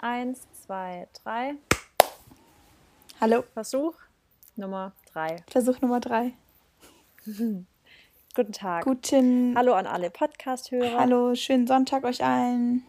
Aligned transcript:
Eins, 0.00 0.46
zwei, 0.52 1.08
drei. 1.24 1.54
Hallo. 3.20 3.42
Versuch 3.52 3.94
Nummer 4.54 4.92
drei. 5.12 5.42
Versuch 5.50 5.80
Nummer 5.80 5.98
drei. 5.98 6.34
Guten 8.34 8.52
Tag. 8.52 8.84
Guten. 8.84 9.56
Hallo 9.56 9.72
an 9.74 9.88
alle 9.88 10.10
Podcast-Hörer. 10.10 11.00
Hallo, 11.00 11.34
schönen 11.34 11.66
Sonntag 11.66 12.04
euch 12.04 12.22
allen. 12.22 12.84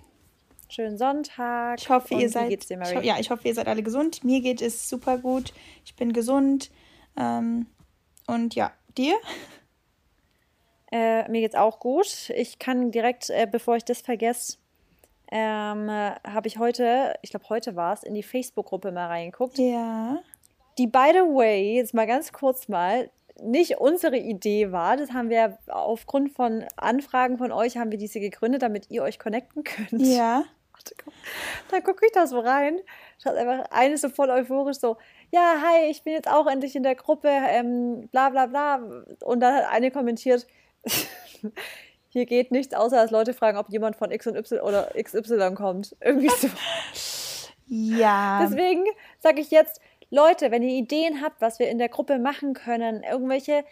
Schönen 0.69 0.99
Sonntag. 0.99 1.79
Ich 1.79 1.89
hoffe, 1.89 2.13
Und 2.13 2.21
ihr 2.21 2.29
seid. 2.29 2.69
dir, 2.69 2.79
ich, 2.79 3.03
ja, 3.03 3.17
ich 3.19 3.31
hoffe, 3.31 3.47
ihr 3.47 3.55
seid 3.55 3.67
alle 3.67 3.81
gesund. 3.81 4.23
Mir 4.23 4.41
geht 4.41 4.61
es 4.61 4.87
super 4.87 5.17
gut. 5.17 5.51
Ich 5.85 5.95
bin 5.95 6.13
gesund. 6.13 6.69
Ähm, 7.17 7.65
und 8.27 8.53
ja, 8.53 8.71
dir? 8.95 9.15
Äh, 10.91 11.27
mir 11.31 11.41
geht's 11.41 11.55
auch 11.55 11.79
gut. 11.79 12.29
Ich 12.35 12.59
kann 12.59 12.91
direkt, 12.91 13.31
äh, 13.31 13.47
bevor 13.51 13.77
ich 13.77 13.83
das 13.83 14.01
vergesse, 14.01 14.57
ähm, 15.31 15.89
äh, 15.89 16.11
habe 16.27 16.47
ich 16.47 16.57
heute, 16.57 17.15
ich 17.21 17.29
glaube 17.29 17.49
heute 17.49 17.75
war 17.75 17.93
es, 17.93 18.03
in 18.03 18.13
die 18.13 18.23
Facebook-Gruppe 18.23 18.91
mal 18.91 19.07
reingeguckt. 19.07 19.57
Ja. 19.57 20.19
Die, 20.77 20.87
by 20.87 21.11
the 21.13 21.19
way, 21.19 21.75
jetzt 21.75 21.93
mal 21.93 22.07
ganz 22.07 22.31
kurz 22.31 22.67
mal, 22.67 23.09
nicht 23.41 23.77
unsere 23.77 24.17
Idee 24.17 24.71
war. 24.71 24.97
Das 24.97 25.11
haben 25.11 25.29
wir 25.29 25.57
aufgrund 25.67 26.31
von 26.31 26.65
Anfragen 26.75 27.37
von 27.37 27.51
euch, 27.51 27.77
haben 27.77 27.91
wir 27.91 27.97
diese 27.97 28.19
gegründet, 28.19 28.61
damit 28.61 28.89
ihr 28.89 29.03
euch 29.03 29.19
connecten 29.19 29.63
könnt. 29.63 30.01
Ja. 30.05 30.43
Dann 31.71 31.83
gucke 31.83 32.05
ich 32.05 32.11
da 32.11 32.25
so 32.25 32.39
rein. 32.39 32.79
Schaut 33.21 33.35
einfach 33.35 33.65
eine 33.71 33.97
so 33.97 34.09
voll 34.09 34.29
euphorisch 34.29 34.77
so, 34.77 34.97
ja, 35.31 35.55
hi, 35.61 35.89
ich 35.89 36.03
bin 36.03 36.13
jetzt 36.13 36.29
auch 36.29 36.47
endlich 36.47 36.75
in 36.75 36.83
der 36.83 36.95
Gruppe, 36.95 37.29
ähm, 37.29 38.07
bla 38.11 38.29
bla 38.29 38.47
bla. 38.47 38.81
Und 39.23 39.41
dann 39.41 39.55
hat 39.55 39.69
eine 39.71 39.91
kommentiert, 39.91 40.47
hier 42.09 42.25
geht 42.25 42.51
nichts, 42.51 42.73
außer 42.73 42.95
dass 42.97 43.11
Leute 43.11 43.33
fragen, 43.33 43.57
ob 43.57 43.69
jemand 43.69 43.95
von 43.95 44.11
X 44.11 44.27
und 44.27 44.35
Y 44.35 44.59
oder 44.61 44.89
XY 45.01 45.53
kommt. 45.55 45.95
Irgendwie 46.01 46.29
so. 46.29 46.47
Ja. 47.67 48.41
Deswegen 48.45 48.83
sage 49.19 49.41
ich 49.41 49.51
jetzt, 49.51 49.79
Leute, 50.09 50.49
wenn 50.51 50.63
ihr 50.63 50.75
Ideen 50.75 51.21
habt, 51.21 51.39
was 51.39 51.59
wir 51.59 51.69
in 51.69 51.77
der 51.77 51.89
Gruppe 51.89 52.17
machen 52.17 52.53
können, 52.53 53.03
irgendwelche 53.03 53.63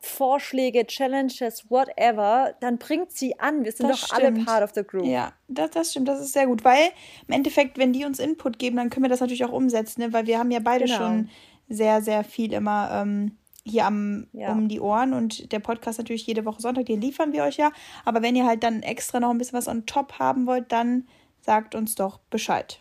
Vorschläge, 0.00 0.86
Challenges, 0.86 1.68
whatever, 1.70 2.54
dann 2.60 2.78
bringt 2.78 3.12
sie 3.12 3.38
an. 3.38 3.64
Wir 3.64 3.72
sind 3.72 3.88
Das 3.90 4.00
doch 4.02 4.12
alle 4.16 4.26
stimmt. 4.26 4.46
part 4.46 4.62
of 4.62 4.70
the 4.74 4.82
group. 4.82 5.04
Ja, 5.04 5.32
das, 5.48 5.70
das 5.72 5.90
stimmt, 5.90 6.08
das 6.08 6.20
ist 6.20 6.32
sehr 6.32 6.46
gut, 6.46 6.64
weil 6.64 6.88
im 7.28 7.34
Endeffekt, 7.34 7.76
wenn 7.76 7.92
die 7.92 8.04
uns 8.04 8.18
Input 8.18 8.58
geben, 8.58 8.76
dann 8.76 8.88
können 8.88 9.04
wir 9.04 9.10
das 9.10 9.20
natürlich 9.20 9.44
auch 9.44 9.52
umsetzen, 9.52 10.00
ne? 10.00 10.12
weil 10.12 10.26
wir 10.26 10.38
haben 10.38 10.50
ja 10.50 10.60
beide 10.60 10.84
Genau. 10.84 10.96
schon 10.96 11.28
sehr, 11.68 12.00
sehr 12.02 12.24
viel 12.24 12.52
immer 12.52 12.90
ähm, 13.02 13.36
hier 13.64 13.86
am, 13.86 14.26
Ja. 14.32 14.52
um 14.52 14.68
die 14.68 14.80
Ohren 14.80 15.12
und 15.14 15.50
der 15.52 15.58
Podcast 15.60 15.98
natürlich 15.98 16.26
jede 16.26 16.44
Woche 16.44 16.60
Sonntag, 16.60 16.86
den 16.86 17.00
liefern 17.00 17.32
wir 17.32 17.44
euch 17.44 17.56
ja, 17.56 17.72
aber 18.04 18.22
wenn 18.22 18.36
ihr 18.36 18.46
halt 18.46 18.62
dann 18.62 18.82
extra 18.82 19.20
noch 19.20 19.30
ein 19.30 19.38
bisschen 19.38 19.56
was 19.58 19.68
on 19.68 19.86
top 19.86 20.18
haben 20.18 20.46
wollt, 20.46 20.70
dann 20.70 21.08
sagt 21.40 21.74
uns 21.74 21.94
doch 21.94 22.18
Bescheid. 22.30 22.80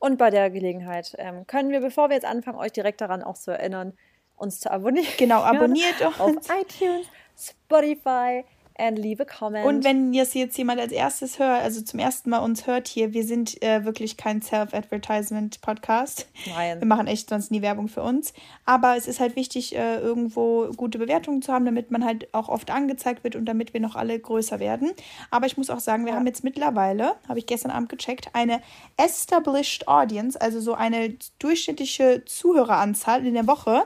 Und 0.00 0.16
bei 0.18 0.30
der 0.30 0.50
Gelegenheit 0.50 1.14
ähm, 1.18 1.46
können 1.46 1.70
wir, 1.70 1.80
bevor 1.80 2.08
wir 2.08 2.14
jetzt 2.16 2.24
anfangen, 2.24 2.58
euch 2.58 2.72
direkt 2.72 3.00
daran 3.00 3.22
auch 3.22 3.36
zu 3.36 3.50
erinnern, 3.50 3.92
uns 4.36 4.58
zu 4.60 4.70
abonnieren. 4.70 5.06
Genau, 5.18 5.42
abonniert 5.42 6.02
auf 6.04 6.18
uns. 6.20 6.48
iTunes, 6.48 7.06
Spotify 7.36 8.44
and 8.80 8.98
leave 8.98 9.22
a 9.22 9.26
comment. 9.26 9.64
Und 9.66 9.84
wenn 9.84 10.12
jetzt 10.14 10.34
jetzt 10.34 10.56
jemand 10.56 10.80
als 10.80 10.92
erstes 10.92 11.38
hört, 11.38 11.62
also 11.62 11.80
zum 11.82 12.00
ersten 12.00 12.30
Mal 12.30 12.38
uns 12.38 12.66
hört 12.66 12.88
hier, 12.88 13.12
wir 13.12 13.24
sind 13.24 13.62
äh, 13.62 13.84
wirklich 13.84 14.16
kein 14.16 14.40
Self-Advertisement-Podcast. 14.42 16.26
Wir 16.44 16.52
Nein. 16.54 16.88
machen 16.88 17.06
echt 17.06 17.28
sonst 17.28 17.50
nie 17.50 17.62
Werbung 17.62 17.88
für 17.88 18.02
uns. 18.02 18.32
Aber 18.64 18.96
es 18.96 19.06
ist 19.06 19.20
halt 19.20 19.36
wichtig, 19.36 19.76
äh, 19.76 19.98
irgendwo 19.98 20.70
gute 20.76 20.98
Bewertungen 20.98 21.42
zu 21.42 21.52
haben, 21.52 21.64
damit 21.64 21.90
man 21.90 22.04
halt 22.04 22.32
auch 22.34 22.48
oft 22.48 22.70
angezeigt 22.70 23.24
wird 23.24 23.36
und 23.36 23.44
damit 23.46 23.74
wir 23.74 23.80
noch 23.80 23.96
alle 23.96 24.18
größer 24.18 24.60
werden. 24.60 24.90
Aber 25.30 25.46
ich 25.46 25.56
muss 25.56 25.70
auch 25.70 25.80
sagen, 25.80 26.04
wir 26.04 26.12
Ja. 26.12 26.18
haben 26.18 26.26
jetzt 26.26 26.44
mittlerweile, 26.44 27.14
habe 27.28 27.38
ich 27.38 27.46
gestern 27.46 27.70
Abend 27.70 27.88
gecheckt, 27.88 28.30
eine 28.32 28.60
established 28.96 29.86
audience, 29.88 30.40
also 30.40 30.60
so 30.60 30.74
eine 30.74 31.14
durchschnittliche 31.38 32.24
Zuhöreranzahl 32.24 33.26
in 33.26 33.34
der 33.34 33.46
Woche 33.46 33.84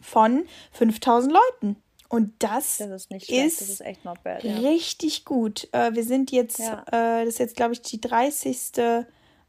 von 0.00 0.44
5000 0.72 1.32
Leuten. 1.32 1.76
Und 2.08 2.32
das, 2.42 2.78
Das 2.78 2.88
ist 2.90 3.10
nicht 3.10 3.30
ist 3.30 3.60
das 3.60 3.68
ist 3.68 3.80
echt 3.82 4.04
not 4.04 4.22
bad. 4.22 4.42
Ja. 4.42 4.54
richtig 4.56 5.24
gut. 5.26 5.68
Äh, 5.72 5.94
wir 5.94 6.04
sind 6.04 6.30
jetzt, 6.30 6.58
Ja. 6.58 6.82
äh, 6.90 7.24
das 7.24 7.34
ist 7.34 7.38
jetzt, 7.38 7.56
glaube 7.56 7.74
ich, 7.74 7.82
die 7.82 8.00
30. 8.00 8.72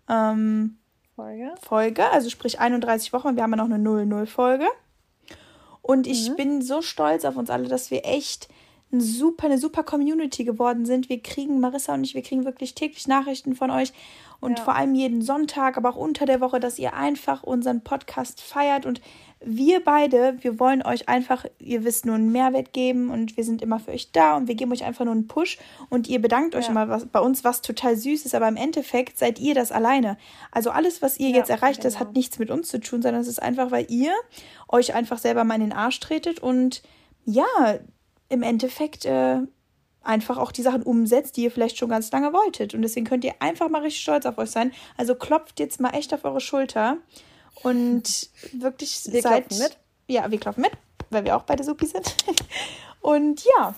Ähm, 0.10 0.78
Folge. 1.16 1.54
Folge, 1.62 2.10
also 2.12 2.30
sprich 2.30 2.60
31 2.60 3.14
Wochen. 3.14 3.36
Wir 3.36 3.44
haben 3.44 3.52
ja 3.52 3.58
noch 3.58 3.66
eine 3.66 3.78
0-0-Folge. 3.78 4.66
Und 5.82 6.06
ich 6.08 6.36
bin 6.36 6.62
so 6.62 6.82
stolz 6.82 7.26
auf 7.26 7.36
uns 7.38 7.50
alle, 7.50 7.68
dass 7.68 7.90
wir 7.92 8.06
echt 8.06 8.48
ein 8.92 9.02
super, 9.02 9.46
eine 9.46 9.58
super 9.58 9.84
Community 9.84 10.44
geworden 10.44 10.86
sind. 10.86 11.10
Wir 11.10 11.22
kriegen, 11.22 11.60
Marissa 11.60 11.94
und 11.94 12.04
ich, 12.04 12.16
wir 12.16 12.24
kriegen 12.24 12.44
wirklich 12.46 12.74
täglich 12.76 13.08
Nachrichten 13.08 13.56
von 13.56 13.70
euch 13.70 13.94
und 14.40 14.58
Ja. 14.58 14.66
vor 14.66 14.76
allem 14.76 14.96
jeden 14.96 15.22
Sonntag, 15.22 15.78
aber 15.78 15.90
auch 15.90 15.96
unter 15.96 16.26
der 16.26 16.42
Woche, 16.42 16.60
dass 16.60 16.80
ihr 16.80 16.94
einfach 16.94 17.44
unseren 17.44 17.82
Podcast 17.84 18.42
feiert 18.42 18.86
und 18.86 19.00
wir 19.42 19.82
beide, 19.84 20.36
wir 20.42 20.60
wollen 20.60 20.82
euch 20.86 21.08
einfach, 21.08 21.46
ihr 21.60 21.86
wisst, 21.86 22.06
nur 22.06 22.16
einen 22.16 22.32
Mehrwert 22.32 22.74
geben 22.74 23.10
und 23.10 23.38
wir 23.38 23.46
sind 23.46 23.62
immer 23.62 23.80
für 23.80 23.92
euch 23.92 24.12
da 24.12 24.36
und 24.36 24.48
wir 24.50 24.56
geben 24.56 24.72
euch 24.74 24.84
einfach 24.84 25.06
nur 25.06 25.14
einen 25.14 25.28
Push 25.28 25.58
und 25.90 26.10
ihr 26.10 26.22
bedankt 26.22 26.56
euch 26.56 26.66
Ja. 26.66 26.72
immer 26.72 26.90
was, 26.90 27.06
bei 27.06 27.22
uns, 27.22 27.46
was 27.46 27.62
total 27.62 27.96
süß 27.96 28.26
ist, 28.26 28.36
aber 28.36 28.50
im 28.50 28.58
Endeffekt 28.58 29.18
seid 29.18 29.40
ihr 29.40 29.56
das 29.56 29.72
alleine. 29.72 30.18
Also 30.52 30.72
alles, 30.72 31.02
was 31.02 31.20
ihr 31.20 31.30
Ja, 31.30 31.38
jetzt 31.38 31.50
erreicht, 31.50 31.86
das 31.86 31.94
genau. 31.94 32.06
hat 32.08 32.16
nichts 32.16 32.38
mit 32.38 32.52
uns 32.52 32.68
zu 32.68 32.82
tun, 32.82 33.02
sondern 33.02 33.22
es 33.22 33.30
ist 33.30 33.42
einfach, 33.42 33.72
weil 33.72 33.86
ihr 33.90 34.12
euch 34.68 34.94
einfach 34.94 35.18
selber 35.20 35.46
mal 35.46 35.56
in 35.56 35.62
den 35.62 35.74
Arsch 35.74 36.00
tretet 36.02 36.40
und 36.42 36.82
ja, 37.24 37.46
im 38.28 38.44
Endeffekt 38.44 39.06
äh, 39.06 39.40
einfach 40.04 40.38
auch 40.38 40.52
die 40.52 40.62
Sachen 40.64 40.84
umsetzt, 40.84 41.38
die 41.38 41.44
ihr 41.44 41.52
vielleicht 41.52 41.78
schon 41.78 41.90
ganz 41.90 42.12
lange 42.12 42.34
wolltet. 42.34 42.74
Und 42.74 42.82
deswegen 42.82 43.06
könnt 43.06 43.24
ihr 43.24 43.36
einfach 43.40 43.70
mal 43.70 43.82
richtig 43.82 44.02
stolz 44.02 44.26
auf 44.26 44.38
euch 44.38 44.52
sein. 44.52 44.72
Also 44.98 45.16
klopft 45.16 45.60
jetzt 45.60 45.80
mal 45.80 45.92
echt 45.92 46.14
auf 46.14 46.26
eure 46.26 46.42
Schulter 46.42 46.98
und 47.64 48.30
wirklich 48.54 49.02
Wir 49.12 49.22
klopfen 49.22 49.58
mit. 49.60 49.78
Ja, 50.08 50.30
wir 50.32 50.40
klopfen 50.40 50.62
mit, 50.62 50.72
weil 51.10 51.24
wir 51.26 51.36
auch 51.36 51.44
beide 51.44 51.64
Supi 51.64 51.86
sind. 51.86 52.16
Und 53.02 53.44
ja, 53.58 53.74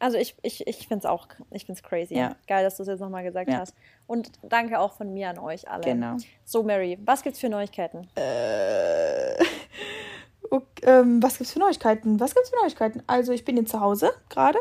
Also 0.00 0.18
ich, 0.18 0.36
ich, 0.42 0.66
ich 0.66 0.86
finde 0.88 0.98
es 0.98 1.04
auch, 1.06 1.28
ich 1.50 1.64
finde 1.66 1.80
es 1.80 1.88
crazy. 1.88 2.14
Ja. 2.14 2.36
Geil, 2.46 2.62
dass 2.62 2.76
du 2.76 2.82
es 2.82 2.88
jetzt 2.88 3.00
nochmal 3.00 3.24
gesagt 3.24 3.50
Ja. 3.50 3.58
hast. 3.60 3.74
Und 4.06 4.30
danke 4.42 4.78
auch 4.78 4.92
von 4.92 5.12
mir 5.14 5.30
an 5.30 5.38
euch 5.38 5.68
alle. 5.68 5.82
Genau. 5.82 6.16
So, 6.44 6.62
Mary, 6.62 6.98
was 7.04 7.22
gibt's 7.22 7.38
für 7.40 7.48
Neuigkeiten? 7.48 8.08
äh, 8.16 9.34
ok, 10.50 10.64
ähm, 10.82 11.22
was 11.22 11.38
gibt's 11.38 11.52
für 11.52 11.58
Neuigkeiten? 11.58 12.20
Was 12.20 12.34
gibt's 12.34 12.50
für 12.50 12.56
Neuigkeiten? 12.60 13.02
Also 13.06 13.32
ich 13.32 13.44
bin 13.44 13.56
jetzt 13.56 13.70
zu 13.70 13.80
Hause 13.80 14.12
gerade, 14.28 14.58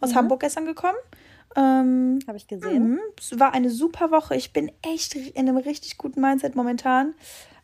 aus 0.00 0.14
Hamburg 0.14 0.40
gestern 0.40 0.64
gekommen. 0.66 0.98
Ähm, 1.56 2.20
Habe 2.26 2.36
ich 2.36 2.46
gesehen. 2.46 2.92
Mhm. 2.92 3.00
Es 3.18 3.38
war 3.38 3.52
eine 3.52 3.70
super 3.70 4.10
Woche. 4.10 4.36
Ich 4.36 4.52
bin 4.52 4.70
echt 4.82 5.14
in 5.14 5.48
einem 5.48 5.56
richtig 5.56 5.98
guten 5.98 6.20
Mindset 6.20 6.54
momentan. 6.54 7.14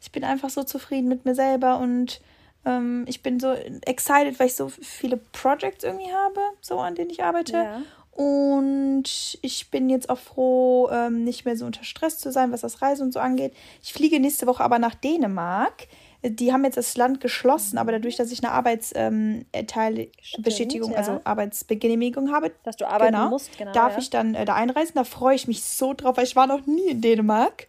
Ich 0.00 0.12
bin 0.12 0.24
einfach 0.24 0.50
so 0.50 0.64
zufrieden 0.64 1.08
mit 1.08 1.24
mir 1.24 1.34
selber 1.34 1.78
und 1.78 2.20
ähm, 2.64 3.04
ich 3.06 3.22
bin 3.22 3.41
so 3.41 3.52
excited, 3.52 4.38
weil 4.38 4.48
ich 4.48 4.56
so 4.56 4.69
viele 4.69 5.16
Projects 5.16 5.84
irgendwie 5.84 6.12
habe, 6.12 6.41
so 6.60 6.78
an 6.78 6.94
denen 6.94 7.10
ich 7.10 7.22
arbeite. 7.22 7.52
Ja. 7.52 7.82
Und 8.16 9.38
ich 9.42 9.70
bin 9.70 9.91
jetzt 9.91 10.08
auch 10.08 10.19
froh, 10.19 10.88
ähm, 10.91 11.22
nicht 11.22 11.44
mehr 11.44 11.56
so 11.56 11.66
unter 11.66 11.84
Stress 11.84 12.19
zu 12.19 12.32
sein, 12.32 12.50
was 12.50 12.62
das 12.62 12.80
Reisen 12.80 13.02
und 13.04 13.12
so 13.12 13.20
angeht. 13.20 13.52
Ich 13.82 13.92
fliege 13.92 14.19
nächste 14.19 14.46
Woche 14.46 14.64
aber 14.64 14.78
nach 14.78 14.94
Dänemark. 14.94 15.86
Die 16.28 16.53
haben 16.53 16.64
jetzt 16.64 16.76
das 16.76 16.97
Land 16.97 17.20
geschlossen, 17.20 17.78
aber 17.78 17.92
dadurch, 17.92 18.16
dass 18.16 18.32
ich 18.32 18.42
eine 18.42 18.53
Arbeitsbestätigung, 18.53 20.92
ja. 20.92 20.98
also 20.98 21.20
Arbeitsgenehmigung 21.25 22.32
habe, 22.32 22.53
Dass 22.64 22.76
du 22.76 22.88
arbeiten 22.88 23.14
genau, 23.14 23.31
musst, 23.31 23.56
genau. 23.56 23.72
darf 23.72 23.92
ja. 23.92 23.98
ich 23.98 24.10
dann 24.10 24.34
äh, 24.34 24.44
da 24.44 24.54
einreisen. 24.54 24.94
Da 24.94 25.04
freue 25.04 25.37
ich 25.37 25.47
mich 25.47 25.62
so 25.62 25.94
drauf, 25.94 26.16
weil 26.16 26.25
ich 26.25 26.37
war 26.37 26.47
noch 26.47 26.66
nie 26.66 26.88
in 26.88 27.00
Dänemark. 27.00 27.69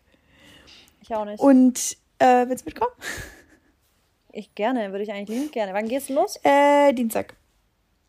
Ich 1.01 1.13
auch 1.13 1.25
nicht. 1.25 1.39
Und 1.39 1.97
äh, 2.19 2.47
willst 2.47 2.65
du 2.65 2.69
mitkommen? 2.69 2.91
ich 4.31 4.53
gerne, 4.55 4.91
würde 4.91 5.03
ich 5.03 5.11
eigentlich 5.11 5.29
liebend 5.29 5.51
gerne. 5.51 5.73
Wann 5.73 5.87
geht's 5.87 6.09
los? 6.09 6.39
Äh, 6.43 6.93
Dienstag. 6.93 7.35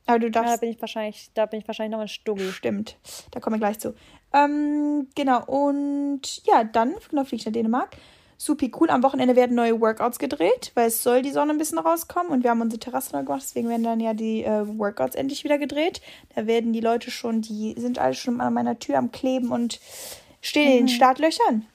Aber 0.06 0.18
du 0.18 0.26
Ja, 0.26 0.32
da 0.32 0.42
darfst. 0.42 0.60
bin 0.60 0.70
ich 0.70 0.80
wahrscheinlich, 0.80 1.30
da 1.34 1.46
bin 1.46 1.60
ich 1.60 1.68
wahrscheinlich 1.68 1.92
noch 1.92 2.00
ein 2.00 2.08
Stuggi. 2.08 2.50
Stimmt. 2.50 2.96
Da 3.30 3.40
kommen 3.40 3.56
wir 3.56 3.60
gleich 3.60 3.78
zu. 3.78 3.94
Ähm, 4.32 5.08
genau. 5.14 5.44
Und 5.44 6.44
ja, 6.46 6.64
dann 6.64 6.94
genau, 7.10 7.24
fliege 7.24 7.40
ich 7.40 7.46
nach 7.46 7.52
Dänemark. 7.52 7.96
Supi 8.40 8.70
cool. 8.80 8.88
Am 8.88 9.02
Wochenende 9.02 9.34
werden 9.34 9.56
neue 9.56 9.80
Workouts 9.80 10.20
gedreht, 10.20 10.70
weil 10.74 10.86
es 10.86 11.02
soll 11.02 11.22
die 11.22 11.32
Sonne 11.32 11.52
ein 11.52 11.58
bisschen 11.58 11.78
rauskommen. 11.78 12.30
Und 12.30 12.44
wir 12.44 12.50
haben 12.50 12.60
unsere 12.60 12.78
Terrasse 12.78 13.12
neu 13.12 13.24
gemacht, 13.24 13.42
deswegen 13.42 13.68
werden 13.68 13.82
dann 13.82 13.98
ja 13.98 14.14
die 14.14 14.44
äh, 14.44 14.66
Workouts 14.78 15.16
endlich 15.16 15.42
wieder 15.42 15.58
gedreht. 15.58 16.00
Da 16.36 16.46
werden 16.46 16.72
die 16.72 16.80
Leute 16.80 17.10
schon, 17.10 17.42
die 17.42 17.74
sind 17.76 17.98
alle 17.98 18.14
schon 18.14 18.40
an 18.40 18.54
meiner 18.54 18.78
Tür 18.78 18.96
am 18.96 19.10
Kleben 19.10 19.50
und 19.50 19.80
stehen 20.40 20.70
in 20.70 20.86
den 20.86 20.88
Startlöchern. 20.88 21.66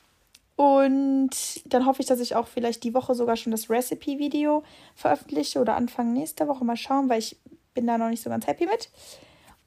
Und 0.55 1.31
dann 1.65 1.85
hoffe 1.85 2.01
ich, 2.01 2.07
dass 2.07 2.21
ich 2.21 2.35
auch 2.35 2.47
vielleicht 2.47 2.83
die 2.83 2.93
Woche 2.93 3.13
sogar 3.13 3.35
schon 3.35 3.51
das 3.51 3.69
Recipe-Video 3.69 4.63
veröffentliche 4.95 5.59
oder 5.59 5.75
Anfang 5.75 6.13
nächster 6.13 6.47
Woche 6.47 6.63
mal 6.63 6.77
schauen, 6.77 7.09
weil 7.09 7.19
ich 7.19 7.37
bin 7.73 7.87
da 7.87 7.97
noch 7.97 8.09
nicht 8.09 8.23
so 8.23 8.29
ganz 8.29 8.47
happy 8.47 8.67
mit. 8.67 8.89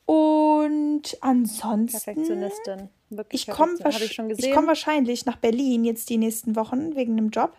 Und 0.06 1.18
ansonsten. 1.20 1.98
Perfektionistin. 1.98 2.88
Wirklich 3.10 3.46
Ich 3.48 3.54
komme 3.54 3.76
gesehen. 3.76 4.54
komm 4.54 4.66
wahrscheinlich 4.66 5.26
nach 5.26 5.36
Berlin 5.36 5.84
jetzt 5.84 6.10
die 6.10 6.18
nächsten 6.18 6.56
Wochen 6.56 6.96
wegen 6.96 7.12
einem 7.12 7.30
Job. 7.30 7.52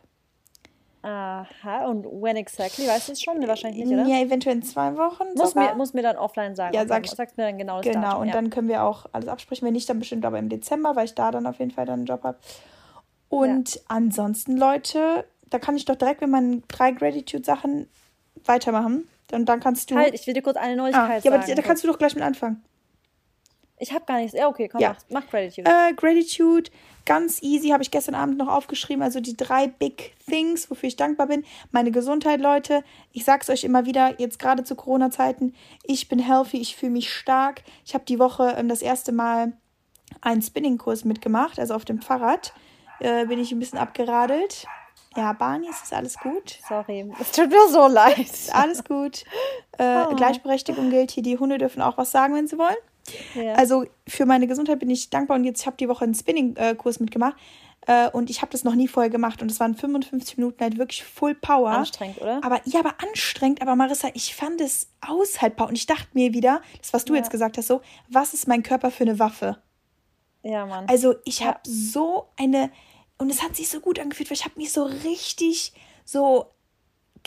Aha, 1.03 1.85
und 1.85 2.05
when 2.05 2.35
exactly? 2.35 2.85
Weißt 2.85 3.07
du 3.07 3.13
es 3.13 3.21
schon? 3.21 3.45
Wahrscheinlich 3.47 3.85
nicht, 3.85 3.93
oder? 3.93 4.05
Ja, 4.07 4.19
eventuell 4.19 4.57
in 4.57 4.63
zwei 4.63 4.97
Wochen. 4.97 5.23
Muss 5.35 5.51
sogar. 5.51 5.69
mir, 5.71 5.75
muss 5.77 5.93
mir 5.93 6.01
dann 6.01 6.17
offline 6.17 6.55
sagen. 6.55 6.75
Ja, 6.75 6.85
sag- 6.85 7.07
sagst 7.07 7.37
mir 7.37 7.45
dann 7.45 7.57
genau 7.57 7.77
das 7.77 7.85
Genau, 7.85 8.01
Datum. 8.01 8.21
und 8.23 8.27
ja. 8.27 8.33
dann 8.33 8.49
können 8.49 8.67
wir 8.67 8.83
auch 8.83 9.05
alles 9.13 9.29
absprechen. 9.29 9.65
Wenn 9.65 9.73
nicht, 9.73 9.87
dann 9.89 9.99
bestimmt 9.99 10.25
aber 10.25 10.37
im 10.37 10.49
Dezember, 10.49 10.95
weil 10.97 11.05
ich 11.05 11.15
da 11.15 11.31
dann 11.31 11.45
auf 11.45 11.59
jeden 11.59 11.71
Fall 11.71 11.85
dann 11.85 11.99
einen 11.99 12.05
Job 12.07 12.23
habe. 12.23 12.37
Und 13.29 13.79
ansonsten, 13.87 14.57
Leute, 14.57 15.25
da 15.49 15.59
kann 15.59 15.77
ich 15.77 15.85
doch 15.85 15.95
direkt 15.95 16.21
mit 16.21 16.29
meinen 16.29 16.63
drei 16.67 16.91
Gratitude-Sachen 16.91 17.87
weitermachen. 18.43 19.07
Und 19.31 19.47
dann 19.47 19.59
kannst 19.59 19.91
du. 19.91 19.95
Halt, 19.95 20.13
ich 20.13 20.25
will 20.27 20.33
dir 20.33 20.41
kurz 20.41 20.57
eine 20.57 20.73
ah, 20.73 20.75
Neuigkeit 20.75 21.23
ja, 21.23 21.31
aber 21.31 21.41
sagen. 21.41 21.55
da 21.55 21.61
kannst 21.61 21.83
du 21.83 21.87
doch 21.87 21.97
gleich 21.97 22.15
mit 22.15 22.23
anfangen. 22.23 22.63
Ich 23.77 23.93
habe 23.93 24.05
gar 24.05 24.17
nichts. 24.17 24.37
Ja, 24.37 24.47
okay, 24.47 24.67
komm, 24.67 24.81
Ja. 24.81 24.95
mach, 25.09 25.21
mach 25.23 25.29
Gratitude. 25.29 25.69
Äh, 25.69 25.93
Gratitude, 25.93 26.71
ganz 27.05 27.41
easy, 27.43 27.69
habe 27.69 27.83
ich 27.83 27.91
gestern 27.91 28.15
Abend 28.15 28.37
noch 28.37 28.47
aufgeschrieben. 28.47 29.01
Also 29.03 29.19
die 29.19 29.37
drei 29.37 29.67
Big 29.67 30.13
Things, 30.27 30.69
wofür 30.69 30.87
ich 30.87 30.95
dankbar 30.95 31.27
bin. 31.27 31.45
Meine 31.71 31.91
Gesundheit, 31.91 32.39
Leute. 32.41 32.83
Ich 33.13 33.23
sag's 33.25 33.49
euch 33.49 33.63
immer 33.63 33.85
wieder, 33.85 34.19
jetzt 34.19 34.39
gerade 34.39 34.63
zu 34.63 34.75
Corona-Zeiten. 34.75 35.55
Ich 35.83 36.07
bin 36.09 36.19
healthy, 36.19 36.57
ich 36.57 36.75
fühle 36.75 36.91
mich 36.91 37.11
stark. 37.13 37.61
Ich 37.85 37.93
habe 37.93 38.05
die 38.05 38.19
Woche 38.19 38.55
ähm, 38.57 38.67
das 38.69 38.81
erste 38.81 39.11
Mal 39.11 39.53
einen 40.21 40.41
Spinning-Kurs 40.41 41.05
mitgemacht, 41.05 41.59
also 41.59 41.73
auf 41.75 41.85
dem 41.85 42.01
Fahrrad. 42.01 42.53
Äh, 42.99 43.25
bin 43.27 43.39
ich 43.39 43.51
ein 43.51 43.59
bisschen 43.59 43.77
abgeradelt. 43.77 44.65
Ja, 45.15 45.33
Barney, 45.33 45.67
es 45.69 45.81
ist 45.83 45.93
alles 45.93 46.17
gut. 46.17 46.59
Sorry, 46.67 47.11
es 47.19 47.31
tut 47.31 47.49
mir 47.49 47.67
so 47.69 47.87
leid. 47.87 48.27
Alles 48.53 48.83
gut. 48.83 49.23
Äh, 49.77 50.05
Oh. 50.09 50.15
Gleichberechtigung 50.15 50.89
gilt 50.89 51.11
hier. 51.11 51.23
Die 51.23 51.37
Hunde 51.37 51.57
dürfen 51.57 51.81
auch 51.81 51.97
was 51.97 52.11
sagen, 52.11 52.33
wenn 52.35 52.47
sie 52.47 52.57
wollen. 52.57 52.75
Ja. 53.35 53.53
Also 53.53 53.85
für 54.07 54.25
meine 54.25 54.47
Gesundheit 54.47 54.79
bin 54.79 54.89
ich 54.89 55.09
dankbar 55.09 55.37
und 55.37 55.43
jetzt 55.43 55.61
ich 55.61 55.65
habe 55.67 55.77
die 55.77 55.87
Woche 55.89 56.03
einen 56.03 56.13
Spinning-Kurs 56.15 56.99
mitgemacht 56.99 57.35
äh, 57.87 58.09
und 58.09 58.29
ich 58.29 58.41
habe 58.41 58.51
das 58.51 58.63
noch 58.63 58.75
nie 58.75 58.87
vorher 58.87 59.09
gemacht 59.09 59.41
und 59.41 59.49
es 59.51 59.59
waren 59.59 59.75
55 59.75 60.37
Minuten 60.37 60.61
halt 60.61 60.77
wirklich 60.77 61.03
Full 61.03 61.35
Power. 61.35 61.69
Anstrengend, 61.69 62.19
oder? 62.21 62.41
Aber 62.43 62.59
ja, 62.65 62.79
aber 62.79 62.95
anstrengend. 63.01 63.61
Aber 63.61 63.75
Marissa, 63.75 64.09
ich 64.13 64.35
fand 64.35 64.59
es 64.61 64.89
aushaltbar 65.01 65.67
und 65.69 65.75
ich 65.75 65.85
dachte 65.85 66.07
mir 66.13 66.33
wieder, 66.33 66.61
das 66.81 66.93
was 66.93 67.05
du 67.05 67.13
Ja. 67.13 67.19
jetzt 67.19 67.29
gesagt 67.31 67.57
hast, 67.57 67.67
so, 67.67 67.81
was 68.09 68.33
ist 68.33 68.47
mein 68.47 68.63
Körper 68.63 68.91
für 68.91 69.03
eine 69.03 69.19
Waffe? 69.19 69.57
ja, 70.43 70.65
Mann. 70.65 70.85
Also 70.87 71.15
ich 71.25 71.39
Ja. 71.39 71.47
habe 71.47 71.59
so 71.63 72.27
eine 72.37 72.71
und 73.17 73.29
es 73.31 73.41
hat 73.41 73.55
sich 73.55 73.67
so 73.69 73.79
gut 73.79 73.99
angefühlt, 73.99 74.29
weil 74.29 74.37
ich 74.37 74.45
habe 74.45 74.53
mich 74.57 74.71
so 74.71 74.83
richtig 74.83 75.73
so 76.05 76.45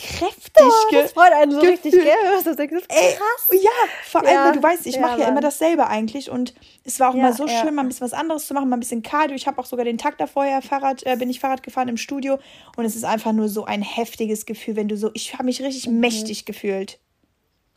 kräftig 0.01 0.87
ge 0.89 1.01
das 1.01 1.11
freut 1.13 1.33
einen 1.33 1.51
so 1.51 1.59
richtig, 1.61 1.91
gefühlt. 1.91 2.05
gell? 2.05 2.31
Das 2.43 2.45
ist 2.45 2.59
Ey, 2.59 2.67
krass. 3.15 3.49
Ja, 3.61 3.69
vor 4.03 4.21
allem, 4.21 4.33
Ja, 4.33 4.45
weil 4.45 4.51
du 4.53 4.63
weißt, 4.63 4.85
ich 4.85 4.95
ja, 4.95 5.01
mache 5.01 5.21
ja 5.21 5.27
immer 5.29 5.41
dasselbe 5.41 5.87
eigentlich 5.87 6.29
und 6.29 6.53
es 6.83 6.99
war 6.99 7.09
auch 7.09 7.15
Ja, 7.15 7.23
mal 7.23 7.33
so 7.33 7.47
schön, 7.47 7.75
mal 7.75 7.81
ein 7.83 7.87
bisschen 7.87 8.05
was 8.05 8.13
anderes 8.13 8.47
zu 8.47 8.53
machen, 8.53 8.69
mal 8.69 8.77
ein 8.77 8.81
bisschen 8.81 9.03
Cardio. 9.03 9.35
Ich 9.35 9.47
habe 9.47 9.59
auch 9.59 9.65
sogar 9.65 9.85
den 9.85 9.97
Tag 9.97 10.17
davor 10.17 10.45
ja 10.45 10.61
Fahrrad, 10.61 11.05
äh, 11.05 11.15
bin 11.15 11.29
ich 11.29 11.39
Fahrrad 11.39 11.63
gefahren 11.63 11.87
im 11.87 11.97
Studio 11.97 12.39
und 12.75 12.85
es 12.85 12.95
ist 12.95 13.03
einfach 13.03 13.33
nur 13.33 13.49
so 13.49 13.65
ein 13.65 13.81
heftiges 13.81 14.45
Gefühl, 14.45 14.75
wenn 14.75 14.87
du 14.87 14.97
so, 14.97 15.11
ich 15.13 15.33
habe 15.33 15.43
mich 15.45 15.61
richtig 15.61 15.87
Mhm. 15.87 15.99
mächtig 15.99 16.45
gefühlt. 16.45 16.99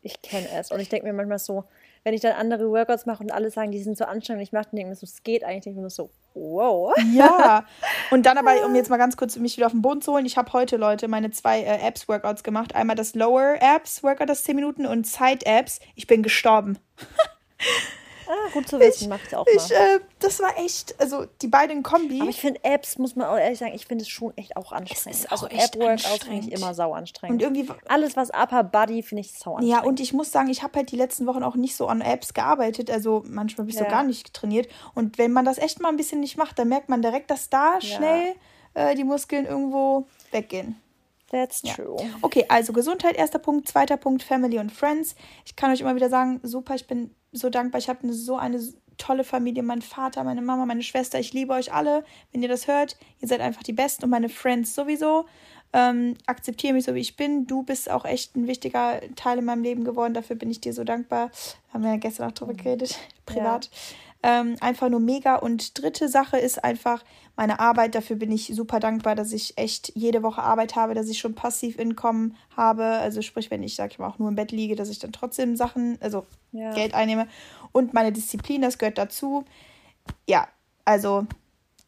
Ich 0.03 0.21
kenne 0.23 0.49
es. 0.51 0.71
Und 0.71 0.81
ich 0.81 0.89
denke 0.89 1.07
mir 1.07 1.13
manchmal 1.13 1.39
so, 1.39 1.65
wenn 2.03 2.15
ich 2.15 2.21
dann 2.21 2.33
andere 2.33 2.69
Workouts 2.71 3.07
mache 3.07 3.23
und 3.23 3.33
alle 3.33 3.51
sagen, 3.51 3.73
die 3.73 3.83
sind 3.83 3.97
so 3.97 4.05
anstrengend, 4.05 4.43
ich 4.43 4.53
mache, 4.53 4.69
denke 4.73 4.91
mir 4.91 4.95
so, 4.97 5.05
es 5.05 5.23
geht 5.23 5.43
eigentlich, 5.45 5.65
denke 5.65 5.71
ich 5.71 5.77
mir 5.77 5.81
nur 5.83 5.91
so, 5.91 6.11
wow. 6.35 6.93
Ja. 7.13 7.65
Und 8.11 8.27
dann 8.27 8.39
aber, 8.39 8.65
um 8.65 8.75
jetzt 8.75 8.91
mal 8.91 8.97
ganz 8.97 9.17
kurz 9.17 9.37
mich 9.37 9.57
wieder 9.57 9.67
auf 9.67 9.73
den 9.73 9.83
Boden 9.83 10.03
zu 10.03 10.13
holen, 10.13 10.27
ich 10.27 10.37
habe 10.37 10.53
heute, 10.53 10.77
Leute, 10.77 11.09
meine 11.09 11.31
zwei 11.31 11.63
äh, 11.63 11.87
Abs-Workouts 11.87 12.43
gemacht. 12.43 12.75
Einmal 12.75 12.97
das 12.97 13.15
Lower 13.15 13.57
Abs-Workout, 13.61 14.29
das 14.29 14.45
10 14.45 14.57
Minuten 14.57 14.87
und 14.87 15.07
Side 15.07 15.47
Abs. 15.47 15.81
Ich 15.95 16.07
bin 16.07 16.23
gestorben. 16.23 16.79
Ah, 18.29 18.51
gut 18.53 18.69
zu 18.69 18.79
wissen, 18.81 19.13
ich 19.27 19.37
auch 19.37 19.47
Ich, 19.47 19.57
mal. 19.71 19.97
äh, 19.97 20.01
das 20.19 20.41
war 20.41 20.57
echt, 20.59 20.99
also 21.01 21.27
die 21.43 21.49
beiden 21.49 21.83
Kombi. 21.83 22.21
Aber 22.21 22.31
ich 22.31 22.41
finde 22.41 22.61
Apps, 22.65 22.99
muss 22.99 23.17
man 23.17 23.27
auch 23.29 23.37
ehrlich 23.37 23.59
sagen, 23.59 23.73
ich 23.75 23.87
finde 23.87 24.03
es 24.03 24.09
schon 24.09 24.37
echt 24.37 24.57
auch 24.57 24.73
anstrengend. 24.73 25.19
ist 25.21 25.31
also 25.33 25.47
auch 25.47 25.51
echt 25.51 25.75
App-Workouts 25.77 26.03
finde 26.03 26.13
anstrengend. 26.15 26.47
ich 26.49 26.53
immer 26.53 26.75
sau 26.75 26.93
anstrengend. 26.93 27.43
und 27.43 27.57
irgendwie 27.57 27.73
Alles, 27.89 28.17
was 28.17 28.31
Upper 28.31 28.65
Body, 28.65 29.03
finde 29.03 29.21
ich 29.23 29.33
sau 29.33 29.55
anstrengend. 29.57 29.71
Ja, 29.83 29.83
und 29.89 30.01
ich 30.01 30.13
muss 30.13 30.33
sagen, 30.33 30.49
ich 30.49 30.63
habe 30.63 30.75
halt 30.79 30.91
die 30.91 30.97
letzten 30.97 31.27
Wochen 31.27 31.43
auch 31.43 31.57
nicht 31.57 31.77
so 31.77 31.87
an 31.87 32.01
Apps 32.01 32.35
gearbeitet. 32.35 32.91
Also 32.91 33.23
manchmal 33.27 33.65
habe 33.65 33.71
ich 33.71 33.77
so 33.79 33.85
Ja. 33.85 33.91
gar 33.91 34.03
nicht 34.05 34.33
trainiert. 34.35 34.69
Und 34.95 35.19
wenn 35.19 35.33
man 35.33 35.45
das 35.45 35.59
echt 35.59 35.81
mal 35.81 35.89
ein 35.91 35.97
bisschen 35.97 36.21
nicht 36.21 36.37
macht, 36.37 36.59
dann 36.59 36.69
merkt 36.69 36.89
man 36.89 37.03
direkt, 37.03 37.31
dass 37.31 37.51
da 37.51 37.81
schnell 37.81 38.35
äh, 38.75 38.95
die 38.95 39.05
Muskeln 39.05 39.47
irgendwo 39.47 40.07
weggehen. 40.31 40.81
That's 41.31 41.63
true. 41.63 41.97
Okay, 42.23 42.45
also 42.49 42.73
Gesundheit, 42.73 43.17
erster 43.17 43.39
Punkt. 43.41 43.69
Zweiter 43.69 43.97
Punkt, 43.97 44.23
Family 44.23 44.59
und 44.59 44.71
Friends. 44.71 45.17
Ich 45.45 45.57
kann 45.57 45.73
euch 45.73 45.81
immer 45.81 45.97
wieder 45.97 46.09
sagen, 46.09 46.39
super, 46.45 46.75
ich 46.77 46.87
bin 46.87 47.13
so 47.35 47.51
dankbar. 47.51 47.79
Ich 47.79 47.89
habe 47.89 48.13
so 48.13 48.37
eine 48.37 48.61
tolle 48.97 49.25
Familie. 49.25 49.63
Mein 49.63 49.83
Vater, 49.83 50.25
meine 50.25 50.43
Mama, 50.43 50.67
meine 50.67 50.83
Schwester. 50.83 51.19
Ich 51.19 51.33
liebe 51.33 51.53
euch 51.53 51.73
alle. 51.73 52.05
Wenn 52.33 52.43
ihr 52.43 52.49
das 52.49 52.67
hört, 52.67 52.97
ihr 53.21 53.29
seid 53.29 53.41
einfach 53.41 53.63
die 53.63 53.73
Besten 53.73 54.05
und 54.05 54.11
meine 54.11 54.29
Friends 54.29 54.75
sowieso. 54.75 55.27
Ähm, 55.73 56.15
akzeptiere 56.27 56.73
mich 56.73 56.85
so, 56.85 56.95
wie 56.95 57.01
ich 57.01 57.17
bin. 57.17 57.47
Du 57.47 57.65
bist 57.65 57.91
auch 57.91 58.05
echt 58.05 58.37
ein 58.37 58.47
wichtiger 58.47 59.01
Teil 59.17 59.39
in 59.39 59.45
meinem 59.45 59.65
Leben 59.65 59.85
geworden. 59.85 60.15
Dafür 60.15 60.37
bin 60.37 60.51
ich 60.51 60.61
dir 60.61 60.73
so 60.73 60.85
dankbar. 60.85 61.31
Haben 61.73 61.83
wir 61.83 61.91
ja 61.91 61.97
gestern 61.97 62.31
auch 62.31 62.35
drüber 62.35 62.55
geredet, 62.55 62.97
privat. 63.27 63.71
Ähm, 64.27 64.57
einfach 64.61 64.89
nur 64.89 65.01
mega. 65.01 65.37
Und 65.37 65.81
dritte 65.81 66.09
Sache 66.09 66.39
ist 66.39 66.65
einfach 66.65 67.05
meine 67.37 67.61
Arbeit. 67.61 67.95
Dafür 67.95 68.17
bin 68.17 68.33
ich 68.33 68.47
super 68.55 68.81
dankbar, 68.81 69.15
dass 69.15 69.33
ich 69.33 69.59
echt 69.59 69.93
jede 69.95 70.23
Woche 70.23 70.43
Arbeit 70.43 70.77
habe, 70.77 70.95
dass 70.95 71.09
ich 71.09 71.19
schon 71.19 71.35
Passiv-Income 71.35 72.31
habe. 72.57 72.85
Also 72.85 73.21
sprich, 73.21 73.51
wenn 73.51 73.63
ich, 73.63 73.77
sag 73.77 73.91
ich 73.91 73.99
mal, 73.99 74.09
auch 74.09 74.19
nur 74.19 74.31
im 74.31 74.35
Bett 74.35 74.51
liege, 74.51 74.77
dass 74.77 74.89
ich 74.89 74.99
dann 74.99 75.13
trotzdem 75.13 75.57
Sachen, 75.57 75.99
also 76.01 76.25
Ja. 76.53 76.73
Geld 76.73 76.95
einnehme. 76.95 77.29
Und 77.73 77.93
meine 77.93 78.13
Disziplin, 78.13 78.63
das 78.63 78.79
gehört 78.79 78.97
dazu. 78.97 79.45
Ja, 80.27 80.49
also 80.87 81.27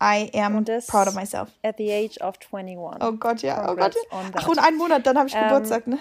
I 0.03 0.31
am 0.39 0.63
proud 0.89 1.09
of 1.09 1.15
myself. 1.15 1.49
At 1.63 1.77
the 1.79 1.91
age 1.91 2.21
of 2.21 2.35
21. 2.53 3.03
Oh 3.03 3.13
Gott, 3.13 3.41
ja. 3.41 3.71
Oh 3.73 3.77
Gott. 3.77 3.97
Ach, 4.35 4.47
und 4.49 4.59
einen 4.59 4.77
Monat, 4.77 5.07
dann 5.07 5.17
habe 5.17 5.29
ich 5.29 5.35
Ähm, 5.35 5.45
Geburtstag. 5.45 5.87
Ne? 5.87 5.99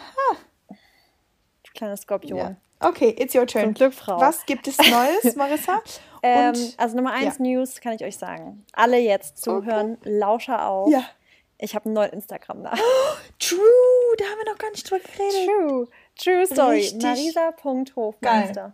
Kleiner 1.74 1.96
Skorpion. 1.98 2.38
Ja. 2.38 2.56
Okay, 2.80 3.16
it's 3.18 3.34
your 3.34 3.48
turn. 3.48 3.66
Zum 3.66 3.74
Glück, 3.74 3.94
Frau. 3.94 4.20
Was 4.20 4.46
gibt 4.46 4.68
es 4.68 4.78
Neues, 4.78 5.36
Marissa? 5.36 5.82
Ähm, 6.26 6.50
Und 6.50 6.74
also 6.78 6.96
Nummer 6.96 7.12
eins 7.12 7.38
ja. 7.38 7.44
News 7.44 7.82
kann 7.82 7.94
ich 7.94 8.04
euch 8.04 8.18
sagen. 8.18 8.66
Alle 8.74 8.98
jetzt 8.98 9.38
zuhören, 9.38 9.98
Lauscher 10.04 10.68
auf. 10.68 10.92
Ja. 10.92 11.06
Ich 11.58 11.76
habe 11.76 11.86
einen 11.86 11.94
neuen 11.94 12.12
Instagram-Namen. 12.12 12.80
True, 13.40 13.60
da 14.18 14.26
haben 14.26 14.40
wir 14.40 14.52
noch 14.52 14.58
gar 14.58 14.72
nicht 14.72 14.90
drüber 14.90 15.02
geredet. 15.02 15.48
True. 15.48 15.88
True 16.18 16.46
Story. 16.46 16.92
Marisa.hofmeister. 17.02 18.74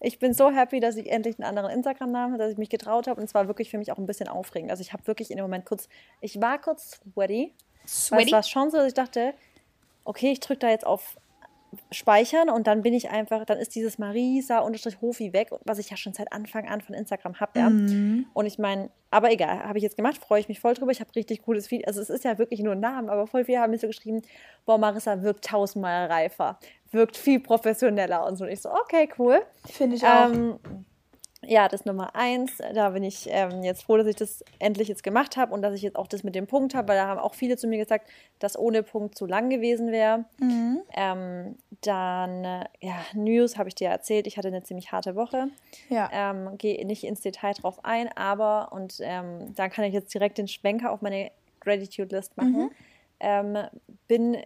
Ich 0.00 0.18
bin 0.18 0.34
so 0.34 0.50
happy, 0.50 0.80
dass 0.80 0.96
ich 0.96 1.10
endlich 1.10 1.38
einen 1.38 1.48
anderen 1.48 1.70
Instagram-Namen 1.70 2.32
habe, 2.32 2.42
dass 2.42 2.52
ich 2.52 2.58
mich 2.58 2.70
getraut 2.70 3.06
habe. 3.06 3.20
Und 3.20 3.26
es 3.26 3.34
war 3.34 3.46
wirklich 3.48 3.70
für 3.70 3.78
mich 3.78 3.92
auch 3.92 3.98
ein 3.98 4.06
bisschen 4.06 4.28
aufregend. 4.28 4.70
Also 4.70 4.80
ich 4.80 4.92
habe 4.92 5.06
wirklich 5.06 5.30
in 5.30 5.36
dem 5.36 5.44
Moment 5.44 5.64
kurz, 5.64 5.88
ich 6.20 6.40
war 6.40 6.60
kurz 6.60 7.00
sweaty. 7.12 7.52
Weil 7.82 7.88
Sweaty? 7.88 8.24
es 8.26 8.32
war 8.32 8.42
schon 8.42 8.70
so, 8.70 8.78
dass 8.78 8.88
ich 8.88 8.94
dachte, 8.94 9.34
okay, 10.04 10.32
ich 10.32 10.40
drücke 10.40 10.60
da 10.60 10.70
jetzt 10.70 10.86
auf 10.86 11.16
Speichern 11.90 12.50
und 12.50 12.66
dann 12.66 12.82
bin 12.82 12.92
ich 12.92 13.10
einfach, 13.10 13.44
dann 13.44 13.58
ist 13.58 13.74
dieses 13.74 13.98
Marisa-Hofi 13.98 15.32
weg, 15.32 15.50
was 15.64 15.78
ich 15.78 15.90
ja 15.90 15.96
schon 15.96 16.12
seit 16.12 16.32
Anfang 16.32 16.68
an 16.68 16.80
von 16.80 16.94
Instagram 16.94 17.40
habe. 17.40 17.58
Ja. 17.58 17.70
Mhm. 17.70 18.26
Und 18.34 18.46
ich 18.46 18.58
meine, 18.58 18.90
aber 19.10 19.30
egal, 19.30 19.64
habe 19.64 19.78
ich 19.78 19.84
jetzt 19.84 19.96
gemacht, 19.96 20.18
freue 20.18 20.40
ich 20.40 20.48
mich 20.48 20.60
voll 20.60 20.74
drüber. 20.74 20.92
Ich 20.92 21.00
habe 21.00 21.14
richtig 21.14 21.42
cooles 21.42 21.70
Video. 21.70 21.86
Also 21.86 22.00
es 22.00 22.10
ist 22.10 22.24
ja 22.24 22.38
wirklich 22.38 22.60
nur 22.60 22.72
ein 22.72 22.80
Name, 22.80 23.10
aber 23.10 23.26
voll 23.26 23.44
viele 23.44 23.60
haben 23.60 23.70
mir 23.70 23.78
so 23.78 23.86
geschrieben, 23.86 24.22
boah, 24.66 24.78
Marissa 24.78 25.22
wirkt 25.22 25.44
tausendmal 25.44 26.06
reifer, 26.06 26.58
wirkt 26.90 27.16
viel 27.16 27.40
professioneller 27.40 28.26
und 28.26 28.36
so. 28.36 28.44
Und 28.44 28.50
ich 28.50 28.60
so, 28.60 28.70
okay, 28.70 29.08
cool. 29.18 29.40
Finde 29.66 29.96
ich 29.96 30.06
auch. 30.06 30.32
Ähm, 30.32 30.58
ja, 31.44 31.68
das 31.68 31.84
Nummer 31.84 32.14
eins. 32.14 32.58
Da 32.74 32.90
bin 32.90 33.02
ich 33.02 33.28
ähm, 33.30 33.62
jetzt 33.62 33.82
froh, 33.82 33.96
dass 33.96 34.06
ich 34.06 34.16
das 34.16 34.44
endlich 34.58 34.88
jetzt 34.88 35.02
gemacht 35.02 35.36
habe 35.36 35.52
und 35.52 35.62
dass 35.62 35.74
ich 35.74 35.82
jetzt 35.82 35.96
auch 35.96 36.06
das 36.06 36.22
mit 36.22 36.34
dem 36.34 36.46
Punkt 36.46 36.74
habe, 36.74 36.88
weil 36.88 36.96
da 36.96 37.08
haben 37.08 37.18
auch 37.18 37.34
viele 37.34 37.56
zu 37.56 37.66
mir 37.66 37.78
gesagt, 37.78 38.08
dass 38.38 38.58
ohne 38.58 38.82
Punkt 38.82 39.16
zu 39.16 39.26
lang 39.26 39.50
gewesen 39.50 39.90
wäre. 39.90 40.24
Mhm. 40.38 40.82
Ähm, 40.94 41.56
dann, 41.82 42.44
äh, 42.44 42.64
ja, 42.80 42.96
News 43.14 43.58
habe 43.58 43.68
ich 43.68 43.74
dir 43.74 43.88
erzählt. 43.88 44.26
Ich 44.26 44.36
hatte 44.36 44.48
eine 44.48 44.62
ziemlich 44.62 44.92
harte 44.92 45.16
Woche. 45.16 45.48
ja. 45.88 46.08
Ähm, 46.12 46.56
Gehe 46.58 46.86
nicht 46.86 47.04
ins 47.04 47.20
Detail 47.22 47.54
drauf 47.54 47.84
ein, 47.84 48.08
aber, 48.16 48.72
und 48.72 48.98
ähm, 49.00 49.54
da 49.54 49.68
kann 49.68 49.84
ich 49.84 49.94
jetzt 49.94 50.14
direkt 50.14 50.38
den 50.38 50.48
Schwenker 50.48 50.92
auf 50.92 51.02
meine 51.02 51.32
Gratitude-List 51.60 52.36
machen. 52.36 52.70
Ähm, 53.20 53.58
bin 54.08 54.36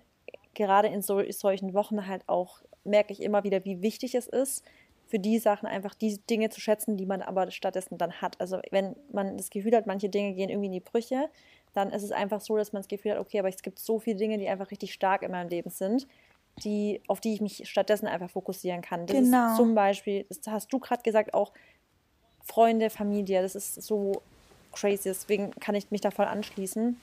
gerade 0.54 0.88
in 0.88 1.02
so, 1.02 1.22
solchen 1.30 1.74
Wochen 1.74 2.06
halt 2.06 2.22
auch, 2.26 2.62
merke 2.84 3.12
ich 3.12 3.22
immer 3.22 3.44
wieder, 3.44 3.64
wie 3.64 3.82
wichtig 3.82 4.14
es 4.14 4.26
ist, 4.26 4.64
für 5.06 5.18
die 5.18 5.38
Sachen 5.38 5.66
einfach 5.66 5.94
die 5.94 6.18
Dinge 6.28 6.50
zu 6.50 6.60
schätzen, 6.60 6.96
die 6.96 7.06
man 7.06 7.22
aber 7.22 7.50
stattdessen 7.50 7.96
dann 7.98 8.20
hat. 8.20 8.40
Also 8.40 8.60
wenn 8.70 8.96
man 9.12 9.36
das 9.36 9.50
Gefühl 9.50 9.75
hat, 9.76 9.86
manche 9.86 10.08
Dinge 10.08 10.34
gehen 10.34 10.50
irgendwie 10.50 10.66
in 10.66 10.72
die 10.72 10.80
Brüche, 10.80 11.28
dann 11.75 11.90
ist 11.90 12.02
es 12.02 12.10
einfach 12.10 12.40
so, 12.40 12.56
dass 12.56 12.72
man 12.72 12.82
das 12.82 12.88
Gefühl 12.88 13.12
hat, 13.12 13.18
okay, 13.18 13.38
aber 13.38 13.48
es 13.48 13.62
gibt 13.62 13.78
so 13.78 13.98
viele 14.00 14.16
Dinge, 14.16 14.38
die 14.38 14.48
einfach 14.48 14.70
richtig 14.70 14.92
stark 14.92 15.22
in 15.22 15.30
meinem 15.30 15.48
Leben 15.48 15.70
sind, 15.70 16.06
die, 16.64 17.00
auf 17.06 17.20
die 17.20 17.34
ich 17.34 17.40
mich 17.40 17.68
stattdessen 17.68 18.06
einfach 18.06 18.30
fokussieren 18.30 18.80
kann. 18.80 19.06
Das 19.06 19.16
Genau. 19.16 19.50
ist 19.50 19.56
zum 19.56 19.75
Beispiel, 19.75 20.25
das 20.28 20.40
hast 20.46 20.72
du 20.72 20.78
gerade 20.78 21.02
gesagt, 21.02 21.34
auch 21.34 21.52
Freunde, 22.42 22.90
Familie, 22.90 23.42
das 23.42 23.54
ist 23.54 23.75
so 23.82 24.22
crazy, 24.72 25.04
deswegen 25.04 25.50
kann 25.52 25.75
ich 25.75 25.90
mich 25.90 26.00
da 26.00 26.10
voll 26.10 26.26
anschließen. 26.26 26.98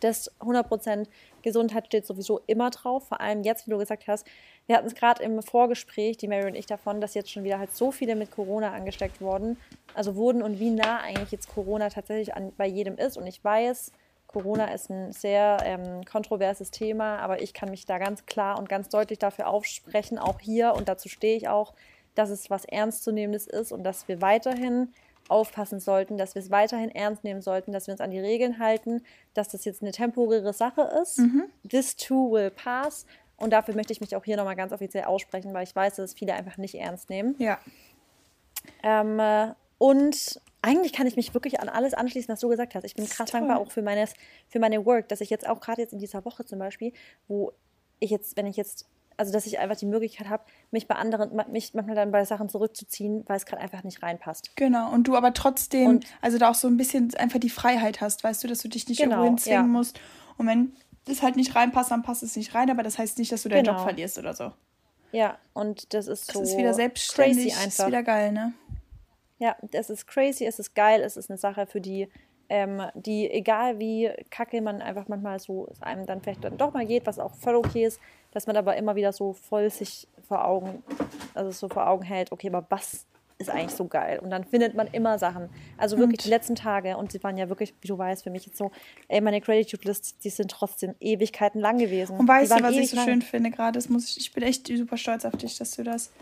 Das 0.00 0.30
100% 0.40 1.06
Gesundheit 1.42 1.86
steht 1.86 2.06
sowieso 2.06 2.40
immer 2.46 2.70
drauf, 2.70 3.08
vor 3.08 3.20
allem 3.20 3.42
jetzt, 3.42 3.66
wie 3.66 3.70
du 3.70 3.78
gesagt 3.78 4.06
hast. 4.08 4.26
Wir 4.66 4.76
hatten 4.76 4.86
es 4.86 4.94
gerade 4.94 5.22
im 5.22 5.42
Vorgespräch, 5.42 6.16
die 6.16 6.28
Mary 6.28 6.46
und 6.46 6.54
ich, 6.54 6.66
davon, 6.66 7.00
dass 7.00 7.14
jetzt 7.14 7.30
schon 7.30 7.44
wieder 7.44 7.58
halt 7.58 7.74
so 7.74 7.92
viele 7.92 8.16
mit 8.16 8.30
Corona 8.30 8.72
angesteckt 8.72 9.20
wurden, 9.20 9.56
also 9.94 10.16
wurden 10.16 10.42
und 10.42 10.58
wie 10.58 10.70
nah 10.70 11.00
eigentlich 11.00 11.30
jetzt 11.30 11.52
Corona 11.52 11.88
tatsächlich 11.88 12.34
an, 12.34 12.52
bei 12.56 12.66
jedem 12.66 12.96
ist. 12.96 13.16
Und 13.16 13.26
ich 13.26 13.42
weiß, 13.42 13.92
Corona 14.26 14.66
ist 14.66 14.90
ein 14.90 15.12
sehr 15.12 15.58
ähm, 15.64 16.04
kontroverses 16.04 16.70
Thema, 16.70 17.18
aber 17.18 17.42
ich 17.42 17.52
kann 17.52 17.70
mich 17.70 17.84
da 17.84 17.98
ganz 17.98 18.26
klar 18.26 18.58
und 18.58 18.68
ganz 18.68 18.88
deutlich 18.88 19.18
dafür 19.18 19.48
aufsprechen, 19.48 20.18
auch 20.18 20.38
hier, 20.38 20.74
und 20.74 20.88
dazu 20.88 21.08
stehe 21.08 21.36
ich 21.36 21.48
auch, 21.48 21.74
dass 22.14 22.30
es 22.30 22.48
was 22.48 22.64
Ernstzunehmendes 22.64 23.48
ist 23.48 23.72
und 23.72 23.82
dass 23.82 24.06
wir 24.06 24.20
weiterhin 24.20 24.92
aufpassen 25.30 25.80
sollten, 25.80 26.18
dass 26.18 26.34
wir 26.34 26.42
es 26.42 26.50
weiterhin 26.50 26.90
ernst 26.90 27.24
nehmen 27.24 27.42
sollten, 27.42 27.72
dass 27.72 27.86
wir 27.86 27.92
uns 27.92 28.00
an 28.00 28.10
die 28.10 28.20
Regeln 28.20 28.58
halten, 28.58 29.02
dass 29.34 29.48
das 29.48 29.64
jetzt 29.64 29.82
eine 29.82 29.92
temporäre 29.92 30.52
Sache 30.52 30.82
ist. 31.02 31.18
Mhm. 31.18 31.44
This 31.68 31.96
too 31.96 32.32
will 32.32 32.50
pass. 32.50 33.06
Und 33.36 33.50
dafür 33.50 33.74
möchte 33.74 33.92
ich 33.92 34.00
mich 34.00 34.14
auch 34.16 34.24
hier 34.24 34.36
nochmal 34.36 34.56
ganz 34.56 34.72
offiziell 34.72 35.04
aussprechen, 35.04 35.54
weil 35.54 35.64
ich 35.64 35.74
weiß, 35.74 35.96
dass 35.96 36.10
es 36.10 36.14
viele 36.14 36.34
einfach 36.34 36.58
nicht 36.58 36.74
ernst 36.74 37.08
nehmen. 37.08 37.34
Ja. 37.38 37.58
Ähm, 38.82 39.18
äh, 39.18 39.54
und 39.78 40.40
eigentlich 40.62 40.92
kann 40.92 41.06
ich 41.06 41.16
mich 41.16 41.32
wirklich 41.32 41.60
an 41.60 41.70
alles 41.70 41.94
anschließen, 41.94 42.30
was 42.30 42.40
du 42.40 42.48
gesagt 42.48 42.74
hast. 42.74 42.84
Ich 42.84 42.94
bin 42.94 43.08
krass 43.08 43.30
dankbar 43.30 43.58
auch 43.58 43.70
für 43.70 43.80
meine, 43.80 44.06
für 44.48 44.58
meine 44.58 44.84
Work, 44.84 45.08
dass 45.08 45.22
ich 45.22 45.30
jetzt 45.30 45.48
auch 45.48 45.60
gerade 45.60 45.80
jetzt 45.80 45.94
in 45.94 45.98
dieser 45.98 46.24
Woche 46.26 46.44
zum 46.44 46.58
Beispiel, 46.58 46.92
wo 47.28 47.52
ich 47.98 48.10
jetzt, 48.10 48.36
wenn 48.36 48.46
ich 48.46 48.56
jetzt, 48.56 48.86
also 49.20 49.32
dass 49.32 49.44
ich 49.46 49.58
einfach 49.58 49.76
die 49.76 49.86
Möglichkeit 49.86 50.28
habe, 50.30 50.42
mich 50.70 50.88
bei 50.88 50.94
anderen, 50.94 51.30
mich 51.52 51.74
manchmal 51.74 51.94
dann 51.94 52.10
bei 52.10 52.24
Sachen 52.24 52.48
zurückzuziehen, 52.48 53.22
weil 53.26 53.36
es 53.36 53.44
gerade 53.46 53.62
einfach 53.62 53.84
nicht 53.84 54.02
reinpasst. 54.02 54.56
Genau, 54.56 54.90
und 54.90 55.04
du 55.04 55.14
aber 55.16 55.34
trotzdem, 55.34 55.86
Und- 55.88 56.06
also 56.22 56.38
da 56.38 56.50
auch 56.50 56.54
so 56.54 56.66
ein 56.68 56.76
bisschen 56.78 57.14
einfach 57.16 57.38
die 57.38 57.50
Freiheit 57.50 58.00
hast, 58.00 58.24
weißt 58.24 58.42
du, 58.42 58.48
dass 58.48 58.60
du 58.60 58.68
dich 58.68 58.88
nicht 58.88 58.98
Genau, 58.98 59.10
irgendwo 59.16 59.28
hinzwingen 59.28 59.60
ja. 59.60 59.66
musst. 59.68 60.00
Und 60.38 60.46
wenn 60.46 60.72
das 61.04 61.22
halt 61.22 61.36
nicht 61.36 61.54
reinpasst, 61.54 61.90
dann 61.90 62.02
passt 62.02 62.22
es 62.22 62.34
nicht 62.34 62.54
rein, 62.54 62.70
aber 62.70 62.82
das 62.82 62.98
heißt 62.98 63.18
nicht, 63.18 63.30
dass 63.30 63.42
du 63.42 63.48
deinen 63.50 63.64
Genau. 63.64 63.76
Job 63.76 63.82
verlierst 63.84 64.18
oder 64.18 64.32
so. 64.34 64.52
Ja, 65.12 65.36
und 65.52 65.92
das 65.92 66.06
ist 66.06 66.28
Das 66.28 66.34
so 66.36 66.42
ist 66.42 66.56
wieder 66.56 66.72
selbstständig, 66.72 67.36
crazy 67.36 67.48
ist 67.48 67.62
einfach. 67.80 67.86
wieder 67.88 68.02
geil, 68.02 68.32
ne? 68.32 68.52
Ja, 69.38 69.56
es 69.72 69.90
ist 69.90 70.06
crazy, 70.06 70.44
es 70.46 70.58
ist 70.58 70.74
geil, 70.74 71.00
es 71.02 71.16
ist 71.16 71.30
eine 71.30 71.38
Sache, 71.38 71.66
für 71.66 71.80
die, 71.80 72.08
ähm, 72.50 72.82
die, 72.94 73.30
egal 73.30 73.78
wie 73.78 74.10
kacke 74.30 74.60
man 74.60 74.82
einfach 74.82 75.08
manchmal 75.08 75.38
so 75.38 75.68
es 75.70 75.80
einem 75.82 76.04
dann 76.04 76.20
vielleicht 76.20 76.44
dann 76.44 76.58
doch 76.58 76.74
mal 76.74 76.84
geht, 76.84 77.06
was 77.06 77.18
auch 77.18 77.34
voll 77.34 77.54
okay 77.54 77.84
ist, 77.86 78.00
dass 78.32 78.46
man 78.46 78.56
aber 78.56 78.76
immer 78.76 78.96
wieder 78.96 79.12
so 79.12 79.32
voll 79.32 79.70
sich 79.70 80.06
vor 80.28 80.44
Augen, 80.44 80.82
also 81.34 81.50
so 81.52 81.68
vor 81.68 81.88
Augen 81.88 82.02
hält, 82.02 82.32
okay, 82.32 82.48
aber 82.48 82.66
was 82.68 83.06
ist 83.38 83.48
eigentlich 83.48 83.70
so 83.74 83.86
geil? 83.86 84.18
Und 84.18 84.28
dann 84.30 84.44
findet 84.44 84.74
man 84.74 84.86
immer 84.88 85.18
Sachen. 85.18 85.48
Also 85.78 85.96
wirklich 85.96 86.18
Und- 86.18 86.24
die 86.26 86.28
letzten 86.28 86.56
Tage, 86.56 86.96
und 86.98 87.10
sie 87.10 87.22
waren 87.22 87.38
ja 87.38 87.48
wirklich, 87.48 87.72
wie 87.80 87.88
du 87.88 87.96
weißt, 87.96 88.22
für 88.24 88.30
mich 88.30 88.44
jetzt 88.44 88.58
so, 88.58 88.70
ey, 89.08 89.20
meine 89.22 89.40
Gratitude-List, 89.40 90.22
die 90.24 90.28
sind 90.30 90.50
trotzdem 90.50 90.94
Ewigkeiten 91.00 91.58
lang 91.60 91.78
gewesen. 91.78 92.18
Und 92.18 92.28
weißt 92.28 92.52
du, 92.52 92.62
was 92.62 92.74
ich 92.74 92.90
so 92.90 92.96
lang. 92.96 93.06
schön 93.06 93.22
finde 93.22 93.50
gerade? 93.50 93.78
Ich, 93.78 94.16
ich 94.18 94.32
bin 94.32 94.42
echt 94.42 94.66
super 94.66 94.96
stolz 94.98 95.24
auf 95.24 95.36
dich, 95.36 95.56
dass 95.56 95.70
du 95.70 95.84
das, 95.84 96.12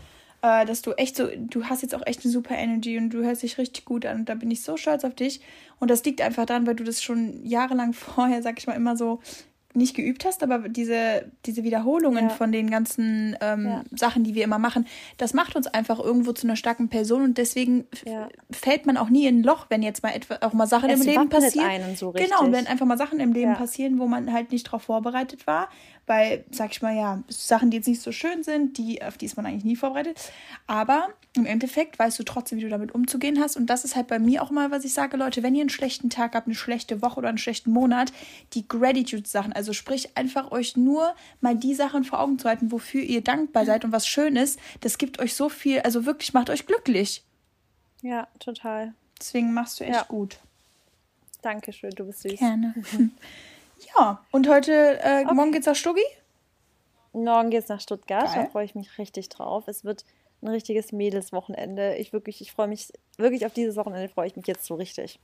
äh, 0.43 0.65
dass 0.67 0.83
du 0.83 0.93
echt 0.93 1.17
so, 1.17 1.29
du 1.37 1.65
hast 1.65 1.83
jetzt 1.83 1.95
auch 1.95 2.07
echt 2.07 2.25
eine 2.25 2.33
super 2.33 2.55
Energy 2.57 2.97
und 2.99 3.11
du 3.11 3.23
hörst 3.25 3.43
dich 3.43 3.59
richtig 3.59 3.85
gut 3.85 4.07
an. 4.07 4.19
Und 4.21 4.29
da 4.29 4.35
bin 4.35 4.51
ich 4.51 4.63
so 4.63 4.77
stolz 4.77 5.05
auf 5.05 5.15
dich. 5.15 5.41
Und 5.81 5.91
das 5.91 6.05
liegt 6.05 6.21
einfach 6.21 6.47
daran, 6.47 6.67
weil 6.67 6.77
du 6.77 6.85
das 6.85 7.03
schon 7.03 7.45
jahrelang 7.45 7.93
vorher, 7.95 8.43
sag 8.43 8.59
ich 8.59 8.67
mal, 8.67 8.75
immer 8.75 8.97
so 8.97 9.21
nicht 9.75 9.95
geübt 9.95 10.25
hast, 10.25 10.43
aber 10.43 10.69
diese, 10.71 11.31
diese 11.45 11.63
Wiederholungen 11.63 12.25
Ja. 12.31 12.35
von 12.35 12.51
den 12.51 12.71
ganzen 12.71 13.37
ähm, 13.41 13.67
Ja. 13.67 13.85
Sachen, 13.95 14.25
die 14.25 14.35
wir 14.35 14.43
immer 14.43 14.59
machen, 14.59 14.87
das 15.19 15.35
macht 15.35 15.57
uns 15.57 15.67
einfach 15.67 16.01
irgendwo 16.01 16.33
zu 16.33 16.47
einer 16.47 16.57
starken 16.57 16.89
Person 16.89 17.23
und 17.23 17.39
deswegen 17.39 17.85
Ja. 18.05 18.29
fällt 18.51 18.87
man 18.87 18.97
auch 18.97 19.11
nie 19.11 19.27
in 19.27 19.41
ein 19.41 19.43
Loch, 19.45 19.67
wenn 19.69 19.83
jetzt 19.83 20.03
mal 20.03 20.11
etwa 20.17 20.39
auch 20.41 20.55
mal 20.55 20.67
Sachen 20.67 20.89
Es 20.91 21.01
im 21.01 21.07
Leben 21.07 21.29
passieren. 21.29 21.95
so 21.97 22.13
Genau, 22.13 22.45
und 22.45 22.53
wenn 22.53 22.67
einfach 22.67 22.87
mal 22.87 22.97
Sachen 22.99 23.21
im 23.21 23.33
Leben 23.33 23.53
passieren, 23.55 23.99
wo 23.99 24.07
man 24.07 24.33
halt 24.33 24.53
nicht 24.53 24.67
darauf 24.67 24.83
vorbereitet 24.85 25.47
war, 25.47 25.69
weil, 26.09 26.45
sag 26.51 26.73
ich 26.73 26.83
mal, 26.83 26.97
ja, 26.97 27.23
Sachen, 27.29 27.71
die 27.71 27.77
jetzt 27.77 27.87
nicht 27.87 28.03
so 28.03 28.13
schön 28.13 28.43
sind, 28.43 28.79
die, 28.79 29.03
auf 29.03 29.17
die 29.19 29.27
ist 29.27 29.37
man 29.37 29.47
eigentlich 29.47 29.65
nie 29.65 29.77
vorbereitet. 29.77 30.19
Aber 30.67 31.09
im 31.35 31.47
Endeffekt 31.47 31.99
weißt 31.99 32.19
du 32.19 32.23
trotzdem, 32.25 32.59
wie 32.59 32.63
du 32.63 32.69
damit 32.69 32.95
umzugehen 32.95 33.39
hast. 33.41 33.57
Und 33.57 33.67
das 33.67 33.85
ist 33.85 33.95
halt 33.95 34.09
bei 34.09 34.19
mir 34.19 34.43
auch 34.43 34.51
mal, 34.51 34.71
was 34.71 34.85
ich 34.85 34.93
sage, 34.93 35.17
Leute, 35.17 35.43
wenn 35.43 35.55
ihr 35.55 35.61
einen 35.61 35.71
schlechten 35.71 36.11
Tag 36.11 36.35
habt, 36.35 36.47
eine 36.47 36.55
schlechte 36.57 37.03
Woche 37.03 37.19
oder 37.19 37.29
einen 37.29 37.39
schlechten 37.39 37.71
Monat, 37.71 38.13
die 38.55 38.67
Gratitude-Sachen, 38.67 39.53
also 39.53 39.73
sprich 39.73 40.17
einfach 40.17 40.51
euch 40.51 40.77
nur 40.77 41.15
mal 41.41 41.55
die 41.55 41.75
Sachen 41.75 42.05
vor 42.05 42.21
Augen 42.21 42.39
zu 42.39 42.49
halten, 42.49 42.73
wofür 42.73 43.03
ihr 43.03 43.23
dankbar 43.23 43.65
seid 43.67 43.85
und 43.85 43.93
was 43.93 44.07
schön 44.07 44.37
ist, 44.37 44.59
das 44.81 44.99
gibt 44.99 45.21
euch 45.21 45.35
so 45.35 45.49
viel, 45.49 45.81
also 45.81 46.07
wirklich 46.07 46.33
macht 46.35 46.51
euch 46.51 46.67
glücklich. 46.67 47.23
Ja, 48.03 48.29
total. 48.41 48.95
Deswegen 49.21 49.53
machst 49.53 49.81
du 49.81 49.85
echt 49.85 49.95
Ja. 49.95 50.03
gut. 50.05 50.39
Dankeschön, 51.43 51.91
du 51.91 52.05
bist 52.07 52.23
süß. 52.23 52.39
Gerne. 52.39 52.75
ja, 53.97 54.25
und 54.33 54.49
heute, 54.49 54.99
äh, 55.03 55.25
morgen 55.25 55.53
geht's 55.53 55.67
nach 55.67 55.77
Stuggi? 55.77 56.03
Morgen 57.13 57.51
geht's 57.51 57.69
nach 57.69 57.81
Stuttgart, 57.81 58.27
Geil. 58.27 58.45
da 58.45 58.51
freue 58.51 58.65
ich 58.65 58.75
mich 58.75 58.99
richtig 58.99 59.29
drauf. 59.29 59.67
Es 59.67 59.85
wird 59.85 60.05
ein 60.43 60.49
richtiges 60.49 60.93
Mädelswochenende. 60.93 61.97
Ich 61.97 62.13
wirklich, 62.13 62.41
ich 62.41 62.53
freue 62.53 62.69
mich 62.69 62.93
wirklich 63.17 63.45
auf 63.47 63.53
dieses 63.53 63.77
Wochenende, 63.77 64.09
freue 64.09 64.27
ich 64.29 64.37
mich 64.37 64.47
jetzt 64.47 64.65
so 64.65 64.75
richtig. 64.75 65.19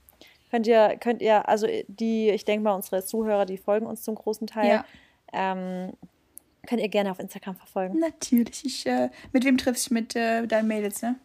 Könnt 0.50 0.66
ihr, 0.66 0.96
könnt 0.98 1.20
ihr, 1.22 1.48
also 1.48 1.66
die, 1.88 2.30
ich 2.30 2.44
denke 2.44 2.64
mal, 2.64 2.74
unsere 2.74 3.04
Zuhörer, 3.04 3.44
die 3.44 3.58
folgen 3.58 3.86
uns 3.86 4.02
zum 4.02 4.14
großen 4.14 4.46
Teil, 4.46 4.68
Ja. 4.68 4.84
ähm, 5.32 5.92
könnt 6.66 6.80
ihr 6.80 6.88
gerne 6.88 7.10
auf 7.10 7.18
Instagram 7.18 7.56
verfolgen. 7.56 7.98
Natürlich. 7.98 8.64
Ich, 8.64 8.86
äh, 8.86 9.10
mit 9.32 9.44
wem 9.44 9.58
triffst 9.58 9.90
du 9.90 9.94
mit 9.94 10.16
äh, 10.16 10.46
deinen 10.46 10.68
Mädels, 10.68 11.02
ne? 11.02 11.16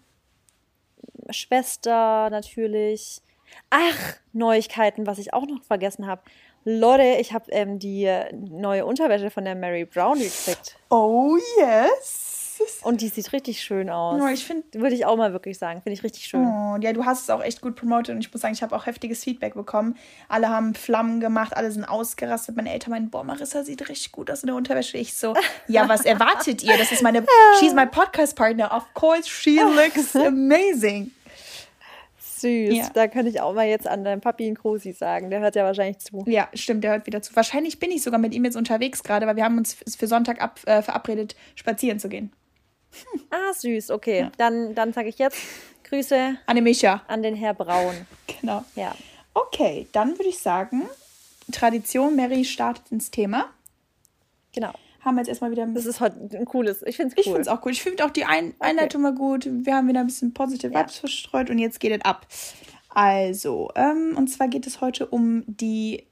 Schwester 1.29 2.29
natürlich. 2.29 3.21
Ach, 3.69 4.15
Neuigkeiten, 4.33 5.07
was 5.07 5.17
ich 5.17 5.33
auch 5.33 5.45
noch 5.47 5.63
vergessen 5.63 6.05
habe. 6.07 6.21
Leute, 6.65 7.19
ich 7.19 7.33
habe 7.33 7.51
ähm, 7.51 7.79
die 7.79 8.09
neue 8.33 8.85
Unterwäsche 8.85 9.29
von 9.29 9.45
der 9.45 9.55
Mary 9.55 9.85
Brown 9.85 10.19
gekriegt. 10.19 10.77
Oh, 10.89 11.37
yes. 11.57 12.29
Und 12.83 13.01
die 13.01 13.07
sieht 13.07 13.31
richtig 13.31 13.61
schön 13.61 13.89
aus. 13.89 14.21
Oh, 14.21 14.27
ich 14.27 14.43
finde, 14.43 14.65
Würde 14.73 14.93
ich 14.93 15.05
auch 15.05 15.15
mal 15.15 15.31
wirklich 15.31 15.57
sagen. 15.57 15.81
Finde 15.81 15.93
ich 15.93 16.03
richtig 16.03 16.25
schön. 16.25 16.45
oh, 16.45 16.77
ja, 16.81 16.91
du 16.93 17.05
hast 17.05 17.23
es 17.23 17.29
auch 17.29 17.41
echt 17.41 17.61
gut 17.61 17.75
promotet 17.75 18.15
und 18.15 18.21
ich 18.21 18.31
muss 18.31 18.41
sagen, 18.41 18.53
ich 18.53 18.61
habe 18.61 18.75
auch 18.75 18.85
heftiges 18.85 19.23
Feedback 19.23 19.53
bekommen. 19.53 19.95
Alle 20.27 20.49
haben 20.49 20.75
Flammen 20.75 21.19
gemacht, 21.19 21.55
alle 21.55 21.71
sind 21.71 21.85
ausgerastet. 21.85 22.55
Meine 22.55 22.71
Eltern 22.73 22.91
meinen, 22.91 23.09
boah, 23.09 23.23
Marissa 23.23 23.63
sieht 23.63 23.87
richtig 23.87 24.11
gut 24.11 24.29
aus 24.29 24.43
in 24.43 24.47
der 24.47 24.55
Unterwäsche. 24.55 24.97
Ich 24.97 25.13
so, 25.13 25.35
ja, 25.67 25.87
was 25.87 26.03
erwartet 26.05 26.63
ihr? 26.63 26.77
Das 26.77 26.91
ist 26.91 27.01
meine, 27.01 27.25
she's 27.59 27.73
my 27.73 27.85
podcast 27.85 28.35
partner. 28.35 28.75
Of 28.75 28.93
course, 28.93 29.29
she 29.29 29.59
looks 29.59 30.15
amazing. 30.15 31.11
Süß. 32.39 32.75
Ja. 32.75 32.89
Da 32.93 33.07
könnte 33.07 33.29
ich 33.29 33.41
auch 33.41 33.53
mal 33.53 33.67
jetzt 33.67 33.87
an 33.87 34.03
deinen 34.03 34.21
Papi 34.21 34.45
einen 34.45 34.55
Krusi 34.55 34.91
sagen. 34.93 35.29
Der 35.29 35.39
hört 35.39 35.55
ja 35.55 35.63
wahrscheinlich 35.63 35.99
zu. 35.99 36.23
Ja, 36.27 36.47
stimmt, 36.53 36.83
der 36.83 36.91
hört 36.91 37.05
wieder 37.05 37.21
zu. 37.21 37.35
Wahrscheinlich 37.35 37.79
bin 37.79 37.91
ich 37.91 38.03
sogar 38.03 38.19
mit 38.19 38.33
ihm 38.33 38.45
jetzt 38.45 38.55
unterwegs 38.55 39.03
gerade, 39.03 39.27
weil 39.27 39.35
wir 39.35 39.43
haben 39.43 39.57
uns 39.57 39.77
für 39.97 40.07
Sonntag 40.07 40.41
ab, 40.41 40.59
äh, 40.65 40.81
verabredet, 40.81 41.35
spazieren 41.55 41.99
zu 41.99 42.09
gehen. 42.09 42.31
Ah, 43.29 43.53
süß. 43.53 43.91
Okay. 43.91 44.29
Dann, 44.37 44.73
dann 44.73 44.93
sage 44.93 45.09
ich 45.09 45.19
jetzt 45.19 45.37
Grüße 45.83 46.35
Annemisha. 46.45 47.03
an 47.07 47.21
den 47.23 47.35
Herr 47.35 47.53
Braun. 47.53 47.93
Genau. 48.39 48.63
Ja. 48.75 48.95
Okay, 49.33 49.87
dann 49.91 50.17
würde 50.17 50.29
ich 50.29 50.39
sagen, 50.39 50.83
Tradition, 51.51 52.15
Mary 52.15 52.45
startet 52.45 52.91
ins 52.91 53.11
Thema. 53.11 53.49
Genau. 54.53 54.73
Haben 55.01 55.15
wir 55.15 55.21
jetzt 55.21 55.29
erstmal 55.29 55.51
wieder 55.51 55.63
ein 55.63 55.73
Das 55.73 55.85
ist 55.85 55.99
heute 56.01 56.19
ein 56.37 56.45
cooles. 56.45 56.81
Ich 56.85 56.97
finde 56.97 57.13
es 57.15 57.19
Ich 57.21 57.27
cool. 57.27 57.33
finde 57.35 57.41
es 57.41 57.47
auch 57.47 57.61
gut. 57.61 57.71
Ich 57.73 57.81
finde 57.81 58.05
auch 58.05 58.09
die 58.11 58.25
ein 58.25 58.53
Einleitung 58.59 59.01
mal 59.01 59.13
gut. 59.15 59.47
Wir 59.49 59.75
haben 59.75 59.87
wieder 59.87 60.01
ein 60.01 60.07
bisschen 60.07 60.33
positive 60.33 60.73
Ja. 60.73 60.79
Vibes 60.81 60.97
verstreut 60.97 61.49
und 61.49 61.57
jetzt 61.59 61.79
geht 61.79 61.91
es 61.93 62.03
ab. 62.05 62.27
Also, 62.89 63.69
ähm, 63.75 64.13
und 64.17 64.27
zwar 64.29 64.47
geht 64.47 64.65
es 64.67 64.81
heute 64.81 65.05
um 65.07 65.43
die 65.47 66.05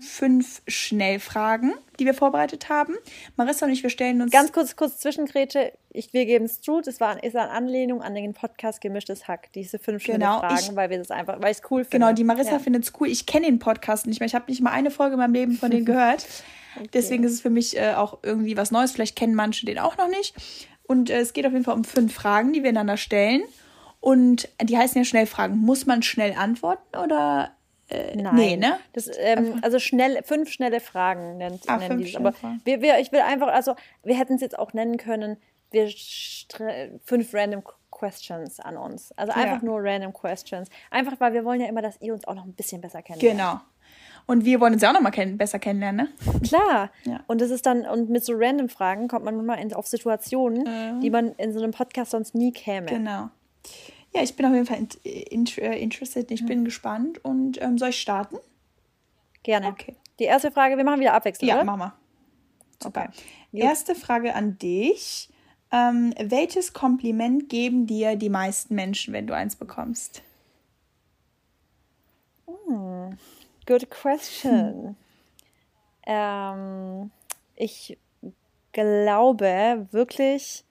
fünf 0.00 0.62
Schnellfragen, 0.68 1.72
die 1.98 2.04
wir 2.06 2.14
vorbereitet 2.14 2.68
haben. 2.68 2.94
Marissa 3.36 3.66
und 3.66 3.72
ich, 3.72 3.82
wir 3.82 3.90
stellen 3.90 4.22
uns. 4.22 4.30
Ganz 4.30 4.52
kurz, 4.52 4.76
kurz 4.76 4.98
Zwischengrätsche. 4.98 5.72
Ich, 5.90 6.12
wir 6.12 6.24
geben 6.24 6.44
es 6.44 6.60
zu. 6.60 6.80
Das 6.80 7.00
war, 7.00 7.20
ist 7.24 7.34
eine 7.34 7.50
Anlehnung 7.50 8.00
an 8.02 8.14
den 8.14 8.32
Podcast 8.32 8.80
Gemischtes 8.80 9.26
Hack. 9.26 9.52
Diese 9.54 9.78
fünf 9.80 10.04
Genau, 10.04 10.38
Fragen, 10.38 10.54
ich- 10.60 10.76
weil 10.76 10.90
wir 10.90 10.98
das 10.98 11.10
einfach, 11.10 11.40
weil 11.42 11.50
ich 11.50 11.58
es 11.58 11.70
cool 11.70 11.82
finde. 11.84 11.98
Genau, 11.98 12.12
die 12.12 12.22
Marissa 12.22 12.52
ja. 12.52 12.58
findet 12.60 12.84
es 12.84 12.92
cool. 13.00 13.08
Ich 13.08 13.26
kenne 13.26 13.46
den 13.46 13.58
Podcast 13.58 14.06
nicht 14.06 14.20
mehr. 14.20 14.26
Ich 14.28 14.36
habe 14.36 14.44
nicht 14.48 14.60
mal 14.60 14.70
eine 14.70 14.92
Folge 14.92 15.14
in 15.14 15.18
meinem 15.20 15.34
Leben 15.34 15.52
von 15.54 15.70
denen 15.70 15.84
gehört. 15.86 16.26
Deswegen 16.92 17.24
ist 17.24 17.32
es 17.32 17.40
für 17.40 17.50
mich 17.50 17.76
äh, 17.78 17.94
auch 17.94 18.18
irgendwie 18.22 18.56
was 18.56 18.70
Neues. 18.70 18.92
Vielleicht 18.92 19.16
kennen 19.16 19.34
manche 19.34 19.66
den 19.66 19.78
auch 19.78 19.96
noch 19.96 20.08
nicht. 20.08 20.34
Und 20.84 21.10
äh, 21.10 21.18
es 21.20 21.32
geht 21.32 21.46
auf 21.46 21.52
jeden 21.52 21.64
Fall 21.64 21.74
um 21.74 21.84
fünf 21.84 22.14
Fragen, 22.14 22.52
die 22.52 22.62
wir 22.62 22.70
einander 22.70 22.96
stellen. 22.96 23.42
Und 24.00 24.48
die 24.62 24.78
heißen 24.78 24.96
ja 24.98 25.04
Schnellfragen. 25.04 25.58
Muss 25.58 25.86
man 25.86 26.02
schnell 26.02 26.34
antworten 26.36 26.96
oder? 26.96 27.52
Äh, 27.88 28.16
Nein. 28.16 28.34
Nee, 28.34 28.56
ne? 28.56 28.78
Das, 28.92 29.08
ähm, 29.18 29.60
also 29.62 29.78
schnell, 29.78 30.22
fünf 30.22 30.50
schnelle 30.50 30.80
Fragen 30.80 31.38
nennt, 31.38 31.68
Ah, 31.68 31.78
nennen 31.78 31.98
die. 31.98 32.16
Aber 32.16 32.34
wir, 32.64 32.82
wir, 32.82 32.98
ich 33.00 33.12
will 33.12 33.20
einfach, 33.20 33.48
also 33.48 33.74
wir 34.04 34.16
hätten 34.18 34.34
es 34.34 34.40
jetzt 34.40 34.58
auch 34.58 34.72
nennen 34.74 34.98
können, 34.98 35.38
wir 35.70 35.90
fünf 37.04 37.34
random 37.34 37.62
questions 37.90 38.60
an 38.60 38.76
uns. 38.76 39.12
Also 39.16 39.32
Ja. 39.32 39.38
einfach 39.38 39.62
nur 39.62 39.82
random 39.82 40.12
questions. 40.12 40.68
Einfach, 40.90 41.18
weil 41.18 41.32
wir 41.32 41.44
wollen 41.44 41.60
ja 41.60 41.66
immer, 41.66 41.82
dass 41.82 42.00
ihr 42.00 42.12
uns 42.12 42.26
auch 42.26 42.34
noch 42.34 42.44
ein 42.44 42.52
bisschen 42.54 42.80
besser 42.80 43.02
kennenlernt. 43.02 43.38
Genau. 43.38 43.60
Und 44.28 44.44
wir 44.44 44.60
wollen 44.60 44.74
uns 44.74 44.82
ja 44.82 44.90
auch 44.90 44.92
noch 44.92 45.00
mal 45.00 45.10
kenn 45.10 45.38
besser 45.38 45.58
kennenlernen, 45.58 46.08
ne? 46.22 46.40
Klar. 46.46 46.90
Ja. 47.04 47.20
Und 47.26 47.40
das 47.40 47.50
ist 47.50 47.64
dann, 47.64 47.86
und 47.86 48.10
mit 48.10 48.22
so 48.24 48.34
random 48.36 48.68
Fragen 48.68 49.08
kommt 49.08 49.24
man 49.24 49.34
manchmal 49.34 49.58
in, 49.58 49.72
auf 49.72 49.86
Situationen, 49.86 51.00
die 51.00 51.08
man 51.08 51.32
in 51.32 51.54
so 51.54 51.60
einem 51.60 51.72
Podcast 51.72 52.10
sonst 52.10 52.34
nie 52.34 52.52
käme. 52.52 52.86
Genau. 52.86 53.30
Ja, 54.14 54.22
ich 54.22 54.36
bin 54.36 54.44
auf 54.44 54.52
jeden 54.52 54.66
Fall 54.66 54.86
in, 55.02 55.46
in, 55.46 55.46
äh, 55.56 55.78
interested. 55.78 56.30
Ich 56.30 56.44
bin 56.44 56.66
gespannt. 56.66 57.24
Und 57.24 57.60
ähm, 57.62 57.78
soll 57.78 57.88
ich 57.88 58.00
starten? 58.00 58.36
Gerne. 59.42 59.68
Okay. 59.68 59.96
Die 60.18 60.24
erste 60.24 60.50
Frage, 60.50 60.76
wir 60.76 60.84
machen 60.84 61.00
wieder 61.00 61.14
abwechselnd, 61.14 61.48
Ja, 61.48 61.56
oder? 61.56 61.64
Mama. 61.64 61.94
Super. 62.82 63.10
Okay. 63.52 63.62
Erste 63.64 63.94
Frage 63.94 64.34
an 64.34 64.58
dich. 64.58 65.30
Ähm, 65.72 66.12
welches 66.18 66.74
Kompliment 66.74 67.48
geben 67.48 67.86
dir 67.86 68.16
die 68.16 68.28
meisten 68.28 68.74
Menschen, 68.74 69.14
wenn 69.14 69.26
du 69.26 69.34
eins 69.34 69.56
bekommst? 69.56 70.22
Good 73.68 73.90
question. 73.90 74.96
Ähm, 76.06 77.10
ich 77.56 77.98
glaube 78.72 79.86
wirklich, 79.90 80.64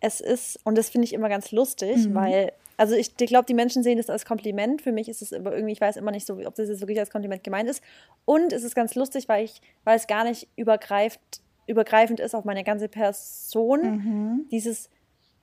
es 0.00 0.20
ist, 0.20 0.58
und 0.64 0.76
das 0.78 0.90
finde 0.90 1.04
ich 1.06 1.12
immer 1.12 1.28
ganz 1.28 1.52
lustig, 1.52 2.06
Mhm. 2.06 2.14
weil, 2.14 2.52
also 2.76 2.94
ich, 2.94 3.12
ich 3.20 3.26
glaube, 3.28 3.46
die 3.46 3.54
Menschen 3.54 3.82
sehen 3.82 3.98
das 3.98 4.10
als 4.10 4.24
Kompliment. 4.24 4.82
Für 4.82 4.92
mich 4.92 5.08
ist 5.08 5.22
es 5.22 5.32
aber 5.32 5.52
irgendwie, 5.54 5.72
ich 5.72 5.80
weiß 5.80 5.96
immer 5.96 6.10
nicht 6.10 6.26
so, 6.26 6.34
ob 6.44 6.54
das 6.54 6.68
jetzt 6.68 6.80
wirklich 6.80 6.98
als 6.98 7.10
Kompliment 7.10 7.44
gemeint 7.44 7.68
ist. 7.68 7.82
Und 8.24 8.52
es 8.52 8.64
ist 8.64 8.74
ganz 8.74 8.94
lustig, 8.94 9.28
weil 9.28 9.44
ich, 9.44 9.60
weil 9.84 9.96
es 9.96 10.06
gar 10.06 10.24
nicht 10.24 10.48
übergreifend, 10.56 11.40
übergreifend 11.66 12.18
ist 12.20 12.34
auf 12.34 12.44
meine 12.44 12.64
ganze 12.64 12.88
Person. 12.88 13.80
Mhm. 13.82 14.46
Dieses, 14.50 14.88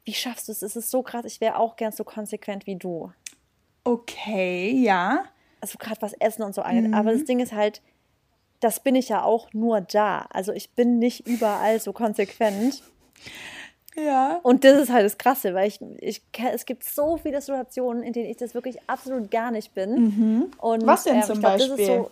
wie 0.03 0.13
schaffst 0.13 0.47
du 0.47 0.51
es? 0.51 0.61
Es 0.63 0.75
ist 0.75 0.89
so 0.91 1.03
krass, 1.03 1.25
ich 1.25 1.39
wäre 1.39 1.57
auch 1.57 1.75
gern 1.75 1.91
so 1.91 2.03
konsequent 2.03 2.65
wie 2.65 2.75
du. 2.75 3.11
Okay, 3.83 4.71
ja. 4.71 5.23
Also 5.61 5.77
gerade 5.77 6.01
was 6.01 6.13
Essen 6.13 6.43
und 6.43 6.55
so 6.55 6.61
angeht. 6.61 6.93
Aber 6.93 7.11
das 7.11 7.25
Ding 7.25 7.39
ist 7.39 7.53
halt, 7.53 7.81
das 8.59 8.79
bin 8.81 8.95
ich 8.95 9.09
ja 9.09 9.23
auch 9.23 9.53
nur 9.53 9.81
da. 9.81 10.25
Also 10.31 10.51
ich 10.51 10.71
bin 10.71 10.99
nicht 10.99 11.27
überall 11.27 11.79
so 11.79 11.93
konsequent. 11.93 12.81
Ja. 13.95 14.39
Und 14.43 14.63
das 14.63 14.79
ist 14.79 14.91
halt 14.91 15.05
das 15.05 15.17
Krasse, 15.17 15.53
weil 15.53 15.67
ich, 15.67 15.79
ich 15.99 16.21
es 16.53 16.65
gibt 16.65 16.83
so 16.83 17.17
viele 17.17 17.41
Situationen, 17.41 18.03
in 18.03 18.13
denen 18.13 18.29
ich 18.29 18.37
das 18.37 18.53
wirklich 18.53 18.77
absolut 18.87 19.31
gar 19.31 19.51
nicht 19.51 19.73
bin. 19.73 20.51
Und, 20.57 20.81
Mhm. 20.81 20.87
Was 20.87 21.03
denn 21.03 21.15
ähm, 21.15 21.23
zum 21.23 21.39
glaub, 21.39 21.57
Das 21.57 21.67
Beispiel? 21.67 21.79
ist 21.79 21.87
so, 21.87 22.11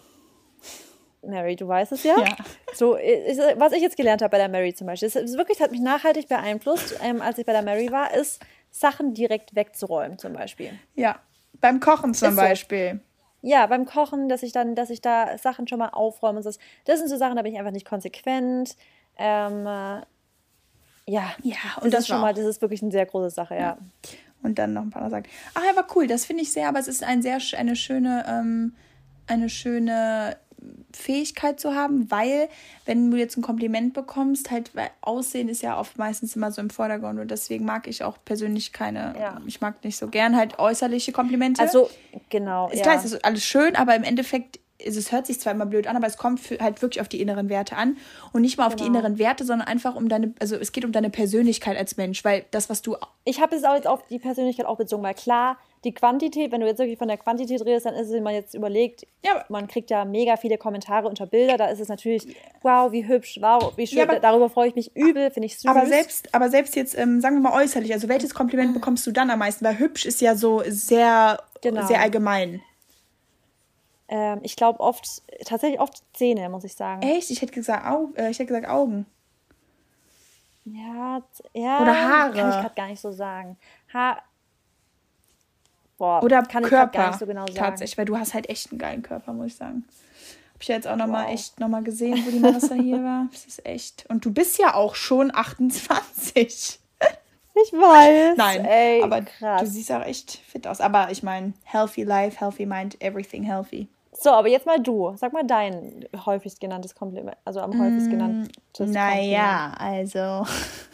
Mary, 1.27 1.55
du 1.55 1.67
weißt 1.67 1.91
es 1.93 2.03
ja. 2.03 2.17
Ja. 2.19 2.35
So, 2.73 2.97
ich, 2.97 3.37
was 3.55 3.73
ich 3.73 3.81
jetzt 3.81 3.97
gelernt 3.97 4.21
habe 4.21 4.31
bei 4.31 4.37
der 4.37 4.49
Mary 4.49 4.73
zum 4.73 4.87
Beispiel, 4.87 5.07
ist 5.07 5.37
wirklich 5.37 5.61
hat 5.61 5.71
mich 5.71 5.81
nachhaltig 5.81 6.27
beeinflusst, 6.27 6.99
ähm, 7.03 7.21
als 7.21 7.37
ich 7.37 7.45
bei 7.45 7.53
der 7.53 7.63
Mary 7.63 7.91
war, 7.91 8.13
ist 8.13 8.41
Sachen 8.71 9.13
direkt 9.13 9.55
wegzuräumen 9.55 10.17
zum 10.17 10.33
Beispiel. 10.33 10.71
Ja. 10.95 11.19
Beim 11.59 11.79
Kochen 11.79 12.13
zum 12.13 12.29
Ist 12.29 12.35
so. 12.35 12.99
Ja, 13.41 13.67
beim 13.67 13.85
Kochen, 13.85 14.29
dass 14.29 14.43
ich 14.43 14.51
dann, 14.51 14.75
dass 14.75 14.89
ich 14.89 15.01
da 15.01 15.37
Sachen 15.37 15.67
schon 15.67 15.79
mal 15.79 15.89
aufräume 15.89 16.37
und 16.37 16.43
so. 16.43 16.51
Das 16.85 16.99
sind 16.99 17.07
so 17.07 17.17
Sachen, 17.17 17.35
da 17.35 17.43
bin 17.43 17.53
ich 17.53 17.59
einfach 17.59 17.71
nicht 17.71 17.87
konsequent. 17.87 18.75
Ähm, 19.17 19.65
äh, 19.65 20.01
ja, 21.09 21.31
Ja, 21.43 21.55
das 21.75 21.83
und 21.83 21.93
das 21.93 22.01
ist 22.01 22.07
schon 22.07 22.21
mal, 22.21 22.33
das 22.33 22.45
ist 22.45 22.61
wirklich 22.61 22.81
eine 22.81 22.91
sehr 22.91 23.05
große 23.05 23.29
Sache, 23.29 23.55
ja. 23.55 23.77
Und 24.43 24.59
dann 24.59 24.73
noch 24.73 24.81
ein 24.81 24.89
paar 24.89 25.01
andere 25.01 25.21
sagen. 25.21 25.29
Ach, 25.53 25.63
ja, 25.63 25.75
war 25.75 25.87
cool. 25.95 26.07
Das 26.07 26.25
finde 26.25 26.43
ich 26.43 26.51
sehr, 26.51 26.67
aber 26.67 26.79
es 26.79 26.87
ist 26.87 27.03
ein 27.03 27.21
sehr, 27.21 27.39
eine 27.57 27.75
schöne, 27.75 28.25
ähm, 28.27 28.75
eine 29.27 29.49
schöne 29.49 30.37
Fähigkeit 30.91 31.59
zu 31.59 31.75
haben, 31.75 32.09
weil, 32.11 32.49
wenn 32.85 33.11
du 33.11 33.17
jetzt 33.17 33.37
ein 33.37 33.41
Kompliment 33.41 33.93
bekommst, 33.93 34.51
halt, 34.51 34.75
weil 34.75 34.89
Aussehen 35.01 35.49
ist 35.49 35.61
ja 35.61 35.79
oft 35.79 35.97
meistens 35.97 36.35
immer 36.35 36.51
so 36.51 36.61
im 36.61 36.69
Vordergrund 36.69 37.19
und 37.19 37.29
deswegen 37.31 37.65
mag 37.65 37.87
ich 37.87 38.03
auch 38.03 38.17
persönlich 38.25 38.73
keine, 38.73 39.15
Ja. 39.19 39.41
ich 39.45 39.61
mag 39.61 39.83
nicht 39.83 39.97
so 39.97 40.07
gern 40.07 40.35
halt 40.35 40.59
äußerliche 40.59 41.11
Komplimente. 41.11 41.61
Also, 41.61 41.89
genau. 42.29 42.69
ist 42.69 42.77
ja. 42.77 42.83
klar, 42.83 42.95
es 42.95 43.05
ist 43.05 43.23
alles 43.25 43.43
schön, 43.43 43.75
aber 43.75 43.95
im 43.95 44.03
Endeffekt 44.03 44.59
ist 44.79 44.95
es 44.95 45.11
hört 45.11 45.25
sich 45.25 45.39
zwar 45.39 45.53
immer 45.53 45.65
blöd 45.65 45.87
an, 45.87 45.95
aber 45.95 46.05
es 46.05 46.17
kommt 46.17 46.39
für, 46.39 46.59
halt 46.59 46.81
wirklich 46.83 47.01
auf 47.01 47.07
die 47.09 47.19
inneren 47.19 47.49
Werte 47.49 47.75
an 47.75 47.97
und 48.31 48.41
nicht 48.43 48.57
mal 48.57 48.67
auf 48.67 48.75
die 48.75 48.83
Genau. 48.83 48.99
inneren 48.99 49.17
Werte, 49.17 49.43
sondern 49.43 49.67
einfach 49.67 49.95
um 49.95 50.07
deine, 50.07 50.33
also 50.39 50.55
es 50.55 50.71
geht 50.71 50.85
um 50.85 50.91
deine 50.91 51.09
Persönlichkeit 51.09 51.75
als 51.77 51.97
Mensch, 51.97 52.23
weil 52.23 52.45
das, 52.51 52.69
was 52.69 52.83
du 52.83 52.95
ich 53.25 53.41
habe 53.41 53.55
es 53.55 53.63
auch 53.63 53.73
jetzt 53.73 53.87
auf 53.87 54.05
die 54.07 54.19
Persönlichkeit 54.19 54.67
auch 54.67 54.77
bezogen, 54.77 55.01
weil 55.01 55.15
klar, 55.15 55.57
die 55.83 55.93
Quantität, 55.93 56.51
wenn 56.51 56.61
du 56.61 56.67
jetzt 56.67 56.79
wirklich 56.79 56.97
von 56.97 57.07
der 57.07 57.17
Quantität 57.17 57.61
redest, 57.61 57.85
dann 57.85 57.93
ist 57.93 58.07
es, 58.07 58.13
wenn 58.13 58.23
man 58.23 58.33
jetzt 58.33 58.53
überlegt, 58.55 59.05
Ja, 59.23 59.45
man 59.49 59.67
kriegt 59.67 59.89
ja 59.89 60.05
mega 60.05 60.35
viele 60.37 60.57
Kommentare 60.57 61.07
unter 61.07 61.25
Bilder, 61.27 61.55
da 61.57 61.67
ist 61.67 61.79
es 61.79 61.87
natürlich, 61.87 62.35
wow, 62.63 62.91
wie 62.91 63.07
hübsch, 63.07 63.37
wow, 63.41 63.71
wie 63.77 63.85
schön, 63.87 63.99
Ja, 63.99 64.03
aber- 64.05 64.19
darüber 64.19 64.49
freue 64.49 64.69
ich 64.69 64.75
mich 64.75 64.95
übel, 64.95 65.29
finde 65.31 65.45
ich 65.47 65.57
süß. 65.57 65.69
Aber 65.69 65.85
selbst, 65.85 66.33
aber 66.33 66.49
selbst 66.49 66.75
jetzt, 66.75 66.97
ähm, 66.97 67.21
sagen 67.21 67.35
wir 67.35 67.49
mal 67.49 67.61
äußerlich, 67.61 67.93
also 67.93 68.09
welches 68.09 68.33
Kompliment 68.33 68.73
bekommst 68.73 69.05
du 69.07 69.11
dann 69.11 69.29
am 69.29 69.39
meisten? 69.39 69.63
Weil 69.63 69.77
hübsch 69.79 70.05
ist 70.05 70.19
ja 70.21 70.35
so 70.35 70.63
sehr, 70.67 71.41
Genau. 71.61 71.85
sehr 71.85 72.01
allgemein. 72.01 72.61
ähm, 74.09 74.39
ich 74.43 74.55
glaube 74.55 74.79
oft, 74.79 75.05
tatsächlich 75.45 75.79
oft 75.81 76.01
Zähne, 76.13 76.47
muss 76.49 76.63
ich 76.63 76.73
sagen. 76.75 77.01
Echt? 77.01 77.29
Ich 77.29 77.41
hätte 77.41 77.51
gesagt, 77.53 77.85
Au 77.85 78.09
äh, 78.15 78.29
ich 78.31 78.39
hätte 78.39 78.47
gesagt 78.47 78.67
Augen. 78.67 79.05
Ja, 80.65 81.21
ja. 81.53 81.81
Oder 81.81 81.95
Haare. 81.95 82.33
Kann 82.33 82.49
ich 82.49 82.55
gerade 82.55 82.75
gar 82.75 82.87
nicht 82.87 82.99
so 83.01 83.11
sagen. 83.11 83.57
Ha 83.93 84.17
Boah, 85.97 86.21
Oder 86.23 86.43
kann 86.43 86.63
ich 86.63 86.69
grad 86.69 86.91
Körper. 86.91 86.97
gar 86.97 87.07
nicht 87.09 87.19
so 87.19 87.25
genau 87.25 87.45
sagen. 87.47 87.55
Tatsächlich, 87.55 87.97
weil 87.97 88.05
du 88.05 88.17
hast 88.17 88.33
halt 88.33 88.49
echt 88.49 88.71
einen 88.71 88.79
geilen 88.79 89.01
Körper, 89.01 89.33
muss 89.33 89.47
ich 89.47 89.55
sagen. 89.55 89.85
Hab 90.53 90.61
ich 90.61 90.67
ja 90.67 90.75
jetzt 90.75 90.87
auch 90.87 90.95
nochmal 90.95 91.25
Wow. 91.25 91.33
echt 91.33 91.59
nochmal 91.59 91.83
gesehen, 91.83 92.23
wo 92.25 92.31
die 92.31 92.39
Marissa 92.39 92.73
hier 92.81 93.03
war. 93.03 93.27
Das 93.31 93.45
ist 93.45 93.65
echt. 93.65 94.05
Und 94.09 94.23
du 94.25 94.31
bist 94.31 94.57
ja 94.59 94.73
auch 94.75 94.95
schon 94.95 95.33
28. 95.33 96.79
Ich 97.59 97.73
weiß. 97.73 98.37
Nein, 98.37 98.65
Ey, 98.65 99.01
aber 99.01 99.21
krass. 99.23 99.61
du 99.61 99.65
siehst 99.65 99.91
auch 99.91 100.03
echt 100.03 100.31
fit 100.47 100.67
aus. 100.67 100.79
Aber 100.79 101.09
ich 101.09 101.23
meine, 101.23 101.53
healthy 101.63 102.03
life, 102.03 102.39
healthy 102.39 102.67
mind, 102.67 103.01
everything 103.01 103.41
healthy. 103.41 103.87
So, 104.19 104.31
aber 104.31 104.47
jetzt 104.47 104.65
mal 104.65 104.79
du. 104.79 105.13
Sag 105.15 105.33
mal 105.33 105.45
dein 105.45 106.05
häufigst 106.25 106.59
genanntes 106.59 106.95
Kompliment. 106.95 107.37
Also 107.45 107.59
am 107.59 107.77
häufigst 107.77 108.09
genanntes 108.09 108.49
Naja, 108.79 109.73
also 109.77 110.45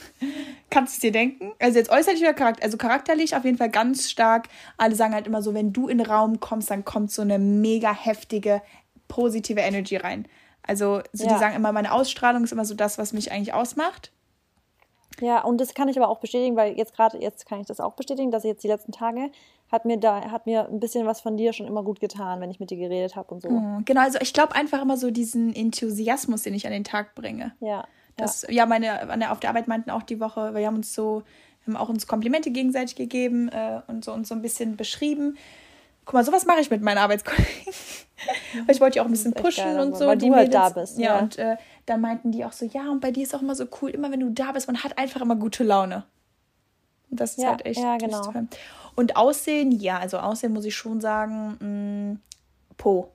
kannst 0.69 0.93
du 0.93 0.97
es 0.97 0.99
dir 0.99 1.11
denken? 1.11 1.53
Also 1.59 1.79
jetzt 1.79 1.89
äußerlich 1.89 2.21
oder 2.21 2.33
charakter 2.33 2.63
also 2.63 2.77
charakterlich 2.77 3.35
auf 3.35 3.45
jeden 3.45 3.57
Fall 3.57 3.69
ganz 3.69 4.09
stark. 4.09 4.49
Alle 4.77 4.95
sagen 4.95 5.13
halt 5.13 5.27
immer 5.27 5.41
so, 5.41 5.53
wenn 5.53 5.71
du 5.71 5.87
in 5.87 5.99
den 5.99 6.07
Raum 6.07 6.39
kommst, 6.39 6.69
dann 6.69 6.83
kommt 6.83 7.11
so 7.11 7.21
eine 7.21 7.39
mega 7.39 7.93
heftige, 7.93 8.61
positive 9.07 9.59
Energy 9.61 9.95
rein. 9.97 10.27
Also 10.65 11.01
so 11.13 11.25
die 11.25 11.29
Ja. 11.31 11.37
sagen 11.37 11.55
immer, 11.55 11.71
meine 11.71 11.91
Ausstrahlung 11.93 12.43
ist 12.43 12.51
immer 12.51 12.65
so 12.65 12.73
das, 12.73 12.97
was 12.97 13.13
mich 13.13 13.31
eigentlich 13.31 13.53
ausmacht. 13.53 14.11
Ja, 15.21 15.43
und 15.43 15.59
das 15.61 15.73
kann 15.73 15.87
ich 15.89 15.97
aber 15.97 16.09
auch 16.09 16.19
bestätigen, 16.19 16.55
weil 16.55 16.75
jetzt 16.77 16.95
gerade, 16.95 17.17
jetzt 17.19 17.45
kann 17.47 17.59
ich 17.61 17.67
das 17.67 17.79
auch 17.79 17.93
bestätigen, 17.93 18.31
dass 18.31 18.43
jetzt 18.43 18.63
die 18.63 18.67
letzten 18.67 18.91
Tage 18.91 19.29
hat 19.71 19.85
mir 19.85 19.97
da, 19.97 20.29
hat 20.31 20.45
mir 20.45 20.67
ein 20.67 20.79
bisschen 20.79 21.05
was 21.05 21.21
von 21.21 21.37
dir 21.37 21.53
schon 21.53 21.65
immer 21.67 21.83
gut 21.83 21.99
getan, 21.99 22.41
wenn 22.41 22.51
ich 22.51 22.59
mit 22.59 22.69
dir 22.69 22.77
geredet 22.77 23.15
habe 23.15 23.33
und 23.33 23.41
so. 23.41 23.49
Mhm, 23.49 23.85
Genau, 23.85 24.01
also 24.01 24.19
ich 24.21 24.33
glaube 24.33 24.55
einfach 24.55 24.81
immer 24.81 24.97
so 24.97 25.11
diesen 25.11 25.55
Enthusiasmus, 25.55 26.43
den 26.43 26.53
ich 26.53 26.65
an 26.65 26.71
den 26.73 26.83
Tag 26.83 27.15
bringe. 27.15 27.53
Ja. 27.59 27.85
Das, 28.15 28.45
ja, 28.49 28.65
meine, 28.67 29.09
an 29.09 29.19
der, 29.19 29.31
auf 29.31 29.39
der 29.39 29.49
Arbeit 29.49 29.67
meinten 29.67 29.89
auch 29.89 30.03
die 30.03 30.19
Woche, 30.19 30.53
wir 30.53 30.67
haben 30.67 30.75
uns 30.75 30.93
so, 30.93 31.23
wir 31.65 31.73
haben 31.73 31.81
auch 31.81 31.89
uns 31.89 32.05
Komplimente 32.05 32.51
gegenseitig 32.51 32.95
gegeben 32.95 33.49
äh, 33.49 33.81
und 33.87 34.05
so 34.05 34.13
uns 34.13 34.29
so 34.29 34.35
ein 34.35 34.41
bisschen 34.43 34.77
beschrieben. 34.77 35.37
Guck 36.05 36.15
mal, 36.15 36.23
sowas 36.25 36.45
mache 36.45 36.59
ich 36.59 36.69
mit 36.69 36.81
meinen 36.83 36.97
Arbeitskollegen. 36.99 37.47
Weil 38.65 38.75
ich 38.75 38.81
wollte 38.81 38.97
ja 38.97 39.01
auch 39.01 39.07
ein 39.07 39.11
bisschen 39.11 39.33
pushen 39.33 39.63
geil, 39.63 39.79
und 39.79 39.97
so. 39.97 40.05
weil 40.05 40.17
die 40.17 40.29
du 40.29 40.35
halt 40.35 40.53
da 40.53 40.69
bist, 40.69 40.97
Ja, 40.99 41.15
ja. 41.15 41.19
und 41.19 41.37
äh, 41.39 41.57
dann 41.85 42.01
meinten 42.01 42.31
die 42.31 42.45
auch 42.45 42.51
so, 42.51 42.65
ja, 42.65 42.89
und 42.91 42.99
bei 43.01 43.11
dir 43.11 43.23
ist 43.23 43.35
auch 43.35 43.41
immer 43.41 43.55
so 43.55 43.65
cool, 43.81 43.89
immer 43.91 44.11
wenn 44.11 44.19
du 44.19 44.29
da 44.29 44.51
bist, 44.51 44.67
man 44.67 44.83
hat 44.83 44.97
einfach 44.97 45.21
immer 45.21 45.35
gute 45.35 45.63
Laune. 45.63 46.03
Und 47.09 47.19
das 47.19 47.31
ist 47.31 47.43
Ja, 47.43 47.49
halt 47.49 47.65
echt, 47.65 47.79
ja, 47.79 47.97
genau. 47.97 48.21
toll. 48.31 48.47
Und 48.95 49.15
Aussehen, 49.17 49.71
ja, 49.71 49.99
also 49.99 50.19
Aussehen 50.19 50.53
muss 50.53 50.65
ich 50.65 50.75
schon 50.75 51.01
sagen, 51.01 52.19
mh, 52.19 52.75
Po. 52.77 53.11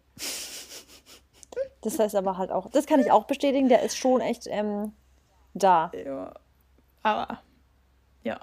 Das 1.80 1.98
heißt 1.98 2.14
aber 2.16 2.36
halt 2.38 2.50
auch, 2.50 2.70
das 2.70 2.86
kann 2.86 3.00
ich 3.00 3.10
auch 3.10 3.24
bestätigen, 3.24 3.68
der 3.68 3.82
ist 3.82 3.96
schon 3.96 4.20
echt 4.20 4.46
ähm, 4.48 4.92
da. 5.54 5.90
Ja. 6.04 6.32
Aber, 7.02 7.40
ja. 8.24 8.40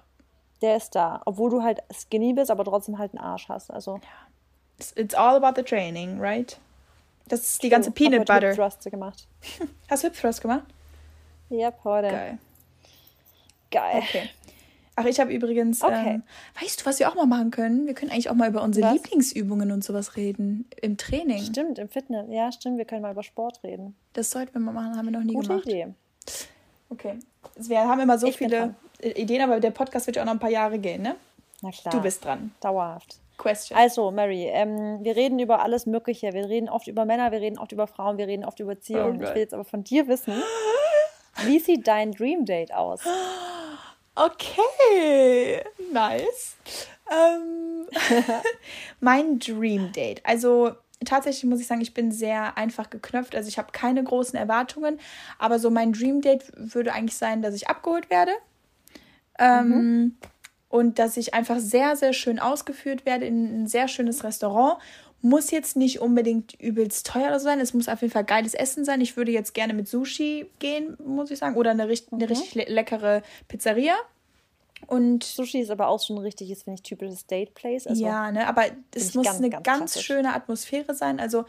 Der 0.62 0.78
ist 0.78 0.96
da. 0.96 1.22
Obwohl 1.26 1.50
du 1.52 1.62
halt 1.62 1.84
skinny 1.94 2.34
bist, 2.34 2.50
aber 2.50 2.64
trotzdem 2.64 2.98
halt 2.98 3.14
einen 3.14 3.24
Arsch 3.24 3.50
hast. 3.50 3.72
Also 3.72 4.00
It's, 4.78 4.94
it's 4.96 5.14
all 5.14 5.36
about 5.36 5.54
the 5.60 5.64
training, 5.64 6.20
right? 6.20 6.58
Das 7.28 7.42
ist 7.42 7.64
die 7.64 7.70
ganze 7.70 7.90
Hab 7.90 7.96
Peanut 7.96 8.20
Hip 8.20 8.26
Butter. 8.28 8.54
Thrusts 8.54 8.86
gemacht. 8.86 9.28
Hast 9.90 10.04
du 10.04 10.08
Hip 10.08 10.18
Thrust 10.20 10.42
gemacht? 10.42 10.66
Yep, 11.50 11.76
heute. 11.84 12.10
Geil. 12.10 12.38
Geil. 13.72 14.04
Okay. 14.04 14.30
Ach, 14.98 15.06
ich 15.06 15.20
habe 15.20 15.34
übrigens. 15.34 15.84
Okay. 15.84 16.16
Ähm, 16.16 16.24
weißt 16.62 16.82
du, 16.82 16.86
was 16.86 17.00
wir 17.00 17.10
auch 17.10 17.16
mal 17.16 17.26
machen 17.26 17.52
können? 17.52 17.86
Wir 17.86 17.94
können 17.94 18.12
eigentlich 18.12 18.30
auch 18.30 18.36
mal 18.36 18.50
über 18.50 18.62
unsere 18.64 18.88
Was? 18.88 18.94
Lieblingsübungen 18.94 19.72
und 19.72 19.84
sowas 19.84 20.16
reden. 20.16 20.70
Im 20.82 20.98
Training. 20.98 21.44
Stimmt, 21.44 21.80
im 21.80 21.90
Fitness. 21.90 22.28
Ja, 22.30 22.52
stimmt, 22.52 22.78
wir 22.78 22.86
können 22.86 23.02
mal 23.02 23.12
über 23.12 23.24
Sport 23.24 23.62
reden. 23.64 23.96
Das 24.14 24.32
sollten 24.32 24.54
wir 24.54 24.62
mal 24.62 24.72
machen, 24.72 24.96
haben 24.96 25.06
wir 25.06 25.12
noch 25.12 25.24
nie 25.24 25.34
Gute 25.34 25.50
gemacht. 25.50 25.68
Idee. 25.68 25.88
Okay. 26.90 27.20
Wir 27.58 27.80
haben 27.80 28.00
immer 28.00 28.18
so 28.18 28.28
Ich 28.28 28.38
viele 28.38 28.76
Ideen, 29.02 29.42
aber 29.42 29.60
der 29.60 29.72
Podcast 29.72 30.08
wird 30.08 30.16
ja 30.16 30.22
auch 30.22 30.28
noch 30.28 30.34
ein 30.34 30.40
paar 30.40 30.50
Jahre 30.50 30.80
gehen, 30.80 31.02
ne? 31.02 31.16
Na 31.62 31.72
klar. 31.72 31.94
Du 31.94 32.02
bist 32.02 32.24
dran. 32.24 32.52
Dauerhaft. 32.62 33.20
Question. 33.38 33.78
Also, 33.78 34.12
Mary, 34.12 34.46
ähm, 34.46 35.04
wir 35.04 35.16
reden 35.16 35.40
über 35.40 35.62
alles 35.62 35.86
Mögliche. 35.86 36.34
Wir 36.34 36.48
reden 36.48 36.70
oft 36.70 36.88
über 36.88 37.06
Männer, 37.06 37.32
wir 37.32 37.42
reden 37.42 37.58
oft 37.58 37.72
über 37.72 37.88
Frauen, 37.88 38.18
wir 38.18 38.28
reden 38.28 38.46
oft 38.46 38.60
über 38.60 38.76
Beziehungen. 38.76 39.20
Oh 39.20 39.24
ich 39.24 39.30
will 39.30 39.42
jetzt 39.42 39.54
aber 39.54 39.66
von 39.66 39.84
dir 39.84 40.08
wissen, 40.08 40.34
wie 41.46 41.60
sieht 41.60 41.88
dein 41.88 42.12
Dream 42.12 42.46
Date 42.46 42.74
aus? 42.74 43.02
Okay, 44.16 45.62
nice. 45.92 46.56
Ähm, 47.12 47.88
mein 49.00 49.40
Dream 49.40 49.92
Date. 49.92 50.22
Also 50.26 50.72
tatsächlich 51.04 51.44
muss 51.44 51.60
ich 51.60 51.68
sagen, 51.68 51.82
ich 51.82 51.94
bin 51.94 52.12
sehr 52.12 52.58
einfach 52.58 52.90
geknöpft. 52.90 53.36
Also 53.36 53.50
ich 53.50 53.58
habe 53.58 53.72
keine 53.72 54.04
großen 54.04 54.38
Erwartungen. 54.38 55.00
Aber 55.38 55.60
so 55.60 55.70
mein 55.70 55.94
Dream 55.94 56.22
Date 56.22 56.52
würde 56.56 56.94
eigentlich 56.94 57.18
sein, 57.18 57.42
dass 57.42 57.54
ich 57.54 57.68
abgeholt 57.68 58.10
werde. 58.10 58.32
Ähm, 59.38 60.18
Und 60.76 61.00
dass 61.00 61.16
ich 61.16 61.34
einfach 61.34 61.60
sehr, 61.60 61.96
sehr 61.96 62.12
schön 62.12 62.38
ausgeführt 62.38 63.06
werde 63.06 63.26
in 63.26 63.64
ein 63.64 63.68
sehr 63.68 63.88
schönes 63.88 64.26
Restaurant. 64.26 64.78
Muss 65.22 65.50
jetzt 65.50 65.78
nicht 65.78 66.02
unbedingt 66.02 66.54
übelst 66.60 67.08
teuer 67.08 67.40
sein. 67.40 67.62
Es 67.62 67.74
muss 67.74 67.88
auf 67.88 68.02
jeden 68.02 68.12
Fall 68.12 68.26
geiles 68.26 68.54
Essen 68.54 68.84
sein. 68.84 69.00
Ich 69.00 69.16
würde 69.16 69.32
jetzt 69.32 69.54
gerne 69.54 69.74
mit 69.74 69.88
Sushi 69.88 70.48
gehen, 70.60 70.98
muss 71.04 71.32
ich 71.32 71.40
sagen. 71.40 71.56
Oder 71.56 71.72
eine, 71.72 71.88
richt 71.88 72.12
eine 72.12 72.30
richtig 72.30 72.56
le 72.56 72.66
leckere 72.66 73.24
Pizzeria. 73.48 73.94
Und 74.88 75.24
Sushi 75.24 75.62
ist 75.62 75.72
aber 75.72 75.88
auch 75.88 76.04
schon 76.06 76.18
ein 76.18 76.24
richtiges, 76.24 76.64
finde 76.64 76.76
ich, 76.76 76.84
typisches 76.84 77.26
Date 77.26 77.54
Place. 77.54 77.88
Also, 77.88 78.06
ja, 78.06 78.30
ne, 78.34 78.46
aber 78.46 78.66
es 78.94 79.16
muss 79.16 79.28
ganz, 79.28 79.38
eine 79.38 79.50
ganz 79.50 79.64
ganz, 79.64 80.02
schöne 80.02 80.34
Atmosphäre 80.34 80.94
sein. 80.94 81.22
Also 81.22 81.46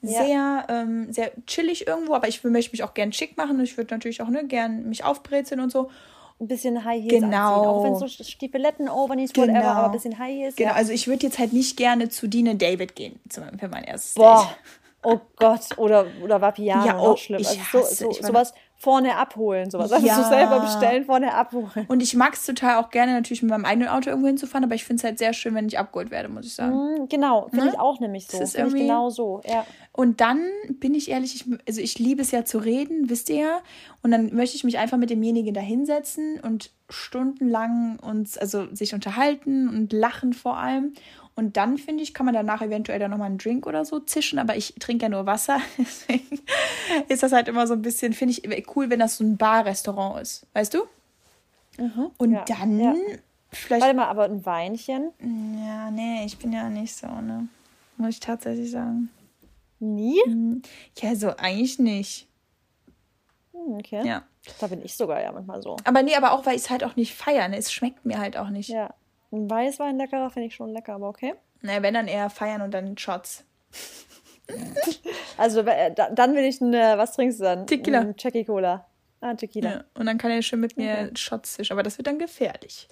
Ja. 0.00 0.24
Sehr, 0.24 0.66
ähm, 0.70 1.12
sehr 1.12 1.32
chillig 1.46 1.86
irgendwo, 1.86 2.14
aber 2.14 2.28
ich 2.28 2.42
möchte 2.42 2.72
mich 2.72 2.82
auch 2.82 2.94
gern 2.94 3.12
schick 3.12 3.36
machen. 3.36 3.60
Ich 3.60 3.76
würde 3.76 3.94
natürlich 3.94 4.22
auch 4.22 4.30
ne, 4.30 4.46
gern 4.46 4.88
mich 4.88 5.04
aufbrezeln 5.04 5.60
und 5.60 5.70
so. 5.70 5.90
Ein 6.40 6.48
bisschen 6.48 6.84
High 6.84 7.02
Heels 7.02 7.22
genau. 7.22 7.36
anziehen. 7.36 7.68
Auch 7.68 7.84
wenn 7.84 7.92
es 7.92 8.16
so 8.16 8.24
Stiefeletten, 8.24 8.88
Overknees, 8.88 9.32
genau. 9.32 9.48
whatever, 9.48 9.72
aber 9.72 9.86
ein 9.86 9.92
bisschen 9.92 10.18
High 10.18 10.34
Heels. 10.34 10.56
Genau, 10.56 10.70
ja. 10.70 10.74
also 10.74 10.92
ich 10.92 11.06
würde 11.06 11.26
jetzt 11.26 11.38
halt 11.38 11.52
nicht 11.52 11.76
gerne 11.76 12.08
zu 12.08 12.28
Dine 12.28 12.56
David 12.56 12.96
gehen 12.96 13.20
für 13.28 13.68
mein 13.68 13.84
erstes 13.84 14.14
Boah. 14.14 14.46
Date. 14.48 14.56
Oh 15.02 15.18
Gott, 15.36 15.78
oder, 15.78 16.06
oder 16.22 16.40
Vapiano, 16.40 16.86
ja, 16.86 16.98
oh, 16.98 17.10
noch 17.10 17.18
schlimm. 17.18 17.38
Also 17.38 17.82
so, 17.82 18.12
so, 18.12 18.12
sowas 18.12 18.52
vorne 18.80 19.16
abholen, 19.16 19.70
sowas. 19.70 19.92
Also 19.92 20.06
ja. 20.06 20.14
so 20.14 20.26
selber 20.26 20.60
bestellen, 20.60 21.04
vorne 21.04 21.34
abholen. 21.34 21.84
Und 21.88 22.02
ich 22.02 22.14
mag 22.14 22.32
es 22.32 22.46
total 22.46 22.82
auch 22.82 22.88
gerne, 22.88 23.12
natürlich 23.12 23.42
mit 23.42 23.50
meinem 23.50 23.66
eigenen 23.66 23.88
Auto 23.90 24.08
irgendwo 24.08 24.28
hinzufahren, 24.28 24.64
aber 24.64 24.74
ich 24.74 24.84
finde 24.84 25.00
es 25.00 25.04
halt 25.04 25.18
sehr 25.18 25.34
schön, 25.34 25.54
wenn 25.54 25.66
ich 25.66 25.78
abgeholt 25.78 26.10
werde, 26.10 26.30
muss 26.30 26.46
ich 26.46 26.54
sagen. 26.54 27.02
Mm, 27.02 27.08
genau, 27.10 27.48
finde 27.50 27.66
ne? 27.66 27.72
ich 27.72 27.78
auch 27.78 28.00
nämlich 28.00 28.26
so. 28.26 28.38
Das 28.38 28.50
ist 28.50 28.54
irgendwie... 28.56 28.80
genau 28.80 29.10
so, 29.10 29.42
ja. 29.46 29.66
Und 29.92 30.22
dann 30.22 30.46
bin 30.70 30.94
ich 30.94 31.10
ehrlich, 31.10 31.34
ich, 31.34 31.44
also 31.68 31.80
ich 31.82 31.98
liebe 31.98 32.22
es 32.22 32.30
ja 32.30 32.46
zu 32.46 32.56
reden, 32.56 33.10
wisst 33.10 33.28
ihr 33.28 33.36
ja. 33.36 33.60
Und 34.02 34.12
dann 34.12 34.34
möchte 34.34 34.56
ich 34.56 34.64
mich 34.64 34.78
einfach 34.78 34.96
mit 34.96 35.10
demjenigen 35.10 35.52
da 35.52 35.60
hinsetzen 35.60 36.40
und 36.40 36.70
stundenlang 36.88 37.98
uns, 37.98 38.38
also 38.38 38.66
sich 38.74 38.94
unterhalten 38.94 39.68
und 39.68 39.92
lachen 39.92 40.32
vor 40.32 40.56
allem. 40.56 40.94
Und 41.40 41.56
dann, 41.56 41.78
finde 41.78 42.02
ich, 42.02 42.12
kann 42.12 42.26
man 42.26 42.34
danach 42.34 42.60
eventuell 42.60 42.98
dann 42.98 43.10
nochmal 43.10 43.28
einen 43.28 43.38
Drink 43.38 43.66
oder 43.66 43.86
so 43.86 43.98
zischen, 43.98 44.38
aber 44.38 44.58
ich 44.58 44.74
trinke 44.78 45.06
ja 45.06 45.08
nur 45.08 45.24
Wasser. 45.24 45.58
Deswegen 45.78 46.38
ist 47.08 47.22
das 47.22 47.32
halt 47.32 47.48
immer 47.48 47.66
so 47.66 47.72
ein 47.72 47.80
bisschen, 47.80 48.12
finde 48.12 48.34
ich 48.34 48.76
cool, 48.76 48.90
wenn 48.90 49.00
das 49.00 49.16
so 49.16 49.24
ein 49.24 49.38
Bar-Restaurant 49.38 50.20
ist. 50.20 50.46
Weißt 50.52 50.74
du? 50.74 50.80
Mhm, 51.78 52.10
Und 52.18 52.32
ja, 52.32 52.44
dann 52.44 52.78
ja. 52.78 52.94
vielleicht. 53.52 53.80
Warte 53.80 53.96
mal, 53.96 54.08
aber 54.08 54.24
ein 54.24 54.44
Weinchen? 54.44 55.12
Ja, 55.64 55.90
nee, 55.90 56.26
ich 56.26 56.36
bin 56.36 56.52
ja 56.52 56.68
nicht 56.68 56.94
so, 56.94 57.06
ne? 57.06 57.48
Muss 57.96 58.10
ich 58.10 58.20
tatsächlich 58.20 58.70
sagen. 58.70 59.08
Nie? 59.78 60.20
Hm, 60.26 60.60
ja, 60.98 61.14
so 61.16 61.34
eigentlich 61.38 61.78
nicht. 61.78 62.28
Hm, 63.54 63.76
okay. 63.78 64.06
Ja. 64.06 64.24
Da 64.58 64.66
bin 64.66 64.84
ich 64.84 64.94
sogar 64.94 65.22
ja 65.22 65.32
manchmal 65.32 65.62
so. 65.62 65.78
Aber 65.84 66.02
nee, 66.02 66.16
aber 66.16 66.32
auch, 66.32 66.44
weil 66.44 66.56
ich 66.56 66.64
es 66.64 66.70
halt 66.70 66.84
auch 66.84 66.96
nicht 66.96 67.14
feiere. 67.14 67.48
Ne? 67.48 67.56
Es 67.56 67.72
schmeckt 67.72 68.04
mir 68.04 68.18
halt 68.18 68.36
auch 68.36 68.50
nicht. 68.50 68.68
Ja. 68.68 68.92
Ein 69.32 69.48
Weißwein 69.48 69.96
leckerer 69.96 70.30
finde 70.30 70.48
ich 70.48 70.54
schon 70.54 70.70
lecker, 70.70 70.94
aber 70.94 71.08
okay. 71.08 71.34
Na, 71.62 71.82
wenn 71.82 71.94
dann 71.94 72.08
eher 72.08 72.30
feiern 72.30 72.62
und 72.62 72.72
dann 72.72 72.96
Shots. 72.98 73.44
also 75.36 75.60
äh, 75.60 75.94
dann 75.94 76.34
will 76.34 76.44
ich 76.44 76.60
eine, 76.60 76.98
was 76.98 77.12
trinkst 77.12 77.40
du 77.40 77.44
dann? 77.44 77.66
Tequila. 77.66 78.00
Ein 78.00 78.14
Jackie 78.18 78.44
Cola. 78.44 78.86
Ah, 79.20 79.34
Tequila. 79.34 79.70
Ja, 79.70 79.84
und 79.94 80.06
dann 80.06 80.18
kann 80.18 80.30
er 80.30 80.42
schön 80.42 80.60
mit 80.60 80.76
mir 80.76 80.92
okay. 80.92 81.10
Shots 81.16 81.54
zischen, 81.54 81.74
aber 81.74 81.82
das 81.82 81.98
wird 81.98 82.06
dann 82.06 82.18
gefährlich. 82.18 82.88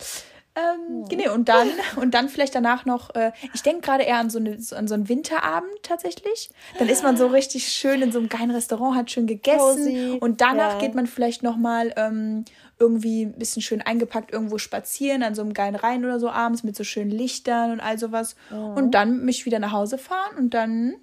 Ähm, 0.55 1.03
ja. 1.03 1.17
Genau, 1.17 1.35
und 1.35 1.49
dann, 1.49 1.69
und 1.97 2.13
dann 2.15 2.29
vielleicht 2.29 2.55
danach 2.55 2.85
noch, 2.85 3.15
äh, 3.15 3.33
ich 3.55 3.63
denke 3.63 3.83
gerade 3.83 4.05
eher 4.05 4.19
an 4.19 4.29
so, 4.29 4.39
eine, 4.39 4.59
an 4.73 4.89
so 4.89 4.95
einen 4.95 5.09
Winterabend 5.09 5.83
tatsächlich. 5.83 6.51
Dann 6.79 6.89
ist 6.89 7.03
man 7.03 7.17
so 7.17 7.29
richtig 7.29 7.69
schön 7.69 8.03
in 8.03 8.13
so 8.13 8.19
einem 8.19 8.29
geilen 8.29 8.51
Restaurant, 8.51 8.97
hat 8.97 9.11
schön 9.11 9.27
gegessen. 9.27 9.59
Cozy. 9.59 10.19
Und 10.21 10.41
danach 10.41 10.75
ja. 10.75 10.79
geht 10.81 10.95
man 10.95 11.07
vielleicht 11.07 11.43
nochmal 11.43 11.93
ähm, 11.97 12.45
irgendwie 12.79 13.23
ein 13.25 13.39
bisschen 13.39 13.63
schön 13.63 13.83
eingepackt 13.83 14.33
irgendwo 14.33 14.59
spazieren, 14.59 15.23
an 15.23 15.35
so 15.35 15.43
einem 15.43 15.53
geilen 15.53 15.75
Rhein 15.75 16.05
oder 16.05 16.21
so 16.21 16.31
abends 16.31 16.63
mit 16.63 16.77
so 16.77 16.85
schönen 16.85 17.11
Lichtern 17.11 17.73
und 17.73 17.81
all 17.81 17.99
sowas. 17.99 18.37
Mhm. 18.51 18.57
Und 18.57 18.91
dann 18.93 19.25
mich 19.25 19.47
wieder 19.47 19.59
nach 19.59 19.73
Hause 19.73 19.99
fahren 19.99 20.37
und 20.37 20.55
dann, 20.55 20.95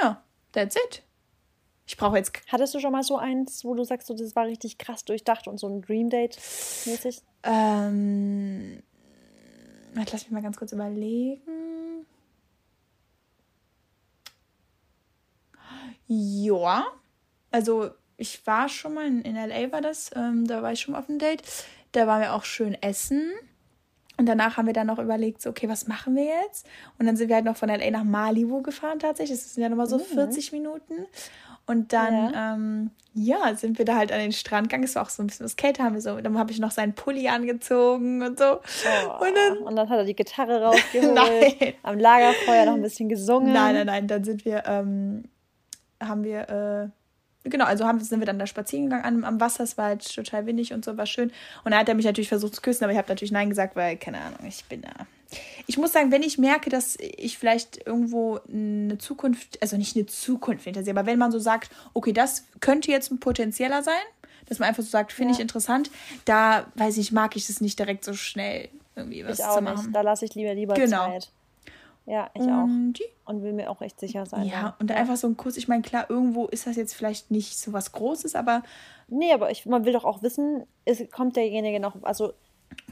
ja, 0.00 0.22
that's 0.52 0.76
it. 0.76 1.02
Ich 1.86 1.96
brauche 1.96 2.16
jetzt. 2.16 2.32
Hattest 2.48 2.74
du 2.74 2.80
schon 2.80 2.92
mal 2.92 3.02
so 3.02 3.16
eins, 3.16 3.64
wo 3.64 3.74
du 3.74 3.84
sagst, 3.84 4.06
so, 4.06 4.14
das 4.14 4.36
war 4.36 4.46
richtig 4.46 4.78
krass 4.78 5.04
durchdacht 5.04 5.48
und 5.48 5.58
so 5.58 5.68
ein 5.68 5.82
Dream 5.82 6.10
Date 6.10 6.36
mäßig? 6.86 7.22
Ähm. 7.42 8.82
Lass 9.94 10.12
mich 10.12 10.30
mal 10.30 10.42
ganz 10.42 10.56
kurz 10.56 10.72
überlegen. 10.72 12.06
Ja. 16.06 16.86
Also 17.50 17.90
ich 18.16 18.46
war 18.46 18.68
schon 18.68 18.94
mal 18.94 19.06
in, 19.06 19.22
in 19.22 19.36
LA, 19.36 19.72
war 19.72 19.80
das, 19.80 20.10
ähm, 20.14 20.46
da 20.46 20.62
war 20.62 20.72
ich 20.72 20.80
schon 20.80 20.92
mal 20.92 21.00
auf 21.00 21.08
einem 21.08 21.18
Date. 21.18 21.42
Da 21.92 22.06
waren 22.06 22.20
wir 22.20 22.34
auch 22.34 22.44
schön 22.44 22.74
essen. 22.80 23.32
Und 24.18 24.26
danach 24.26 24.56
haben 24.56 24.66
wir 24.66 24.74
dann 24.74 24.86
noch 24.86 24.98
überlegt, 24.98 25.42
so, 25.42 25.50
okay, 25.50 25.68
was 25.68 25.88
machen 25.88 26.14
wir 26.14 26.24
jetzt? 26.24 26.66
Und 26.98 27.06
dann 27.06 27.16
sind 27.16 27.28
wir 27.28 27.36
halt 27.36 27.44
noch 27.44 27.56
von 27.56 27.68
LA 27.68 27.90
nach 27.90 28.04
Malibu 28.04 28.62
gefahren 28.62 28.98
tatsächlich. 28.98 29.38
Das 29.38 29.54
sind 29.54 29.62
ja 29.62 29.68
nochmal 29.68 29.88
so 29.88 29.98
mhm. 29.98 30.02
40 30.02 30.52
Minuten. 30.52 31.06
Und 31.66 31.92
dann, 31.92 32.32
ja. 32.32 32.54
Ähm, 32.54 32.90
ja. 33.14 33.54
sind 33.54 33.78
wir 33.78 33.84
da 33.84 33.96
halt 33.96 34.12
an 34.12 34.18
den 34.18 34.32
Strand 34.32 34.68
gegangen. 34.68 34.84
Es 34.84 34.94
war 34.96 35.02
auch 35.02 35.08
so 35.08 35.22
ein 35.22 35.28
bisschen 35.28 35.44
das 35.44 35.56
Kälte, 35.56 35.82
haben 35.82 35.94
wir 35.94 36.02
so, 36.02 36.20
dann 36.20 36.36
habe 36.38 36.50
ich 36.50 36.58
noch 36.58 36.72
seinen 36.72 36.94
Pulli 36.94 37.28
angezogen 37.28 38.22
und 38.22 38.38
so. 38.38 38.44
Oh. 38.54 39.24
Und, 39.24 39.34
dann, 39.34 39.58
und 39.58 39.76
dann 39.76 39.88
hat 39.88 39.98
er 39.98 40.04
die 40.04 40.16
Gitarre 40.16 40.62
rausgeholt. 40.64 41.14
nein. 41.14 41.74
Am 41.82 41.98
Lagerfeuer 41.98 42.66
noch 42.66 42.74
ein 42.74 42.82
bisschen 42.82 43.08
gesungen. 43.08 43.52
Nein, 43.52 43.74
nein, 43.74 43.86
nein. 43.86 44.08
Dann 44.08 44.24
sind 44.24 44.44
wir, 44.44 44.64
ähm, 44.66 45.24
haben 46.00 46.24
wir, 46.24 46.48
äh, 46.48 47.01
Genau, 47.44 47.64
also 47.64 47.86
haben, 47.86 48.00
sind 48.00 48.20
wir 48.20 48.26
dann 48.26 48.38
da 48.38 48.46
spazieren 48.46 48.84
gegangen 48.84 49.04
am, 49.04 49.24
am 49.24 49.40
Wasser. 49.40 49.64
Es 49.64 49.76
war 49.76 49.86
halt 49.86 50.14
total 50.14 50.46
windig 50.46 50.72
und 50.72 50.84
so, 50.84 50.96
war 50.96 51.06
schön. 51.06 51.32
Und 51.64 51.72
da 51.72 51.78
hat 51.78 51.88
er 51.88 51.94
mich 51.94 52.04
natürlich 52.04 52.28
versucht 52.28 52.54
zu 52.54 52.62
küssen, 52.62 52.84
aber 52.84 52.92
ich 52.92 52.98
habe 52.98 53.08
natürlich 53.08 53.32
Nein 53.32 53.48
gesagt, 53.48 53.74
weil, 53.74 53.96
keine 53.96 54.20
Ahnung, 54.20 54.38
ich 54.46 54.64
bin 54.66 54.82
da. 54.82 54.90
Ich 55.66 55.78
muss 55.78 55.92
sagen, 55.92 56.12
wenn 56.12 56.22
ich 56.22 56.38
merke, 56.38 56.70
dass 56.70 56.96
ich 57.00 57.38
vielleicht 57.38 57.86
irgendwo 57.86 58.38
eine 58.48 58.98
Zukunft, 58.98 59.60
also 59.62 59.76
nicht 59.76 59.96
eine 59.96 60.06
Zukunft 60.06 60.64
hintersehe, 60.64 60.92
aber 60.92 61.06
wenn 61.06 61.18
man 61.18 61.32
so 61.32 61.38
sagt, 61.38 61.70
okay, 61.94 62.12
das 62.12 62.44
könnte 62.60 62.90
jetzt 62.90 63.10
ein 63.10 63.18
potenzieller 63.18 63.82
sein, 63.82 63.94
dass 64.46 64.58
man 64.58 64.68
einfach 64.68 64.82
so 64.82 64.90
sagt, 64.90 65.12
finde 65.12 65.32
ja. 65.32 65.36
ich 65.36 65.40
interessant, 65.40 65.90
da 66.26 66.66
weiß 66.74 66.98
ich, 66.98 67.12
mag 67.12 67.34
ich 67.36 67.48
es 67.48 67.60
nicht 67.60 67.78
direkt 67.78 68.04
so 68.04 68.12
schnell 68.12 68.68
irgendwie 68.96 69.24
was 69.24 69.38
ich 69.38 69.44
auch 69.44 69.56
zu 69.56 69.62
machen. 69.62 69.84
Nicht. 69.86 69.96
Da 69.96 70.02
lasse 70.02 70.24
ich 70.24 70.34
lieber 70.34 70.54
lieber 70.54 70.74
genau. 70.74 71.06
Zeit. 71.06 71.30
Ja, 72.06 72.30
ich 72.34 72.42
auch. 72.42 72.64
Und 72.64 73.42
will 73.42 73.52
mir 73.52 73.70
auch 73.70 73.80
echt 73.80 74.00
sicher 74.00 74.26
sein. 74.26 74.46
Ja, 74.46 74.76
und 74.80 74.90
ja. 74.90 74.96
einfach 74.96 75.16
so 75.16 75.28
ein 75.28 75.36
Kuss. 75.36 75.56
Ich 75.56 75.68
meine, 75.68 75.82
klar, 75.82 76.06
irgendwo 76.08 76.46
ist 76.46 76.66
das 76.66 76.76
jetzt 76.76 76.94
vielleicht 76.94 77.30
nicht 77.30 77.58
so 77.58 77.72
was 77.72 77.92
Großes, 77.92 78.34
aber. 78.34 78.62
Nee, 79.08 79.32
aber 79.32 79.50
ich, 79.50 79.66
man 79.66 79.84
will 79.84 79.92
doch 79.92 80.04
auch 80.04 80.22
wissen, 80.22 80.64
ist, 80.84 81.10
kommt 81.12 81.36
derjenige 81.36 81.78
noch, 81.80 81.94
also. 82.02 82.32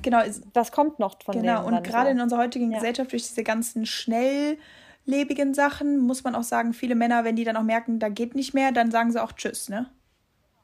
Genau, 0.03 0.20
was 0.53 0.73
kommt 0.73 0.99
noch 0.99 1.20
von 1.23 1.35
Genau, 1.35 1.66
und 1.66 1.83
gerade 1.83 2.11
so. 2.11 2.12
in 2.12 2.20
unserer 2.20 2.40
heutigen 2.40 2.70
ja. 2.70 2.79
Gesellschaft, 2.79 3.12
durch 3.12 3.27
diese 3.27 3.42
ganzen 3.42 3.87
schnelllebigen 3.87 5.55
Sachen, 5.55 5.99
muss 5.99 6.23
man 6.23 6.35
auch 6.35 6.42
sagen, 6.42 6.75
viele 6.75 6.94
Männer, 6.94 7.25
wenn 7.25 7.35
die 7.35 7.44
dann 7.44 7.57
auch 7.57 7.62
merken, 7.62 7.99
da 7.99 8.11
geht 8.11 8.35
nicht 8.35 8.53
mehr, 8.53 8.73
dann 8.73 8.90
sagen 8.90 9.11
sie 9.11 9.23
auch 9.23 9.33
Tschüss, 9.33 9.70
ne? 9.70 9.90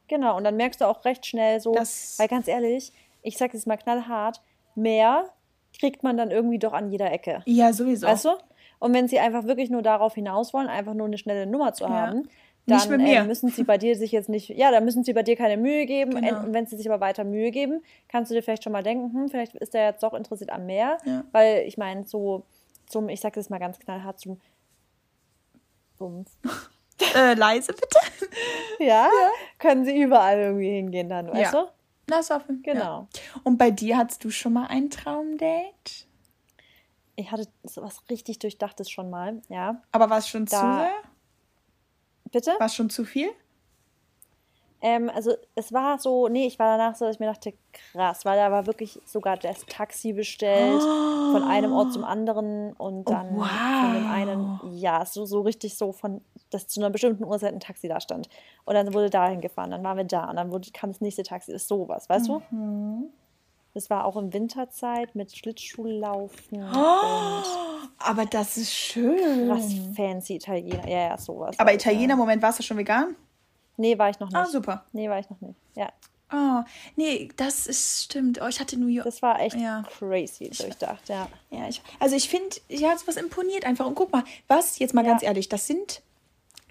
Genau, 0.07 0.37
und 0.37 0.43
dann 0.43 0.55
merkst 0.55 0.81
du 0.81 0.85
auch 0.85 1.03
recht 1.03 1.25
schnell 1.25 1.59
so, 1.59 1.73
das 1.73 2.17
weil 2.19 2.27
ganz 2.27 2.47
ehrlich, 2.47 2.93
ich 3.23 3.37
sag 3.37 3.53
jetzt 3.53 3.67
mal 3.67 3.77
knallhart, 3.77 4.41
mehr 4.75 5.33
kriegt 5.79 6.03
man 6.03 6.17
dann 6.17 6.31
irgendwie 6.31 6.59
doch 6.59 6.73
an 6.73 6.91
jeder 6.91 7.11
Ecke. 7.11 7.41
Ja, 7.45 7.73
sowieso. 7.73 8.07
Weißt 8.07 8.25
du? 8.25 8.29
Und 8.79 8.93
wenn 8.93 9.07
sie 9.07 9.19
einfach 9.19 9.45
wirklich 9.45 9.69
nur 9.69 9.81
darauf 9.81 10.13
hinaus 10.15 10.53
wollen, 10.53 10.67
einfach 10.67 10.93
nur 10.93 11.07
eine 11.07 11.17
schnelle 11.17 11.47
Nummer 11.47 11.73
zu 11.73 11.89
haben, 11.89 12.29
ja. 12.67 12.77
dann 12.77 12.99
äh, 12.99 13.23
müssen 13.23 13.49
sie 13.49 13.63
bei 13.63 13.77
dir 13.77 13.95
sich 13.95 14.11
jetzt 14.11 14.29
nicht, 14.29 14.49
ja, 14.49 14.71
dann 14.71 14.85
müssen 14.85 15.03
sie 15.03 15.13
bei 15.13 15.23
dir 15.23 15.35
keine 15.35 15.57
Mühe 15.57 15.85
geben. 15.85 16.11
Genau. 16.11 16.41
Und 16.41 16.53
wenn 16.53 16.67
sie 16.67 16.77
sich 16.77 16.89
aber 16.89 16.99
weiter 16.99 17.23
Mühe 17.23 17.51
geben, 17.51 17.81
kannst 18.07 18.29
du 18.29 18.35
dir 18.35 18.43
vielleicht 18.43 18.63
schon 18.63 18.73
mal 18.73 18.83
denken, 18.83 19.13
hm, 19.13 19.29
vielleicht 19.29 19.55
ist 19.55 19.73
der 19.73 19.85
jetzt 19.85 20.03
doch 20.03 20.13
interessiert 20.13 20.51
am 20.51 20.65
Meer. 20.65 20.97
Ja. 21.05 21.23
Weil 21.31 21.63
ich 21.65 21.77
meine, 21.77 22.05
so 22.05 22.43
zum, 22.85 23.09
ich 23.09 23.19
sag 23.19 23.33
das 23.33 23.49
mal 23.49 23.59
ganz 23.59 23.79
knallhart, 23.79 24.19
zum 24.19 24.39
Bums. 25.97 26.37
äh, 27.15 27.33
leise 27.33 27.73
bitte. 27.73 27.99
ja, 28.79 29.05
ja, 29.05 29.31
können 29.57 29.85
sie 29.85 29.99
überall 29.99 30.37
irgendwie 30.37 30.69
hingehen 30.69 31.09
dann, 31.09 31.27
weißt 31.27 31.53
ja. 31.53 31.63
du? 31.63 31.67
Lass 32.09 32.31
offen. 32.31 32.61
Genau. 32.63 33.07
Ja. 33.13 33.41
Und 33.43 33.57
bei 33.57 33.71
dir 33.71 33.97
hattest 33.97 34.23
du 34.23 34.29
schon 34.29 34.53
mal 34.53 34.67
ein 34.67 34.89
Traumdate? 34.89 36.05
Ich 37.15 37.31
hatte 37.31 37.47
sowas 37.63 38.03
richtig 38.09 38.39
Durchdachtes 38.39 38.89
schon 38.89 39.09
mal, 39.09 39.41
ja. 39.49 39.81
Aber 39.91 40.09
war 40.09 40.19
es 40.19 40.27
schon 40.27 40.45
da, 40.45 40.59
zu 40.59 40.77
sehr? 40.77 41.03
Bitte? 42.31 42.55
War 42.59 42.67
es 42.67 42.75
schon 42.75 42.89
zu 42.89 43.05
viel? 43.05 43.31
Ähm, 44.79 45.09
also 45.13 45.33
es 45.55 45.73
war 45.73 45.97
so, 45.97 46.27
nee, 46.27 46.45
ich 46.45 46.59
war 46.59 46.77
danach 46.77 46.95
so, 46.95 47.05
dass 47.05 47.15
ich 47.15 47.19
mir 47.19 47.25
dachte, 47.25 47.53
krass, 47.73 48.25
weil 48.25 48.37
da 48.37 48.51
war 48.51 48.67
wirklich 48.67 48.99
sogar 49.05 49.35
das 49.35 49.65
Taxi 49.65 50.13
bestellt 50.13 50.81
oh. 50.81 51.31
von 51.31 51.43
einem 51.43 51.73
Ort 51.73 51.93
zum 51.93 52.03
anderen 52.03 52.73
und 52.73 53.07
oh, 53.07 53.11
dann 53.11 53.29
oh, 53.35 53.39
wow. 53.39 53.47
von 53.47 53.93
dem 53.95 54.11
einen, 54.11 54.59
ja, 54.77 55.03
so, 55.05 55.25
so 55.25 55.41
richtig 55.41 55.75
so 55.75 55.91
von, 55.91 56.21
dass 56.51 56.67
zu 56.67 56.79
einer 56.79 56.91
bestimmten 56.91 57.23
Uhrzeit 57.23 57.53
ein 57.53 57.59
Taxi 57.59 57.87
da 57.87 57.99
stand. 57.99 58.29
Und 58.65 58.75
dann 58.75 58.93
wurde 58.93 59.09
dahin 59.09 59.41
gefahren, 59.41 59.71
dann 59.71 59.83
waren 59.83 59.97
wir 59.97 60.03
da 60.03 60.29
und 60.29 60.35
dann 60.35 60.51
wurde, 60.51 60.69
kam 60.71 60.91
das 60.91 61.01
nächste 61.01 61.23
Taxi, 61.23 61.51
das 61.51 61.63
ist 61.63 61.67
sowas, 61.67 62.07
weißt 62.07 62.29
mhm. 62.29 62.41
du? 62.51 63.11
Das 63.73 63.89
war 63.89 64.05
auch 64.05 64.17
in 64.17 64.33
Winterzeit 64.33 65.13
mit 65.13 65.35
Schlittschuhlaufen. 65.35 66.63
Oh, 66.63 67.43
aber 67.99 68.25
das 68.29 68.57
ist 68.57 68.73
schön. 68.73 69.49
Krass 69.49 69.71
fancy 69.95 70.35
Italiener. 70.35 70.87
Ja, 70.87 71.09
ja, 71.09 71.17
sowas. 71.17 71.59
Aber 71.59 71.73
Italiener, 71.73 72.13
ja. 72.13 72.15
Moment, 72.15 72.41
warst 72.41 72.57
du 72.57 72.63
schon 72.63 72.77
vegan? 72.77 73.15
Nee, 73.77 73.97
war 73.97 74.09
ich 74.09 74.19
noch 74.19 74.27
ah, 74.33 74.39
nicht. 74.39 74.49
Ah, 74.49 74.51
super. 74.51 74.85
Nee, 74.91 75.09
war 75.09 75.19
ich 75.19 75.29
noch 75.29 75.39
nicht. 75.39 75.55
Ja. 75.75 75.89
Oh, 76.33 76.63
nee, 76.97 77.29
das 77.37 77.67
ist 77.67 78.03
stimmt. 78.03 78.41
Oh, 78.41 78.47
ich 78.47 78.59
hatte 78.59 78.77
New 78.77 78.87
York. 78.87 79.05
Das 79.05 79.21
war 79.21 79.39
echt 79.39 79.55
ja. 79.55 79.83
crazy 79.97 80.49
durchdacht, 80.49 81.07
ja. 81.07 81.27
Ja, 81.51 81.69
ich, 81.69 81.81
also 81.99 82.17
ich 82.17 82.27
finde, 82.27 82.57
ja, 82.67 82.93
was 83.05 83.15
imponiert 83.15 83.65
einfach. 83.65 83.85
Und 83.85 83.95
guck 83.95 84.11
mal, 84.11 84.23
was, 84.47 84.79
jetzt 84.79 84.93
mal 84.93 85.05
ja. 85.05 85.11
ganz 85.11 85.23
ehrlich, 85.23 85.47
das 85.47 85.67
sind 85.67 86.01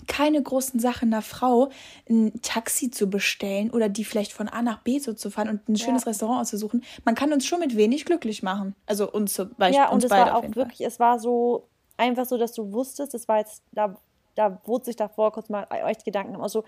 keine 0.06 0.42
großen 0.42 0.78
Sachen 0.78 1.12
einer 1.12 1.22
Frau, 1.22 1.70
ein 2.08 2.40
Taxi 2.42 2.90
zu 2.90 3.08
bestellen 3.08 3.70
oder 3.70 3.88
die 3.88 4.04
vielleicht 4.04 4.32
von 4.32 4.48
A 4.48 4.60
nach 4.60 4.80
B 4.80 4.98
so 4.98 5.14
zu 5.14 5.30
fahren 5.30 5.48
und 5.48 5.68
ein 5.68 5.76
schönes 5.76 6.04
ja. 6.04 6.10
Restaurant 6.10 6.42
auszusuchen. 6.42 6.84
Man 7.04 7.14
kann 7.14 7.32
uns 7.32 7.46
schon 7.46 7.60
mit 7.60 7.76
wenig 7.76 8.04
glücklich 8.04 8.42
machen. 8.42 8.74
Also 8.84 9.10
uns 9.10 9.32
zum 9.32 9.54
Beispiel. 9.54 9.78
Ja, 9.78 9.88
und 9.88 10.04
es 10.04 10.10
war 10.10 10.36
auch 10.36 10.42
wirklich, 10.54 10.78
Fall. 10.78 10.86
es 10.86 11.00
war 11.00 11.18
so 11.18 11.66
einfach 11.96 12.26
so, 12.26 12.36
dass 12.36 12.52
du 12.52 12.72
wusstest, 12.72 13.14
es 13.14 13.26
war 13.26 13.38
jetzt, 13.38 13.62
da 13.72 13.96
da 14.36 14.60
wurde 14.64 14.84
sich 14.84 14.96
davor 14.96 15.32
kurz 15.32 15.48
mal 15.48 15.66
echt 15.70 16.04
Gedanken 16.04 16.32
gemacht. 16.32 16.44
Also, 16.44 16.64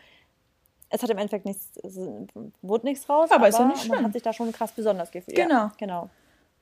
es 0.91 1.03
hat 1.03 1.11
im 1.11 1.19
Endeffekt 1.19 1.45
nichts, 1.45 1.69
es 1.83 1.97
wurde 2.63 2.87
nichts 2.87 3.09
raus, 3.09 3.31
Aber 3.31 3.41
aber, 3.41 3.49
ist 3.49 3.59
ja 3.59 3.65
nicht 3.67 3.89
man 3.89 3.97
schlimm. 3.97 4.05
hat 4.07 4.13
sich 4.13 4.23
da 4.23 4.33
schon 4.33 4.53
krass 4.53 4.73
besonders 4.73 5.11
gefühlt. 5.11 5.37
Genau. 5.37 5.55
Ja, 5.55 5.73
genau. 5.79 6.11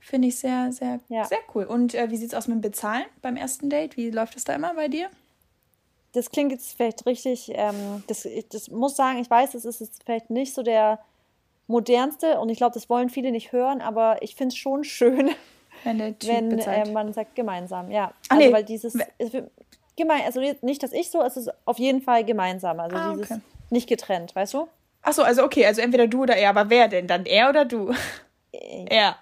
Finde 0.01 0.29
ich 0.29 0.39
sehr, 0.39 0.71
sehr, 0.73 1.01
Ja. 1.09 1.25
sehr 1.25 1.39
cool. 1.55 1.65
Und 1.65 1.95
äh, 1.95 2.11
wie 2.11 2.17
sieht 2.17 2.29
es 2.29 2.35
aus 2.35 2.47
mit 2.49 2.57
dem 2.57 2.61
Bezahlen 2.61 3.05
beim 3.23 3.37
ersten 3.37 3.71
Date? 3.71 3.97
Wie 3.97 4.11
läuft 4.11 4.37
das 4.37 4.45
da 4.45 4.55
immer 4.55 4.75
bei 4.75 4.89
dir? 4.89 5.09
Das 6.12 6.31
klingt 6.31 6.53
jetzt 6.53 6.77
vielleicht 6.77 7.05
richtig, 7.07 7.51
ähm, 7.55 8.03
das, 8.07 8.25
ich 8.25 8.49
das 8.49 8.71
muss 8.71 8.97
sagen, 8.97 9.19
ich 9.19 9.29
weiß, 9.31 9.55
es 9.55 9.65
ist 9.65 9.81
jetzt 9.81 10.03
vielleicht 10.05 10.31
nicht 10.31 10.55
so 10.55 10.62
der 10.62 10.99
modernste 11.67 12.39
und 12.41 12.49
ich 12.49 12.59
glaube, 12.59 12.75
das 12.75 12.89
wollen 12.89 13.11
viele 13.11 13.31
nicht 13.33 13.53
hören, 13.53 13.81
aber 13.81 14.23
ich 14.23 14.35
finde 14.37 14.53
es 14.53 14.57
schon 14.59 14.85
schön, 14.85 15.31
Wenn 15.85 15.99
wenn 16.01 16.59
äh, 16.59 16.91
man 16.91 17.12
sagt 17.12 17.35
gemeinsam, 17.37 17.91
ja. 17.91 18.12
Ach 18.29 18.37
also 18.37 18.47
nee. 18.49 18.53
weil 18.53 18.65
dieses 18.65 18.97
es 19.19 19.31
gemein, 19.97 20.23
also 20.25 20.41
nicht, 20.62 20.83
dass 20.83 20.93
ich 20.93 21.11
so, 21.11 21.23
es 21.23 21.37
ist 21.37 21.51
auf 21.67 21.79
jeden 21.79 22.01
Fall 22.01 22.25
gemeinsam, 22.25 22.81
also 22.81 22.97
Ah, 22.97 23.12
dieses 23.12 23.31
okay. 23.31 23.41
Nicht 23.71 23.89
getrennt, 23.89 24.35
weißt 24.35 24.55
du? 24.55 24.69
Achso, 25.03 25.23
also 25.23 25.45
okay, 25.45 25.67
also 25.67 25.81
entweder 25.81 26.07
du 26.07 26.23
oder 26.23 26.37
er, 26.37 26.51
aber 26.51 26.71
wer 26.71 26.89
denn? 26.89 27.07
Dann 27.07 27.27
er 27.27 27.49
oder 27.49 27.65
du? 27.65 27.93
Er. 28.53 29.17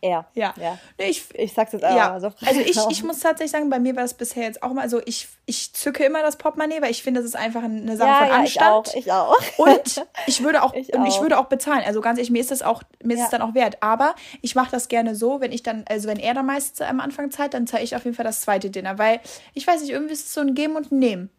Er. 0.00 0.26
Ja. 0.34 0.54
Ja. 0.56 0.78
Nee, 0.96 1.06
ich, 1.06 1.24
Ich 1.34 1.52
sag's 1.54 1.72
jetzt 1.72 1.84
aber 1.84 1.96
ja, 1.96 2.10
mal 2.10 2.20
so. 2.20 2.30
also 2.46 2.60
ich, 2.60 2.76
ich 2.90 3.02
muss 3.02 3.18
tatsächlich 3.18 3.50
sagen, 3.50 3.68
bei 3.68 3.80
mir 3.80 3.96
war 3.96 4.02
das 4.04 4.14
bisher 4.14 4.44
jetzt 4.44 4.62
auch 4.62 4.72
mal, 4.72 4.82
also 4.82 5.00
ich, 5.04 5.26
ich 5.44 5.72
zücke 5.72 6.04
immer 6.04 6.22
das 6.22 6.36
Portemonnaie, 6.36 6.80
weil 6.80 6.92
ich 6.92 7.02
finde, 7.02 7.20
das 7.20 7.28
ist 7.28 7.34
einfach 7.36 7.64
eine 7.64 7.96
Sache 7.96 8.08
ja, 8.08 8.18
von 8.18 8.28
ja, 8.28 8.44
ich 8.44 8.60
Anstand. 8.60 8.88
auch, 8.88 8.94
ich 8.94 9.12
auch. 9.12 9.36
Und 9.58 10.06
ich 10.26 10.42
würde 10.44 10.62
auch, 10.62 10.72
Ich 10.74 10.92
und 10.94 11.04
ich 11.06 11.14
auch. 11.14 11.22
würde 11.22 11.38
auch 11.38 11.46
bezahlen. 11.46 11.82
Also 11.84 12.00
ganz 12.00 12.18
ehrlich, 12.18 12.30
mir 12.30 12.40
ist 12.40 12.52
das 12.52 12.62
auch, 12.62 12.84
mir 13.02 13.14
ist 13.14 13.24
es 13.24 13.30
dann 13.30 13.42
auch 13.42 13.54
wert. 13.54 13.78
Aber 13.82 14.14
ich 14.40 14.54
mache 14.54 14.70
das 14.70 14.86
gerne 14.86 15.16
so, 15.16 15.40
wenn 15.40 15.50
ich 15.50 15.64
dann, 15.64 15.84
also 15.88 16.06
wenn 16.08 16.20
er 16.20 16.34
dann 16.34 16.46
meistens 16.46 16.80
am 16.80 17.00
Anfang 17.00 17.32
zahlt, 17.32 17.54
dann 17.54 17.66
zahle 17.66 17.82
ich 17.82 17.96
auf 17.96 18.04
jeden 18.04 18.14
Fall 18.14 18.24
das 18.24 18.42
zweite 18.42 18.70
Dinner. 18.70 18.98
Weil 18.98 19.20
ich 19.54 19.66
weiß 19.66 19.80
nicht, 19.80 19.90
irgendwie 19.90 20.12
ist 20.12 20.26
es 20.26 20.34
so 20.34 20.40
ein 20.42 20.54
Geben 20.54 20.76
und 20.76 20.92
ein 20.92 20.98
Nehmen. 21.00 21.30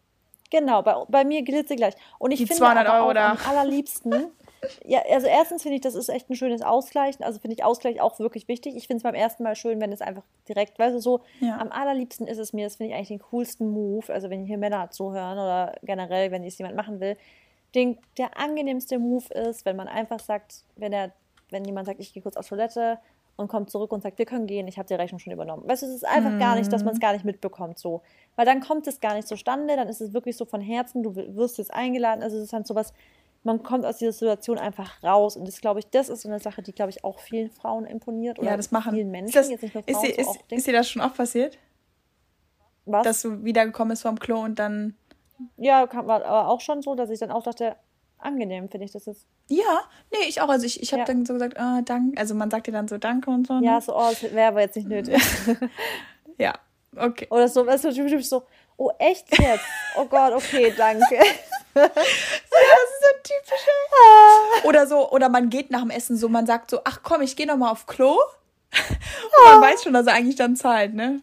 Genau, 0.50 0.82
bei, 0.82 0.94
bei 1.08 1.24
mir 1.24 1.42
gilt 1.42 1.68
sie 1.68 1.76
gleich. 1.76 1.94
Und 2.18 2.32
ich 2.32 2.38
Die 2.40 2.46
finde 2.46 2.58
200 2.60 2.86
aber 2.88 3.04
Euro 3.04 3.12
da. 3.14 3.30
am 3.32 3.38
allerliebsten, 3.48 4.26
ja, 4.84 5.00
also 5.10 5.26
erstens 5.26 5.62
finde 5.62 5.76
ich, 5.76 5.80
das 5.80 5.94
ist 5.94 6.08
echt 6.08 6.28
ein 6.28 6.34
schönes 6.34 6.60
Ausgleichen. 6.62 7.24
Also 7.24 7.38
finde 7.38 7.54
ich 7.54 7.64
Ausgleich 7.64 8.00
auch 8.00 8.18
wirklich 8.18 8.48
wichtig. 8.48 8.76
Ich 8.76 8.86
finde 8.88 8.98
es 8.98 9.02
beim 9.04 9.14
ersten 9.14 9.42
Mal 9.44 9.54
schön, 9.54 9.80
wenn 9.80 9.92
es 9.92 10.00
einfach 10.02 10.24
direkt, 10.48 10.78
weißt 10.78 10.96
du, 10.96 11.00
so 11.00 11.20
Ja. 11.40 11.58
am 11.58 11.70
allerliebsten 11.72 12.26
ist 12.26 12.38
es 12.38 12.52
mir, 12.52 12.66
das 12.66 12.76
finde 12.76 12.90
ich 12.92 12.96
eigentlich 12.96 13.08
den 13.08 13.22
coolsten 13.30 13.70
Move. 13.70 14.12
Also 14.12 14.28
wenn 14.28 14.44
hier 14.44 14.58
Männer 14.58 14.90
zuhören 14.90 15.38
oder 15.38 15.74
generell, 15.82 16.30
wenn 16.30 16.42
es 16.44 16.58
jemand 16.58 16.76
machen 16.76 17.00
will, 17.00 17.16
den, 17.74 17.98
der 18.18 18.36
angenehmste 18.38 18.98
Move 18.98 19.32
ist, 19.32 19.64
wenn 19.64 19.76
man 19.76 19.86
einfach 19.88 20.18
sagt, 20.18 20.64
wenn 20.76 20.92
er, 20.92 21.12
wenn 21.50 21.64
jemand 21.64 21.86
sagt, 21.86 22.00
ich 22.00 22.12
gehe 22.12 22.22
kurz 22.22 22.36
auf 22.36 22.48
Toilette 22.48 22.98
und 23.36 23.48
kommt 23.48 23.70
zurück 23.70 23.92
und 23.92 24.02
sagt, 24.02 24.18
wir 24.18 24.26
können 24.26 24.46
gehen, 24.46 24.68
ich 24.68 24.78
habe 24.78 24.86
die 24.86 24.94
Rechnung 24.94 25.18
schon 25.18 25.32
übernommen. 25.32 25.66
Weißt 25.66 25.82
du, 25.82 25.86
es 25.86 25.94
ist 25.94 26.06
einfach 26.06 26.38
gar 26.38 26.56
nicht, 26.56 26.72
dass 26.72 26.84
man 26.84 26.94
es 26.94 27.00
gar 27.00 27.12
nicht 27.12 27.24
mitbekommt 27.24 27.78
so. 27.78 28.02
Weil 28.36 28.46
dann 28.46 28.60
kommt 28.60 28.86
es 28.86 29.00
gar 29.00 29.14
nicht 29.14 29.28
zustande, 29.28 29.76
dann 29.76 29.88
ist 29.88 30.00
es 30.00 30.12
wirklich 30.12 30.36
so 30.36 30.44
von 30.44 30.60
Herzen, 30.60 31.02
du 31.02 31.14
wirst 31.14 31.58
jetzt 31.58 31.72
eingeladen, 31.72 32.22
also 32.22 32.36
es 32.36 32.44
ist 32.44 32.52
dann 32.52 32.64
sowas, 32.64 32.92
man 33.42 33.62
kommt 33.62 33.86
aus 33.86 33.98
dieser 33.98 34.12
Situation 34.12 34.58
einfach 34.58 35.02
raus 35.02 35.36
und 35.36 35.48
das 35.48 35.60
glaube 35.60 35.80
ich, 35.80 35.86
das 35.86 36.08
ist 36.08 36.22
so 36.22 36.28
eine 36.28 36.40
Sache, 36.40 36.62
die 36.62 36.72
glaube 36.72 36.90
ich 36.90 37.04
auch 37.04 37.18
vielen 37.18 37.50
Frauen 37.50 37.86
imponiert 37.86 38.38
oder 38.38 38.50
ja, 38.50 38.56
das 38.56 38.70
machen. 38.70 38.94
vielen 38.94 39.10
Menschen, 39.10 39.28
ist, 39.28 39.36
das, 39.36 39.50
jetzt 39.50 39.62
nicht 39.62 39.74
nur 39.74 39.88
ist, 39.88 39.96
Frauen, 39.96 40.06
dir, 40.06 40.14
so 40.14 40.20
ist, 40.20 40.28
auch 40.28 40.36
ist 40.50 40.66
dir 40.66 40.72
das 40.72 40.88
schon 40.88 41.02
oft 41.02 41.16
passiert? 41.16 41.58
Was? 42.84 43.04
Dass 43.04 43.22
du 43.22 43.44
wiedergekommen 43.44 43.90
bist 43.90 44.02
vom 44.02 44.18
Klo 44.18 44.40
und 44.40 44.58
dann. 44.58 44.94
ja, 45.56 45.88
war 45.92 46.24
aber 46.24 46.48
auch 46.48 46.60
schon 46.60 46.82
so, 46.82 46.94
dass 46.94 47.08
ich 47.10 47.18
dann 47.18 47.30
auch 47.30 47.42
dachte, 47.42 47.76
angenehm 48.22 48.68
finde 48.68 48.84
ich 48.86 48.92
das 48.92 49.06
jetzt. 49.06 49.26
Ja, 49.48 49.80
nee, 50.12 50.28
ich 50.28 50.40
auch. 50.40 50.48
Also 50.48 50.66
ich, 50.66 50.82
ich 50.82 50.92
habe 50.92 51.00
Ja. 51.00 51.06
dann 51.06 51.26
so 51.26 51.32
gesagt, 51.34 51.58
ah, 51.58 51.80
danke. 51.84 52.18
Also 52.20 52.34
man 52.34 52.50
sagt 52.50 52.66
dir 52.66 52.72
dann 52.72 52.88
so 52.88 52.98
Danke 52.98 53.30
und 53.30 53.46
so. 53.46 53.54
ne? 53.60 53.66
Ja, 53.66 53.80
so, 53.80 53.96
oh, 53.96 54.10
wäre 54.32 54.48
aber 54.48 54.60
jetzt 54.60 54.76
nicht 54.76 54.88
nötig. 54.88 55.20
Ja, 56.38 56.54
okay. 56.96 57.26
Oder 57.30 57.48
so, 57.48 57.66
weißt 57.66 57.84
du, 57.84 57.92
typisch 57.92 58.26
so, 58.28 58.44
oh, 58.78 58.90
echt 58.98 59.26
jetzt? 59.38 59.64
Oh 59.96 60.06
Gott, 60.06 60.32
okay, 60.32 60.72
danke. 60.76 61.04
Das 61.74 61.86
ist 61.86 63.02
so 63.02 63.16
typisch. 63.22 63.66
ey. 64.62 64.68
Oder 64.68 64.86
so, 64.86 65.08
oder 65.10 65.28
man 65.28 65.50
geht 65.50 65.70
nach 65.70 65.82
dem 65.82 65.90
Essen 65.90 66.16
so, 66.16 66.28
man 66.28 66.46
sagt 66.46 66.70
so, 66.70 66.80
ach 66.84 67.00
komm, 67.02 67.22
ich 67.22 67.36
gehe 67.36 67.46
noch 67.46 67.56
mal 67.56 67.70
auf 67.70 67.86
Klo. 67.86 68.18
Und 68.72 69.44
man 69.52 69.60
weiß 69.62 69.82
schon, 69.84 69.92
dass 69.92 70.06
er 70.06 70.14
eigentlich 70.14 70.36
dann 70.36 70.56
zahlt, 70.56 70.94
ne? 70.94 71.20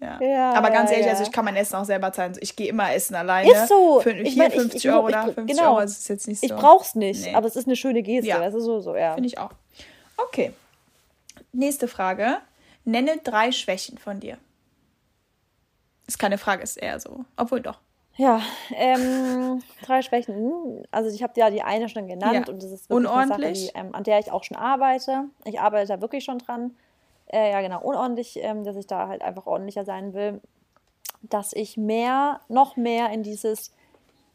Ja. 0.00 0.20
Ja, 0.22 0.52
Aber 0.52 0.70
ganz 0.70 0.90
ehrlich, 0.92 1.06
ja. 1.06 1.12
also 1.12 1.24
ich 1.24 1.32
kann 1.32 1.44
mein 1.44 1.56
Essen 1.56 1.74
auch 1.74 1.84
selber 1.84 2.12
zahlen. 2.12 2.36
Ich 2.40 2.54
gehe 2.54 2.68
immer 2.68 2.92
essen 2.94 3.16
alleine. 3.16 3.50
Ist 3.50 3.68
so. 3.68 4.00
Für, 4.00 4.12
Ich 4.12 4.36
mein, 4.36 4.48
ich- 4.48 4.54
50 4.54 4.84
ich- 4.84 4.90
Euro, 4.92 5.08
ich- 5.08 5.14
da 5.14 5.24
50 5.24 5.46
genau. 5.56 5.70
Euro, 5.72 5.80
das 5.80 5.98
ist 5.98 6.08
jetzt 6.08 6.28
nicht 6.28 6.40
so. 6.40 6.46
Ich 6.46 6.54
brauch's 6.54 6.94
nicht, 6.94 7.24
Nee. 7.26 7.34
aber 7.34 7.46
es 7.48 7.56
ist 7.56 7.66
eine 7.66 7.74
schöne 7.76 8.02
Geste, 8.02 8.28
Ja. 8.28 8.40
weißt 8.40 8.54
du, 8.54 8.60
so, 8.60 8.80
so, 8.80 8.94
ja. 8.94 9.14
Finde 9.14 9.26
ich 9.28 9.38
auch. 9.38 9.50
Okay. 10.16 10.52
Nächste 11.52 11.88
Frage. 11.88 12.36
Nenne 12.84 13.16
drei 13.24 13.50
Schwächen 13.52 13.98
von 13.98 14.20
dir. 14.20 14.38
Ist 16.06 16.18
keine 16.18 16.38
Frage, 16.38 16.62
ist 16.62 16.76
eher 16.76 16.98
so. 17.00 17.24
Obwohl 17.36 17.60
doch. 17.60 17.80
Ja, 18.16 18.40
ähm, 18.74 19.62
drei 19.82 20.02
Schwächen. 20.02 20.82
Also 20.90 21.10
ich 21.14 21.22
habe 21.22 21.34
ja 21.36 21.50
die 21.50 21.62
eine 21.62 21.88
schon 21.88 22.08
genannt 22.08 22.48
und 22.48 22.62
das 22.62 22.70
ist 22.72 22.88
wirklich 22.90 23.08
eine 23.10 23.16
Sache, 23.28 23.34
Unordentlich? 23.34 23.72
die, 23.72 23.78
ähm, 23.78 23.94
an 23.94 24.02
der 24.04 24.18
ich 24.18 24.32
auch 24.32 24.42
schon 24.42 24.56
arbeite. 24.56 25.24
Ich 25.44 25.60
arbeite 25.60 25.86
da 25.88 26.00
wirklich 26.00 26.24
schon 26.24 26.38
dran. 26.38 26.74
Äh, 27.30 27.50
ja, 27.52 27.60
genau, 27.60 27.80
unordentlich, 27.82 28.38
ähm, 28.42 28.64
dass 28.64 28.76
ich 28.76 28.86
da 28.86 29.08
halt 29.08 29.22
einfach 29.22 29.46
ordentlicher 29.46 29.84
sein 29.84 30.14
will. 30.14 30.40
Dass 31.22 31.52
ich 31.52 31.76
mehr, 31.76 32.40
noch 32.48 32.76
mehr 32.76 33.10
in 33.10 33.22
dieses 33.22 33.72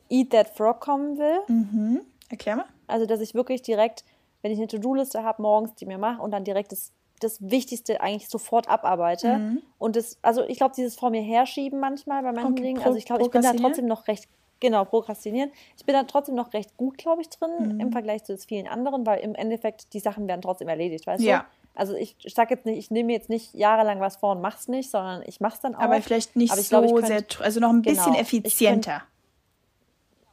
Eat 0.09 0.31
That 0.31 0.49
Frog 0.49 0.79
kommen 0.81 1.17
will. 1.17 1.39
Mhm. 1.47 2.01
Erklär 2.29 2.57
mal. 2.57 2.65
Also, 2.87 3.05
dass 3.05 3.21
ich 3.21 3.33
wirklich 3.33 3.61
direkt, 3.61 4.03
wenn 4.41 4.51
ich 4.51 4.57
eine 4.57 4.67
To-Do-Liste 4.67 5.23
habe, 5.23 5.41
morgens 5.41 5.73
die 5.75 5.85
mir 5.85 5.97
mache 5.97 6.21
und 6.21 6.31
dann 6.31 6.43
direkt 6.43 6.71
das, 6.71 6.91
das 7.19 7.37
Wichtigste 7.41 8.01
eigentlich 8.01 8.27
sofort 8.29 8.67
abarbeite. 8.67 9.39
Mhm. 9.39 9.61
Und 9.79 9.95
das, 9.95 10.17
also 10.21 10.43
ich 10.43 10.57
glaube, 10.57 10.75
dieses 10.75 10.95
vor 10.95 11.09
mir 11.09 11.21
herschieben 11.21 11.79
manchmal 11.79 12.21
bei 12.21 12.31
manchen 12.31 12.53
Okay, 12.53 12.63
Dingen. 12.63 12.83
Also 12.83 12.97
ich 12.97 13.05
glaube, 13.05 13.23
ich 13.23 13.31
bin 13.31 13.41
da 13.41 13.53
trotzdem 13.53 13.85
noch 13.85 14.07
recht, 14.07 14.27
genau, 14.59 14.83
prokrastinieren. 14.85 15.51
Ich 15.77 15.85
bin 15.85 15.93
da 15.95 16.03
trotzdem 16.03 16.35
noch 16.35 16.53
recht 16.53 16.75
gut, 16.77 16.97
glaube 16.97 17.21
ich, 17.21 17.29
drin 17.29 17.49
Mhm. 17.75 17.79
im 17.79 17.91
Vergleich 17.91 18.23
zu 18.25 18.37
vielen 18.37 18.67
anderen, 18.67 19.05
weil 19.05 19.19
im 19.21 19.35
Endeffekt 19.35 19.93
die 19.93 19.99
Sachen 19.99 20.27
werden 20.27 20.41
trotzdem 20.41 20.67
erledigt, 20.67 21.07
weißt 21.07 21.23
Ja. 21.23 21.39
du? 21.39 21.45
Also 21.75 21.95
ich 21.95 22.15
sage 22.33 22.53
jetzt 22.53 22.65
nicht, 22.65 22.77
ich 22.77 22.91
nehme 22.91 23.07
mir 23.07 23.13
jetzt 23.13 23.29
nicht 23.29 23.53
jahrelang 23.55 23.99
was 23.99 24.17
vor 24.17 24.33
und 24.33 24.41
mach's 24.41 24.67
nicht, 24.67 24.91
sondern 24.91 25.23
ich 25.25 25.41
mach's 25.41 25.59
dann 25.59 25.73
auch. 25.75 25.79
Aber 25.81 25.99
vielleicht 26.01 26.35
nicht 26.35 26.51
Aber 26.51 26.61
ich 26.61 26.67
so 26.67 26.79
glaube, 26.81 26.85
ich 26.87 27.07
könnte- 27.07 27.35
sehr, 27.37 27.45
also 27.45 27.59
noch 27.59 27.69
ein 27.71 27.81
bisschen 27.81 27.95
Genau. 28.13 28.19
Ich 28.21 28.29
könnte- 28.29 28.45
effizienter. 28.47 29.01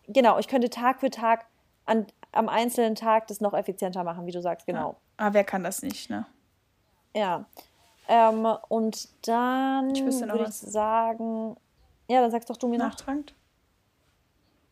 Genau, 0.09 0.39
ich 0.39 0.49
könnte 0.49 0.69
Tag 0.71 1.01
für 1.01 1.11
Tag 1.11 1.47
an, 1.87 2.07
am 2.33 2.49
einzelnen 2.49 2.95
Tag 2.95 3.27
das 3.29 3.41
noch 3.41 3.55
effizienter 3.55 4.05
machen, 4.05 4.27
wie 4.27 4.33
du 4.33 4.43
sagst, 4.43 4.67
genau. 4.67 4.97
Aber 5.17 5.35
wer 5.35 5.45
kann 5.45 5.65
das 5.65 5.83
nicht, 5.83 6.11
ne? 6.11 6.27
Ja. 7.15 7.45
Ähm, 8.09 8.47
und 8.69 9.09
dann 9.27 9.95
Ich 9.95 10.03
würde 10.05 10.45
ich 10.49 10.55
sagen, 10.55 11.57
ja, 12.09 12.21
dann 12.21 12.31
sagst 12.31 12.51
doch 12.51 12.57
du 12.57 12.69
mir 12.69 12.79
nach. 12.79 12.91
Nachtragend? 12.91 13.35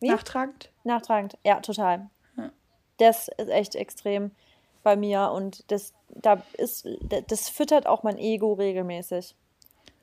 Wie? 0.01 0.09
Nachtragend? 0.09 0.71
Nachtragend. 0.83 1.37
Ja, 1.43 1.59
total. 1.61 2.09
Ja. 2.37 2.49
Das 2.97 3.27
ist 3.29 3.49
echt 3.49 3.75
extrem 3.75 4.31
bei 4.89 4.95
mir 4.95 5.31
und 5.33 5.69
das, 5.71 5.93
da 6.09 6.41
ist, 6.57 6.87
das 7.27 7.49
füttert 7.49 7.85
auch 7.87 8.03
mein 8.03 8.17
Ego 8.17 8.53
regelmäßig. 8.53 9.35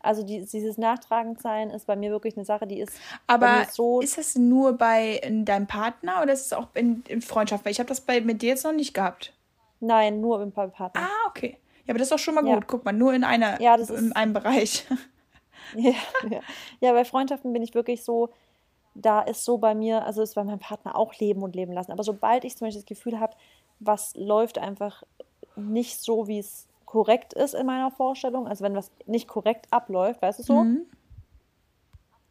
Also 0.00 0.22
die, 0.22 0.46
dieses 0.46 0.78
Nachtragend-Sein 0.78 1.70
ist 1.70 1.86
bei 1.86 1.96
mir 1.96 2.10
wirklich 2.12 2.36
eine 2.36 2.44
Sache, 2.44 2.66
die 2.68 2.78
ist 2.78 2.96
Aber 3.26 3.64
so. 3.72 4.00
ist 4.00 4.16
das 4.18 4.36
nur 4.36 4.74
bei 4.74 5.14
in 5.22 5.44
deinem 5.44 5.66
Partner 5.66 6.22
oder 6.22 6.32
ist 6.32 6.46
es 6.46 6.52
auch 6.52 6.68
in, 6.74 7.02
in 7.08 7.22
Freundschaft? 7.22 7.64
Weil 7.64 7.72
ich 7.72 7.80
habe 7.80 7.88
das 7.88 8.00
bei 8.00 8.20
mit 8.20 8.40
dir 8.42 8.50
jetzt 8.50 8.64
noch 8.64 8.72
nicht 8.72 8.94
gehabt. 8.94 9.32
nein, 9.80 10.20
nur 10.20 10.40
im 10.42 10.52
Partner. 10.52 10.90
Ah, 10.94 11.28
okay. 11.28 11.56
Ja, 11.86 11.92
aber 11.92 11.98
das 11.98 12.06
ist 12.06 12.12
doch 12.12 12.18
schon 12.18 12.34
mal 12.36 12.46
Ja. 12.46 12.54
gut. 12.54 12.68
Guck 12.68 12.84
mal, 12.84 12.92
nur 12.92 13.14
in 13.14 13.24
einer, 13.24 13.60
Ja, 13.60 13.76
das 13.76 13.90
in 13.90 14.06
ist- 14.08 14.16
einem 14.16 14.32
Bereich. 14.32 14.86
Ja, 15.74 15.94
ja. 16.30 16.40
ja, 16.80 16.92
bei 16.92 17.04
Freundschaften 17.04 17.52
bin 17.52 17.60
ich 17.62 17.74
wirklich 17.74 18.04
so, 18.04 18.28
da 18.94 19.20
ist 19.22 19.44
so 19.44 19.58
bei 19.58 19.74
mir, 19.74 20.04
also 20.06 20.22
ist 20.22 20.36
bei 20.36 20.44
meinem 20.44 20.60
Partner 20.60 20.94
auch 20.96 21.12
leben 21.18 21.42
und 21.42 21.56
leben 21.56 21.72
lassen. 21.72 21.90
Aber 21.90 22.04
sobald 22.04 22.44
ich 22.44 22.56
zum 22.56 22.66
Beispiel 22.68 22.82
das 22.82 22.86
Gefühl 22.86 23.18
habe, 23.18 23.34
was 23.80 24.14
läuft 24.14 24.58
einfach 24.58 25.02
nicht 25.56 26.00
so, 26.02 26.28
wie 26.28 26.38
es 26.38 26.66
korrekt 26.84 27.32
ist 27.32 27.54
in 27.54 27.66
meiner 27.66 27.90
Vorstellung, 27.90 28.46
also 28.46 28.64
wenn 28.64 28.74
was 28.76 28.90
nicht 29.06 29.26
korrekt 29.28 29.66
abläuft, 29.70 30.22
weißt 30.22 30.38
du 30.38 30.42
so, 30.42 30.64
Mhm. 30.64 30.86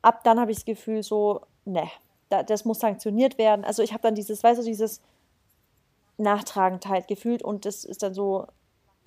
ab 0.01 0.23
dann 0.23 0.39
habe 0.39 0.51
ich 0.51 0.57
das 0.57 0.65
Gefühl 0.65 1.03
so, 1.03 1.41
ne, 1.65 1.89
da, 2.29 2.43
das 2.43 2.65
muss 2.65 2.79
sanktioniert 2.79 3.37
werden. 3.37 3.65
Also 3.65 3.83
ich 3.83 3.91
habe 3.93 4.01
dann 4.01 4.15
dieses, 4.15 4.43
weißt 4.43 4.59
du, 4.59 4.63
dieses 4.65 5.01
Nachtragend 6.17 6.85
halt 6.87 7.07
gefühlt 7.07 7.43
und 7.43 7.65
das 7.65 7.83
ist 7.83 8.01
dann 8.01 8.13
so 8.13 8.47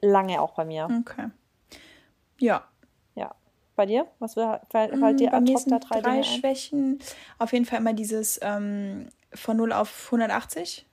lange 0.00 0.40
auch 0.42 0.52
bei 0.52 0.64
mir. 0.64 0.88
Okay. 1.00 1.28
Ja. 2.38 2.64
Ja. 3.14 3.34
Bei 3.76 3.86
dir? 3.86 4.06
Was 4.18 4.34
fällt, 4.34 4.60
fällt 4.70 5.20
dir 5.20 5.30
bei 5.30 5.40
mir 5.40 5.54
da 5.54 5.60
sind 5.60 5.90
drei 5.90 6.00
drei 6.00 6.10
ein? 6.18 6.24
Schwächen. 6.24 6.98
Auf 7.38 7.52
jeden 7.52 7.64
Fall 7.64 7.78
immer 7.78 7.94
dieses 7.94 8.38
ähm, 8.42 9.08
von 9.32 9.56
0 9.56 9.72
auf 9.72 10.06
180. 10.06 10.84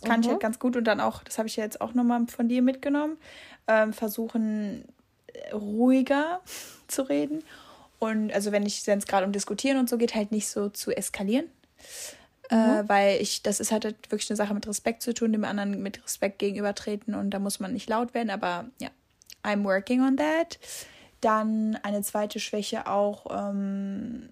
Das 0.00 0.02
kann 0.02 0.20
ich 0.20 0.26
Mhm. 0.26 0.32
halt 0.32 0.40
ganz 0.40 0.58
gut 0.58 0.76
und 0.76 0.84
dann 0.84 1.00
auch, 1.00 1.22
das 1.24 1.38
habe 1.38 1.48
ich 1.48 1.56
ja 1.56 1.64
jetzt 1.64 1.80
auch 1.80 1.94
nochmal 1.94 2.26
von 2.26 2.48
dir 2.48 2.62
mitgenommen, 2.62 3.16
ähm, 3.68 3.92
versuchen 3.92 4.84
äh, 5.28 5.52
ruhiger 5.52 6.40
zu 6.88 7.02
reden. 7.02 7.42
Und 7.98 8.32
also 8.32 8.52
wenn 8.52 8.66
ich 8.66 8.86
es 8.86 9.06
gerade 9.06 9.24
um 9.24 9.32
Diskutieren 9.32 9.78
und 9.78 9.88
so 9.88 9.96
geht, 9.96 10.14
halt 10.14 10.32
nicht 10.32 10.48
so 10.48 10.68
zu 10.68 10.90
eskalieren. 10.96 11.46
Äh, 12.50 12.84
weil 12.86 13.22
ich, 13.22 13.42
das 13.42 13.58
ist 13.58 13.72
halt 13.72 13.84
wirklich 13.84 14.28
eine 14.28 14.36
Sache 14.36 14.52
mit 14.52 14.66
Respekt 14.66 15.02
zu 15.02 15.14
tun, 15.14 15.32
dem 15.32 15.44
anderen 15.44 15.82
mit 15.82 16.04
Respekt 16.04 16.38
gegenübertreten 16.38 17.14
und 17.14 17.30
da 17.30 17.38
muss 17.38 17.58
man 17.58 17.72
nicht 17.72 17.88
laut 17.88 18.12
werden, 18.12 18.28
aber 18.28 18.66
ja, 18.80 18.90
I'm 19.42 19.64
working 19.64 20.02
on 20.02 20.18
that. 20.18 20.58
Dann 21.22 21.78
eine 21.82 22.02
zweite 22.02 22.40
Schwäche 22.40 22.86
auch, 22.86 23.26
ähm, 23.30 24.28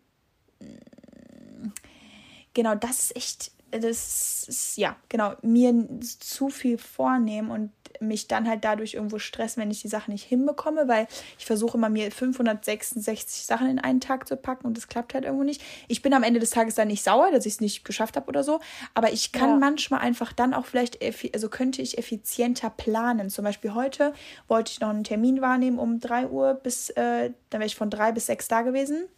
genau, 2.53 2.75
das 2.75 3.05
ist 3.05 3.17
echt, 3.17 3.51
das 3.73 4.45
ist, 4.49 4.77
ja, 4.77 4.97
genau, 5.09 5.35
mir 5.43 5.75
zu 6.01 6.51
viel 6.51 6.79
vornehmen 6.79 7.51
und 7.51 7.71
mich 8.01 8.27
dann 8.27 8.49
halt 8.49 8.65
dadurch 8.65 8.95
irgendwo 8.95 9.19
stressen, 9.19 9.63
wenn 9.63 9.71
ich 9.71 9.81
die 9.81 9.89
Sachen 9.89 10.13
nicht 10.13 10.25
hinbekomme, 10.25 10.89
weil 10.89 11.07
ich 11.39 11.47
versuche 11.47 11.77
immer 11.77 11.89
mir 11.89 12.11
566 12.11 13.45
Sachen 13.47 13.69
in 13.69 13.79
einen 13.79 14.01
Tag 14.01 14.27
zu 14.27 14.37
packen 14.37 14.67
und 14.67 14.77
das 14.77 14.89
klappt 14.89 15.15
halt 15.15 15.25
irgendwo 15.25 15.45
nicht. 15.45 15.63
Ich 15.89 16.03
bin 16.03 16.13
am 16.13 16.23
Ende 16.23 16.41
des 16.41 16.51
Tages 16.51 16.75
dann 16.75 16.89
nicht 16.89 17.03
sauer, 17.03 17.31
dass 17.31 17.47
ich 17.47 17.55
es 17.55 17.61
nicht 17.61 17.85
geschafft 17.85 18.17
habe 18.17 18.27
oder 18.27 18.45
so, 18.45 18.61
aber 18.95 19.13
ich 19.13 19.33
kann 19.33 19.51
ja. 19.51 19.57
manchmal 19.57 20.01
einfach 20.01 20.33
dann 20.33 20.55
auch 20.55 20.67
vielleicht, 20.67 20.99
also 21.35 21.49
könnte 21.49 21.83
ich 21.83 21.99
effizienter 21.99 22.71
planen. 22.71 23.31
Zum 23.31 23.45
Beispiel 23.45 23.75
heute 23.75 24.13
wollte 24.49 24.73
ich 24.73 24.81
noch 24.81 24.91
einen 24.91 25.05
Termin 25.05 25.41
wahrnehmen 25.41 25.79
um 25.79 26.01
3 26.01 26.29
Uhr 26.29 26.55
bis, 26.55 26.91
äh, 26.91 27.31
dann 27.51 27.61
wäre 27.61 27.67
ich 27.67 27.77
von 27.77 27.91
3 27.91 28.13
bis 28.13 28.27
6 28.27 28.49
da 28.49 28.63
gewesen. 28.63 29.09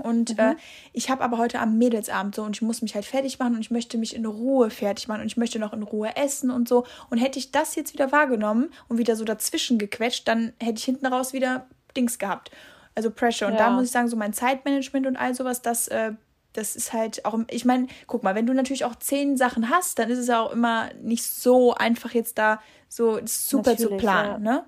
Und 0.00 0.36
mhm. 0.36 0.44
äh, 0.44 0.56
ich 0.92 1.10
habe 1.10 1.22
aber 1.22 1.38
heute 1.38 1.58
am 1.60 1.78
Mädelsabend 1.78 2.34
so 2.34 2.42
und 2.42 2.56
ich 2.56 2.62
muss 2.62 2.82
mich 2.82 2.94
halt 2.94 3.04
fertig 3.04 3.38
machen 3.38 3.54
und 3.54 3.60
ich 3.60 3.70
möchte 3.70 3.98
mich 3.98 4.14
in 4.14 4.26
Ruhe 4.26 4.70
fertig 4.70 5.08
machen 5.08 5.20
und 5.20 5.26
ich 5.26 5.36
möchte 5.36 5.58
noch 5.58 5.72
in 5.72 5.82
Ruhe 5.82 6.16
essen 6.16 6.50
und 6.50 6.68
so. 6.68 6.84
Und 7.10 7.18
hätte 7.18 7.38
ich 7.38 7.52
das 7.52 7.74
jetzt 7.74 7.92
wieder 7.92 8.12
wahrgenommen 8.12 8.70
und 8.88 8.98
wieder 8.98 9.16
so 9.16 9.24
dazwischen 9.24 9.78
gequetscht, 9.78 10.26
dann 10.26 10.52
hätte 10.60 10.78
ich 10.78 10.84
hinten 10.84 11.06
raus 11.06 11.32
wieder 11.32 11.66
Dings 11.96 12.18
gehabt. 12.18 12.50
Also 12.94 13.10
Pressure. 13.10 13.48
Und 13.48 13.54
ja. 13.54 13.60
da 13.60 13.70
muss 13.70 13.84
ich 13.84 13.90
sagen, 13.90 14.08
so 14.08 14.16
mein 14.16 14.32
Zeitmanagement 14.32 15.06
und 15.06 15.16
all 15.16 15.34
sowas, 15.34 15.62
das, 15.62 15.88
äh, 15.88 16.12
das 16.52 16.76
ist 16.76 16.92
halt 16.92 17.24
auch, 17.24 17.38
ich 17.48 17.64
meine, 17.64 17.86
guck 18.06 18.22
mal, 18.22 18.34
wenn 18.34 18.46
du 18.46 18.52
natürlich 18.52 18.84
auch 18.84 18.96
zehn 18.96 19.36
Sachen 19.36 19.70
hast, 19.70 19.98
dann 19.98 20.10
ist 20.10 20.18
es 20.18 20.26
ja 20.26 20.40
auch 20.40 20.52
immer 20.52 20.90
nicht 21.00 21.24
so 21.24 21.74
einfach 21.74 22.12
jetzt 22.12 22.38
da 22.38 22.60
so 22.88 23.20
super 23.24 23.70
natürlich, 23.70 23.90
zu 23.92 23.96
planen, 23.96 24.44
ja. 24.44 24.52
ne? 24.52 24.64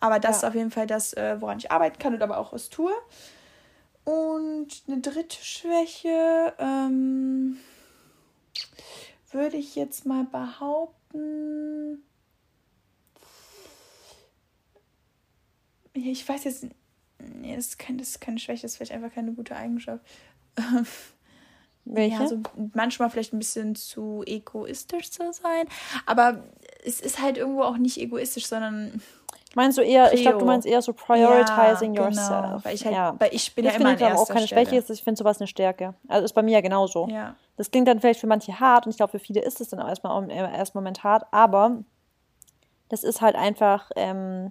Aber 0.00 0.20
das 0.20 0.32
ja. 0.32 0.36
ist 0.36 0.44
auf 0.44 0.54
jeden 0.54 0.70
Fall 0.70 0.86
das, 0.86 1.14
äh, 1.14 1.40
woran 1.40 1.58
ich 1.58 1.70
arbeiten 1.70 1.98
kann 1.98 2.14
und 2.14 2.22
aber 2.22 2.38
auch 2.38 2.52
was 2.52 2.68
tue. 2.68 2.92
Und 4.04 4.68
eine 4.86 5.00
dritte 5.00 5.42
Schwäche 5.42 6.54
ähm, 6.58 7.58
würde 9.30 9.56
ich 9.56 9.74
jetzt 9.74 10.04
mal 10.04 10.24
behaupten. 10.24 12.02
Ich 15.94 16.28
weiß 16.28 16.44
jetzt, 16.44 16.66
nee, 17.18 17.56
das 17.56 17.68
ist, 17.68 17.78
kein, 17.78 17.98
das 17.98 18.10
ist 18.10 18.20
keine 18.20 18.38
Schwäche, 18.38 18.62
das 18.62 18.72
ist 18.72 18.76
vielleicht 18.76 18.92
einfach 18.92 19.14
keine 19.14 19.32
gute 19.32 19.56
Eigenschaft. 19.56 20.04
Welche? 21.86 22.22
Ja, 22.22 22.28
so 22.28 22.40
manchmal 22.72 23.10
vielleicht 23.10 23.32
ein 23.32 23.38
bisschen 23.38 23.74
zu 23.74 24.22
egoistisch 24.26 25.10
zu 25.10 25.32
sein. 25.32 25.66
Aber 26.06 26.44
es 26.84 27.00
ist 27.00 27.20
halt 27.20 27.36
irgendwo 27.36 27.62
auch 27.62 27.76
nicht 27.76 27.98
egoistisch, 27.98 28.46
sondern 28.46 29.02
Meinst 29.54 29.78
du 29.78 29.82
eher, 29.82 30.06
Prio. 30.06 30.14
ich 30.14 30.22
glaube, 30.22 30.38
du 30.38 30.44
meinst 30.44 30.66
eher 30.66 30.82
so 30.82 30.92
prioritizing 30.92 31.94
ja, 31.94 32.08
genau. 32.08 32.20
yourself. 32.20 32.64
Weil 32.64 32.74
ich, 32.74 32.84
halt, 32.84 32.94
ja. 32.94 33.14
weil 33.18 33.28
ich 33.32 33.54
bin 33.54 33.64
das 33.64 33.74
ja 33.74 33.80
immer 33.80 33.90
an 33.90 33.98
erster 33.98 34.20
auch 34.20 34.28
keine 34.28 34.46
Stelle. 34.46 34.66
Schwäche 34.66 34.76
ist, 34.76 34.90
ich 34.90 35.02
finde 35.02 35.18
sowas 35.18 35.40
eine 35.40 35.46
Stärke. 35.46 35.94
Also 36.08 36.24
ist 36.24 36.32
bei 36.32 36.42
mir 36.42 36.52
ja 36.52 36.60
genauso. 36.60 37.08
Ja. 37.08 37.36
Das 37.56 37.70
klingt 37.70 37.86
dann 37.86 38.00
vielleicht 38.00 38.20
für 38.20 38.26
manche 38.26 38.58
hart 38.58 38.86
und 38.86 38.90
ich 38.90 38.96
glaube, 38.96 39.12
für 39.12 39.18
viele 39.18 39.40
ist 39.40 39.60
es 39.60 39.68
dann 39.68 39.80
auch 39.80 39.88
erstmal 39.88 40.22
im 40.22 40.30
ersten 40.30 40.76
Moment 40.76 41.04
hart, 41.04 41.24
aber 41.30 41.82
das 42.88 43.04
ist 43.04 43.20
halt 43.20 43.36
einfach, 43.36 43.90
ähm, 43.96 44.48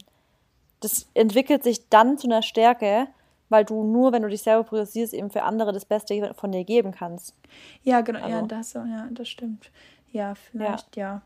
das 0.80 1.08
entwickelt 1.14 1.64
sich 1.64 1.90
dann 1.90 2.18
zu 2.18 2.28
einer 2.28 2.42
Stärke, 2.42 3.08
weil 3.50 3.66
du 3.66 3.84
nur, 3.84 4.12
wenn 4.12 4.24
du 4.24 4.30
dich 4.30 4.42
selber 4.42 4.64
priorisierst, 4.64 5.14
eben 5.14 5.30
für 5.30 5.44
andere 5.44 5.74
das 5.74 5.86
Beste 5.86 6.34
von 6.36 6.52
dir 6.52 6.64
geben 6.64 6.92
kannst. 6.92 7.36
Ja, 7.84 8.02
genau, 8.02 8.20
also. 8.20 8.30
ja, 8.30 8.42
das, 8.42 8.74
ja, 8.74 9.08
das 9.12 9.30
stimmt. 9.30 9.70
Ja, 10.12 10.36
vielleicht, 10.36 10.96
ja. 10.96 11.04
ja. 11.04 11.22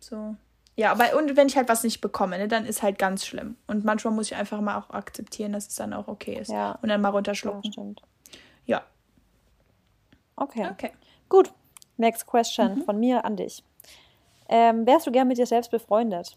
So. 0.00 0.36
Ja, 0.76 0.90
aber 0.92 1.16
und 1.16 1.36
wenn 1.36 1.48
ich 1.48 1.56
halt 1.56 1.68
was 1.68 1.84
nicht 1.84 2.00
bekomme, 2.00 2.38
ne, 2.38 2.48
dann 2.48 2.64
ist 2.64 2.82
halt 2.82 2.98
ganz 2.98 3.26
schlimm. 3.26 3.56
Und 3.66 3.84
manchmal 3.84 4.14
muss 4.14 4.26
ich 4.26 4.36
einfach 4.36 4.60
mal 4.60 4.78
auch 4.78 4.90
akzeptieren, 4.90 5.52
dass 5.52 5.68
es 5.68 5.74
dann 5.74 5.92
auch 5.92 6.08
okay 6.08 6.38
ist. 6.38 6.50
Ja. 6.50 6.78
Und 6.80 6.88
dann 6.88 7.00
mal 7.00 7.10
runterschlucken. 7.10 7.62
Ja, 7.64 7.72
stimmt. 7.72 8.02
Ja. 8.64 8.82
Okay. 10.36 10.68
Okay. 10.70 10.92
Gut. 11.28 11.52
Next 11.98 12.26
question 12.26 12.78
mhm. 12.78 12.84
von 12.84 12.98
mir 12.98 13.24
an 13.24 13.36
dich. 13.36 13.62
Ähm, 14.48 14.86
wärst 14.86 15.06
du 15.06 15.12
gern 15.12 15.28
mit 15.28 15.38
dir 15.38 15.46
selbst 15.46 15.70
befreundet? 15.70 16.36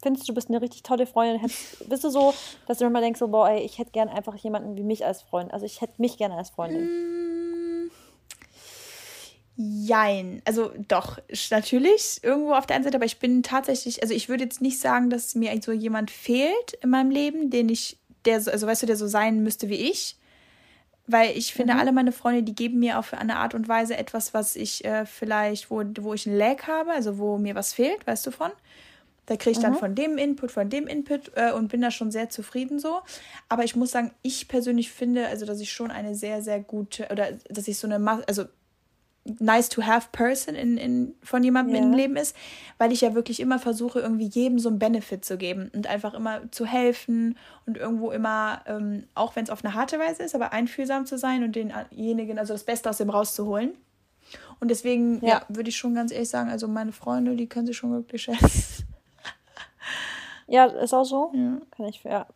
Findest 0.00 0.28
du, 0.28 0.32
du 0.32 0.34
bist 0.36 0.48
eine 0.48 0.60
richtig 0.60 0.84
tolle 0.84 1.06
Freundin? 1.06 1.40
Hättest, 1.40 1.88
bist 1.88 2.04
du 2.04 2.10
so, 2.10 2.32
dass 2.68 2.78
du 2.78 2.84
immer 2.84 3.00
denkst, 3.00 3.18
so, 3.18 3.26
boah, 3.26 3.50
ey, 3.50 3.60
ich 3.60 3.78
hätte 3.78 3.90
gern 3.90 4.08
einfach 4.08 4.36
jemanden 4.36 4.76
wie 4.76 4.84
mich 4.84 5.04
als 5.04 5.22
Freund. 5.22 5.52
Also 5.52 5.66
ich 5.66 5.80
hätte 5.80 5.94
mich 5.98 6.16
gerne 6.16 6.36
als 6.36 6.50
Freundin. 6.50 6.84
Mm 6.84 7.47
Jein. 9.60 10.40
Also 10.44 10.70
doch, 10.86 11.18
natürlich 11.50 12.20
irgendwo 12.22 12.52
auf 12.52 12.66
der 12.66 12.76
einen 12.76 12.84
Seite, 12.84 12.96
aber 12.96 13.06
ich 13.06 13.18
bin 13.18 13.42
tatsächlich, 13.42 14.00
also 14.02 14.14
ich 14.14 14.28
würde 14.28 14.44
jetzt 14.44 14.62
nicht 14.62 14.78
sagen, 14.78 15.10
dass 15.10 15.34
mir 15.34 15.52
so 15.60 15.72
jemand 15.72 16.12
fehlt 16.12 16.74
in 16.80 16.90
meinem 16.90 17.10
Leben, 17.10 17.50
den 17.50 17.68
ich, 17.68 17.98
der 18.24 18.40
so, 18.40 18.52
also 18.52 18.68
weißt 18.68 18.82
du, 18.82 18.86
der 18.86 18.94
so 18.94 19.08
sein 19.08 19.42
müsste 19.42 19.68
wie 19.68 19.90
ich. 19.90 20.16
Weil 21.08 21.36
ich 21.36 21.54
finde, 21.54 21.74
mhm. 21.74 21.80
alle 21.80 21.90
meine 21.90 22.12
Freunde, 22.12 22.44
die 22.44 22.54
geben 22.54 22.78
mir 22.78 23.00
auf 23.00 23.12
eine 23.12 23.36
Art 23.36 23.54
und 23.54 23.66
Weise 23.66 23.96
etwas, 23.96 24.32
was 24.32 24.54
ich 24.54 24.84
äh, 24.84 25.06
vielleicht, 25.06 25.72
wo, 25.72 25.82
wo 25.98 26.14
ich 26.14 26.28
einen 26.28 26.38
Lag 26.38 26.68
habe, 26.68 26.92
also 26.92 27.18
wo 27.18 27.36
mir 27.36 27.56
was 27.56 27.72
fehlt, 27.72 28.06
weißt 28.06 28.28
du 28.28 28.30
von? 28.30 28.52
Da 29.26 29.36
kriege 29.36 29.50
ich 29.50 29.58
dann 29.58 29.72
mhm. 29.72 29.78
von 29.78 29.94
dem 29.96 30.18
Input, 30.18 30.52
von 30.52 30.70
dem 30.70 30.86
Input 30.86 31.32
äh, 31.34 31.50
und 31.50 31.66
bin 31.68 31.80
da 31.80 31.90
schon 31.90 32.12
sehr 32.12 32.30
zufrieden 32.30 32.78
so. 32.78 33.00
Aber 33.48 33.64
ich 33.64 33.74
muss 33.74 33.90
sagen, 33.90 34.12
ich 34.22 34.46
persönlich 34.46 34.92
finde, 34.92 35.26
also 35.26 35.46
dass 35.46 35.58
ich 35.58 35.72
schon 35.72 35.90
eine 35.90 36.14
sehr, 36.14 36.42
sehr 36.42 36.60
gute, 36.60 37.08
oder 37.10 37.32
dass 37.50 37.66
ich 37.66 37.76
so 37.76 37.88
eine, 37.88 38.22
also 38.28 38.44
nice 39.38 39.68
to 39.68 39.82
have 39.82 40.08
person 40.12 40.54
in, 40.54 40.76
in, 40.78 41.14
von 41.22 41.42
jemandem 41.42 41.74
yeah. 41.74 41.84
im 41.84 41.92
Leben 41.92 42.16
ist, 42.16 42.36
weil 42.78 42.92
ich 42.92 43.00
ja 43.00 43.14
wirklich 43.14 43.40
immer 43.40 43.58
versuche, 43.58 44.00
irgendwie 44.00 44.26
jedem 44.26 44.58
so 44.58 44.68
einen 44.68 44.78
Benefit 44.78 45.24
zu 45.24 45.36
geben 45.36 45.70
und 45.74 45.86
einfach 45.86 46.14
immer 46.14 46.50
zu 46.50 46.66
helfen 46.66 47.36
und 47.66 47.76
irgendwo 47.76 48.10
immer, 48.10 48.62
ähm, 48.66 49.04
auch 49.14 49.36
wenn 49.36 49.44
es 49.44 49.50
auf 49.50 49.64
eine 49.64 49.74
harte 49.74 49.98
Weise 49.98 50.22
ist, 50.22 50.34
aber 50.34 50.52
einfühlsam 50.52 51.06
zu 51.06 51.18
sein 51.18 51.42
und 51.42 51.56
denjenigen, 51.56 52.38
also 52.38 52.54
das 52.54 52.64
Beste 52.64 52.90
aus 52.90 52.98
dem 52.98 53.10
rauszuholen. 53.10 53.72
Und 54.60 54.70
deswegen, 54.70 55.20
ja, 55.24 55.28
ja 55.28 55.42
würde 55.48 55.70
ich 55.70 55.76
schon 55.76 55.94
ganz 55.94 56.12
ehrlich 56.12 56.28
sagen, 56.28 56.50
also 56.50 56.68
meine 56.68 56.92
Freunde, 56.92 57.36
die 57.36 57.46
können 57.46 57.66
sich 57.66 57.76
schon 57.76 57.92
wirklich 57.92 58.22
schätzen. 58.22 58.84
Ja, 60.48 60.64
ist 60.64 60.94
auch 60.94 61.04
so. 61.04 61.30
Ja. 61.34 61.60
Kann 61.70 61.86
ich, 61.86 62.02
ja. 62.02 62.26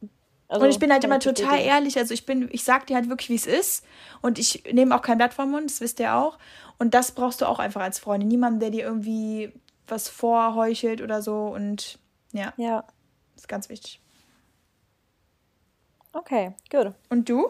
Also, 0.52 0.66
und 0.66 0.70
ich 0.70 0.78
bin 0.78 0.92
halt 0.92 1.02
immer 1.02 1.18
total 1.18 1.60
ehrlich. 1.60 1.96
Also 1.96 2.12
ich 2.12 2.26
bin, 2.26 2.46
ich 2.52 2.62
sag 2.62 2.86
dir 2.86 2.96
halt 2.96 3.08
wirklich, 3.08 3.30
wie 3.30 3.36
es 3.36 3.46
ist. 3.46 3.86
Und 4.20 4.38
ich 4.38 4.64
nehme 4.70 4.94
auch 4.94 5.00
kein 5.00 5.16
Blatt 5.16 5.32
vom 5.32 5.50
Mund, 5.50 5.70
das 5.70 5.80
wisst 5.80 5.98
ihr 5.98 6.14
auch. 6.14 6.36
Und 6.78 6.92
das 6.92 7.12
brauchst 7.12 7.40
du 7.40 7.46
auch 7.46 7.58
einfach 7.58 7.80
als 7.80 7.98
Freundin. 7.98 8.28
Niemanden, 8.28 8.60
der 8.60 8.68
dir 8.68 8.84
irgendwie 8.84 9.50
was 9.88 10.10
vorheuchelt 10.10 11.00
oder 11.00 11.22
so. 11.22 11.46
Und 11.46 11.98
ja. 12.32 12.52
Ja. 12.58 12.84
ist 13.34 13.48
ganz 13.48 13.70
wichtig. 13.70 13.98
Okay, 16.12 16.52
gut. 16.70 16.92
Und 17.08 17.30
du? 17.30 17.48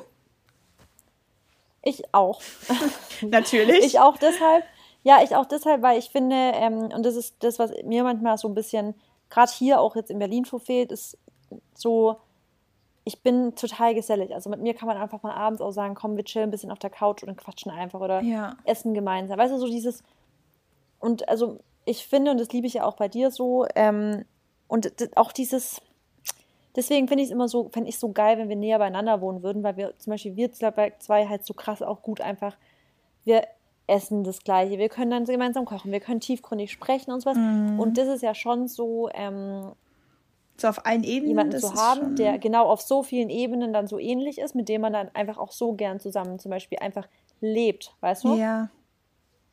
Ich 1.82 2.14
auch. 2.14 2.40
Natürlich. 3.20 3.84
ich 3.84 3.98
auch 3.98 4.16
deshalb. 4.16 4.64
Ja, 5.02 5.24
ich 5.24 5.34
auch 5.34 5.46
deshalb, 5.46 5.82
weil 5.82 5.98
ich 5.98 6.10
finde, 6.10 6.36
ähm, 6.36 6.92
und 6.94 7.02
das 7.02 7.16
ist 7.16 7.34
das, 7.40 7.58
was 7.58 7.72
mir 7.82 8.04
manchmal 8.04 8.38
so 8.38 8.46
ein 8.46 8.54
bisschen, 8.54 8.94
gerade 9.28 9.50
hier 9.50 9.80
auch 9.80 9.96
jetzt 9.96 10.12
in 10.12 10.20
Berlin 10.20 10.44
verfehlt, 10.44 10.92
ist 10.92 11.18
so, 11.74 12.20
ich 13.04 13.22
bin 13.22 13.54
total 13.56 13.94
gesellig. 13.94 14.34
Also 14.34 14.48
mit 14.48 14.60
mir 14.60 14.74
kann 14.74 14.86
man 14.86 14.96
einfach 14.96 15.22
mal 15.22 15.34
abends 15.34 15.60
auch 15.60 15.72
sagen, 15.72 15.94
komm, 15.94 16.16
wir 16.16 16.24
chillen 16.24 16.48
ein 16.48 16.50
bisschen 16.50 16.70
auf 16.70 16.78
der 16.78 16.90
Couch 16.90 17.22
und 17.24 17.36
quatschen 17.36 17.70
einfach 17.72 18.00
oder 18.00 18.22
ja. 18.22 18.56
essen 18.64 18.94
gemeinsam. 18.94 19.38
Weißt 19.38 19.52
du, 19.52 19.58
so 19.58 19.66
dieses. 19.66 20.02
Und 21.00 21.28
also 21.28 21.58
ich 21.84 22.06
finde, 22.06 22.30
und 22.30 22.38
das 22.38 22.52
liebe 22.52 22.66
ich 22.66 22.74
ja 22.74 22.84
auch 22.84 22.96
bei 22.96 23.08
dir 23.08 23.30
so, 23.30 23.66
ähm, 23.74 24.24
und 24.68 24.92
auch 25.16 25.32
dieses. 25.32 25.80
Deswegen 26.74 27.06
finde 27.06 27.22
ich 27.22 27.28
es 27.28 27.34
immer 27.34 27.48
so, 27.48 27.68
fände 27.68 27.90
ich 27.90 27.98
so 27.98 28.12
geil, 28.12 28.38
wenn 28.38 28.48
wir 28.48 28.56
näher 28.56 28.78
beieinander 28.78 29.20
wohnen 29.20 29.42
würden, 29.42 29.62
weil 29.62 29.76
wir 29.76 29.98
zum 29.98 30.12
Beispiel 30.12 30.36
wir 30.36 30.52
zwei 30.52 31.26
halt 31.28 31.44
so 31.44 31.52
krass 31.52 31.82
auch 31.82 32.00
gut 32.00 32.22
einfach, 32.22 32.56
wir 33.24 33.46
essen 33.86 34.24
das 34.24 34.42
Gleiche, 34.42 34.78
wir 34.78 34.88
können 34.88 35.10
dann 35.10 35.24
gemeinsam 35.24 35.66
kochen, 35.66 35.92
wir 35.92 36.00
können 36.00 36.20
tiefgründig 36.20 36.72
sprechen 36.72 37.12
und 37.12 37.20
sowas. 37.20 37.36
Mhm. 37.36 37.78
Und 37.78 37.98
das 37.98 38.08
ist 38.08 38.22
ja 38.22 38.34
schon 38.34 38.68
so, 38.68 39.10
ähm, 39.12 39.72
so 40.56 40.68
auf 40.68 40.86
allen 40.86 41.04
Ebenen. 41.04 41.28
Jemanden 41.28 41.58
zu 41.58 41.74
haben, 41.74 42.16
der 42.16 42.38
genau 42.38 42.66
auf 42.68 42.80
so 42.80 43.02
vielen 43.02 43.30
Ebenen 43.30 43.72
dann 43.72 43.86
so 43.86 43.98
ähnlich 43.98 44.38
ist, 44.38 44.54
mit 44.54 44.68
dem 44.68 44.80
man 44.80 44.92
dann 44.92 45.08
einfach 45.14 45.38
auch 45.38 45.52
so 45.52 45.72
gern 45.72 46.00
zusammen 46.00 46.38
zum 46.38 46.50
Beispiel 46.50 46.78
einfach 46.78 47.08
lebt, 47.40 47.94
weißt 48.00 48.24
du? 48.24 48.36
Ja. 48.36 48.68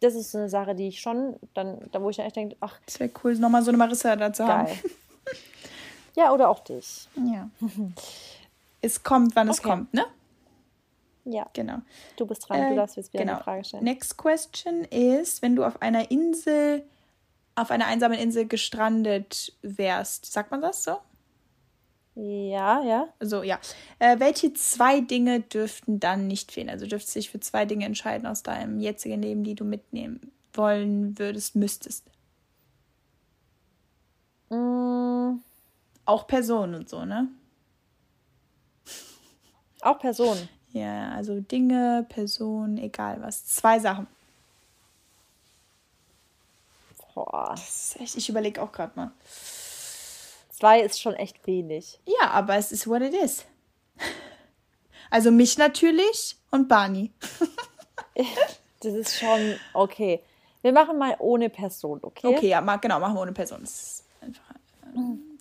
Das 0.01 0.15
ist 0.15 0.33
eine 0.35 0.47
Sache, 0.47 0.75
die 0.75 0.87
ich 0.87 1.01
schon, 1.01 1.35
dann, 1.53 1.89
da 1.91 2.01
wo 2.01 2.09
ich 2.09 2.19
echt 2.19 2.35
denke, 2.35 2.55
ach. 2.61 2.79
Das 2.85 2.99
wäre 2.99 3.09
cool, 3.23 3.35
nochmal 3.35 3.63
so 3.63 3.71
eine 3.71 3.77
Marissa 3.77 4.15
da 4.15 4.31
zu 4.31 4.47
haben. 4.47 4.71
ja, 6.15 6.31
oder 6.31 6.49
auch 6.49 6.59
dich. 6.59 7.07
Ja. 7.15 7.49
es 8.81 9.03
kommt, 9.03 9.35
wann 9.35 9.49
okay. 9.49 9.57
es 9.57 9.63
kommt, 9.63 9.93
ne? 9.93 10.05
Ja. 11.25 11.47
Genau. 11.53 11.79
Du 12.15 12.25
bist 12.25 12.47
dran, 12.47 12.61
äh, 12.61 12.69
du 12.69 12.75
darfst 12.75 12.95
jetzt 12.95 13.13
wieder 13.13 13.23
genau. 13.23 13.35
eine 13.35 13.43
Frage 13.43 13.63
stellen. 13.65 13.83
Next 13.83 14.17
question 14.17 14.85
ist, 14.85 15.41
wenn 15.41 15.55
du 15.55 15.63
auf 15.63 15.81
einer 15.81 16.09
Insel 16.11 16.83
auf 17.61 17.71
einer 17.71 17.87
einsamen 17.87 18.17
Insel 18.17 18.47
gestrandet 18.47 19.53
wärst. 19.61 20.25
Sagt 20.31 20.51
man 20.51 20.61
das 20.61 20.83
so? 20.83 20.97
Ja, 22.15 22.83
ja. 22.83 23.07
So, 23.19 23.43
ja. 23.43 23.59
Äh, 23.99 24.19
welche 24.19 24.53
zwei 24.53 24.99
Dinge 24.99 25.39
dürften 25.39 25.99
dann 25.99 26.27
nicht 26.27 26.51
fehlen? 26.51 26.69
Also 26.69 26.85
dürftest 26.85 27.15
du 27.15 27.19
dich 27.19 27.29
für 27.29 27.39
zwei 27.39 27.65
Dinge 27.65 27.85
entscheiden 27.85 28.27
aus 28.27 28.43
deinem 28.43 28.79
jetzigen 28.79 29.21
Leben, 29.21 29.43
die 29.43 29.55
du 29.55 29.63
mitnehmen 29.63 30.19
wollen 30.53 31.17
würdest, 31.17 31.55
müsstest? 31.55 32.05
Mm. 34.49 35.35
Auch 36.05 36.27
Personen 36.27 36.75
und 36.75 36.89
so, 36.89 37.05
ne? 37.05 37.29
Auch 39.81 39.99
Personen. 39.99 40.49
Ja, 40.71 41.11
also 41.11 41.39
Dinge, 41.39 42.05
Personen, 42.09 42.77
egal 42.77 43.21
was. 43.21 43.45
Zwei 43.45 43.79
Sachen. 43.79 44.07
Boah. 47.25 47.53
Echt, 47.99 48.15
ich 48.15 48.29
überlege 48.29 48.61
auch 48.61 48.71
gerade 48.71 48.93
mal. 48.95 49.11
Zwei 50.49 50.79
ist 50.79 51.01
schon 51.01 51.15
echt 51.15 51.45
wenig. 51.45 51.99
Ja, 52.05 52.29
aber 52.29 52.55
es 52.55 52.71
ist 52.71 52.87
what 52.87 53.01
it 53.01 53.13
is. 53.13 53.45
Also 55.11 55.31
mich 55.31 55.57
natürlich 55.57 56.37
und 56.51 56.67
Barney. 56.67 57.11
Das 58.81 58.93
ist 58.93 59.17
schon 59.17 59.55
okay. 59.73 60.21
Wir 60.61 60.71
machen 60.71 60.97
mal 60.99 61.15
ohne 61.19 61.49
Person, 61.49 61.99
okay? 62.01 62.27
Okay, 62.27 62.49
ja, 62.49 62.75
genau, 62.77 62.99
machen 62.99 63.15
wir 63.15 63.21
ohne 63.21 63.31
Person. 63.33 63.61
Das 63.61 63.71
ist 63.71 64.05
einfach. 64.21 64.43
ähm, 64.95 65.39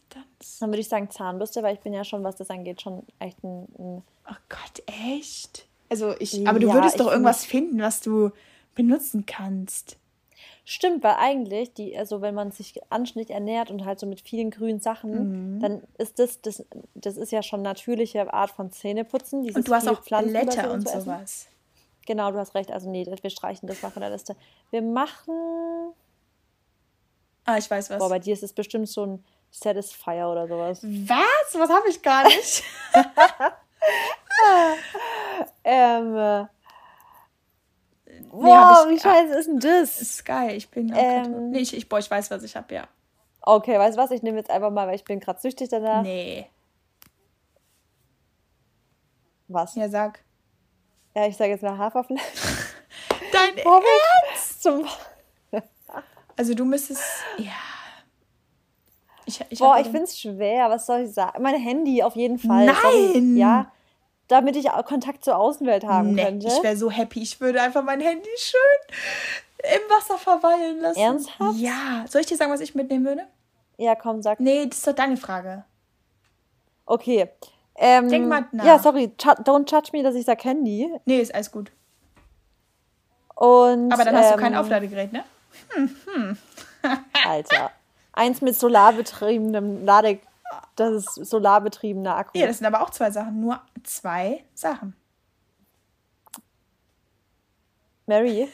Dann 0.61 0.71
würde 0.71 0.81
ich 0.81 0.89
sagen 0.89 1.11
Zahnbürste, 1.11 1.63
weil 1.63 1.75
ich 1.75 1.81
bin 1.81 1.93
ja 1.93 2.03
schon, 2.03 2.25
was 2.25 2.37
das 2.37 2.51
angeht, 2.51 2.81
schon 2.81 3.05
echt 3.19 3.45
ein. 3.45 3.69
ein 3.79 4.03
oh 4.29 4.37
Gott, 4.49 4.83
echt? 4.87 5.67
Also 5.89 6.15
ich, 6.19 6.49
aber 6.49 6.59
du 6.59 6.69
Ja, 6.69 6.75
würdest 6.75 6.99
doch 6.99 7.11
irgendwas 7.11 7.45
finden, 7.45 7.81
was 7.81 8.01
du 8.01 8.31
benutzen 8.75 9.27
kannst. 9.27 9.99
Stimmt, 10.71 11.03
weil 11.03 11.15
eigentlich, 11.15 11.73
die, 11.73 11.97
also 11.97 12.21
wenn 12.21 12.35
man 12.35 12.51
sich 12.51 12.79
anständig 12.91 13.31
ernährt 13.31 13.71
und 13.71 13.87
halt 13.87 13.99
so 13.99 14.05
mit 14.07 14.21
vielen 14.21 14.51
grünen 14.51 14.81
Sachen, 14.81 15.55
Mhm. 15.57 15.61
dann 15.61 15.83
ist 15.97 16.19
das, 16.19 16.43
das, 16.43 16.63
das 16.95 17.17
ist 17.17 17.33
ja 17.33 17.43
schon 17.43 17.63
natürliche 17.63 18.31
Art 18.35 18.51
von 18.51 18.71
Zähneputzen. 18.71 19.43
Dieses 19.45 19.57
Und 19.57 19.67
du 19.67 19.73
hast 19.75 19.89
auch 19.89 20.03
Blätter 20.03 20.71
und 20.71 20.87
sowas. 20.87 21.47
Genau, 22.05 22.31
du 22.33 22.39
hast 22.39 22.55
recht. 22.55 22.71
Also 22.71 22.91
nee, 22.91 23.07
wir 23.07 23.31
streichen 23.31 23.67
das 23.67 23.81
mal 23.81 23.89
von 23.89 24.03
der 24.03 24.11
Liste. 24.11 24.37
Wir 24.71 24.83
machen. 24.83 25.35
Ah, 27.47 27.57
ich 27.57 27.71
weiß 27.71 27.89
was. 27.89 27.99
Boah, 27.99 28.11
bei 28.11 28.19
dir 28.19 28.35
ist 28.35 28.43
es 28.43 28.53
bestimmt 28.53 28.91
so 28.91 29.07
ein 29.07 29.25
Satisfier 29.51 30.29
oder 30.29 30.49
sowas. 30.49 30.83
was? 30.83 31.59
Was 31.59 31.71
habe 31.71 31.89
ich 31.89 32.03
gar 32.03 32.25
nicht? 32.25 32.63
Ähm. 35.65 36.49
Nee, 38.33 38.49
Wow, 38.51 38.55
hab 38.55 38.87
ich- 38.91 38.97
wie 38.97 39.01
scheiße 39.01 39.35
ist 39.39 39.47
denn 39.47 39.59
das? 39.61 40.01
ist 40.01 40.25
geil. 40.25 40.55
Ich 40.57 40.69
bin 40.71 40.93
auch 40.93 40.99
Ähm. 40.99 41.51
Nee, 41.51 41.59
ich, 41.61 41.77
ich, 41.77 41.89
boah, 41.89 41.99
ich 41.99 42.11
weiß, 42.11 42.31
was 42.31 42.43
ich 42.43 42.55
habe, 42.57 42.75
ja. 42.75 42.89
Okay, 43.43 43.79
weißt 43.79 43.97
du 43.97 44.03
was? 44.03 44.11
Ich 44.11 44.23
nehme 44.23 44.37
jetzt 44.39 44.51
einfach 44.51 44.71
mal, 44.71 44.87
weil 44.87 44.95
ich 44.97 45.05
bin 45.05 45.21
gerade 45.21 45.41
süchtig 45.41 45.69
danach. 45.71 46.03
Nee. 46.03 46.47
Was? 49.49 49.75
Ja, 49.75 49.85
Ja, 49.85 49.89
sag. 49.89 50.21
ich 51.15 51.37
sage 51.37 51.51
jetzt 51.51 51.63
mal 51.63 51.77
Haferfleisch. 51.79 52.21
Dein 53.33 53.55
Boah, 53.65 53.81
wie- 53.81 54.39
Zum 54.61 54.85
Also 56.37 56.55
du 56.55 56.65
müsstest. 56.65 57.03
Ja. 57.39 57.53
Ich, 59.25 59.45
ich 59.51 59.59
Boah, 59.59 59.79
ich 59.79 59.87
finde 59.87 60.05
es 60.05 60.19
schwer. 60.19 60.69
Was 60.71 60.87
soll 60.87 61.01
ich 61.01 61.13
sagen? 61.13 61.43
Mein 61.43 61.55
Handy 61.61 62.03
auf 62.03 62.17
jeden 62.17 62.39
Fall. 62.39 62.67
Nein! 62.67 63.37
Ja, 63.37 63.71
damit 64.29 64.57
ich 64.57 64.69
Kontakt 64.87 65.25
zur 65.25 65.37
Außenwelt 65.37 65.85
haben 65.85 66.13
Nee, 66.13 66.25
könnte. 66.25 66.47
ich 66.47 66.63
wäre 66.63 66.77
so 66.77 66.91
happy. 66.91 67.23
Ich 67.23 67.41
würde 67.41 67.61
einfach 67.61 67.83
mein 67.83 68.01
Handy 68.01 68.29
schön 68.37 68.97
im 69.65 69.91
Wasser 69.91 70.19
verweilen 70.19 70.81
lassen. 70.81 71.01
Ernsthaft? 71.01 71.59
Ja. 71.59 72.05
Soll 72.09 72.21
ich 72.21 72.27
dir 72.29 72.37
sagen, 72.37 72.53
was 72.53 72.61
ich 72.61 72.75
mitnehmen 72.75 73.05
würde? 73.05 73.27
Ja, 73.77 73.95
komm, 73.95 74.23
sag. 74.23 74.41
Nee, 74.41 74.67
das 74.67 74.79
ist 74.79 74.87
doch 74.87 74.95
deine 74.95 75.17
Frage. 75.17 75.65
Okay. 76.87 77.29
Ähm, 77.77 78.09
Denk 78.09 78.29
mal 78.29 78.47
nach. 78.53 78.65
Ja, 78.65 78.79
sorry. 78.79 79.11
Don't 79.19 79.71
judge 79.71 79.91
me, 79.93 80.03
dass 80.03 80.15
ich 80.15 80.25
sag 80.25 80.43
Handy. 80.45 80.91
Nee, 81.05 81.21
ist 81.21 81.35
alles 81.35 81.51
gut. 81.51 81.71
Und, 83.35 83.93
Aber 83.93 84.05
dann 84.05 84.17
hast 84.17 84.33
du 84.35 84.37
kein 84.37 84.53
ähm, 84.53 84.59
Aufladegerät, 84.59 85.13
ne? 85.13 85.25
Alter. 87.27 87.71
Eins 88.13 88.41
mit 88.41 88.59
solarbetriebenem 88.59 89.85
Lade... 89.85 90.19
Das 90.77 90.93
ist 90.95 91.15
solarbetriebener 91.31 92.17
Akku. 92.17 92.39
Ja, 92.39 92.47
das 92.47 92.59
sind 92.59 92.67
aber 92.67 92.83
auch 92.83 92.91
zwei 92.91 93.11
Sachen. 93.11 93.41
Nur 93.41 93.61
zwei 93.83 94.45
Sachen. 94.55 94.95
Mary. 98.07 98.49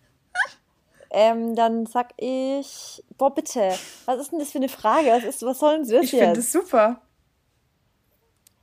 ähm, 1.10 1.54
dann 1.54 1.86
sag 1.86 2.12
ich... 2.16 3.04
Boah, 3.16 3.32
bitte. 3.32 3.72
Was 4.06 4.18
ist 4.18 4.32
denn 4.32 4.38
das 4.40 4.50
für 4.50 4.58
eine 4.58 4.68
Frage? 4.68 5.08
Was, 5.10 5.24
ist, 5.24 5.42
was 5.44 5.58
soll 5.58 5.74
denn 5.78 5.82
das 5.88 6.04
Ich 6.04 6.10
finde 6.10 6.26
jetzt? 6.26 6.38
das 6.38 6.52
super. 6.52 7.00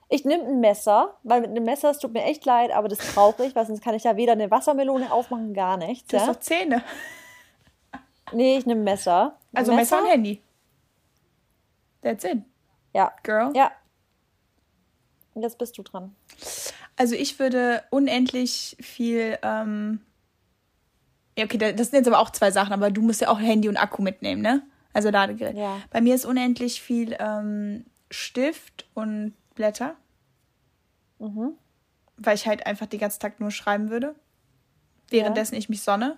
Ich 0.09 0.25
nehme 0.25 0.43
ein 0.43 0.59
Messer, 0.59 1.17
weil 1.23 1.39
mit 1.39 1.51
einem 1.51 1.63
Messer, 1.63 1.91
es 1.91 1.99
tut 1.99 2.11
mir 2.11 2.23
echt 2.25 2.43
leid, 2.43 2.71
aber 2.71 2.89
das 2.89 2.99
brauche 3.13 3.45
ich, 3.45 3.55
weil 3.55 3.65
sonst 3.65 3.81
kann 3.81 3.95
ich 3.95 4.03
ja 4.03 4.17
weder 4.17 4.33
eine 4.33 4.51
Wassermelone 4.51 5.09
aufmachen, 5.09 5.53
gar 5.53 5.77
nichts. 5.77 6.09
Du 6.09 6.17
hast 6.17 6.27
Ja? 6.27 6.33
doch 6.33 6.39
Zähne. 6.41 6.83
Nee, 8.33 8.57
ich 8.57 8.65
nehme 8.65 8.81
ein 8.81 8.83
Messer. 8.83 9.37
Also 9.53 9.73
Messer 9.73 9.99
und 9.99 10.07
Handy. 10.07 10.41
That's 12.01 12.23
it, 12.23 12.39
Ja. 12.93 13.13
girl. 13.23 13.51
Ja. 13.55 13.71
Und 15.33 15.43
jetzt 15.43 15.57
bist 15.57 15.77
du 15.77 15.83
dran. 15.83 16.15
Also 16.97 17.15
ich 17.15 17.39
würde 17.39 17.83
unendlich 17.89 18.75
viel. 18.81 19.37
Ähm 19.43 20.01
ja, 21.37 21.45
okay, 21.45 21.57
da- 21.57 21.71
das 21.71 21.89
sind 21.89 21.99
jetzt 21.99 22.07
aber 22.07 22.19
auch 22.19 22.31
zwei 22.31 22.51
Sachen, 22.51 22.73
aber 22.73 22.91
du 22.91 23.01
musst 23.01 23.21
ja 23.21 23.29
auch 23.29 23.39
Handy 23.39 23.69
und 23.69 23.77
Akku 23.77 24.01
mitnehmen, 24.01 24.41
ne? 24.41 24.61
Also 24.93 25.09
Ladegerät. 25.09 25.55
Ja. 25.55 25.79
Bei 25.89 26.01
mir 26.01 26.13
ist 26.15 26.25
unendlich 26.25 26.81
viel 26.81 27.15
ähm, 27.19 27.85
Stift 28.09 28.85
und 28.93 29.33
Blätter, 29.55 29.95
Mhm. 31.19 31.53
weil 32.17 32.35
ich 32.35 32.45
halt 32.47 32.65
einfach 32.65 32.87
den 32.87 32.99
ganzen 32.99 33.21
Tag 33.21 33.39
nur 33.39 33.51
schreiben 33.51 33.89
würde, 33.89 34.15
währenddessen 35.09 35.55
ich 35.55 35.69
mich 35.69 35.81
sonne. 35.83 36.17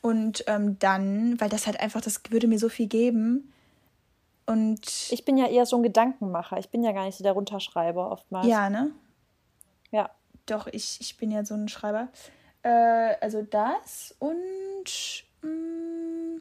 Und 0.00 0.42
ähm, 0.48 0.78
dann, 0.80 1.40
weil 1.40 1.48
das 1.48 1.66
halt 1.66 1.78
einfach, 1.80 2.00
das 2.00 2.20
würde 2.30 2.48
mir 2.48 2.58
so 2.58 2.68
viel 2.68 2.88
geben. 2.88 3.52
Und 4.46 5.10
Ich 5.10 5.24
bin 5.24 5.36
ja 5.36 5.46
eher 5.48 5.66
so 5.66 5.76
ein 5.76 5.82
Gedankenmacher. 5.82 6.58
Ich 6.58 6.70
bin 6.70 6.82
ja 6.84 6.92
gar 6.92 7.04
nicht 7.04 7.16
so 7.18 7.24
der 7.24 7.32
Runterschreiber 7.32 8.10
oftmals. 8.12 8.46
ja, 8.46 8.70
ne? 8.70 8.92
Ja. 9.90 10.10
Doch, 10.46 10.68
ich, 10.68 11.00
ich 11.00 11.16
bin 11.16 11.30
ja 11.32 11.44
so 11.44 11.54
ein 11.54 11.68
Schreiber. 11.68 12.08
Äh, 12.62 12.68
also 13.20 13.42
das 13.42 14.14
und 14.20 15.24
mm, 15.42 16.38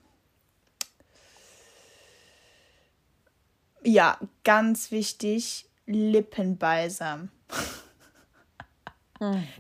ja, 3.84 4.18
ganz 4.43 4.91
wichtig, 4.91 5.68
Lippenbalsam. 5.88 7.30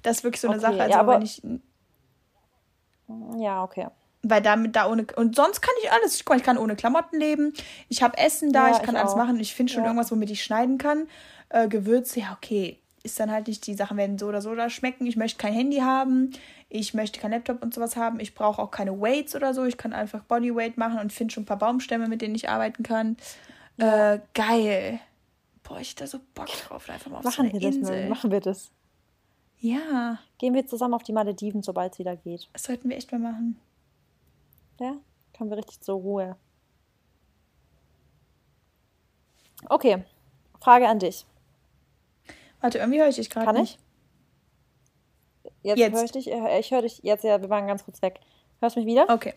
Das 0.03 0.17
ist 0.17 0.23
wirklich 0.23 0.41
so 0.41 0.49
eine 0.49 0.57
Okay, 0.57 0.65
Sache. 0.67 0.81
Also 0.81 0.91
ja, 0.93 0.99
aber- 0.99 1.13
wenn 1.15 1.21
ich, 1.23 1.41
Ja, 3.37 3.63
okay. 3.63 3.87
Weil 4.27 4.41
damit 4.41 4.75
da 4.75 4.89
ohne 4.89 5.05
und 5.15 5.35
sonst 5.35 5.61
kann 5.61 5.73
ich 5.83 5.91
alles. 5.91 6.19
Guck 6.19 6.29
mal, 6.29 6.37
ich 6.37 6.43
kann 6.43 6.57
ohne 6.57 6.75
Klamotten 6.75 7.19
leben. 7.19 7.53
Ich 7.89 8.01
habe 8.03 8.17
Essen 8.17 8.51
da, 8.53 8.67
Ja, 8.69 8.75
ich 8.77 8.81
kann 8.83 8.95
ich 8.95 9.01
alles 9.01 9.13
auch. 9.13 9.17
machen. 9.17 9.39
Ich 9.39 9.53
finde 9.55 9.71
schon 9.71 9.83
Ja. 9.83 9.89
irgendwas, 9.89 10.11
womit 10.11 10.29
ich 10.31 10.43
schneiden 10.43 10.77
kann. 10.77 11.07
Äh, 11.49 11.67
Gewürze, 11.67 12.19
ja 12.21 12.33
okay, 12.35 12.79
ist 13.03 13.19
dann 13.19 13.29
halt 13.31 13.47
nicht. 13.47 13.65
Die 13.67 13.75
Sachen 13.75 13.97
werden 13.97 14.17
so 14.17 14.27
oder 14.27 14.41
so 14.41 14.55
da 14.55 14.69
schmecken. 14.69 15.05
Ich 15.05 15.15
möchte 15.15 15.37
kein 15.37 15.53
Handy 15.53 15.77
haben. 15.77 16.31
Ich 16.69 16.93
möchte 16.95 17.19
kein 17.19 17.31
Laptop 17.31 17.61
und 17.63 17.73
sowas 17.73 17.95
haben. 17.95 18.19
Ich 18.19 18.33
brauche 18.33 18.61
auch 18.61 18.71
keine 18.71 18.99
Weights 18.99 19.35
oder 19.35 19.53
so. 19.53 19.63
Ich 19.65 19.77
kann 19.77 19.93
einfach 19.93 20.23
Bodyweight 20.23 20.77
machen 20.77 20.99
und 20.99 21.13
finde 21.13 21.33
schon 21.33 21.43
ein 21.43 21.45
paar 21.45 21.59
Baumstämme, 21.59 22.07
mit 22.07 22.21
denen 22.21 22.33
ich 22.35 22.49
arbeiten 22.49 22.81
kann. 22.83 23.15
Äh, 23.77 24.19
geil. 24.33 24.99
Boah, 25.63 25.79
ich 25.79 25.93
da 25.95 26.07
so 26.07 26.19
Bock 26.33 26.47
drauf. 26.47 26.89
Einfach 26.89 27.11
mal 27.11 27.17
auf 27.17 27.23
so 27.23 27.29
Machen 27.29 27.49
eine 27.51 27.53
wir 27.53 27.59
das, 27.69 27.75
Insel. 27.75 27.95
Mary. 27.97 28.09
Machen 28.09 28.31
wir 28.31 28.39
das. 28.41 28.71
Ja, 29.59 30.19
Gehen 30.37 30.53
wir 30.53 30.67
zusammen 30.67 30.93
auf 30.93 31.03
die 31.03 31.13
Malediven, 31.13 31.63
sobald 31.63 31.93
es 31.93 31.99
wieder 31.99 32.15
geht. 32.17 32.49
das 32.53 32.63
sollten 32.63 32.89
wir 32.89 32.97
echt 32.97 33.11
mal 33.11 33.19
machen. 33.19 33.57
Ja? 34.79 34.95
Kommen 35.37 35.49
wir 35.49 35.57
richtig 35.57 35.81
zur 35.81 35.95
Ruhe. 35.95 36.35
Okay. 39.69 40.03
Frage 40.61 40.87
an 40.87 40.99
dich. 40.99 41.25
Warte, 42.61 42.79
irgendwie 42.79 42.99
höre 42.99 43.09
ich 43.09 43.15
dich 43.15 43.29
gerade 43.29 43.45
Kann 43.45 43.55
nicht. 43.55 43.79
ich? 45.43 45.51
Jetzt, 45.63 45.79
Jetzt. 45.79 45.93
höre 45.95 46.03
ich 46.03 46.11
dich. 46.11 46.31
äh, 46.31 46.59
Ich 46.59 46.71
höre 46.71 46.81
dich. 46.81 46.99
Jetzt, 47.03 47.23
ja, 47.23 47.41
wir 47.41 47.49
waren 47.49 47.67
ganz 47.67 47.83
kurz 47.85 48.01
weg. 48.01 48.19
Hörst 48.59 48.75
du 48.75 48.79
mich 48.79 48.87
wieder? 48.87 49.09
Okay. 49.09 49.33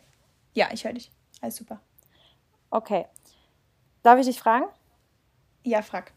Ja, 0.55 0.69
ich 0.73 0.85
höre 0.85 0.93
dich. 0.93 1.11
Alles 1.41 1.57
super. 1.57 1.81
Okay. 2.71 3.07
Darf 4.03 4.19
ich 4.19 4.27
dich 4.27 4.39
fragen? 4.39 4.67
Ja, 5.65 5.83
frag. 5.83 6.13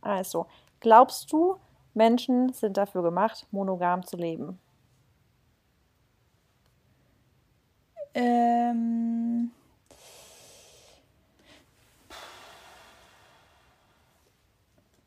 Also, 0.00 0.46
glaubst 0.80 1.32
du, 1.32 1.56
Menschen 1.94 2.52
sind 2.52 2.76
dafür 2.76 3.02
gemacht, 3.02 3.46
monogam 3.50 4.04
zu 4.06 4.16
leben? 4.16 4.58
Ähm. 8.14 9.50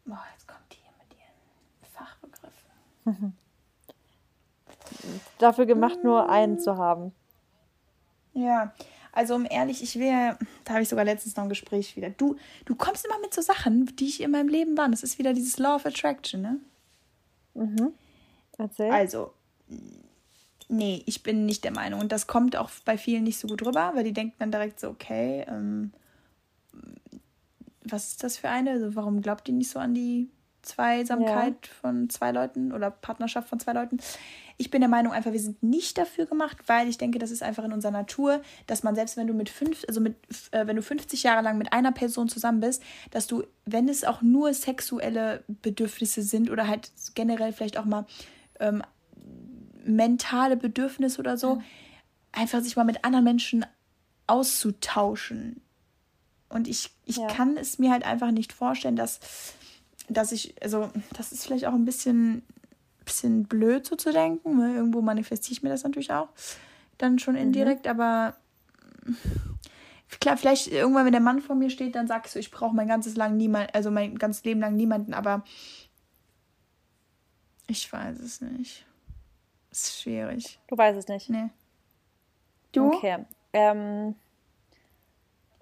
Boah, 0.05 0.23
jetzt 0.33 0.47
kommt 0.47 0.61
die 0.71 0.77
hier 0.77 0.91
mit 0.99 1.17
ihren 1.17 1.33
Fachbegriffen. 1.93 3.37
Dafür 5.39 5.65
gemacht, 5.65 6.03
nur 6.03 6.29
einen 6.29 6.59
zu 6.59 6.77
haben. 6.77 7.13
Ja, 8.33 8.73
also 9.11 9.35
um 9.35 9.45
ehrlich, 9.47 9.83
ich 9.83 9.99
wäre, 9.99 10.37
da 10.63 10.73
habe 10.73 10.81
ich 10.81 10.89
sogar 10.89 11.05
letztens 11.05 11.35
noch 11.35 11.43
ein 11.43 11.49
Gespräch 11.49 11.95
wieder. 11.95 12.09
Du, 12.09 12.35
du 12.65 12.75
kommst 12.75 13.05
immer 13.05 13.19
mit 13.19 13.33
so 13.33 13.41
Sachen, 13.41 13.95
die 13.95 14.07
ich 14.07 14.21
in 14.21 14.31
meinem 14.31 14.47
Leben 14.47 14.75
war. 14.75 14.89
Das 14.89 15.03
ist 15.03 15.19
wieder 15.19 15.33
dieses 15.33 15.59
Law 15.59 15.75
of 15.75 15.85
Attraction, 15.85 16.41
ne? 16.41 16.59
Erzähl. 18.57 18.91
Also, 18.91 19.33
nee, 20.73 21.03
ich 21.05 21.23
bin 21.23 21.45
nicht 21.45 21.63
der 21.63 21.71
Meinung. 21.71 21.99
Und 21.99 22.11
das 22.11 22.27
kommt 22.27 22.55
auch 22.55 22.69
bei 22.85 22.97
vielen 22.97 23.23
nicht 23.23 23.39
so 23.39 23.47
gut 23.47 23.65
rüber, 23.65 23.91
weil 23.95 24.03
die 24.03 24.13
denken 24.13 24.35
dann 24.39 24.51
direkt 24.51 24.79
so, 24.79 24.89
okay, 24.89 25.45
ähm, 25.47 25.91
was 27.83 28.09
ist 28.09 28.23
das 28.23 28.37
für 28.37 28.49
eine? 28.49 28.71
Also, 28.71 28.95
warum 28.95 29.21
glaubt 29.21 29.47
ihr 29.47 29.53
nicht 29.53 29.69
so 29.69 29.79
an 29.79 29.93
die 29.93 30.29
Zweisamkeit 30.63 31.67
ja. 31.67 31.73
von 31.81 32.09
zwei 32.09 32.31
Leuten 32.31 32.71
oder 32.71 32.89
Partnerschaft 32.89 33.49
von 33.49 33.59
zwei 33.59 33.73
Leuten. 33.73 33.97
Ich 34.57 34.71
bin 34.71 34.81
der 34.81 34.89
Meinung 34.89 35.11
einfach, 35.11 35.33
wir 35.33 35.39
sind 35.39 35.61
nicht 35.61 35.97
dafür 35.97 36.25
gemacht, 36.25 36.57
weil 36.67 36.87
ich 36.87 36.97
denke, 36.97 37.19
das 37.19 37.31
ist 37.31 37.43
einfach 37.43 37.63
in 37.65 37.73
unserer 37.73 37.91
Natur, 37.91 38.41
dass 38.65 38.83
man 38.83 38.95
selbst 38.95 39.17
wenn 39.17 39.27
du 39.27 39.33
mit 39.33 39.49
fünf, 39.49 39.83
also 39.87 39.99
mit, 39.99 40.15
äh, 40.51 40.65
wenn 40.65 40.75
du 40.75 40.81
50 40.81 41.23
Jahre 41.23 41.43
lang 41.43 41.57
mit 41.57 41.73
einer 41.73 41.91
Person 41.91 42.29
zusammen 42.29 42.61
bist, 42.61 42.81
dass 43.11 43.27
du, 43.27 43.43
wenn 43.65 43.89
es 43.89 44.03
auch 44.03 44.21
nur 44.21 44.53
sexuelle 44.53 45.43
Bedürfnisse 45.47 46.21
sind 46.21 46.49
oder 46.49 46.67
halt 46.67 46.91
generell 47.13 47.51
vielleicht 47.51 47.77
auch 47.77 47.85
mal 47.85 48.05
ähm, 48.59 48.83
mentale 49.83 50.57
Bedürfnisse 50.57 51.19
oder 51.19 51.37
so, 51.37 51.55
mhm. 51.55 51.63
einfach 52.31 52.61
sich 52.61 52.75
mal 52.75 52.83
mit 52.83 53.03
anderen 53.05 53.25
Menschen 53.25 53.65
auszutauschen. 54.27 55.61
Und 56.49 56.67
ich, 56.67 56.91
ich 57.05 57.17
ja. 57.17 57.27
kann 57.27 57.57
es 57.57 57.79
mir 57.79 57.91
halt 57.91 58.05
einfach 58.05 58.31
nicht 58.31 58.53
vorstellen, 58.53 58.95
dass 58.95 59.19
dass 60.09 60.31
ich, 60.31 60.61
also 60.61 60.89
das 61.15 61.31
ist 61.31 61.45
vielleicht 61.45 61.65
auch 61.65 61.73
ein 61.73 61.85
bisschen, 61.85 62.43
bisschen 63.05 63.45
blöd 63.45 63.85
so 63.85 63.95
zu 63.95 64.11
denken, 64.11 64.59
weil 64.59 64.75
irgendwo 64.75 65.01
manifestiere 65.01 65.53
ich 65.53 65.63
mir 65.63 65.69
das 65.69 65.83
natürlich 65.83 66.11
auch 66.11 66.29
dann 66.97 67.19
schon 67.19 67.35
mhm. 67.35 67.41
indirekt, 67.41 67.85
mhm. 67.85 67.91
aber 67.91 68.35
klar, 70.19 70.37
vielleicht 70.37 70.67
irgendwann, 70.67 71.05
wenn 71.05 71.11
der 71.11 71.21
Mann 71.21 71.41
vor 71.41 71.55
mir 71.55 71.69
steht, 71.69 71.95
dann 71.95 72.07
sagst 72.07 72.35
du, 72.35 72.39
ich 72.39 72.51
brauche 72.51 72.75
mein 72.75 72.87
ganzes 72.87 73.15
lang 73.15 73.37
niemand, 73.37 73.73
also 73.73 73.91
mein 73.91 74.17
ganzes 74.17 74.43
Leben 74.43 74.59
lang 74.59 74.75
niemanden, 74.75 75.13
aber 75.13 75.43
ich 77.67 77.91
weiß 77.91 78.19
es 78.19 78.41
nicht. 78.41 78.85
Ist 79.73 80.01
schwierig. 80.01 80.59
Du 80.67 80.77
weißt 80.77 80.97
es 80.97 81.07
nicht. 81.07 81.29
Nee. 81.29 81.49
Du? 82.71 82.87
Okay. 82.87 83.25
Ähm, 83.53 84.15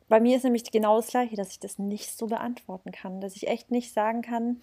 bei 0.09 0.19
mir 0.19 0.35
ist 0.35 0.43
nämlich 0.43 0.69
genau 0.69 0.97
das 0.97 1.07
Gleiche, 1.07 1.37
dass 1.37 1.51
ich 1.51 1.59
das 1.59 1.79
nicht 1.79 2.17
so 2.17 2.27
beantworten 2.27 2.91
kann, 2.91 3.21
dass 3.21 3.35
ich 3.35 3.47
echt 3.47 3.71
nicht 3.71 3.93
sagen 3.93 4.21
kann, 4.21 4.59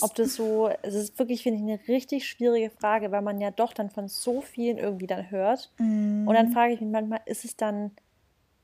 ob 0.00 0.14
das 0.16 0.34
so, 0.34 0.68
es 0.82 0.94
ist 0.94 1.18
wirklich, 1.18 1.42
finde 1.42 1.58
ich, 1.58 1.62
eine 1.62 1.88
richtig 1.88 2.28
schwierige 2.28 2.70
Frage, 2.70 3.10
weil 3.10 3.22
man 3.22 3.40
ja 3.40 3.50
doch 3.50 3.72
dann 3.72 3.90
von 3.90 4.08
so 4.08 4.40
vielen 4.40 4.78
irgendwie 4.78 5.06
dann 5.06 5.30
hört. 5.30 5.70
Mm. 5.78 6.26
Und 6.26 6.34
dann 6.34 6.52
frage 6.52 6.74
ich 6.74 6.80
mich 6.80 6.90
manchmal, 6.90 7.20
ist 7.26 7.44
es 7.44 7.56
dann, 7.56 7.92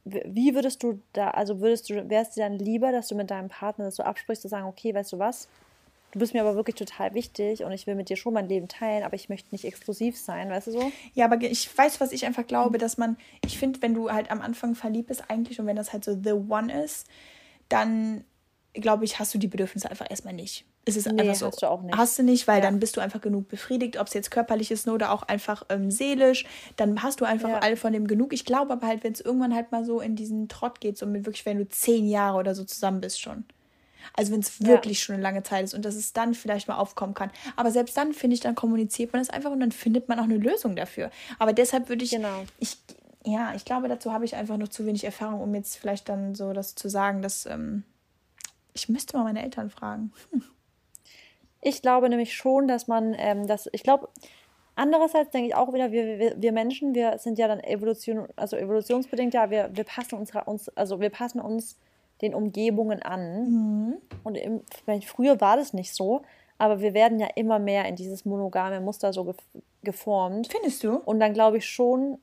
wie 0.05 0.55
würdest 0.55 0.83
du 0.83 1.01
da, 1.13 1.31
also 1.31 1.61
würdest 1.61 1.89
du, 1.89 2.09
wäre 2.11 2.23
es 2.23 2.31
dir 2.31 2.43
dann 2.43 2.59
lieber, 2.59 2.93
dass 2.93 3.09
du 3.09 3.15
mit 3.15 3.31
deinem 3.31 3.49
Partner 3.49 3.87
das 3.87 3.97
so 3.97 4.03
absprichst, 4.03 4.43
zu 4.43 4.49
sagen, 4.49 4.67
okay, 4.67 4.95
weißt 4.95 5.13
du 5.13 5.19
was, 5.19 5.49
du 6.15 6.21
bist 6.21 6.33
mir 6.33 6.41
aber 6.41 6.55
wirklich 6.55 6.77
total 6.77 7.13
wichtig 7.15 7.65
und 7.65 7.73
ich 7.73 7.87
will 7.87 7.97
mit 7.97 8.09
dir 8.09 8.17
schon 8.17 8.33
mein 8.33 8.49
Leben 8.49 8.69
teilen, 8.69 9.03
aber 9.03 9.15
ich 9.15 9.29
möchte 9.29 9.51
nicht 9.51 9.65
exklusiv 9.65 10.17
sein, 10.17 10.49
weißt 10.49 10.69
du 10.69 10.71
so? 10.71 10.93
Ja, 11.13 11.27
aber 11.27 11.41
ich 11.43 11.77
weiß, 11.77 12.01
was 12.01 12.13
ich 12.13 12.25
einfach 12.25 12.47
glaube, 12.47 12.79
dass 12.79 12.97
man, 12.97 13.17
ich 13.45 13.59
finde, 13.59 13.83
wenn 13.83 13.95
du 13.95 14.11
halt 14.11 14.31
am 14.31 14.41
Anfang 14.41 14.75
verliebt 14.75 15.09
bist 15.09 15.25
eigentlich 15.29 15.61
und 15.61 15.67
wenn 15.67 15.77
das 15.77 15.93
halt 15.93 16.05
so 16.05 16.15
the 16.15 16.33
one 16.33 16.73
ist, 16.85 17.09
dann 17.69 18.25
glaube 18.75 19.05
ich, 19.05 19.19
hast 19.19 19.35
du 19.35 19.39
die 19.39 19.49
Bedürfnisse 19.49 19.91
einfach 19.91 20.07
erstmal 20.09 20.35
nicht. 20.35 20.65
Es 20.85 20.97
ist 20.97 21.11
nee, 21.11 21.23
einfach 21.23 21.35
so. 21.35 21.47
Hast 21.47 21.63
du 21.63 21.67
auch 21.71 21.83
nicht. 21.83 21.97
Hast 21.97 22.19
du 22.19 22.23
nicht, 22.23 22.47
weil 22.47 22.57
ja. 22.57 22.63
dann 22.63 22.79
bist 22.79 22.97
du 22.97 23.01
einfach 23.01 23.21
genug 23.21 23.49
befriedigt, 23.49 23.99
ob 23.99 24.09
es 24.09 24.15
jetzt 24.15 24.31
körperlich 24.31 24.71
ist 24.71 24.87
oder 24.87 25.13
auch 25.13 25.23
einfach 25.23 25.65
ähm, 25.69 25.91
seelisch. 25.91 26.45
Dann 26.77 27.03
hast 27.03 27.21
du 27.21 27.25
einfach 27.25 27.49
ja. 27.49 27.59
alle 27.61 27.77
von 27.77 27.93
dem 27.93 28.07
genug. 28.07 28.33
Ich 28.33 28.45
glaube 28.45 28.73
aber 28.73 28.87
halt, 28.87 29.03
wenn 29.03 29.13
es 29.13 29.21
irgendwann 29.21 29.55
halt 29.55 29.73
mal 29.73 29.85
so 29.85 30.01
in 30.01 30.17
diesen 30.17 30.49
Trott 30.49 30.81
geht, 30.81 30.99
so 30.99 31.07
mit 31.07 31.25
wirklich, 31.25 31.47
wenn 31.47 31.59
du 31.59 31.69
zehn 31.69 32.07
Jahre 32.07 32.39
oder 32.39 32.55
so 32.55 32.65
zusammen 32.65 33.01
bist 33.01 33.21
schon. 33.21 33.45
Also 34.13 34.33
wenn 34.33 34.41
es 34.41 34.65
wirklich 34.65 34.99
ja. 34.99 35.05
schon 35.05 35.15
eine 35.15 35.23
lange 35.23 35.43
Zeit 35.43 35.65
ist 35.65 35.75
und 35.75 35.85
dass 35.85 35.95
es 35.95 36.13
dann 36.13 36.35
vielleicht 36.35 36.69
mal 36.69 36.77
aufkommen 36.77 37.15
kann. 37.15 37.31
Aber 37.57 37.71
selbst 37.71 37.97
dann, 37.97 38.13
finde 38.13 38.35
ich, 38.35 38.41
dann 38.41 38.55
kommuniziert 38.55 39.13
man 39.13 39.23
es 39.23 39.31
einfach 39.31 39.51
und 39.51 39.61
dann 39.61 39.73
findet 39.73 40.09
man 40.09 40.19
auch 40.19 40.25
eine 40.25 40.37
Lösung 40.37 40.77
dafür. 40.77 41.11
Aber 41.39 41.53
deshalb 41.53 41.89
würde 41.89 42.05
ich, 42.05 42.11
genau. 42.11 42.45
ich, 42.59 42.77
ja, 43.25 43.55
ich 43.55 43.65
glaube, 43.65 43.89
dazu 43.89 44.13
habe 44.13 44.25
ich 44.25 44.37
einfach 44.37 44.57
noch 44.57 44.69
zu 44.69 44.87
wenig 44.87 45.05
Erfahrung, 45.05 45.41
um 45.41 45.55
jetzt 45.55 45.77
vielleicht 45.77 46.09
dann 46.09 46.35
so 46.35 46.53
das 46.53 46.75
zu 46.75 46.89
sagen, 46.89 47.23
dass 47.23 47.47
ähm, 47.47 47.85
ich 48.75 48.89
müsste 48.89 49.17
mal 49.17 49.25
meine 49.25 49.43
Eltern 49.43 49.71
fragen. 49.71 50.13
Hm. 50.31 50.43
Ich 51.63 51.81
glaube 51.81 52.11
nämlich 52.11 52.35
schon, 52.35 52.69
dass 52.69 52.89
man, 52.89 53.15
ähm, 53.17 53.47
das, 53.47 53.71
ich 53.73 53.83
glaube, 53.83 54.09
andererseits 54.75 55.31
denke 55.31 55.49
ich 55.49 55.55
auch 55.55 55.73
wieder, 55.73 55.93
wir, 55.93 56.19
wir, 56.19 56.35
wir, 56.37 56.53
Menschen, 56.53 56.95
wir 56.95 57.17
sind 57.19 57.39
ja 57.39 57.49
dann 57.49 57.61
Evolution, 57.61 58.29
also 58.37 58.57
evolutionsbedingt, 58.57 59.33
ja, 59.33 59.49
wir, 59.51 59.71
wir 59.73 59.85
passen 59.85 60.17
uns, 60.17 60.33
uns, 60.45 60.69
also 60.71 61.01
wir 61.01 61.09
passen 61.11 61.41
uns 61.41 61.79
den 62.23 62.35
Umgebungen 62.35 63.03
an. 63.03 63.45
Mhm. 63.45 63.97
Und 64.23 64.37
im, 64.37 64.63
früher 65.03 65.41
war 65.41 65.57
das 65.57 65.73
nicht 65.73 65.95
so, 65.95 66.23
aber 66.59 66.81
wir 66.81 66.95
werden 66.95 67.19
ja 67.19 67.29
immer 67.35 67.59
mehr 67.59 67.87
in 67.87 67.97
dieses 67.97 68.25
monogame 68.25 68.81
Muster 68.81 69.13
so 69.13 69.25
ge 69.25 69.35
geformt. 69.83 70.49
Findest 70.51 70.83
du? 70.83 70.97
Und 70.97 71.21
dann 71.21 71.35
glaube 71.35 71.59
ich 71.59 71.67
schon, 71.67 72.17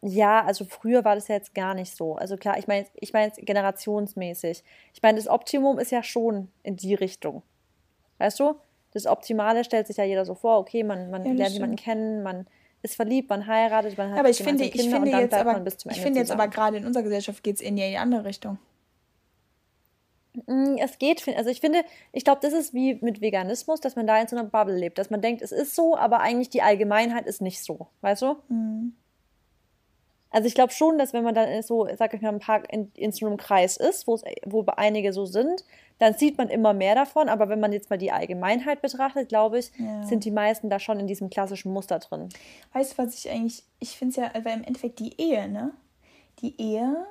ja, 0.00 0.42
also 0.42 0.64
früher 0.64 1.04
war 1.04 1.16
das 1.16 1.28
ja 1.28 1.34
jetzt 1.34 1.54
gar 1.54 1.74
nicht 1.74 1.94
so. 1.94 2.16
Also 2.16 2.38
klar, 2.38 2.56
ich 2.58 2.66
meine 2.66 2.86
ich 2.94 3.12
mein 3.12 3.30
generationsmäßig. 3.36 4.64
Ich 4.94 5.02
meine, 5.02 5.18
das 5.18 5.28
Optimum 5.28 5.78
ist 5.78 5.90
ja 5.92 6.02
schon 6.02 6.48
in 6.62 6.76
die 6.76 6.94
Richtung. 6.94 7.42
Weißt 8.16 8.40
du? 8.40 8.54
Das 8.92 9.06
Optimale 9.06 9.64
stellt 9.64 9.86
sich 9.86 9.98
ja 9.98 10.04
jeder 10.04 10.24
so 10.24 10.34
vor, 10.34 10.58
okay, 10.58 10.82
man, 10.82 11.10
man 11.10 11.24
ja, 11.24 11.32
lernt 11.32 11.54
jemanden 11.54 11.76
kennen, 11.76 12.22
man 12.22 12.46
ist 12.82 12.96
verliebt, 12.96 13.30
man 13.30 13.46
heiratet, 13.46 13.96
man 13.96 14.12
hat 14.12 14.18
aber 14.18 14.30
ich 14.30 14.42
finde, 14.42 14.64
ich 14.64 14.88
finde 14.88 15.10
jetzt 15.10 15.34
aber, 15.34 15.62
Ich 15.90 16.00
finde 16.00 16.18
jetzt 16.18 16.30
aber 16.30 16.48
gerade 16.48 16.78
in 16.78 16.86
unserer 16.86 17.04
Gesellschaft 17.04 17.42
geht 17.42 17.56
es 17.56 17.60
in 17.60 17.76
die 17.76 17.96
andere 17.96 18.24
Richtung. 18.24 18.58
Mm, 20.46 20.76
es 20.78 20.98
geht, 20.98 21.26
also 21.36 21.50
ich 21.50 21.60
finde, 21.60 21.84
ich 22.12 22.24
glaube, 22.24 22.40
das 22.42 22.52
ist 22.52 22.72
wie 22.72 22.94
mit 23.02 23.20
Veganismus, 23.20 23.80
dass 23.80 23.96
man 23.96 24.06
da 24.06 24.20
in 24.20 24.28
so 24.28 24.36
einer 24.36 24.48
Bubble 24.48 24.76
lebt, 24.76 24.98
dass 24.98 25.10
man 25.10 25.20
denkt, 25.20 25.42
es 25.42 25.52
ist 25.52 25.74
so, 25.74 25.96
aber 25.96 26.20
eigentlich 26.20 26.50
die 26.50 26.62
Allgemeinheit 26.62 27.26
ist 27.26 27.42
nicht 27.42 27.62
so, 27.62 27.88
weißt 28.00 28.22
du? 28.22 28.36
Mhm. 28.48 28.94
Also 30.32 30.48
ich 30.48 30.54
glaube 30.54 30.72
schon, 30.72 30.98
dass 30.98 31.12
wenn 31.12 31.24
man 31.24 31.34
dann 31.34 31.62
so, 31.62 31.86
sag 31.96 32.14
ich 32.14 32.22
mal, 32.22 32.30
ein 32.30 32.40
paar 32.40 32.62
in, 32.72 32.90
in 32.94 33.12
so 33.12 33.26
einem 33.26 33.36
Kreis 33.36 33.76
ist, 33.76 34.06
wo 34.06 34.64
einige 34.76 35.12
so 35.12 35.26
sind, 35.26 35.64
dann 35.98 36.14
sieht 36.14 36.38
man 36.38 36.48
immer 36.48 36.72
mehr 36.72 36.94
davon. 36.94 37.28
Aber 37.28 37.50
wenn 37.50 37.60
man 37.60 37.72
jetzt 37.72 37.90
mal 37.90 37.98
die 37.98 38.12
Allgemeinheit 38.12 38.80
betrachtet, 38.80 39.28
glaube 39.28 39.58
ich, 39.58 39.70
ja. 39.78 40.02
sind 40.04 40.24
die 40.24 40.30
meisten 40.30 40.70
da 40.70 40.80
schon 40.80 40.98
in 40.98 41.06
diesem 41.06 41.28
klassischen 41.28 41.72
Muster 41.72 41.98
drin. 41.98 42.30
Weißt 42.72 42.92
du, 42.92 43.02
was 43.02 43.14
ich 43.14 43.30
eigentlich, 43.30 43.62
ich 43.78 43.90
finde 43.90 44.10
es 44.10 44.16
ja, 44.16 44.44
weil 44.44 44.56
im 44.56 44.64
Endeffekt 44.64 45.00
die 45.00 45.20
Ehe, 45.20 45.48
ne? 45.48 45.72
Die 46.40 46.58
Ehe 46.58 47.06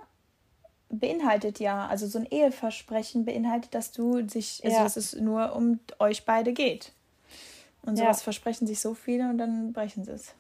beinhaltet 0.92 1.60
ja, 1.60 1.88
also 1.88 2.08
so 2.08 2.20
ein 2.20 2.26
Eheversprechen 2.26 3.26
beinhaltet, 3.26 3.74
dass 3.74 3.92
du 3.92 4.28
sich, 4.28 4.62
also 4.64 4.78
ja. 4.78 4.84
dass 4.84 4.98
es 4.98 5.14
nur 5.16 5.56
um 5.56 5.80
euch 6.00 6.26
beide 6.26 6.54
geht. 6.54 6.92
Und 7.84 7.98
sowas 7.98 8.20
ja. 8.20 8.24
versprechen 8.24 8.68
sich 8.68 8.80
so 8.80 8.94
viele 8.94 9.30
und 9.30 9.38
dann 9.38 9.74
brechen 9.74 10.04
sie 10.04 10.12
es. 10.12 10.36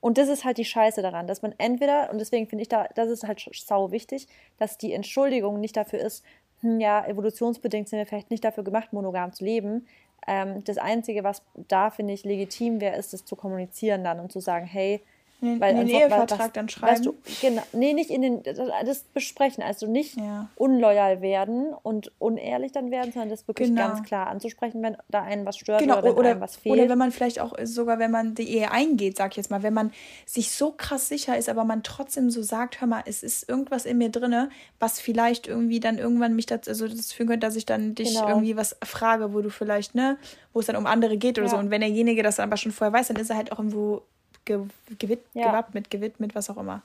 Und 0.00 0.18
das 0.18 0.28
ist 0.28 0.44
halt 0.44 0.58
die 0.58 0.64
Scheiße 0.64 1.02
daran, 1.02 1.26
dass 1.26 1.42
man 1.42 1.54
entweder, 1.58 2.10
und 2.10 2.18
deswegen 2.18 2.46
finde 2.46 2.62
ich 2.62 2.68
da, 2.68 2.86
das 2.94 3.08
ist 3.08 3.24
halt 3.24 3.48
sau 3.52 3.90
wichtig, 3.90 4.28
dass 4.58 4.78
die 4.78 4.92
Entschuldigung 4.92 5.60
nicht 5.60 5.76
dafür 5.76 6.00
ist, 6.00 6.24
hm, 6.60 6.80
ja, 6.80 7.04
evolutionsbedingt 7.06 7.88
sind 7.88 7.98
wir 7.98 8.06
vielleicht 8.06 8.30
nicht 8.30 8.44
dafür 8.44 8.64
gemacht, 8.64 8.92
monogam 8.92 9.32
zu 9.32 9.44
leben. 9.44 9.86
Ähm, 10.26 10.62
das 10.64 10.78
Einzige, 10.78 11.24
was 11.24 11.42
da, 11.54 11.90
finde 11.90 12.12
ich, 12.12 12.24
legitim 12.24 12.80
wäre, 12.80 12.96
ist 12.96 13.14
es 13.14 13.24
zu 13.24 13.34
kommunizieren 13.34 14.04
dann 14.04 14.20
und 14.20 14.30
zu 14.30 14.40
sagen, 14.40 14.66
hey, 14.66 15.02
in, 15.40 15.60
Weil 15.60 15.76
in 15.76 15.86
den 15.86 15.88
Ehevertrag 15.88 16.40
was, 16.40 16.52
dann 16.52 16.68
schreiben? 16.68 16.92
Weißt 16.94 17.06
du, 17.06 17.14
genau, 17.40 17.62
nee, 17.72 17.92
nicht 17.92 18.10
in 18.10 18.22
den, 18.22 18.42
das 18.42 19.04
besprechen, 19.14 19.62
also 19.62 19.86
nicht 19.86 20.16
ja. 20.16 20.48
unloyal 20.56 21.20
werden 21.22 21.74
und 21.82 22.10
unehrlich 22.18 22.72
dann 22.72 22.90
werden, 22.90 23.12
sondern 23.12 23.28
das 23.28 23.46
wirklich 23.46 23.68
genau. 23.68 23.86
ganz 23.86 24.02
klar 24.02 24.26
anzusprechen, 24.26 24.82
wenn 24.82 24.96
da 25.08 25.22
einen 25.22 25.46
was 25.46 25.56
stört 25.56 25.80
genau. 25.80 25.98
oder 25.98 26.04
wenn 26.04 26.16
oder, 26.16 26.40
was 26.40 26.56
fehlt. 26.56 26.74
Oder 26.74 26.88
wenn 26.88 26.98
man 26.98 27.12
vielleicht 27.12 27.38
auch 27.38 27.54
sogar, 27.62 28.00
wenn 28.00 28.10
man 28.10 28.34
die 28.34 28.48
Ehe 28.48 28.72
eingeht, 28.72 29.16
sag 29.16 29.30
ich 29.30 29.36
jetzt 29.36 29.50
mal, 29.50 29.62
wenn 29.62 29.74
man 29.74 29.92
sich 30.26 30.50
so 30.50 30.72
krass 30.72 31.08
sicher 31.08 31.38
ist, 31.38 31.48
aber 31.48 31.64
man 31.64 31.84
trotzdem 31.84 32.30
so 32.30 32.42
sagt, 32.42 32.80
hör 32.80 32.88
mal, 32.88 33.02
es 33.06 33.22
ist 33.22 33.48
irgendwas 33.48 33.86
in 33.86 33.98
mir 33.98 34.10
drinne, 34.10 34.50
was 34.80 34.98
vielleicht 34.98 35.46
irgendwie 35.46 35.78
dann 35.78 35.98
irgendwann 35.98 36.34
mich 36.34 36.46
dazu, 36.46 36.70
also 36.70 36.88
das 36.88 37.12
führen 37.12 37.28
könnte, 37.28 37.46
dass 37.46 37.54
ich 37.54 37.64
dann 37.64 37.94
dich 37.94 38.14
genau. 38.14 38.28
irgendwie 38.28 38.56
was 38.56 38.76
frage, 38.82 39.32
wo 39.32 39.40
du 39.40 39.50
vielleicht, 39.50 39.94
ne, 39.94 40.18
wo 40.52 40.58
es 40.58 40.66
dann 40.66 40.74
um 40.74 40.86
andere 40.86 41.16
geht 41.16 41.38
oder 41.38 41.46
ja. 41.46 41.52
so. 41.52 41.58
Und 41.58 41.70
wenn 41.70 41.80
derjenige 41.80 42.24
das 42.24 42.40
aber 42.40 42.56
schon 42.56 42.72
vorher 42.72 42.92
weiß, 42.92 43.06
dann 43.06 43.18
ist 43.18 43.30
er 43.30 43.36
halt 43.36 43.52
auch 43.52 43.58
irgendwo 43.58 44.02
ge 44.48 44.60
gewid 44.98 45.20
ja. 45.34 45.46
gewappnet, 45.46 45.90
gewidmet, 45.90 46.34
was 46.34 46.50
auch 46.50 46.56
immer. 46.56 46.82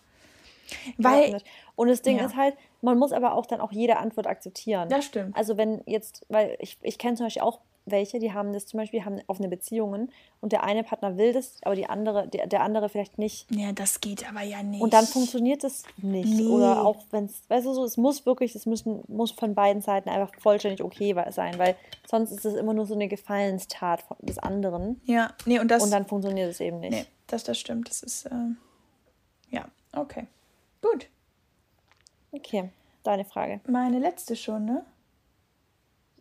Weil, 0.98 1.42
und 1.76 1.88
das 1.88 2.02
Ding 2.02 2.18
ja. 2.18 2.26
ist 2.26 2.36
halt, 2.36 2.56
man 2.82 2.98
muss 2.98 3.12
aber 3.12 3.34
auch 3.34 3.46
dann 3.46 3.62
auch 3.62 3.72
jede 3.72 3.98
Antwort 3.98 4.28
akzeptieren. 4.28 4.90
Das 4.90 5.06
stimmt. 5.06 5.36
Also 5.36 5.58
wenn 5.58 5.82
jetzt, 5.86 6.26
weil 6.30 6.58
ich, 6.60 6.78
ich 6.82 6.98
kenne 6.98 7.16
zum 7.16 7.26
Beispiel 7.26 7.42
auch 7.42 7.60
welche, 7.86 8.20
die 8.20 8.34
haben 8.34 8.54
das 8.54 8.66
zum 8.66 8.80
Beispiel, 8.80 9.04
haben 9.04 9.20
offene 9.28 9.50
Beziehungen 9.50 10.12
und 10.42 10.52
der 10.52 10.64
eine 10.64 10.84
Partner 10.84 11.18
will 11.18 11.34
das, 11.34 11.58
aber 11.64 11.76
die 11.76 11.88
andere, 11.88 12.28
der, 12.28 12.48
der 12.48 12.62
andere 12.62 12.90
vielleicht 12.90 13.18
nicht. 13.18 13.46
Ja, 13.52 13.72
das 13.72 14.00
geht 14.00 14.28
aber 14.28 14.42
ja 14.42 14.64
nicht. 14.64 14.82
Und 14.82 14.94
dann 14.94 15.06
funktioniert 15.06 15.64
das 15.64 15.84
nicht. 15.98 16.30
Nee. 16.30 16.48
Oder 16.48 16.86
auch 16.86 17.04
wenn 17.12 17.26
es, 17.26 17.42
weißt 17.50 17.66
du 17.66 17.74
so, 17.74 17.84
es 17.84 17.98
muss 17.98 18.26
wirklich, 18.26 18.56
es 18.56 18.66
müssen, 18.66 19.04
muss 19.08 19.32
von 19.32 19.56
beiden 19.56 19.82
Seiten 19.82 20.10
einfach 20.10 20.32
vollständig 20.40 20.84
okay 20.84 21.16
sein, 21.30 21.58
weil 21.58 21.76
sonst 22.10 22.32
ist 22.32 22.46
es 22.46 22.54
immer 22.56 22.74
nur 22.74 22.86
so 22.86 22.94
eine 22.94 23.08
Gefallenstat 23.08 24.04
des 24.20 24.40
anderen. 24.40 25.02
Ja, 25.06 25.34
nee, 25.46 25.60
und 25.60 25.70
das. 25.70 25.84
Und 25.84 25.92
dann 25.92 26.06
funktioniert 26.06 26.50
es 26.50 26.60
eben 26.60 26.80
nicht. 26.80 26.92
Nee 26.92 27.06
dass 27.34 27.44
das 27.44 27.60
stimmt. 27.60 27.90
Das 27.90 28.04
ist, 28.04 28.26
äh, 28.26 28.56
ja, 29.50 29.68
okay. 29.92 30.28
Gut. 30.82 31.10
Okay, 32.32 32.70
deine 33.04 33.26
Frage. 33.26 33.60
Meine 33.68 34.00
letzte 34.00 34.36
schon, 34.36 34.66
ne? 34.66 34.86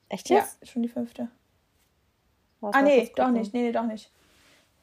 Echt 0.08 0.30
jetzt? 0.30 0.58
Ja, 0.60 0.66
schon 0.66 0.82
die 0.82 0.88
fünfte. 0.88 1.28
Was 2.62 2.74
ah, 2.76 2.82
nee, 2.82 3.12
doch 3.16 3.30
nicht. 3.30 3.52
Nee, 3.52 3.62
nee, 3.64 3.72
doch 3.72 3.84
nicht. 3.84 4.10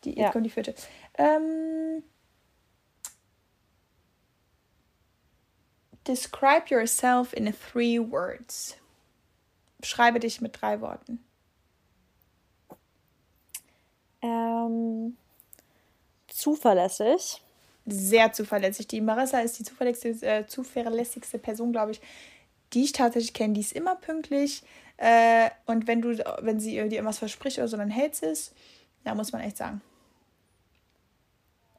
Die, 0.03 0.15
ja. 0.15 0.25
Jetzt 0.25 0.34
kommt 0.34 0.45
die 0.45 0.49
vierte. 0.49 0.75
Ähm, 1.17 2.03
describe 6.05 6.65
yourself 6.69 7.34
in 7.34 7.53
three 7.53 7.99
words. 7.99 8.77
Beschreibe 9.80 10.19
dich 10.19 10.41
mit 10.41 10.61
drei 10.61 10.82
Worten. 10.82 11.23
Ähm, 14.21 15.15
zuverlässig. 16.27 17.41
Sehr 17.86 18.34
zuverlässig. 18.34 18.88
Die 18.88 18.99
Marissa 18.99 19.39
ist 19.39 19.57
die 19.57 19.63
zuverlässigste, 19.63 20.27
äh, 20.27 20.45
zuverlässigste 20.45 21.39
Person, 21.39 21.71
glaube 21.71 21.93
ich, 21.93 22.01
die 22.73 22.84
ich 22.84 22.91
tatsächlich 22.91 23.34
kenne. 23.34 23.53
Die 23.53 23.61
ist 23.61 23.71
immer 23.71 23.95
pünktlich. 23.95 24.63
Äh, 25.00 25.50
und 25.66 25.88
wenn 25.88 26.02
du, 26.02 26.18
wenn 26.41 26.60
sie 26.60 26.72
dir 26.72 26.91
irgendwas 26.91 27.20
verspricht 27.20 27.58
oder 27.58 27.70
so, 27.70 27.78
dann 27.78 27.89
hält 27.89 28.16
sie 28.16 28.26
es. 28.26 28.54
Ja, 29.06 29.16
muss 29.16 29.32
man 29.32 29.41
echt 29.41 29.56
sagen. 29.56 29.82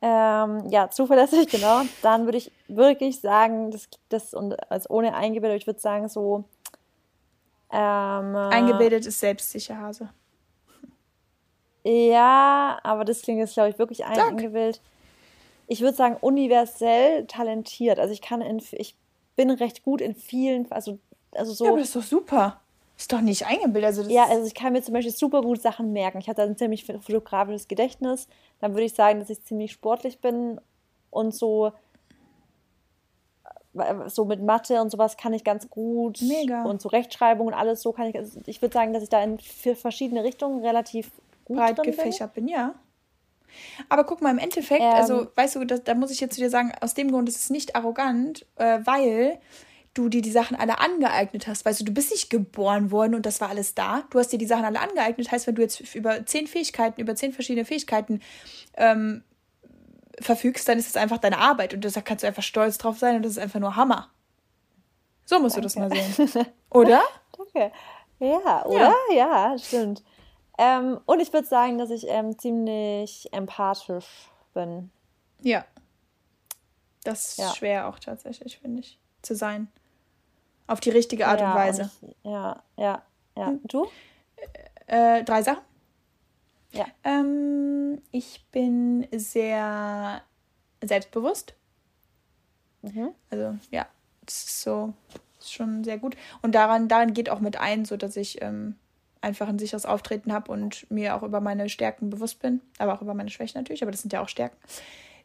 Ähm, 0.00 0.66
ja, 0.70 0.88
zuverlässig, 0.88 1.50
genau. 1.50 1.82
Dann 2.00 2.24
würde 2.24 2.38
ich 2.38 2.50
wirklich 2.68 3.20
sagen, 3.20 3.70
das, 3.70 3.88
das 4.08 4.32
und 4.32 4.54
als 4.70 4.88
ohne 4.88 5.14
eingebildet, 5.14 5.60
ich 5.60 5.66
würde 5.66 5.80
sagen, 5.80 6.08
so. 6.08 6.44
Ähm, 7.70 8.34
eingebildet 8.34 9.04
ist 9.04 9.20
selbstsicher, 9.20 9.76
Hase. 9.76 10.08
Ja, 11.84 12.78
aber 12.82 13.04
das 13.04 13.20
klingt 13.20 13.40
jetzt, 13.40 13.52
glaube 13.52 13.68
ich, 13.68 13.78
wirklich 13.78 14.06
ein, 14.06 14.18
eingebildet. 14.18 14.80
Ich 15.66 15.82
würde 15.82 15.94
sagen, 15.94 16.16
universell 16.22 17.26
talentiert. 17.26 17.98
Also 17.98 18.14
ich 18.14 18.22
kann 18.22 18.40
in, 18.40 18.62
ich 18.72 18.96
bin 19.36 19.50
recht 19.50 19.82
gut 19.82 20.00
in 20.00 20.14
vielen, 20.14 20.72
also, 20.72 20.98
also 21.32 21.52
so. 21.52 21.64
Ja, 21.66 21.70
aber 21.72 21.80
das 21.80 21.88
ist 21.88 21.96
doch 21.96 22.02
super. 22.02 22.60
Ist 23.00 23.14
doch 23.14 23.22
nicht 23.22 23.46
eingebildet. 23.46 23.84
Also 23.84 24.02
ja, 24.10 24.26
also 24.26 24.46
ich 24.46 24.54
kann 24.54 24.74
mir 24.74 24.82
zum 24.82 24.92
Beispiel 24.92 25.10
super 25.10 25.40
gut 25.40 25.62
Sachen 25.62 25.94
merken. 25.94 26.18
Ich 26.18 26.28
habe 26.28 26.36
da 26.36 26.42
ein 26.42 26.58
ziemlich 26.58 26.84
fotografisches 26.84 27.66
Gedächtnis. 27.66 28.28
Dann 28.60 28.74
würde 28.74 28.84
ich 28.84 28.92
sagen, 28.92 29.20
dass 29.20 29.30
ich 29.30 29.42
ziemlich 29.42 29.72
sportlich 29.72 30.18
bin 30.18 30.60
und 31.08 31.34
so 31.34 31.72
äh, 33.72 33.94
so 34.10 34.26
mit 34.26 34.42
Mathe 34.42 34.82
und 34.82 34.90
sowas 34.90 35.16
kann 35.16 35.32
ich 35.32 35.44
ganz 35.44 35.70
gut. 35.70 36.20
Mega. 36.20 36.64
Und 36.64 36.82
so 36.82 36.90
Rechtschreibung 36.90 37.46
und 37.46 37.54
alles 37.54 37.80
so 37.80 37.92
kann 37.92 38.06
ich. 38.06 38.16
Also 38.18 38.38
ich 38.44 38.60
würde 38.60 38.74
sagen, 38.74 38.92
dass 38.92 39.02
ich 39.02 39.08
da 39.08 39.24
in 39.24 39.38
vier 39.38 39.76
verschiedene 39.76 40.22
Richtungen 40.22 40.62
relativ 40.62 41.10
gut 41.46 41.56
breit 41.56 41.82
gefächert 41.82 42.34
bin. 42.34 42.44
bin, 42.44 42.54
ja. 42.54 42.74
Aber 43.88 44.04
guck 44.04 44.20
mal, 44.20 44.30
im 44.30 44.38
Endeffekt, 44.38 44.82
ähm, 44.82 44.92
also 44.92 45.26
weißt 45.36 45.56
du, 45.56 45.64
das, 45.64 45.84
da 45.84 45.94
muss 45.94 46.10
ich 46.10 46.20
jetzt 46.20 46.34
zu 46.34 46.42
dir 46.42 46.50
sagen, 46.50 46.70
aus 46.82 46.92
dem 46.92 47.10
Grund 47.10 47.30
ist 47.30 47.38
es 47.38 47.48
nicht 47.48 47.76
arrogant, 47.76 48.44
äh, 48.56 48.80
weil 48.84 49.38
du 50.02 50.08
dir 50.08 50.22
die 50.22 50.30
Sachen 50.30 50.56
alle 50.56 50.78
angeeignet 50.78 51.46
hast. 51.46 51.64
Weißt 51.64 51.80
du, 51.80 51.84
du 51.84 51.92
bist 51.92 52.10
nicht 52.10 52.30
geboren 52.30 52.90
worden 52.90 53.14
und 53.14 53.26
das 53.26 53.40
war 53.40 53.48
alles 53.48 53.74
da. 53.74 54.04
Du 54.10 54.18
hast 54.18 54.28
dir 54.32 54.38
die 54.38 54.46
Sachen 54.46 54.64
alle 54.64 54.80
angeeignet. 54.80 55.30
Heißt, 55.30 55.46
wenn 55.46 55.54
du 55.54 55.62
jetzt 55.62 55.94
über 55.94 56.24
zehn 56.26 56.46
Fähigkeiten, 56.46 57.00
über 57.00 57.14
zehn 57.14 57.32
verschiedene 57.32 57.64
Fähigkeiten 57.64 58.20
ähm, 58.76 59.22
verfügst, 60.20 60.68
dann 60.68 60.78
ist 60.78 60.88
es 60.88 60.96
einfach 60.96 61.18
deine 61.18 61.38
Arbeit 61.38 61.74
und 61.74 61.84
da 61.84 62.00
kannst 62.00 62.24
du 62.24 62.28
einfach 62.28 62.42
stolz 62.42 62.78
drauf 62.78 62.98
sein 62.98 63.16
und 63.16 63.22
das 63.22 63.32
ist 63.32 63.38
einfach 63.38 63.60
nur 63.60 63.76
Hammer. 63.76 64.10
So 65.24 65.38
musst 65.38 65.56
Danke. 65.56 65.68
du 65.68 65.80
das 65.80 65.90
mal 65.90 66.26
sehen. 66.26 66.46
Oder? 66.70 67.02
Danke. 67.36 67.72
Ja, 68.18 68.66
oder? 68.66 68.94
Ja, 69.10 69.52
ja 69.52 69.58
stimmt. 69.58 70.02
Ähm, 70.58 71.00
und 71.06 71.20
ich 71.20 71.32
würde 71.32 71.48
sagen, 71.48 71.78
dass 71.78 71.88
ich 71.88 72.06
ähm, 72.06 72.38
ziemlich 72.38 73.32
empathisch 73.32 74.30
bin. 74.52 74.90
Ja. 75.40 75.64
Das 77.02 77.28
ist 77.28 77.38
ja. 77.38 77.54
schwer 77.54 77.88
auch 77.88 77.98
tatsächlich, 77.98 78.58
finde 78.58 78.80
ich, 78.80 79.00
zu 79.22 79.34
sein. 79.34 79.68
Auf 80.70 80.78
die 80.78 80.90
richtige 80.90 81.26
Art 81.26 81.40
ja, 81.40 81.50
und 81.50 81.56
Weise. 81.56 81.90
Und 82.00 82.10
ich, 82.10 82.16
ja, 82.30 82.62
ja, 82.76 83.02
ja. 83.36 83.46
Hm. 83.48 83.60
Du? 83.64 83.88
Äh, 84.86 85.24
drei 85.24 85.42
Sachen. 85.42 85.64
Ja. 86.72 86.86
Ähm, 87.02 88.00
ich 88.12 88.46
bin 88.52 89.08
sehr 89.10 90.22
selbstbewusst. 90.80 91.54
Mhm. 92.82 93.10
Also, 93.30 93.58
ja, 93.72 93.88
das 94.24 94.44
ist 94.44 94.62
so, 94.62 94.94
ist 95.40 95.52
schon 95.52 95.82
sehr 95.82 95.98
gut. 95.98 96.16
Und 96.40 96.54
daran, 96.54 96.86
daran 96.86 97.14
geht 97.14 97.30
auch 97.30 97.40
mit 97.40 97.58
ein, 97.58 97.84
so 97.84 97.96
dass 97.96 98.16
ich 98.16 98.40
ähm, 98.40 98.76
einfach 99.22 99.48
ein 99.48 99.58
sicheres 99.58 99.86
Auftreten 99.86 100.32
habe 100.32 100.52
und 100.52 100.88
mir 100.88 101.16
auch 101.16 101.24
über 101.24 101.40
meine 101.40 101.68
Stärken 101.68 102.10
bewusst 102.10 102.38
bin, 102.38 102.60
aber 102.78 102.94
auch 102.94 103.02
über 103.02 103.14
meine 103.14 103.30
Schwächen 103.30 103.58
natürlich, 103.58 103.82
aber 103.82 103.90
das 103.90 104.02
sind 104.02 104.12
ja 104.12 104.22
auch 104.22 104.28
Stärken. 104.28 104.56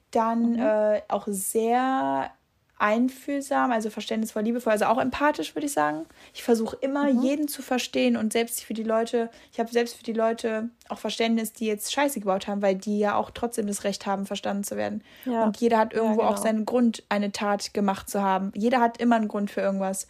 Dann 0.10 0.54
mhm. 0.54 0.60
äh, 0.60 1.02
auch 1.08 1.28
sehr 1.28 2.32
einfühlsam, 2.78 3.72
also 3.72 3.90
verständnisvoll, 3.90 4.44
liebevoll, 4.44 4.74
also 4.74 4.86
auch 4.86 4.98
empathisch, 4.98 5.56
würde 5.56 5.66
ich 5.66 5.72
sagen. 5.72 6.06
Ich 6.34 6.44
versuche 6.44 6.78
immer, 6.82 7.12
mhm. 7.12 7.22
jeden 7.22 7.48
zu 7.48 7.62
verstehen 7.62 8.18
und 8.18 8.34
selbst 8.34 8.64
für 8.64 8.74
die 8.74 8.84
Leute, 8.84 9.30
ich 9.54 9.60
habe 9.60 9.72
selbst 9.72 9.96
für 9.96 10.04
die 10.04 10.14
Leute 10.14 10.70
auch 10.90 10.98
Verständnis, 10.98 11.54
die 11.54 11.68
jetzt 11.68 11.94
Scheiße 11.94 12.20
gebaut 12.20 12.48
haben, 12.48 12.62
weil 12.62 12.76
die 12.76 13.00
ja 13.00 13.16
auch 13.16 13.32
trotzdem 13.32 13.68
das 13.68 13.86
Recht 13.86 14.06
haben, 14.06 14.26
verstanden 14.26 14.66
zu 14.66 14.76
werden. 14.76 15.04
Ja. 15.24 15.46
Und 15.46 15.58
jeder 15.58 15.78
hat 15.78 15.94
irgendwo 15.94 16.22
ja, 16.22 16.28
genau. 16.28 16.38
auch 16.38 16.38
seinen 16.38 16.66
Grund, 16.66 17.04
eine 17.08 17.32
Tat 17.32 17.74
gemacht 17.74 18.10
zu 18.10 18.22
haben. 18.22 18.52
Jeder 18.56 18.82
hat 18.82 18.98
immer 18.98 19.16
einen 19.16 19.30
Grund 19.30 19.52
für 19.52 19.62
irgendwas. 19.62 20.08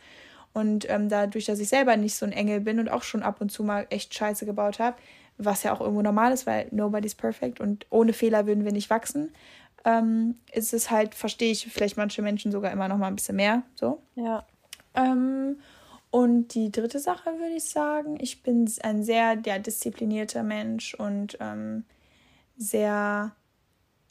Und 0.51 0.89
ähm, 0.89 1.09
dadurch, 1.09 1.45
dass 1.45 1.59
ich 1.59 1.70
selber 1.70 1.97
nicht 1.97 2.16
so 2.16 2.26
ein 2.26 2.32
Engel 2.32 2.61
bin 2.61 2.80
und 2.80 2.89
auch 2.89 3.03
schon 3.03 3.22
ab 3.22 3.41
und 3.41 3.51
zu 3.51 3.63
mal 3.63 3.86
echt 3.89 4.13
Scheiße 4.13 4.45
gebaut 4.45 4.80
habe, 4.80 4.97
was 5.38 5.63
ja 5.63 5.74
auch 5.74 5.82
irgendwo 5.82 6.01
normal 6.01 6.32
ist, 6.32 6.47
weil 6.47 6.68
nobody's 6.72 7.13
perfect 7.13 7.59
und 7.59 7.86
ohne 7.89 8.13
Fehler 8.13 8.47
würden 8.47 8.63
wir 8.63 8.72
nicht 8.72 8.89
wachsen 8.89 9.34
ähm, 9.86 10.36
ist 10.52 10.74
es 10.74 10.90
halt, 10.90 11.16
verstehe 11.16 11.52
ich 11.52 11.68
vielleicht 11.68 11.96
manche 11.96 12.22
Menschen 12.22 12.52
sogar 12.52 12.72
immer 12.72 12.88
noch 12.88 12.98
mal 12.98 13.08
ein 13.08 13.16
bisschen 13.16 13.38
mehr. 13.38 13.64
So. 13.76 14.02
Ja. 14.16 14.46
Ähm, 14.96 15.58
und 16.10 16.56
die 16.56 16.72
dritte 16.72 17.00
Sache 17.00 17.30
würde 17.40 17.56
ich 17.56 17.66
sagen, 17.66 18.18
ich 18.20 18.42
bin 18.42 18.70
ein 18.82 19.04
sehr 19.04 19.38
ja, 19.46 19.60
disziplinierter 19.60 20.44
Mensch 20.44 20.96
und 20.96 21.38
ähm, 21.40 21.86
sehr 22.58 23.36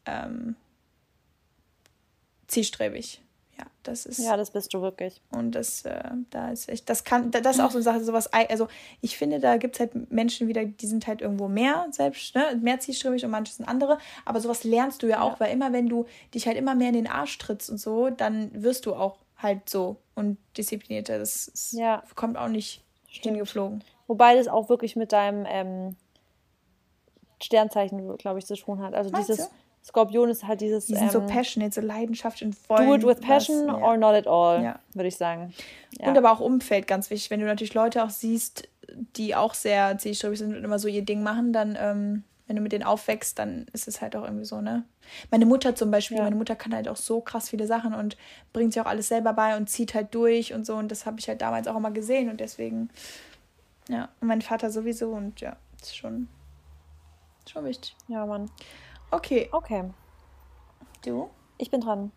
ähm, 0.07 0.55
zielstrebig. 2.47 3.24
Ja, 3.59 3.67
das 3.85 4.07
ist. 4.07 4.19
Ja, 4.19 4.37
das 4.37 4.51
bist 4.51 4.75
du 4.75 4.83
wirklich. 4.83 5.21
Und 5.31 5.53
das, 5.53 5.85
äh, 5.85 6.03
da 6.31 6.51
ist 6.51 6.69
echt, 6.69 6.89
das 6.91 7.05
kann, 7.05 7.31
das 7.31 7.57
ist 7.57 7.63
auch 7.63 7.71
so 7.71 7.79
eine 7.79 7.83
Sache, 7.83 8.03
sowas, 8.03 8.33
also 8.33 8.69
ich 9.01 9.17
finde, 9.17 9.39
da 9.39 9.57
gibt 9.59 9.77
es 9.77 9.81
halt 9.81 10.11
Menschen 10.11 10.49
wieder, 10.49 10.65
die 10.65 10.87
sind 10.87 11.07
halt 11.07 11.21
irgendwo 11.21 11.47
mehr 11.47 11.87
selbst, 11.91 12.35
ne, 12.35 12.59
mehr 12.61 12.81
zielstrebig 12.81 13.25
und 13.25 13.31
manche 13.31 13.53
sind 13.53 13.67
andere. 13.67 13.99
Aber 14.25 14.41
sowas 14.41 14.65
lernst 14.65 15.03
du 15.03 15.07
ja 15.07 15.21
auch, 15.21 15.35
ja. 15.35 15.41
weil 15.41 15.53
immer 15.53 15.73
wenn 15.73 15.89
du 15.89 16.07
dich 16.35 16.47
halt 16.47 16.57
immer 16.57 16.75
mehr 16.75 16.89
in 16.89 16.95
den 16.95 17.07
Arsch 17.07 17.39
trittst 17.39 17.71
und 17.71 17.79
so, 17.79 18.11
dann 18.11 18.51
wirst 18.63 18.87
du 18.87 18.95
auch 18.95 19.19
halt 19.37 19.69
so 19.69 19.97
und 20.15 20.39
disziplinierter. 20.57 21.19
Das, 21.19 21.51
das 21.53 21.73
ja. 21.73 22.03
kommt 22.15 22.37
auch 22.37 22.49
nicht 22.49 22.83
Stimmt. 23.09 23.37
hingeflogen. 23.37 23.85
Wobei 24.07 24.37
das 24.37 24.49
auch 24.49 24.69
wirklich 24.69 24.97
mit 24.97 25.13
deinem 25.13 25.47
ähm, 25.49 25.97
Sternzeichen, 27.43 28.17
glaube 28.17 28.39
ich, 28.39 28.47
zu 28.47 28.57
tun 28.57 28.83
hat. 28.83 28.95
Also 28.95 29.11
Meinst 29.11 29.29
dieses. 29.29 29.49
Du? 29.49 29.55
Skorpion 29.85 30.31
ist 30.31 30.47
halt 30.47 30.63
dieses. 30.63 30.87
Die 30.87 30.95
sind 30.95 31.05
ähm, 31.05 31.11
so 31.11 31.21
passionate, 31.27 31.75
so 31.75 31.87
leidenschaftlich 31.87 32.47
und 32.47 32.69
wollen. 32.71 33.01
Do 33.01 33.11
it 33.11 33.19
with 33.19 33.27
passion 33.27 33.67
was, 33.67 33.79
ja. 33.79 33.87
or 33.87 33.97
not 33.97 34.15
at 34.15 34.27
all, 34.27 34.63
ja. 34.63 34.79
würde 34.95 35.09
ich 35.09 35.17
sagen. 35.17 35.53
Ja. 36.01 36.09
Und 36.09 36.17
aber 36.17 36.33
auch 36.33 36.41
Umfeld 36.41 36.87
ganz 36.87 37.11
wichtig. 37.11 37.31
Wenn 37.31 37.41
du 37.41 37.47
natürlich 37.47 37.75
Leute 37.75 38.03
auch 38.03 38.11
siehst, 38.11 38.67
die 39.17 39.35
auch 39.35 39.53
sehr 39.53 39.99
zielstrebig 39.99 40.39
sind 40.39 40.57
und 40.57 40.65
immer 40.65 40.79
so 40.79 40.89
ihr 40.89 41.05
Ding 41.05 41.23
machen, 41.23 41.53
dann, 41.53 41.77
ähm, 41.79 42.25
wenn 42.47 42.57
du 42.57 42.63
mit 42.63 42.73
denen 42.73 42.85
aufwächst, 42.85 43.39
dann 43.39 43.67
ist 43.75 43.87
es 43.87 44.01
halt 44.01 44.17
auch 44.17 44.25
irgendwie 44.25 44.47
so, 44.47 44.63
ne? 44.63 44.85
Meine 45.31 45.45
Mutter 45.45 45.75
zum 45.75 45.91
Beispiel, 45.91 46.17
meine 46.17 46.37
Mutter 46.37 46.57
kann 46.57 46.75
halt 46.75 46.89
auch 46.89 46.97
so 46.97 47.21
krass 47.21 47.51
viele 47.51 47.67
Sachen 47.67 47.93
und 47.93 48.17
bringt 48.55 48.73
sich 48.73 48.81
auch 48.81 48.87
alles 48.87 49.09
selber 49.09 49.35
bei 49.35 49.55
und 49.55 49.69
zieht 49.69 49.95
halt 49.95 50.15
durch 50.15 50.55
und 50.55 50.65
so. 50.65 50.77
Und 50.77 50.91
das 50.91 51.05
habe 51.05 51.21
ich 51.21 51.29
halt 51.29 51.43
damals 51.43 51.69
auch 51.69 51.77
immer 51.77 51.91
gesehen 51.91 52.31
und 52.31 52.41
deswegen, 52.41 52.89
ja. 53.89 54.09
Und 54.23 54.29
mein 54.29 54.41
Vater 54.41 54.71
sowieso 54.71 55.11
und 55.11 55.43
ja, 55.43 55.57
ist 55.83 55.95
schon, 55.95 56.29
schon 57.47 57.67
wichtig. 57.67 57.95
Ja, 58.09 58.25
Mann. 58.25 58.49
Okay. 59.15 59.49
Okay. 59.53 59.85
Du? 61.05 61.31
Ich 61.59 61.71
bin 61.71 61.81
dran. 61.81 62.11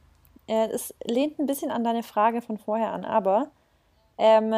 Äh, 0.48 0.70
es 0.70 0.96
lehnt 1.06 1.38
ein 1.40 1.46
bisschen 1.46 1.70
an 1.70 1.84
deine 1.84 2.02
Frage 2.02 2.42
von 2.42 2.58
vorher 2.58 2.92
an, 2.92 3.06
aber 3.06 3.52
ähm, 4.18 4.54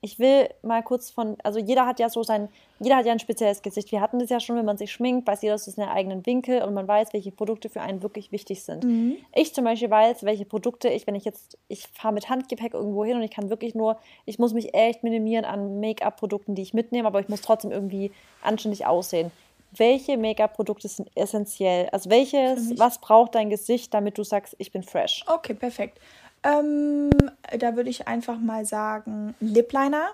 ich 0.00 0.18
will 0.18 0.48
mal 0.62 0.82
kurz 0.82 1.10
von, 1.10 1.36
also 1.44 1.58
jeder 1.58 1.84
hat 1.84 2.00
ja 2.00 2.08
so 2.08 2.22
sein, 2.22 2.48
jeder 2.78 2.96
hat 2.96 3.04
ja 3.04 3.12
ein 3.12 3.18
spezielles 3.18 3.60
Gesicht. 3.60 3.92
Wir 3.92 4.00
hatten 4.00 4.18
das 4.18 4.30
ja 4.30 4.40
schon, 4.40 4.56
wenn 4.56 4.64
man 4.64 4.78
sich 4.78 4.90
schminkt, 4.90 5.28
weiß 5.28 5.42
jeder, 5.42 5.54
das 5.54 5.68
ist 5.68 5.78
einen 5.78 5.90
eigenen 5.90 6.24
Winkel 6.24 6.62
und 6.62 6.72
man 6.72 6.88
weiß, 6.88 7.12
welche 7.12 7.30
Produkte 7.30 7.68
für 7.68 7.82
einen 7.82 8.02
wirklich 8.02 8.32
wichtig 8.32 8.62
sind. 8.62 8.84
Mhm. 8.84 9.16
Ich 9.34 9.52
zum 9.52 9.64
Beispiel 9.64 9.90
weiß, 9.90 10.24
welche 10.24 10.46
Produkte 10.46 10.88
ich, 10.88 11.06
wenn 11.06 11.14
ich 11.14 11.26
jetzt, 11.26 11.58
ich 11.68 11.86
fahre 11.88 12.14
mit 12.14 12.30
Handgepäck 12.30 12.72
irgendwo 12.72 13.04
hin 13.04 13.16
und 13.16 13.22
ich 13.22 13.30
kann 13.30 13.50
wirklich 13.50 13.74
nur, 13.74 13.98
ich 14.24 14.38
muss 14.38 14.54
mich 14.54 14.72
echt 14.72 15.02
minimieren 15.02 15.44
an 15.44 15.80
Make-up-Produkten, 15.80 16.54
die 16.54 16.62
ich 16.62 16.72
mitnehme, 16.72 17.06
aber 17.06 17.20
ich 17.20 17.28
muss 17.28 17.42
trotzdem 17.42 17.70
irgendwie 17.70 18.12
anständig 18.42 18.86
aussehen 18.86 19.30
welche 19.76 20.16
Make-up-Produkte 20.16 20.88
sind 20.88 21.10
essentiell? 21.14 21.88
Also 21.92 22.10
welches, 22.10 22.78
was 22.78 22.98
braucht 23.00 23.34
dein 23.34 23.50
Gesicht, 23.50 23.94
damit 23.94 24.18
du 24.18 24.24
sagst, 24.24 24.54
ich 24.58 24.72
bin 24.72 24.82
fresh? 24.82 25.24
Okay, 25.26 25.54
perfekt. 25.54 25.98
Ähm, 26.42 27.10
da 27.58 27.76
würde 27.76 27.90
ich 27.90 28.08
einfach 28.08 28.38
mal 28.38 28.64
sagen 28.64 29.34
Lip 29.40 29.72
Liner. 29.72 30.10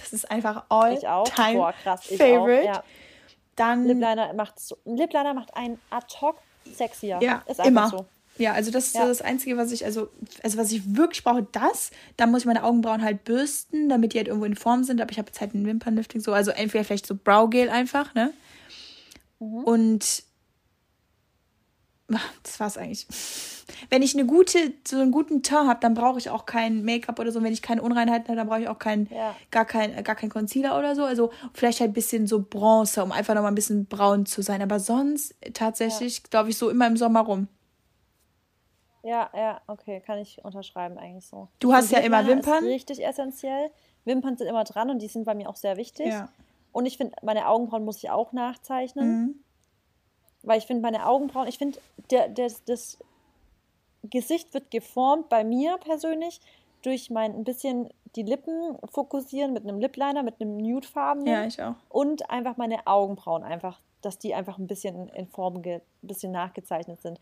Das 0.00 0.12
ist 0.12 0.30
einfach 0.30 0.64
all 0.70 0.94
ich 0.94 1.06
auch. 1.06 1.28
time 1.28 1.54
Boah, 1.54 1.74
krass, 1.82 2.06
favorite. 2.06 2.62
Ich 2.62 2.70
auch, 2.70 2.74
ja. 2.74 2.84
Dann 3.56 3.86
Lip 3.86 4.00
Liner 4.00 4.32
macht 4.34 4.58
so, 4.58 4.76
Lip 4.84 5.12
Liner 5.12 5.34
macht 5.34 5.54
einen 5.56 5.78
ad 5.90 6.06
hoc 6.20 6.36
sexier. 6.64 7.18
Ja, 7.20 7.42
ist 7.46 7.64
immer. 7.64 7.88
so. 7.88 8.06
Ja, 8.38 8.52
also 8.52 8.70
das 8.70 8.88
ist 8.88 8.96
ja. 8.96 9.06
das 9.06 9.22
Einzige, 9.22 9.56
was 9.56 9.72
ich, 9.72 9.84
also, 9.84 10.08
also 10.42 10.58
was 10.58 10.70
ich 10.70 10.96
wirklich 10.96 11.24
brauche, 11.24 11.46
das. 11.52 11.90
Dann 12.16 12.30
muss 12.30 12.40
ich 12.40 12.46
meine 12.46 12.64
Augenbrauen 12.64 13.02
halt 13.02 13.24
bürsten, 13.24 13.88
damit 13.88 14.12
die 14.12 14.18
halt 14.18 14.28
irgendwo 14.28 14.44
in 14.44 14.56
Form 14.56 14.84
sind. 14.84 15.00
Aber 15.00 15.10
ich 15.10 15.18
habe 15.18 15.28
jetzt 15.28 15.40
halt 15.40 15.54
ein 15.54 15.66
Wimpernlifting 15.66 16.20
so, 16.20 16.32
also 16.32 16.50
entweder 16.50 16.84
vielleicht 16.84 17.06
so 17.06 17.14
Brow 17.14 17.48
Gel 17.48 17.70
einfach, 17.70 18.14
ne? 18.14 18.32
Mhm. 19.38 19.64
Und 19.64 20.24
das 22.42 22.60
war's 22.60 22.78
eigentlich. 22.78 23.06
Wenn 23.90 24.02
ich 24.02 24.14
eine 24.14 24.26
gute, 24.26 24.72
so 24.86 24.96
einen 24.96 25.10
guten 25.10 25.42
Teint 25.42 25.68
habe, 25.68 25.80
dann 25.80 25.94
brauche 25.94 26.18
ich 26.18 26.30
auch 26.30 26.46
kein 26.46 26.84
Make-up 26.84 27.18
oder 27.18 27.32
so. 27.32 27.42
Wenn 27.42 27.52
ich 27.52 27.62
keine 27.62 27.82
Unreinheiten 27.82 28.28
habe, 28.28 28.36
dann 28.36 28.46
brauche 28.46 28.60
ich 28.60 28.68
auch 28.68 28.78
kein, 28.78 29.08
ja. 29.10 29.34
gar 29.50 29.64
kein, 29.64 30.02
gar 30.04 30.14
kein 30.14 30.30
Concealer 30.30 30.78
oder 30.78 30.94
so. 30.94 31.04
Also 31.04 31.32
vielleicht 31.52 31.80
halt 31.80 31.90
ein 31.90 31.94
bisschen 31.94 32.26
so 32.26 32.40
Bronze, 32.42 33.02
um 33.02 33.10
einfach 33.10 33.34
nochmal 33.34 33.50
ein 33.50 33.56
bisschen 33.56 33.86
braun 33.86 34.24
zu 34.24 34.42
sein. 34.42 34.62
Aber 34.62 34.78
sonst 34.78 35.34
tatsächlich, 35.52 36.18
ja. 36.18 36.24
glaube 36.30 36.50
ich, 36.50 36.58
so 36.58 36.70
immer 36.70 36.86
im 36.86 36.96
Sommer 36.96 37.22
rum. 37.22 37.48
Ja, 39.02 39.30
ja, 39.34 39.60
okay, 39.66 40.00
kann 40.04 40.18
ich 40.18 40.44
unterschreiben 40.44 40.98
eigentlich 40.98 41.26
so. 41.26 41.48
Du 41.60 41.72
hast 41.72 41.92
ja 41.92 41.98
immer 41.98 42.26
Wimpern. 42.26 42.64
Ist 42.64 42.70
richtig 42.70 43.04
essentiell. 43.04 43.70
Wimpern 44.04 44.36
sind 44.36 44.46
immer 44.46 44.64
dran 44.64 44.90
und 44.90 45.00
die 45.00 45.08
sind 45.08 45.24
bei 45.24 45.34
mir 45.34 45.48
auch 45.48 45.56
sehr 45.56 45.76
wichtig. 45.76 46.06
Ja. 46.06 46.28
Und 46.76 46.84
ich 46.84 46.98
finde, 46.98 47.16
meine 47.22 47.48
Augenbrauen 47.48 47.86
muss 47.86 48.04
ich 48.04 48.10
auch 48.10 48.32
nachzeichnen. 48.32 49.08
Mhm. 49.08 49.34
Weil 50.42 50.58
ich 50.58 50.66
finde, 50.66 50.82
meine 50.82 51.06
Augenbrauen, 51.06 51.48
ich 51.48 51.56
finde, 51.56 51.78
der, 52.10 52.28
der, 52.28 52.52
das 52.66 52.98
Gesicht 54.02 54.52
wird 54.52 54.70
geformt 54.70 55.30
bei 55.30 55.42
mir 55.42 55.78
persönlich 55.78 56.38
durch 56.82 57.08
mein 57.08 57.34
ein 57.34 57.44
bisschen 57.44 57.88
die 58.14 58.24
Lippen 58.24 58.76
fokussieren 58.92 59.54
mit 59.54 59.62
einem 59.62 59.78
Lipliner, 59.78 60.22
mit 60.22 60.38
einem 60.38 60.58
Nudefarben. 60.58 61.26
Ja, 61.26 61.46
ich 61.46 61.62
auch. 61.62 61.76
Und 61.88 62.28
einfach 62.28 62.58
meine 62.58 62.86
Augenbrauen 62.86 63.42
einfach, 63.42 63.80
dass 64.02 64.18
die 64.18 64.34
einfach 64.34 64.58
ein 64.58 64.66
bisschen 64.66 65.08
in 65.08 65.28
Form 65.28 65.62
ein 65.64 65.80
bisschen 66.02 66.30
nachgezeichnet 66.30 67.00
sind. 67.00 67.18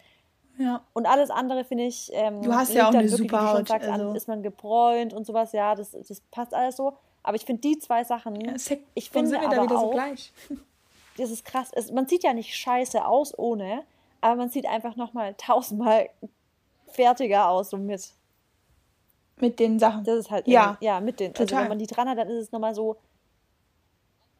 Ja. 0.58 0.82
Und 0.94 1.06
alles 1.06 1.30
andere 1.30 1.62
finde 1.62 1.84
ich. 1.84 2.10
Ähm, 2.12 2.42
du 2.42 2.52
hast 2.52 2.74
ja 2.74 2.88
auch 2.88 2.94
eine 2.94 3.08
super 3.08 3.52
Haut. 3.52 3.68
Sagst, 3.68 3.88
also. 3.88 4.08
an, 4.08 4.16
ist 4.16 4.26
man 4.26 4.42
gebräunt 4.42 5.14
und 5.14 5.24
sowas, 5.24 5.52
ja, 5.52 5.76
das, 5.76 5.92
das 5.92 6.20
passt 6.32 6.52
alles 6.52 6.74
so. 6.74 6.94
Aber 7.24 7.36
ich 7.36 7.44
finde 7.44 7.62
die 7.62 7.78
zwei 7.78 8.04
Sachen. 8.04 8.40
Ja, 8.40 8.54
ich 8.94 9.10
finde 9.10 9.40
aber 9.40 9.62
auch, 9.62 9.80
so 9.80 9.90
gleich 9.90 10.32
das 11.16 11.30
ist 11.30 11.44
krass. 11.44 11.70
Es, 11.72 11.90
man 11.90 12.06
sieht 12.06 12.22
ja 12.22 12.32
nicht 12.32 12.54
scheiße 12.54 13.04
aus 13.04 13.36
ohne, 13.36 13.82
aber 14.20 14.36
man 14.36 14.50
sieht 14.50 14.66
einfach 14.66 14.94
nochmal 14.94 15.34
tausendmal 15.34 16.10
fertiger 16.86 17.48
aus 17.48 17.70
so 17.70 17.78
mit. 17.78 18.12
Mit 19.40 19.58
den 19.58 19.80
Sachen. 19.80 20.04
Das 20.04 20.16
ist 20.16 20.30
halt, 20.30 20.46
ja, 20.46 20.76
ja 20.80 21.00
mit 21.00 21.18
den. 21.18 21.34
Total. 21.34 21.42
Also 21.42 21.56
wenn 21.56 21.68
man 21.70 21.78
die 21.80 21.88
dran 21.88 22.08
hat, 22.08 22.18
dann 22.18 22.28
ist 22.28 22.38
es 22.38 22.52
nochmal 22.52 22.72
so 22.72 22.96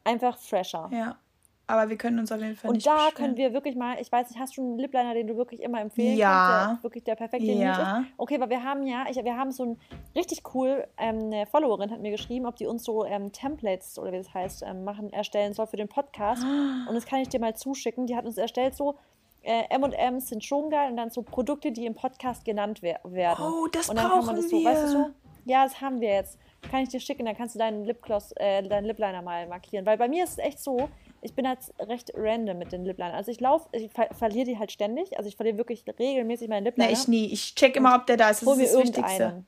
einfach 0.04 0.38
fresher. 0.38 0.88
Ja. 0.92 1.18
Aber 1.66 1.88
wir 1.88 1.96
können 1.96 2.18
uns 2.18 2.30
auf 2.30 2.40
jeden 2.40 2.56
Fall 2.56 2.68
Und 2.68 2.76
nicht 2.76 2.86
da 2.86 2.94
bestellen. 2.94 3.14
können 3.14 3.36
wir 3.36 3.52
wirklich 3.54 3.74
mal, 3.74 3.98
ich 3.98 4.12
weiß 4.12 4.28
nicht, 4.28 4.38
hast 4.38 4.56
du 4.56 4.62
einen 4.62 4.78
Lipliner, 4.78 5.14
den 5.14 5.26
du 5.26 5.36
wirklich 5.36 5.62
immer 5.62 5.80
empfehlen 5.80 6.18
ja. 6.18 6.66
kannst, 6.66 6.82
der 6.82 6.82
wirklich 6.84 7.04
der 7.04 7.14
perfekte 7.14 7.52
ja. 7.52 8.00
ist? 8.00 8.06
Okay, 8.18 8.38
weil 8.38 8.50
wir 8.50 8.62
haben 8.62 8.86
ja, 8.86 9.06
ich, 9.08 9.16
wir 9.16 9.36
haben 9.36 9.50
so 9.50 9.64
ein 9.64 9.80
richtig 10.14 10.42
cool, 10.54 10.86
ähm, 10.98 11.32
eine 11.32 11.46
Followerin 11.46 11.90
hat 11.90 12.00
mir 12.00 12.10
geschrieben, 12.10 12.44
ob 12.46 12.56
die 12.56 12.66
uns 12.66 12.84
so 12.84 13.06
ähm, 13.06 13.32
Templates 13.32 13.98
oder 13.98 14.12
wie 14.12 14.18
das 14.18 14.34
heißt, 14.34 14.62
ähm, 14.62 14.84
machen, 14.84 15.10
erstellen 15.12 15.54
soll 15.54 15.66
für 15.66 15.78
den 15.78 15.88
Podcast. 15.88 16.42
Und 16.88 16.94
das 16.94 17.06
kann 17.06 17.20
ich 17.20 17.30
dir 17.30 17.40
mal 17.40 17.56
zuschicken. 17.56 18.06
Die 18.06 18.16
hat 18.16 18.26
uns 18.26 18.36
erstellt 18.36 18.74
so, 18.74 18.96
äh, 19.42 19.64
M&M's 19.70 20.28
sind 20.28 20.44
schon 20.44 20.70
geil 20.70 20.90
und 20.90 20.96
dann 20.96 21.10
so 21.10 21.20
Produkte, 21.22 21.70
die 21.70 21.84
im 21.84 21.94
Podcast 21.94 22.44
genannt 22.46 22.78
wer 22.80 23.00
werden. 23.04 23.44
Oh, 23.44 23.66
das 23.66 23.90
und 23.90 23.96
dann 23.96 24.08
brauchen 24.08 24.20
kann 24.20 24.26
man 24.26 24.36
das 24.36 24.50
so, 24.50 24.58
wir. 24.58 24.64
Weißt 24.64 24.84
du 24.84 24.88
so? 24.88 25.10
Ja, 25.44 25.64
das 25.64 25.80
haben 25.80 26.00
wir 26.00 26.08
jetzt. 26.08 26.38
Kann 26.70 26.82
ich 26.82 26.88
dir 26.88 27.00
schicken, 27.00 27.26
dann 27.26 27.36
kannst 27.36 27.54
du 27.54 27.58
deinen 27.58 27.84
Lipgloss, 27.84 28.32
äh, 28.36 28.62
deinen 28.62 28.86
Lipliner 28.86 29.20
mal 29.20 29.46
markieren. 29.46 29.84
Weil 29.84 29.98
bei 29.98 30.08
mir 30.08 30.24
ist 30.24 30.32
es 30.32 30.38
echt 30.38 30.58
so, 30.58 30.88
ich 31.24 31.34
bin 31.34 31.48
halt 31.48 31.58
recht 31.80 32.12
random 32.14 32.58
mit 32.58 32.70
den 32.70 32.84
Liplinern. 32.84 33.14
Also 33.14 33.30
ich 33.30 33.40
laufe, 33.40 33.68
ich 33.72 33.90
ver 33.90 34.08
verliere 34.12 34.44
die 34.44 34.58
halt 34.58 34.70
ständig. 34.70 35.16
Also 35.16 35.28
ich 35.28 35.36
verliere 35.36 35.56
wirklich 35.56 35.84
regelmäßig 35.98 36.48
meine 36.48 36.66
Lipliner. 36.66 36.88
Nee, 36.88 36.92
ich 36.92 37.08
nie. 37.08 37.26
Ich 37.32 37.54
check 37.54 37.76
immer, 37.76 37.96
ob 37.96 38.06
der 38.06 38.16
da 38.16 38.30
ist. 38.30 38.46
Das 38.46 38.58
ist 38.58 38.74
das 38.74 38.82
Wichtigste. 38.82 39.44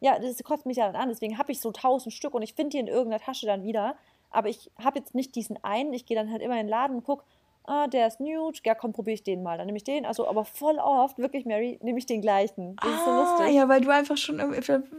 Ja, 0.00 0.18
das 0.18 0.42
kostet 0.44 0.66
mich 0.66 0.76
ja 0.76 0.86
dann 0.86 0.96
an. 0.96 1.08
Deswegen 1.08 1.36
habe 1.36 1.50
ich 1.50 1.60
so 1.60 1.72
tausend 1.72 2.14
Stück 2.14 2.34
und 2.34 2.42
ich 2.42 2.54
finde 2.54 2.70
die 2.70 2.78
in 2.78 2.86
irgendeiner 2.86 3.22
Tasche 3.22 3.46
dann 3.46 3.64
wieder. 3.64 3.96
Aber 4.30 4.48
ich 4.48 4.70
habe 4.82 4.98
jetzt 4.98 5.14
nicht 5.14 5.34
diesen 5.34 5.62
einen. 5.64 5.92
Ich 5.92 6.06
gehe 6.06 6.16
dann 6.16 6.30
halt 6.30 6.42
immer 6.42 6.54
in 6.54 6.66
den 6.66 6.68
Laden 6.68 6.96
und 6.96 7.04
gucke, 7.04 7.24
ah, 7.64 7.88
der 7.88 8.06
ist 8.06 8.20
nude, 8.20 8.58
ja 8.64 8.74
komm, 8.74 8.92
probiere 8.92 9.14
ich 9.14 9.22
den 9.22 9.42
mal. 9.42 9.58
Dann 9.58 9.66
nehme 9.66 9.78
ich 9.78 9.84
den. 9.84 10.06
Also, 10.06 10.28
aber 10.28 10.44
voll 10.44 10.78
oft, 10.78 11.18
wirklich, 11.18 11.44
Mary, 11.44 11.78
nehme 11.82 11.98
ich 11.98 12.06
den 12.06 12.20
gleichen. 12.20 12.76
Das 12.76 12.90
ah, 12.90 12.94
ist 12.94 13.04
so 13.04 13.10
ah, 13.10 13.20
lustig. 13.20 13.54
Ja, 13.56 13.68
weil 13.68 13.80
du 13.80 13.90
einfach 13.90 14.16
schon, 14.16 14.38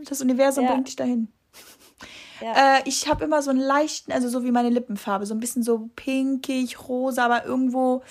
das 0.08 0.22
Universum 0.22 0.66
ja. 0.66 0.72
bringt 0.72 0.88
dich 0.88 0.96
dahin. 0.96 1.30
Ja. 2.42 2.78
Äh, 2.78 2.82
ich 2.86 3.08
habe 3.08 3.24
immer 3.24 3.42
so 3.42 3.50
einen 3.50 3.60
leichten, 3.60 4.12
also 4.12 4.30
so 4.30 4.44
wie 4.44 4.52
meine 4.52 4.70
Lippenfarbe, 4.70 5.26
so 5.26 5.34
ein 5.34 5.40
bisschen 5.40 5.64
so 5.64 5.90
pinkig, 5.96 6.88
rosa, 6.88 7.26
aber 7.26 7.46
irgendwo. 7.46 8.02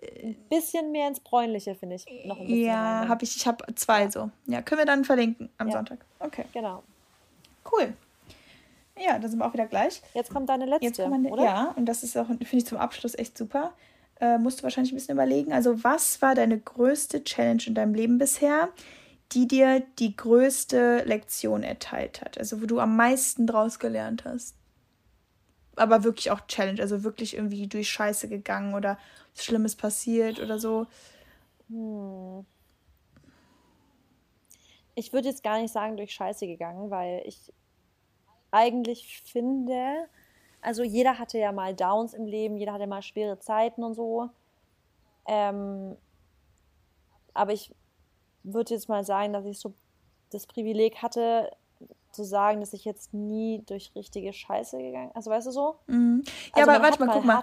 Ein 0.00 0.32
äh, 0.32 0.34
bisschen 0.48 0.92
mehr 0.92 1.08
ins 1.08 1.20
Bräunliche, 1.20 1.74
finde 1.74 1.96
ich. 1.96 2.06
Noch 2.26 2.38
ein 2.38 2.46
bisschen 2.46 2.66
ja, 2.66 3.08
habe 3.08 3.24
ich. 3.24 3.36
Ich 3.36 3.46
habe 3.46 3.64
zwei 3.74 4.02
ja. 4.02 4.10
so. 4.10 4.30
Ja, 4.46 4.62
können 4.62 4.80
wir 4.80 4.86
dann 4.86 5.04
verlinken 5.04 5.50
am 5.58 5.68
ja. 5.68 5.74
Sonntag. 5.74 6.04
Okay. 6.20 6.44
Genau. 6.52 6.82
Cool. 7.70 7.94
Ja, 8.98 9.18
da 9.18 9.28
sind 9.28 9.38
wir 9.38 9.46
auch 9.46 9.52
wieder 9.52 9.66
gleich. 9.66 10.02
Jetzt 10.14 10.32
kommt 10.32 10.48
deine 10.48 10.66
letzte, 10.66 10.86
Jetzt 10.86 10.98
meine, 10.98 11.28
oder? 11.28 11.44
Ja, 11.44 11.74
und 11.76 11.86
das 11.86 12.02
ist 12.02 12.16
auch, 12.16 12.26
finde 12.26 12.46
ich, 12.50 12.66
zum 12.66 12.78
Abschluss 12.78 13.14
echt 13.16 13.36
super. 13.36 13.72
Äh, 14.20 14.38
musst 14.38 14.60
du 14.60 14.62
wahrscheinlich 14.62 14.92
ein 14.92 14.96
bisschen 14.96 15.14
überlegen. 15.14 15.52
Also, 15.52 15.82
was 15.82 16.22
war 16.22 16.36
deine 16.36 16.58
größte 16.58 17.24
Challenge 17.24 17.62
in 17.66 17.74
deinem 17.74 17.94
Leben 17.94 18.18
bisher, 18.18 18.68
die 19.34 19.48
dir 19.48 19.82
die 19.98 20.16
größte 20.16 21.02
Lektion 21.04 21.62
erteilt 21.62 22.20
hat? 22.20 22.38
Also 22.38 22.62
wo 22.62 22.66
du 22.66 22.78
am 22.78 22.96
meisten 22.96 23.46
draus 23.46 23.78
gelernt 23.78 24.24
hast? 24.24 24.56
Aber 25.76 26.04
wirklich 26.04 26.30
auch 26.30 26.46
Challenge, 26.46 26.80
also 26.80 27.02
wirklich 27.02 27.34
irgendwie 27.36 27.66
durch 27.66 27.90
Scheiße 27.90 28.28
gegangen 28.28 28.74
oder 28.74 28.96
was 29.34 29.44
Schlimmes 29.44 29.74
passiert 29.74 30.38
oder 30.38 30.58
so. 30.58 30.86
Hm. 31.68 32.46
Ich 34.94 35.12
würde 35.12 35.28
jetzt 35.28 35.42
gar 35.42 35.60
nicht 35.60 35.72
sagen 35.72 35.96
durch 35.96 36.12
Scheiße 36.12 36.46
gegangen, 36.46 36.90
weil 36.90 37.22
ich 37.26 37.52
eigentlich 38.52 39.20
finde, 39.24 40.08
also 40.60 40.84
jeder 40.84 41.18
hatte 41.18 41.38
ja 41.38 41.50
mal 41.50 41.74
Downs 41.74 42.14
im 42.14 42.26
Leben, 42.26 42.56
jeder 42.56 42.74
hatte 42.74 42.86
mal 42.86 43.02
schwere 43.02 43.40
Zeiten 43.40 43.82
und 43.82 43.94
so. 43.94 44.30
Ähm, 45.26 45.96
aber 47.32 47.52
ich 47.52 47.74
würde 48.44 48.74
jetzt 48.74 48.88
mal 48.88 49.04
sagen, 49.04 49.32
dass 49.32 49.44
ich 49.46 49.58
so 49.58 49.74
das 50.30 50.46
Privileg 50.46 51.02
hatte, 51.02 51.50
zu 52.14 52.24
sagen, 52.24 52.60
dass 52.60 52.72
ich 52.72 52.84
jetzt 52.84 53.12
nie 53.12 53.62
durch 53.66 53.92
richtige 53.94 54.32
Scheiße 54.32 54.78
gegangen 54.78 55.10
Also 55.14 55.30
weißt 55.30 55.48
du 55.48 55.50
so? 55.50 55.74
Mhm. 55.86 56.22
Ja, 56.24 56.62
also 56.62 56.70
aber 56.70 56.82
warte 56.82 57.04
mal, 57.04 57.12
guck 57.12 57.24
mal. 57.24 57.42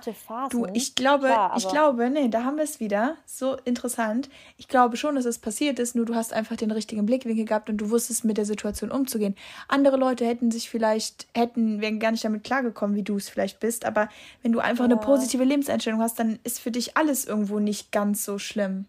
Du, 0.49 0.65
ich 0.73 0.95
glaube, 0.95 1.27
Klar, 1.27 1.53
ich 1.57 1.67
glaube, 1.67 2.09
nee, 2.09 2.29
da 2.29 2.43
haben 2.43 2.57
wir 2.57 2.63
es 2.63 2.79
wieder. 2.79 3.17
So 3.25 3.57
interessant. 3.65 4.29
Ich 4.57 4.67
glaube 4.67 4.97
schon, 4.97 5.15
dass 5.15 5.25
es 5.25 5.39
passiert 5.39 5.77
ist, 5.77 5.95
nur 5.95 6.05
du 6.05 6.15
hast 6.15 6.33
einfach 6.33 6.55
den 6.55 6.71
richtigen 6.71 7.05
Blickwinkel 7.05 7.45
gehabt 7.45 7.69
und 7.69 7.77
du 7.77 7.89
wusstest 7.89 8.23
mit 8.23 8.37
der 8.37 8.45
Situation 8.45 8.91
umzugehen. 8.91 9.35
Andere 9.67 9.97
Leute 9.97 10.25
hätten 10.25 10.51
sich 10.51 10.69
vielleicht, 10.69 11.27
hätten, 11.35 11.81
wären 11.81 11.99
gar 11.99 12.11
nicht 12.11 12.23
damit 12.23 12.43
klargekommen, 12.43 12.95
wie 12.95 13.03
du 13.03 13.17
es 13.17 13.29
vielleicht 13.29 13.59
bist, 13.59 13.85
aber 13.85 14.09
wenn 14.41 14.53
du 14.53 14.59
einfach 14.59 14.85
ja. 14.85 14.91
eine 14.91 14.97
positive 14.97 15.43
Lebenseinstellung 15.43 16.01
hast, 16.01 16.17
dann 16.19 16.39
ist 16.43 16.59
für 16.59 16.71
dich 16.71 16.97
alles 16.97 17.25
irgendwo 17.25 17.59
nicht 17.59 17.91
ganz 17.91 18.23
so 18.23 18.39
schlimm. 18.39 18.85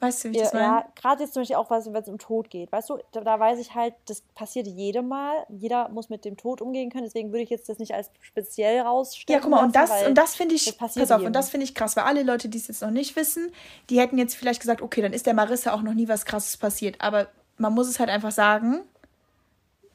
Weißt 0.00 0.24
du, 0.24 0.28
wie 0.28 0.32
ich 0.32 0.38
ja, 0.38 0.44
das 0.44 0.52
meine? 0.52 0.64
Ja, 0.64 0.88
gerade 0.96 1.22
jetzt 1.22 1.34
zum 1.34 1.42
Beispiel 1.42 1.56
auch, 1.56 1.70
wenn 1.70 1.78
es 1.78 2.08
um 2.08 2.18
Tod 2.18 2.50
geht. 2.50 2.70
Weißt 2.72 2.90
du, 2.90 2.98
da, 3.12 3.20
da, 3.20 3.38
weiß 3.38 3.58
ich 3.58 3.74
halt, 3.74 3.94
das 4.06 4.22
passiert 4.34 4.66
jedem 4.66 5.08
Mal. 5.08 5.46
Jeder 5.48 5.88
muss 5.88 6.08
mit 6.08 6.24
dem 6.24 6.36
Tod 6.36 6.60
umgehen 6.60 6.90
können. 6.90 7.04
Deswegen 7.04 7.30
würde 7.30 7.42
ich 7.42 7.50
jetzt 7.50 7.68
das 7.68 7.78
nicht 7.78 7.94
als 7.94 8.10
speziell 8.20 8.80
rausstellen. 8.80 9.38
Ja, 9.38 9.42
guck 9.42 9.50
mal, 9.50 9.64
und 9.64 9.74
das, 9.74 9.90
und 10.06 10.16
das 10.16 10.34
finde 10.34 10.56
ich, 10.56 10.64
das 10.64 10.76
pass 10.76 10.96
auf, 10.98 11.08
jedem. 11.08 11.26
und 11.26 11.32
das 11.32 11.48
finde 11.48 11.64
ich 11.64 11.74
krass, 11.74 11.96
weil 11.96 12.04
alle 12.04 12.22
Leute, 12.22 12.48
die 12.48 12.58
es 12.58 12.68
jetzt 12.68 12.82
noch 12.82 12.90
nicht 12.90 13.16
wissen, 13.16 13.52
die 13.88 14.00
hätten 14.00 14.18
jetzt 14.18 14.34
vielleicht 14.34 14.60
gesagt, 14.60 14.82
okay, 14.82 15.00
dann 15.00 15.12
ist 15.12 15.26
der 15.26 15.34
Marissa 15.34 15.72
auch 15.72 15.82
noch 15.82 15.94
nie 15.94 16.08
was 16.08 16.24
Krasses 16.26 16.56
passiert. 16.56 17.00
Aber 17.00 17.28
man 17.56 17.72
muss 17.72 17.88
es 17.88 18.00
halt 18.00 18.10
einfach 18.10 18.32
sagen, 18.32 18.80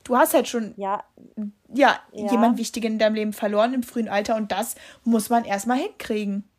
du 0.05 0.17
hast 0.17 0.33
halt 0.33 0.47
schon 0.47 0.73
ja, 0.77 1.03
ja, 1.73 1.99
ja. 2.13 2.31
jemand 2.31 2.57
Wichtigen 2.57 2.93
in 2.93 2.99
deinem 2.99 3.15
Leben 3.15 3.33
verloren 3.33 3.73
im 3.73 3.83
frühen 3.83 4.09
Alter 4.09 4.35
und 4.35 4.51
das 4.51 4.75
muss 5.03 5.29
man 5.29 5.45
erstmal 5.45 5.77
hinkriegen. 5.77 6.49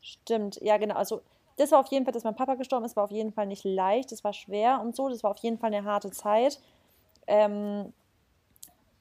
Stimmt, 0.00 0.58
ja, 0.62 0.78
genau. 0.78 0.94
Also 0.94 1.22
das 1.60 1.72
war 1.72 1.80
auf 1.80 1.88
jeden 1.88 2.06
Fall, 2.06 2.12
dass 2.12 2.24
mein 2.24 2.34
Papa 2.34 2.54
gestorben 2.54 2.86
ist, 2.86 2.96
war 2.96 3.04
auf 3.04 3.10
jeden 3.10 3.32
Fall 3.32 3.46
nicht 3.46 3.64
leicht, 3.64 4.12
das 4.12 4.24
war 4.24 4.32
schwer 4.32 4.80
und 4.80 4.96
so, 4.96 5.08
das 5.08 5.22
war 5.22 5.30
auf 5.30 5.38
jeden 5.38 5.58
Fall 5.58 5.72
eine 5.72 5.84
harte 5.84 6.10
Zeit. 6.10 6.58
Ähm, 7.26 7.92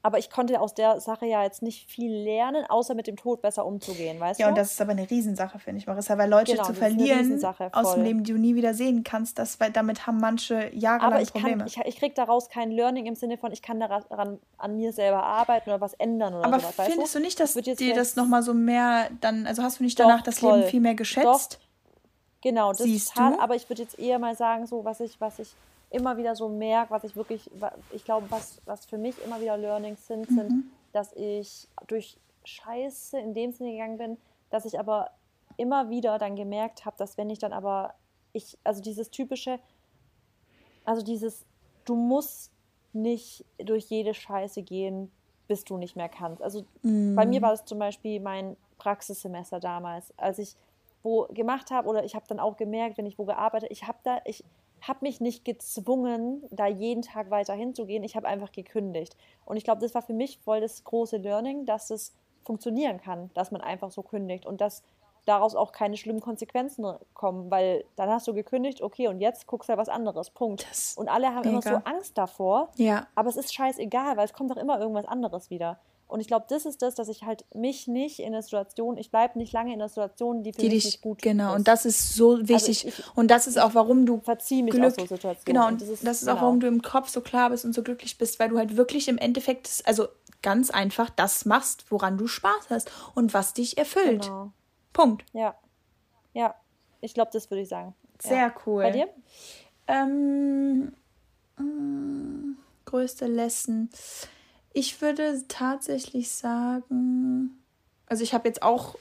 aber 0.02 0.18
ich 0.18 0.30
konnte 0.30 0.60
aus 0.62 0.74
der 0.74 1.02
Sache 1.02 1.26
ja 1.26 1.44
jetzt 1.44 1.62
nicht 1.62 1.90
viel 1.90 2.12
lernen, 2.12 2.66
außer 2.70 2.96
mit 2.96 3.08
dem 3.08 3.18
Tod 3.18 3.42
besser 3.42 3.66
umzugehen, 3.66 4.20
weißt 4.20 4.40
ja, 4.40 4.46
du? 4.46 4.48
Ja, 4.48 4.50
und 4.50 4.58
das 4.58 4.72
ist 4.72 4.82
aber 4.82 4.92
eine 4.92 5.10
Riesensache, 5.10 5.60
finde 5.60 5.80
ich, 5.80 5.88
Marissa, 5.88 6.18
weil 6.18 6.30
Leute 6.30 6.54
genau, 6.54 6.64
zu 6.64 6.74
verlieren 6.74 7.44
aus 7.74 7.96
dem 7.96 8.04
Leben, 8.04 8.24
die 8.24 8.32
du 8.32 8.38
nie 8.38 8.56
wieder 8.56 8.74
sehen 8.74 9.04
kannst, 9.04 9.40
das, 9.40 9.60
weil 9.60 9.72
damit 9.72 10.08
haben 10.08 10.20
manche 10.20 10.74
jahrelang 10.74 11.14
aber 11.14 11.22
ich 11.22 11.32
Probleme. 11.32 11.60
Kann, 11.60 11.68
ich, 11.68 11.78
ich 11.78 11.98
kriege 11.98 12.14
daraus 12.14 12.50
kein 12.50 12.72
Learning 12.72 13.08
im 13.08 13.16
Sinne 13.16 13.38
von, 13.38 13.52
ich 13.52 13.62
kann 13.62 13.80
daran 13.80 14.40
an 14.58 14.78
mir 14.78 14.94
selber 14.94 15.24
arbeiten 15.24 15.70
oder 15.70 15.82
was 15.82 15.94
ändern 15.94 16.34
oder 16.34 16.46
aber 16.46 16.60
sowas, 16.60 16.76
findest 16.86 17.16
du 17.16 17.20
nicht, 17.20 17.40
dass 17.40 17.54
dir 17.54 17.94
das 17.94 18.16
nochmal 18.16 18.44
so 18.44 18.54
mehr 18.54 19.10
dann, 19.20 19.48
also 19.48 19.64
hast 19.64 19.80
du 19.80 19.84
nicht 19.84 20.00
danach 20.00 20.22
das 20.22 20.40
voll. 20.40 20.60
Leben 20.60 20.70
viel 20.70 20.82
mehr 20.82 20.96
geschätzt? 20.96 21.56
Doch, 21.56 21.69
Genau, 22.42 22.70
das 22.72 22.84
Siehst 22.84 23.10
ist 23.10 23.16
hart, 23.16 23.36
du? 23.36 23.42
aber 23.42 23.56
ich 23.56 23.70
würde 23.70 23.82
jetzt 23.82 24.00
eher 24.00 24.20
mal 24.20 24.36
sagen, 24.36 24.66
so 24.66 24.86
was 24.86 25.00
ich, 25.00 25.20
was 25.20 25.40
ich 25.40 25.54
immer 25.90 26.18
wieder 26.18 26.36
so 26.36 26.50
merke, 26.50 26.92
was 26.92 27.04
ich 27.04 27.16
wirklich, 27.16 27.50
ich 27.92 28.06
glaube, 28.06 28.30
was, 28.30 28.62
was 28.66 28.86
für 28.86 28.98
mich 28.98 29.16
immer 29.26 29.42
wieder 29.42 29.58
Learnings 29.58 30.06
sind, 30.08 30.30
mhm. 30.30 30.36
sind, 30.36 30.64
dass 30.94 31.14
ich 31.14 31.68
durch 31.88 32.18
Scheiße 32.46 33.20
in 33.20 33.34
dem 33.34 33.52
Sinne 33.52 33.72
gegangen 33.72 33.98
bin, 33.98 34.18
dass 34.50 34.66
ich 34.66 34.80
aber 34.80 35.12
immer 35.58 35.90
wieder 35.90 36.18
dann 36.20 36.36
gemerkt 36.36 36.86
habe, 36.86 36.96
dass 36.98 37.18
wenn 37.18 37.30
ich 37.30 37.40
dann 37.40 37.54
aber, 37.54 37.96
ich, 38.34 38.58
also 38.64 38.82
dieses 38.82 39.10
typische, 39.12 39.60
also 40.86 41.04
dieses, 41.04 41.46
du 41.86 41.96
musst 41.96 42.52
nicht 42.94 43.46
durch 43.58 43.86
jede 43.86 44.14
Scheiße 44.14 44.64
gehen, 44.64 45.12
bis 45.48 45.64
du 45.64 45.78
nicht 45.78 45.96
mehr 45.96 46.10
kannst. 46.10 46.42
Also 46.42 46.66
mhm. 46.84 47.16
bei 47.16 47.26
mir 47.26 47.40
mhm. 47.40 47.44
war 47.44 47.52
das 47.52 47.66
zum 47.66 47.80
Beispiel 47.80 48.20
mein 48.20 48.56
Praxissemester 48.78 49.60
damals, 49.60 50.14
als 50.18 50.40
ich 50.40 50.56
wo 51.04 51.28
gemacht 51.28 51.72
habe 51.72 51.88
oder 51.88 52.04
ich 52.04 52.16
habe 52.16 52.26
dann 52.28 52.40
auch 52.40 52.58
gemerkt, 52.58 52.98
wenn 52.98 53.06
ich 53.06 53.18
wo 53.18 53.26
gearbeitet, 53.26 53.70
ich 53.72 53.88
habe 53.88 54.00
da, 54.04 54.20
ich 54.26 54.44
habe 54.82 55.00
mich 55.02 55.20
nicht 55.20 55.46
gezwungen, 55.46 56.44
da 56.52 56.68
jeden 56.68 57.02
Tag 57.02 57.30
weiter 57.32 57.54
hinzugehen. 57.54 58.04
Ich 58.04 58.16
habe 58.16 58.28
einfach 58.28 58.52
gekündigt. 58.52 59.16
Und 59.46 59.58
ich 59.58 59.64
glaube, 59.64 59.82
das 59.82 59.94
war 59.94 60.02
für 60.02 60.14
mich 60.14 60.40
voll 60.40 60.62
das 60.62 60.84
große 60.84 61.18
Learning, 61.18 61.66
dass 61.66 61.90
es 61.90 62.14
funktionieren 62.44 63.00
kann, 63.00 63.30
dass 63.34 63.52
man 63.52 63.62
einfach 63.62 63.92
so 63.92 64.02
kündigt 64.02 64.46
und 64.46 64.62
dass 64.62 64.84
daraus 65.26 65.56
auch 65.56 65.72
keine 65.72 65.98
schlimmen 65.98 66.22
Konsequenzen 66.22 66.86
kommen, 67.14 67.52
weil 67.52 67.86
dann 67.96 68.10
hast 68.10 68.28
du 68.28 68.34
gekündigt, 68.34 68.82
okay, 68.82 69.08
und 69.08 69.20
jetzt 69.20 69.48
guckst 69.48 69.70
du 69.70 69.74
ja 69.74 69.78
was 69.78 69.90
anderes. 69.90 70.32
Punkt. 70.32 70.66
Das 70.70 70.96
und 70.98 71.10
alle 71.10 71.28
haben 71.28 71.40
mega. 71.40 71.50
immer 71.50 71.62
so 71.62 71.86
Angst 71.86 72.18
davor. 72.18 72.70
Ja. 72.76 73.08
Aber 73.16 73.30
es 73.30 73.36
ist 73.36 73.54
scheißegal, 73.54 74.18
weil 74.18 74.26
es 74.26 74.34
kommt 74.34 74.50
doch 74.50 74.58
immer 74.58 74.80
irgendwas 74.80 75.06
anderes 75.06 75.50
wieder. 75.50 75.80
Und 76.10 76.22
ich 76.22 76.28
glaube, 76.28 76.48
das 76.50 76.66
ist 76.66 76.82
das, 76.82 76.96
dass 76.96 77.08
ich 77.08 77.24
halt 77.24 77.46
mich 77.54 77.88
nicht 77.88 78.20
in 78.20 78.32
der 78.32 78.42
Situation, 78.42 78.98
ich 78.98 79.12
bleibe 79.12 79.38
nicht 79.38 79.54
lange 79.54 79.72
in 79.72 79.78
der 79.78 79.90
Situation, 79.90 80.42
die 80.42 80.54
für 80.54 80.62
die 80.62 80.70
mich 80.70 80.84
dich, 80.84 80.86
nicht 80.86 81.02
gut 81.02 81.22
Genau, 81.22 81.52
ist. 81.52 81.60
und 81.60 81.68
das 81.68 81.86
ist 81.86 82.16
so 82.16 82.32
also 82.32 82.50
wichtig. 82.50 82.54
Also 82.56 82.72
ich, 82.72 83.00
ich, 83.00 83.16
und 83.16 83.30
das 83.30 83.46
ist 83.46 83.60
auch, 83.60 83.76
warum 83.76 84.08
du 84.08 84.20
verzieh 84.20 84.64
mich 84.64 84.74
Glück, 84.74 84.86
aus 84.86 84.96
so 84.96 85.06
Situationen. 85.06 85.46
Genau, 85.46 85.68
und 85.68 85.80
das 85.80 85.88
ist, 85.88 86.06
das 86.06 86.18
ist 86.18 86.26
genau. 86.26 86.38
auch, 86.38 86.42
warum 86.42 86.60
du 86.60 86.68
im 86.68 86.82
Kopf 86.82 87.10
so 87.10 87.22
klar 87.22 87.52
bist 87.52 87.64
und 87.64 87.74
so 87.74 87.84
glücklich 87.84 88.18
bist, 88.18 88.40
weil 88.40 88.50
du 88.50 88.58
halt 88.58 88.76
wirklich 88.76 89.08
im 89.08 89.20
Endeffekt, 89.20 89.84
also 89.86 90.08
ganz 90.42 90.72
einfach 90.72 91.12
das 91.12 91.46
machst, 91.46 91.92
woran 91.92 92.18
du 92.18 92.26
Spaß 92.26 92.72
hast 92.72 92.92
und 93.14 93.36
was 93.36 93.54
dich 93.54 93.78
erfüllt. 93.78 94.24
Genau. 94.24 94.52
Punkt. 94.94 95.24
Ja. 95.34 95.56
Ja, 96.34 96.56
ich 97.02 97.14
glaube, 97.14 97.30
das 97.32 97.52
würde 97.52 97.62
ich 97.62 97.70
sagen. 97.70 97.94
Sehr 98.18 98.38
ja. 98.38 98.54
cool. 98.66 98.82
Bei 98.82 98.92
dir? 98.92 99.10
Ähm, 99.88 100.92
mh, 101.58 101.64
mm, 101.64 102.58
größte 102.86 103.28
Lesson. 103.28 103.90
Ich 104.74 105.02
würde 105.02 105.44
tatsächlich 105.48 106.32
sagen, 106.32 107.60
also 108.08 108.24
ich 108.24 108.34
habe 108.34 108.48
jetzt 108.48 108.62
auch 108.62 108.96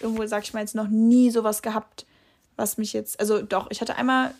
irgendwo, 0.00 0.26
sag 0.26 0.42
ich 0.42 0.54
mal, 0.54 0.60
jetzt 0.60 0.74
noch 0.74 0.88
nie 0.88 1.30
sowas 1.30 1.62
gehabt, 1.62 2.06
was 2.56 2.78
mich 2.78 2.92
jetzt, 2.92 3.20
also 3.20 3.42
doch, 3.42 3.70
ich 3.70 3.80
hatte 3.80 3.96
einmal 3.96 4.34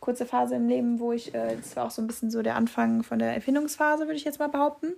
kurze 0.00 0.26
Phase 0.26 0.54
im 0.54 0.68
Leben, 0.68 1.00
wo 1.00 1.12
ich, 1.12 1.34
äh, 1.34 1.56
das 1.56 1.74
war 1.76 1.86
auch 1.86 1.90
so 1.90 2.00
ein 2.00 2.06
bisschen 2.06 2.30
so 2.30 2.42
der 2.42 2.54
Anfang 2.54 3.02
von 3.02 3.18
der 3.18 3.34
Erfindungsphase, 3.34 4.04
würde 4.04 4.14
ich 4.14 4.24
jetzt 4.24 4.38
mal 4.38 4.48
behaupten. 4.48 4.94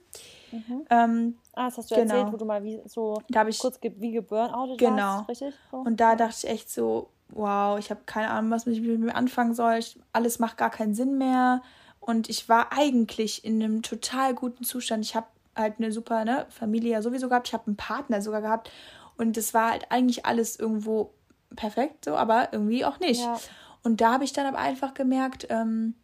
Mhm. 0.53 0.87
Ähm, 0.91 1.39
ah, 1.55 1.67
das 1.67 1.79
hast 1.79 1.91
du 1.91 1.95
genau. 1.95 2.15
erzählt, 2.15 2.33
wo 2.33 2.37
du 2.37 2.45
mal 2.45 2.63
wie 2.65 2.81
so 2.87 3.23
da 3.31 3.47
ich, 3.47 3.59
kurz 3.59 3.81
ge 3.81 3.93
wie 3.97 4.13
geburnoutet 4.13 4.79
genau. 4.79 4.97
warst, 4.97 5.29
richtig? 5.31 5.55
So. 5.71 5.79
Und 5.79 6.01
da 6.01 6.17
dachte 6.17 6.37
ich 6.39 6.49
echt 6.49 6.71
so, 6.71 7.09
wow, 7.31 7.79
ich 7.79 7.91
habe 7.91 8.01
keine 8.05 8.31
Ahnung, 8.31 8.51
was 8.51 8.67
ich 8.67 8.81
mit 8.81 9.01
mir 9.01 9.15
anfangen 9.15 9.55
soll. 9.55 9.75
Ich, 9.75 9.99
alles 10.13 10.39
macht 10.39 10.59
gar 10.59 10.71
keinen 10.71 10.95
Sinn 10.95 11.17
mehr. 11.17 11.63
Und 12.01 12.29
ich 12.29 12.49
war 12.49 12.73
eigentlich 12.73 13.45
in 13.45 13.63
einem 13.63 13.83
total 13.83 14.35
guten 14.35 14.65
Zustand. 14.65 15.05
Ich 15.05 15.15
habe 15.15 15.27
halt 15.55 15.75
eine 15.79 15.93
super 15.93 16.25
ne, 16.25 16.47
Familie 16.49 16.93
ja 16.93 17.03
sowieso 17.03 17.29
gehabt. 17.29 17.49
Ich 17.49 17.55
habe 17.55 17.67
einen 17.67 17.77
Partner 17.77 18.23
sogar 18.23 18.41
gehabt. 18.41 18.71
Und 19.17 19.37
das 19.37 19.53
war 19.53 19.71
halt 19.71 19.87
eigentlich 19.91 20.25
alles 20.25 20.59
irgendwo 20.59 21.13
perfekt, 21.55 22.07
so, 22.07 22.17
aber 22.17 22.53
irgendwie 22.53 22.85
auch 22.85 22.99
nicht. 23.01 23.21
Ja. 23.21 23.39
Und 23.83 24.01
da 24.01 24.15
habe 24.15 24.25
ich 24.25 24.33
dann 24.33 24.47
aber 24.47 24.59
einfach 24.59 24.95
gemerkt, 24.95 25.47
ähm, 25.51 25.95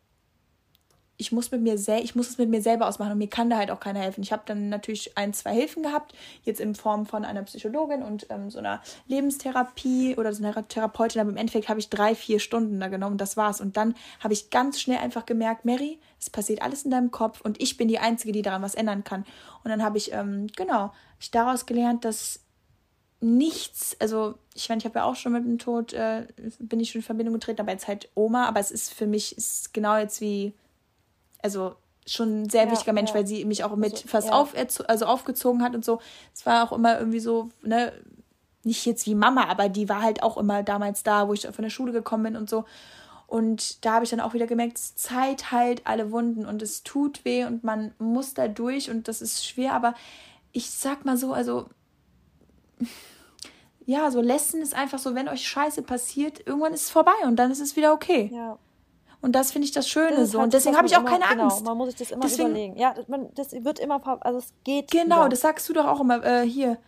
ich 1.18 1.32
muss 1.32 1.50
mit 1.50 1.62
mir 1.62 1.78
sel 1.78 2.02
ich 2.02 2.14
muss 2.14 2.28
es 2.28 2.38
mit 2.38 2.48
mir 2.48 2.60
selber 2.60 2.86
ausmachen 2.86 3.12
und 3.12 3.18
mir 3.18 3.28
kann 3.28 3.48
da 3.48 3.56
halt 3.56 3.70
auch 3.70 3.80
keiner 3.80 4.00
helfen. 4.00 4.22
Ich 4.22 4.32
habe 4.32 4.42
dann 4.46 4.68
natürlich 4.68 5.16
ein, 5.16 5.32
zwei 5.32 5.54
Hilfen 5.54 5.82
gehabt, 5.82 6.14
jetzt 6.42 6.60
in 6.60 6.74
Form 6.74 7.06
von 7.06 7.24
einer 7.24 7.42
Psychologin 7.42 8.02
und 8.02 8.26
ähm, 8.30 8.50
so 8.50 8.58
einer 8.58 8.82
Lebenstherapie 9.06 10.16
oder 10.16 10.32
so 10.32 10.44
einer 10.44 10.66
Therapeutin, 10.68 11.20
aber 11.20 11.30
im 11.30 11.36
Endeffekt 11.36 11.68
habe 11.68 11.80
ich 11.80 11.88
drei, 11.88 12.14
vier 12.14 12.38
Stunden 12.38 12.78
da 12.80 12.88
genommen, 12.88 13.18
das 13.18 13.36
war's. 13.36 13.60
Und 13.60 13.76
dann 13.76 13.94
habe 14.20 14.34
ich 14.34 14.50
ganz 14.50 14.80
schnell 14.80 14.98
einfach 14.98 15.26
gemerkt, 15.26 15.64
Mary, 15.64 15.98
es 16.20 16.30
passiert 16.30 16.62
alles 16.62 16.84
in 16.84 16.90
deinem 16.90 17.10
Kopf 17.10 17.40
und 17.40 17.60
ich 17.60 17.76
bin 17.76 17.88
die 17.88 17.98
Einzige, 17.98 18.32
die 18.32 18.42
daran 18.42 18.62
was 18.62 18.74
ändern 18.74 19.04
kann. 19.04 19.24
Und 19.64 19.70
dann 19.70 19.82
habe 19.82 19.98
ich, 19.98 20.12
ähm, 20.12 20.48
genau, 20.56 20.92
ich 21.18 21.30
daraus 21.30 21.66
gelernt, 21.66 22.04
dass 22.04 22.40
nichts, 23.20 23.96
also 24.00 24.34
ich 24.54 24.68
meine, 24.68 24.78
ich 24.78 24.84
habe 24.84 24.98
ja 24.98 25.04
auch 25.04 25.16
schon 25.16 25.32
mit 25.32 25.44
dem 25.44 25.58
Tod, 25.58 25.92
äh, 25.92 26.26
bin 26.58 26.80
ich 26.80 26.90
schon 26.90 27.00
in 27.00 27.04
Verbindung 27.04 27.34
getreten, 27.34 27.60
aber 27.60 27.72
jetzt 27.72 27.88
halt 27.88 28.10
Oma, 28.14 28.46
aber 28.46 28.60
es 28.60 28.70
ist 28.70 28.92
für 28.92 29.06
mich, 29.06 29.36
ist 29.36 29.72
genau 29.72 29.96
jetzt 29.96 30.20
wie, 30.20 30.52
also 31.46 31.76
schon 32.06 32.42
ein 32.42 32.50
sehr 32.50 32.64
ja, 32.64 32.72
wichtiger 32.72 32.92
Mensch, 32.92 33.10
ja. 33.10 33.16
weil 33.16 33.26
sie 33.26 33.44
mich 33.44 33.62
auch 33.62 33.74
mit 33.76 33.92
also, 33.92 34.08
fast 34.08 34.28
ja. 34.28 34.34
auf, 34.34 34.54
also 34.88 35.06
aufgezogen 35.06 35.62
hat 35.62 35.76
und 35.76 35.84
so. 35.84 36.00
Es 36.34 36.44
war 36.44 36.64
auch 36.64 36.76
immer 36.76 36.98
irgendwie 36.98 37.20
so, 37.20 37.50
ne, 37.62 37.92
nicht 38.64 38.84
jetzt 38.84 39.06
wie 39.06 39.14
Mama, 39.14 39.44
aber 39.44 39.68
die 39.68 39.88
war 39.88 40.02
halt 40.02 40.24
auch 40.24 40.36
immer 40.36 40.64
damals 40.64 41.04
da, 41.04 41.28
wo 41.28 41.34
ich 41.34 41.46
von 41.46 41.62
der 41.62 41.70
Schule 41.70 41.92
gekommen 41.92 42.24
bin 42.24 42.36
und 42.36 42.50
so. 42.50 42.64
Und 43.28 43.84
da 43.84 43.94
habe 43.94 44.04
ich 44.04 44.10
dann 44.10 44.20
auch 44.20 44.34
wieder 44.34 44.48
gemerkt, 44.48 44.78
Zeit 44.78 45.52
heilt 45.52 45.86
alle 45.86 46.10
Wunden 46.10 46.46
und 46.46 46.62
es 46.62 46.82
tut 46.82 47.24
weh 47.24 47.44
und 47.44 47.62
man 47.62 47.94
muss 47.98 48.34
da 48.34 48.48
durch 48.48 48.90
und 48.90 49.06
das 49.06 49.22
ist 49.22 49.46
schwer, 49.46 49.72
aber 49.72 49.94
ich 50.52 50.70
sag 50.70 51.04
mal 51.04 51.16
so, 51.16 51.32
also 51.32 51.68
ja, 53.84 54.10
so 54.10 54.20
Lesson 54.20 54.60
ist 54.60 54.74
einfach 54.74 54.98
so, 54.98 55.14
wenn 55.14 55.28
euch 55.28 55.46
Scheiße 55.46 55.82
passiert, 55.82 56.44
irgendwann 56.44 56.72
ist 56.72 56.84
es 56.84 56.90
vorbei 56.90 57.14
und 57.24 57.36
dann 57.36 57.52
ist 57.52 57.60
es 57.60 57.76
wieder 57.76 57.92
okay. 57.92 58.30
Ja. 58.32 58.58
Und 59.26 59.32
das 59.32 59.50
finde 59.50 59.66
ich 59.66 59.72
das 59.72 59.88
Schöne 59.88 60.18
das 60.18 60.30
so. 60.30 60.38
Und 60.38 60.54
deswegen 60.54 60.76
habe 60.76 60.86
ich 60.86 60.94
auch 60.94 61.00
immer, 61.00 61.10
keine 61.10 61.24
genau, 61.28 61.42
Angst. 61.42 61.64
Man 61.64 61.76
muss 61.76 61.88
sich 61.88 61.96
das 61.96 62.10
immer 62.12 62.20
deswegen, 62.20 62.50
überlegen. 62.50 62.76
Ja, 62.76 62.94
man, 63.08 63.28
das 63.34 63.50
wird 63.50 63.80
immer, 63.80 64.00
also 64.24 64.38
es 64.38 64.54
geht. 64.62 64.92
Genau, 64.92 65.16
wieder. 65.16 65.30
das 65.30 65.40
sagst 65.40 65.68
du 65.68 65.72
doch 65.72 65.84
auch 65.84 66.00
immer 66.00 66.24
äh, 66.24 66.48
hier. 66.48 66.78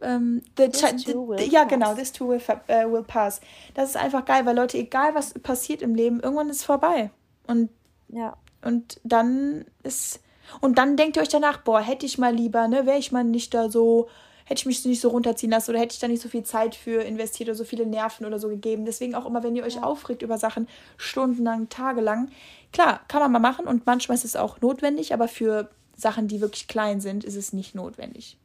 Ähm, 0.00 0.42
the, 0.56 0.70
the, 0.72 1.16
the, 1.36 1.50
ja, 1.50 1.64
genau, 1.64 1.94
this 1.96 2.12
too 2.12 2.28
will, 2.28 2.40
uh, 2.68 2.92
will 2.92 3.02
pass. 3.02 3.40
Das 3.74 3.88
ist 3.88 3.96
einfach 3.96 4.24
geil, 4.24 4.46
weil 4.46 4.54
Leute, 4.54 4.78
egal 4.78 5.16
was 5.16 5.34
passiert 5.34 5.82
im 5.82 5.96
Leben, 5.96 6.20
irgendwann 6.20 6.48
ist 6.50 6.58
es 6.58 6.64
vorbei. 6.64 7.10
Und, 7.48 7.68
ja. 8.10 8.36
und 8.62 9.00
dann 9.02 9.64
ist. 9.82 10.20
Und 10.60 10.78
dann 10.78 10.96
denkt 10.96 11.16
ihr 11.16 11.22
euch 11.22 11.28
danach, 11.28 11.62
boah, 11.62 11.80
hätte 11.80 12.06
ich 12.06 12.16
mal 12.16 12.32
lieber, 12.32 12.68
ne, 12.68 12.86
wäre 12.86 12.98
ich 12.98 13.10
mal 13.10 13.24
nicht 13.24 13.52
da 13.54 13.68
so 13.68 14.06
hätte 14.48 14.60
ich 14.60 14.66
mich 14.66 14.82
nicht 14.86 15.02
so 15.02 15.10
runterziehen 15.10 15.50
lassen 15.50 15.70
oder 15.70 15.80
hätte 15.80 15.92
ich 15.92 16.00
da 16.00 16.08
nicht 16.08 16.22
so 16.22 16.30
viel 16.30 16.42
Zeit 16.42 16.74
für 16.74 17.02
investiert 17.02 17.50
oder 17.50 17.54
so 17.54 17.64
viele 17.64 17.84
Nerven 17.84 18.24
oder 18.24 18.38
so 18.38 18.48
gegeben. 18.48 18.86
Deswegen 18.86 19.14
auch 19.14 19.26
immer, 19.26 19.42
wenn 19.42 19.54
ihr 19.54 19.62
euch 19.62 19.74
ja. 19.74 19.82
aufregt 19.82 20.22
über 20.22 20.38
Sachen, 20.38 20.66
stundenlang, 20.96 21.68
tagelang, 21.68 22.30
klar, 22.72 23.00
kann 23.08 23.20
man 23.20 23.30
mal 23.30 23.40
machen 23.40 23.66
und 23.66 23.84
manchmal 23.84 24.16
ist 24.16 24.24
es 24.24 24.36
auch 24.36 24.62
notwendig, 24.62 25.12
aber 25.12 25.28
für 25.28 25.68
Sachen, 25.96 26.28
die 26.28 26.40
wirklich 26.40 26.66
klein 26.66 27.02
sind, 27.02 27.24
ist 27.24 27.36
es 27.36 27.52
nicht 27.52 27.74
notwendig. 27.74 28.38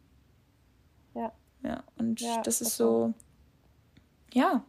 Ja. 1.15 1.31
Ja, 1.63 1.83
und 1.97 2.19
ja, 2.19 2.41
das 2.41 2.59
ist 2.59 2.75
so, 2.75 3.13
ja. 4.33 4.65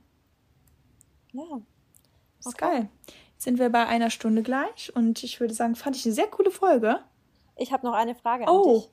Ja. 1.33 1.61
Ist 2.39 2.47
okay. 2.47 2.57
geil. 2.59 2.89
Jetzt 3.33 3.43
sind 3.43 3.59
wir 3.59 3.71
bei 3.71 3.89
einer 3.89 4.11
Stunde 4.11 4.45
gleich 4.45 4.95
und 4.95 5.25
ich 5.25 5.41
würde 5.41 5.53
sagen, 5.53 5.75
fand 5.75 5.97
ich 5.97 6.05
eine 6.05 6.15
sehr 6.15 6.29
coole 6.29 6.53
Folge. 6.53 7.01
Ich 7.57 7.73
habe 7.73 7.85
noch 7.85 7.95
eine 7.95 8.15
Frage 8.15 8.47
an 8.47 8.55
oh. 8.55 8.79
dich. 8.79 8.91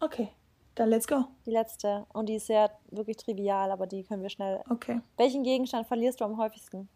Okay. 0.00 0.28
Dann 0.74 0.88
let's 0.88 1.06
go. 1.06 1.24
Die 1.46 1.50
letzte. 1.50 2.06
Und 2.12 2.28
die 2.28 2.36
ist 2.36 2.46
sehr 2.46 2.70
wirklich 2.90 3.16
trivial, 3.16 3.70
aber 3.70 3.86
die 3.86 4.02
können 4.02 4.22
wir 4.22 4.30
schnell. 4.30 4.62
Okay. 4.68 5.00
Welchen 5.16 5.44
Gegenstand 5.44 5.86
verlierst 5.86 6.20
du 6.20 6.24
am 6.24 6.36
häufigsten? 6.36 6.88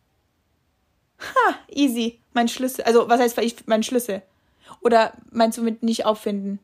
Ha, 1.21 1.55
easy. 1.69 2.21
Mein 2.33 2.49
Schlüssel. 2.49 2.85
Also, 2.85 3.09
was 3.09 3.21
heißt 3.21 3.67
mein 3.67 3.83
Schlüssel? 3.83 4.23
Oder 4.83 5.13
meinst 5.31 5.59
du 5.59 5.63
mit 5.63 5.83
nicht 5.83 6.07
auffinden? 6.07 6.61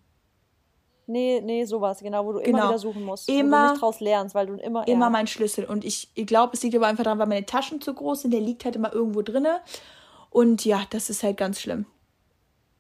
Nee, 1.07 1.43
nee, 1.45 1.65
sowas, 1.65 2.01
genau, 2.01 2.25
wo 2.25 2.33
du 2.33 2.41
genau. 2.41 2.59
immer 2.59 2.69
wieder 2.69 2.79
suchen 2.79 3.05
musst. 3.05 3.29
Immer. 3.29 3.41
Wo 3.43 3.67
du 3.67 3.73
nicht 3.73 3.83
draus 3.83 4.01
lernst, 4.01 4.35
weil 4.35 4.47
du 4.47 4.55
immer. 4.55 4.89
Immer 4.89 5.07
ja. 5.07 5.11
mein 5.11 5.27
Schlüssel. 5.27 5.65
Und 5.67 5.85
ich, 5.85 6.09
ich 6.15 6.27
glaube, 6.27 6.55
es 6.55 6.63
liegt 6.63 6.75
aber 6.75 6.87
einfach 6.87 7.05
daran, 7.05 7.19
weil 7.19 7.27
meine 7.27 7.47
Taschen 7.47 7.81
zu 7.81 7.93
groß 7.93 8.23
sind. 8.23 8.31
Der 8.31 8.41
liegt 8.41 8.65
halt 8.65 8.77
immer 8.77 8.93
irgendwo 8.93 9.23
drinne. 9.23 9.61
Und 10.31 10.65
ja, 10.65 10.83
das 10.91 11.11
ist 11.11 11.23
halt 11.23 11.37
ganz 11.37 11.61
schlimm. 11.61 11.87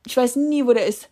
Ich 0.07 0.17
weiß 0.17 0.37
nie, 0.37 0.67
wo 0.67 0.73
der 0.73 0.87
ist. 0.87 1.11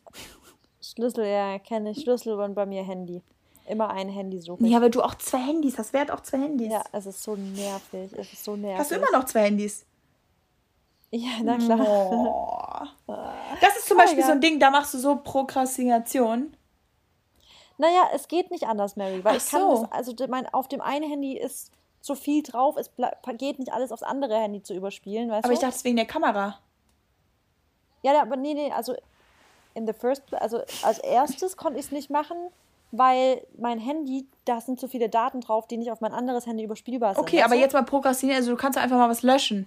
Schlüssel, 0.83 1.26
ja, 1.26 1.59
kenne 1.59 1.91
ich. 1.91 2.03
Schlüssel 2.03 2.39
und 2.39 2.55
bei 2.55 2.66
mir 2.66 2.83
Handy. 2.83 3.22
Immer 3.68 3.91
ein 3.91 4.09
Handy 4.09 4.41
suchen. 4.41 4.66
Ja, 4.66 4.80
weil 4.80 4.91
du 4.91 5.03
auch 5.03 5.14
zwei 5.14 5.39
Handys 5.39 5.78
hast. 5.78 5.93
Wer 5.93 6.03
hat 6.03 6.11
auch 6.11 6.20
zwei 6.20 6.39
Handys? 6.39 6.72
Ja, 6.72 6.83
es 6.91 7.07
ist 7.07 7.22
so 7.22 7.37
nervig. 7.37 8.12
Es 8.12 8.33
ist 8.33 8.43
so 8.43 8.57
nervig. 8.57 8.80
Hast 8.80 8.91
du 8.91 8.97
immer 8.97 9.11
noch 9.12 9.24
zwei 9.24 9.45
Handys? 9.45 9.87
Ja, 11.12 11.30
na 11.43 11.57
klar. 11.59 12.89
Oh. 13.07 13.12
Das 13.61 13.76
ist 13.76 13.87
zum 13.87 13.99
Beispiel 13.99 14.20
ja. 14.20 14.26
so 14.26 14.33
ein 14.33 14.41
Ding, 14.41 14.59
da 14.59 14.70
machst 14.70 14.95
du 14.95 14.99
so 14.99 15.16
Prokrastination. 15.16 16.57
Naja, 17.78 18.09
es 18.14 18.28
geht 18.28 18.51
nicht 18.51 18.64
anders, 18.64 18.97
Mary, 18.97 19.22
weil 19.22 19.37
Ach 19.37 19.43
ich 19.43 19.51
kann 19.51 19.61
so. 19.61 19.83
das, 19.83 19.93
also 19.93 20.14
mein, 20.28 20.47
auf 20.53 20.68
dem 20.68 20.80
einen 20.80 21.09
Handy 21.09 21.37
ist 21.37 21.70
so 22.01 22.14
viel 22.14 22.43
drauf, 22.43 22.76
es 22.76 22.91
geht 23.39 23.59
nicht 23.59 23.72
alles 23.72 23.93
aufs 23.93 24.03
andere 24.03 24.37
Handy 24.37 24.62
zu 24.62 24.74
überspielen, 24.74 25.30
weißt 25.30 25.45
aber 25.45 25.49
du? 25.49 25.55
ich 25.55 25.61
dachte, 25.61 25.76
es 25.76 25.85
wegen 25.85 25.97
der 25.97 26.07
Kamera. 26.07 26.59
Ja, 28.03 28.20
aber 28.20 28.37
nee, 28.37 28.55
nee, 28.55 28.72
also 28.72 28.95
in 29.75 29.87
the 29.87 29.93
first 29.93 30.23
also 30.35 30.59
als 30.83 30.99
erstes 30.99 31.57
konnte 31.57 31.79
ich 31.79 31.87
es 31.87 31.93
nicht 31.93 32.11
machen, 32.11 32.37
weil 32.93 33.47
mein 33.59 33.79
Handy, 33.79 34.27
da 34.45 34.61
sind 34.61 34.79
so 34.79 34.87
viele 34.87 35.09
Daten 35.09 35.41
drauf, 35.41 35.66
die 35.66 35.79
nicht 35.79 35.91
auf 35.91 36.01
mein 36.01 36.12
anderes 36.12 36.47
Handy 36.47 36.62
überspielbar 36.62 37.14
sind. 37.14 37.23
Okay, 37.23 37.43
aber 37.43 37.55
jetzt 37.55 37.73
mal 37.73 37.83
prokrastinieren, 37.83 38.39
also 38.39 38.51
du 38.51 38.57
kannst 38.57 38.79
einfach 38.79 38.99
mal 38.99 39.09
was 39.09 39.23
löschen. 39.23 39.66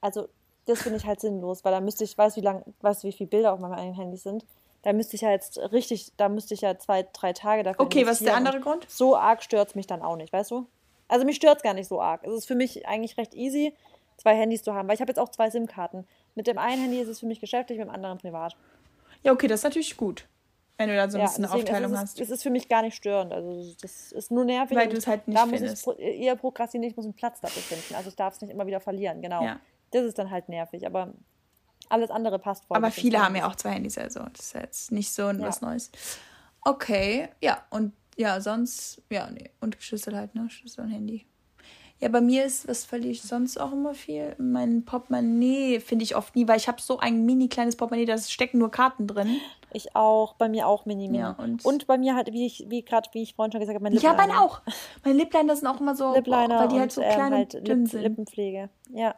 Also, 0.00 0.28
das 0.66 0.82
finde 0.82 0.98
ich 0.98 1.06
halt 1.06 1.20
sinnlos, 1.20 1.64
weil 1.64 1.72
da 1.72 1.80
müsste 1.80 2.04
ich, 2.04 2.18
weiß 2.18 2.36
wie 2.36 2.40
lang, 2.40 2.62
weiß 2.82 3.04
wie 3.04 3.12
viele 3.12 3.28
Bilder 3.28 3.52
auf 3.52 3.60
meinem 3.60 3.72
eigenen 3.72 3.94
Handy 3.94 4.16
sind. 4.16 4.44
Da 4.82 4.92
müsste 4.92 5.16
ich 5.16 5.22
ja 5.22 5.30
jetzt 5.30 5.58
richtig, 5.72 6.12
da 6.16 6.28
müsste 6.28 6.54
ich 6.54 6.60
ja 6.60 6.78
zwei, 6.78 7.06
drei 7.12 7.32
Tage 7.32 7.62
dafür. 7.62 7.84
Okay, 7.84 8.06
was 8.06 8.20
ist 8.20 8.26
der 8.26 8.36
andere 8.36 8.60
Grund? 8.60 8.86
So 8.88 9.16
arg 9.16 9.42
stört 9.42 9.68
es 9.68 9.74
mich 9.74 9.86
dann 9.86 10.02
auch 10.02 10.16
nicht, 10.16 10.32
weißt 10.32 10.50
du? 10.50 10.66
Also 11.08 11.24
mich 11.24 11.36
stört 11.36 11.58
es 11.58 11.62
gar 11.62 11.74
nicht 11.74 11.88
so 11.88 12.00
arg. 12.00 12.24
Es 12.24 12.32
ist 12.32 12.46
für 12.46 12.54
mich 12.54 12.86
eigentlich 12.86 13.16
recht 13.16 13.34
easy, 13.34 13.74
zwei 14.18 14.36
Handys 14.36 14.62
zu 14.62 14.74
haben, 14.74 14.86
weil 14.88 14.94
ich 14.94 15.00
habe 15.00 15.10
jetzt 15.10 15.18
auch 15.18 15.30
zwei 15.30 15.50
SIM-Karten. 15.50 16.06
Mit 16.38 16.46
dem 16.46 16.56
einen 16.56 16.80
Handy 16.82 17.00
ist 17.00 17.08
es 17.08 17.18
für 17.18 17.26
mich 17.26 17.40
geschäftlich, 17.40 17.78
mit 17.80 17.88
dem 17.88 17.92
anderen 17.92 18.16
privat. 18.18 18.56
Ja, 19.24 19.32
okay, 19.32 19.48
das 19.48 19.58
ist 19.60 19.64
natürlich 19.64 19.96
gut. 19.96 20.24
Wenn 20.76 20.88
du 20.88 20.94
da 20.94 21.10
so 21.10 21.18
ein 21.18 21.24
bisschen 21.24 21.44
eine 21.44 21.52
Aufteilung 21.54 21.90
es 21.92 21.96
ist, 21.98 22.02
hast. 22.02 22.20
Es 22.20 22.30
ist 22.30 22.42
für 22.44 22.50
mich 22.50 22.68
gar 22.68 22.82
nicht 22.82 22.94
störend. 22.94 23.32
Also 23.32 23.74
das 23.82 24.12
ist 24.12 24.30
nur 24.30 24.44
nervig. 24.44 24.76
Weil 24.78 24.88
du 24.88 24.96
es 24.96 25.08
halt 25.08 25.26
nicht 25.26 25.36
da 25.36 25.44
muss 25.44 25.56
findest. 25.58 25.78
ich 25.78 25.82
pro- 25.82 25.92
eher 25.94 26.36
prokrastinieren, 26.36 26.92
ich 26.92 26.96
muss 26.96 27.04
einen 27.04 27.14
Platz 27.14 27.40
dafür 27.40 27.60
finden. 27.60 27.96
Also 27.96 28.10
ich 28.10 28.14
darf 28.14 28.34
es 28.34 28.40
nicht 28.40 28.50
immer 28.52 28.64
wieder 28.68 28.78
verlieren, 28.78 29.20
genau. 29.20 29.42
Ja. 29.42 29.58
Das 29.90 30.04
ist 30.04 30.16
dann 30.20 30.30
halt 30.30 30.48
nervig, 30.48 30.86
aber 30.86 31.12
alles 31.88 32.10
andere 32.10 32.38
passt 32.38 32.64
voll. 32.66 32.76
Aber 32.76 32.92
viele 32.92 33.20
haben 33.20 33.34
ja 33.34 33.48
auch 33.48 33.56
zwei 33.56 33.70
Handys, 33.72 33.98
also 33.98 34.20
das 34.32 34.46
ist 34.46 34.52
jetzt 34.54 34.92
nicht 34.92 35.12
so 35.12 35.22
Ja. 35.28 35.40
was 35.40 35.60
Neues. 35.62 35.90
Okay, 36.62 37.28
ja, 37.40 37.64
und 37.70 37.92
ja, 38.16 38.40
sonst, 38.40 39.02
ja, 39.10 39.28
nee, 39.30 39.50
und 39.60 39.76
Schlüssel 39.80 40.14
halt, 40.16 40.34
ne? 40.34 40.48
Schlüssel 40.50 40.84
und 40.84 40.90
Handy. 40.90 41.26
Ja, 42.00 42.08
bei 42.08 42.20
mir 42.20 42.44
ist, 42.44 42.68
was 42.68 42.84
verliere 42.84 43.10
ich 43.10 43.22
sonst 43.22 43.58
auch 43.60 43.72
immer 43.72 43.92
viel? 43.92 44.36
Mein 44.38 44.84
Portemonnaie 44.84 45.80
finde 45.80 46.04
ich 46.04 46.14
oft 46.14 46.36
nie, 46.36 46.46
weil 46.46 46.56
ich 46.56 46.68
habe 46.68 46.80
so 46.80 46.98
ein 47.00 47.26
mini 47.26 47.48
kleines 47.48 47.74
Portemonnaie, 47.74 48.04
da 48.06 48.16
stecken 48.18 48.58
nur 48.58 48.70
Karten 48.70 49.08
drin. 49.08 49.40
Ich 49.72 49.96
auch, 49.96 50.34
bei 50.34 50.48
mir 50.48 50.68
auch 50.68 50.86
mini, 50.86 51.08
mini. 51.08 51.18
Ja, 51.18 51.30
und- 51.32 51.86
bei 51.88 51.98
mir 51.98 52.14
halt, 52.14 52.32
wie 52.32 52.46
ich, 52.46 52.64
wie 52.68 52.82
gerade, 52.82 53.08
wie 53.14 53.22
ich 53.22 53.34
vorhin 53.34 53.50
schon 53.50 53.60
gesagt 53.60 53.74
habe, 53.74 53.82
mein 53.82 53.92
Ja, 54.00 54.12
meine 54.12 54.28
Lipliner. 54.28 54.42
auch. 54.42 54.60
Meine 55.04 55.18
Lipliner 55.18 55.56
sind 55.56 55.66
auch 55.66 55.80
immer 55.80 55.96
so, 55.96 56.14
Lipliner 56.14 56.60
weil 56.60 56.68
die 56.68 56.74
halt 56.78 56.82
und, 56.84 56.92
so 56.92 57.02
ähm, 57.02 57.10
klein 57.12 57.32
halt 57.34 57.54
und 57.56 57.66
dünn 57.68 57.80
Lip 57.80 57.88
sind. 57.90 58.02
Lippenpflege. 58.02 58.68
Ja. 58.90 59.14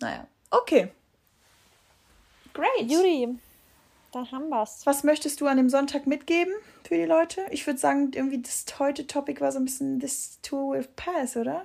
Naja, 0.00 0.26
okay. 0.50 0.90
Great. 2.54 2.90
Judy, 2.90 3.36
dann 4.12 4.30
haben 4.32 4.48
wir's. 4.48 4.86
Was 4.86 5.04
möchtest 5.04 5.40
du 5.40 5.46
an 5.46 5.56
dem 5.56 5.68
Sonntag 5.68 6.06
mitgeben 6.06 6.52
für 6.84 6.96
die 6.96 7.04
Leute? 7.04 7.42
Ich 7.50 7.66
würde 7.66 7.78
sagen, 7.78 8.10
irgendwie 8.14 8.40
das 8.42 8.64
heute 8.78 9.06
Topic 9.06 9.40
war 9.40 9.52
so 9.52 9.58
ein 9.58 9.64
bisschen 9.64 10.00
This 10.00 10.38
Tour 10.42 10.74
will 10.74 10.88
pass, 10.96 11.36
oder? 11.36 11.64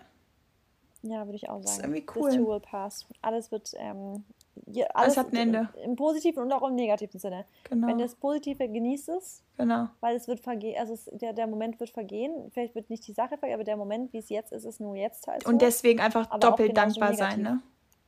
Ja, 1.01 1.25
würde 1.25 1.35
ich 1.35 1.49
auch 1.49 1.61
sagen. 1.63 1.65
ist 1.65 1.79
irgendwie 1.79 2.01
This 2.05 2.15
cool. 2.15 2.31
too 2.37 2.47
will 2.47 2.59
pass. 2.61 3.05
Alles 3.21 3.51
wird, 3.51 3.73
ähm, 3.77 4.23
ja, 4.67 4.85
Alles 4.93 5.17
alles, 5.17 5.17
hat 5.17 5.33
ein 5.33 5.35
Ende. 5.37 5.69
Im 5.83 5.95
positiven 5.95 6.43
und 6.43 6.51
auch 6.53 6.67
im 6.67 6.75
negativen 6.75 7.19
Sinne. 7.19 7.45
Genau. 7.69 7.87
Wenn 7.87 7.97
das 7.97 8.15
Positive 8.15 8.69
genießt 8.69 9.09
es, 9.09 9.41
Genau. 9.57 9.89
weil 9.99 10.15
es 10.15 10.27
wird 10.27 10.39
vergehen, 10.39 10.79
also 10.79 10.93
es, 10.93 11.05
der, 11.11 11.33
der 11.33 11.47
Moment 11.47 11.79
wird 11.79 11.89
vergehen. 11.89 12.49
Vielleicht 12.53 12.73
wird 12.75 12.89
nicht 12.89 13.05
die 13.07 13.13
Sache 13.13 13.37
vergehen, 13.37 13.55
aber 13.55 13.63
der 13.65 13.77
Moment, 13.77 14.13
wie 14.13 14.19
es 14.19 14.29
jetzt 14.29 14.51
ist, 14.53 14.63
ist 14.65 14.79
nur 14.79 14.95
jetzt 14.95 15.27
halt 15.27 15.43
so. 15.43 15.49
Und 15.49 15.61
deswegen 15.61 15.99
einfach 15.99 16.29
Aber 16.31 16.39
doppelt 16.39 16.77
dankbar 16.77 17.13
sein, 17.15 17.41
ne? 17.41 17.61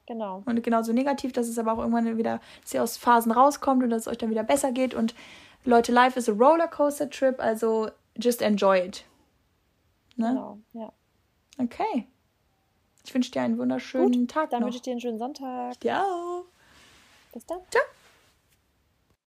Genau. 0.07 0.43
Und 0.45 0.63
genauso 0.63 0.93
negativ, 0.93 1.33
dass 1.33 1.47
es 1.47 1.57
aber 1.57 1.73
auch 1.73 1.79
irgendwann 1.79 2.17
wieder, 2.17 2.39
dass 2.61 2.73
ihr 2.73 2.83
aus 2.83 2.97
Phasen 2.97 3.31
rauskommt 3.31 3.83
und 3.83 3.89
dass 3.89 4.03
es 4.03 4.07
euch 4.07 4.17
dann 4.17 4.29
wieder 4.29 4.43
besser 4.43 4.71
geht. 4.71 4.93
Und 4.93 5.15
Leute, 5.63 5.91
life 5.91 6.17
is 6.17 6.29
a 6.29 6.31
rollercoaster 6.33 7.09
trip, 7.09 7.39
also 7.39 7.89
just 8.15 8.41
enjoy 8.41 8.79
it. 8.85 9.03
Ne? 10.15 10.29
Genau. 10.29 10.59
Ja. 10.73 10.91
Okay. 11.57 12.07
Ich 13.03 13.13
wünsche 13.13 13.31
dir 13.31 13.41
einen 13.41 13.57
wunderschönen 13.57 14.27
Tag 14.27 14.49
Dann 14.49 14.61
noch. 14.61 14.67
wünsche 14.67 14.77
ich 14.77 14.81
dir 14.83 14.91
einen 14.91 15.01
schönen 15.01 15.19
Sonntag. 15.19 15.79
dir 15.79 15.99
auch. 16.01 16.45
Bis 17.33 17.45
dann. 17.45 17.59
Ciao. 17.69 17.83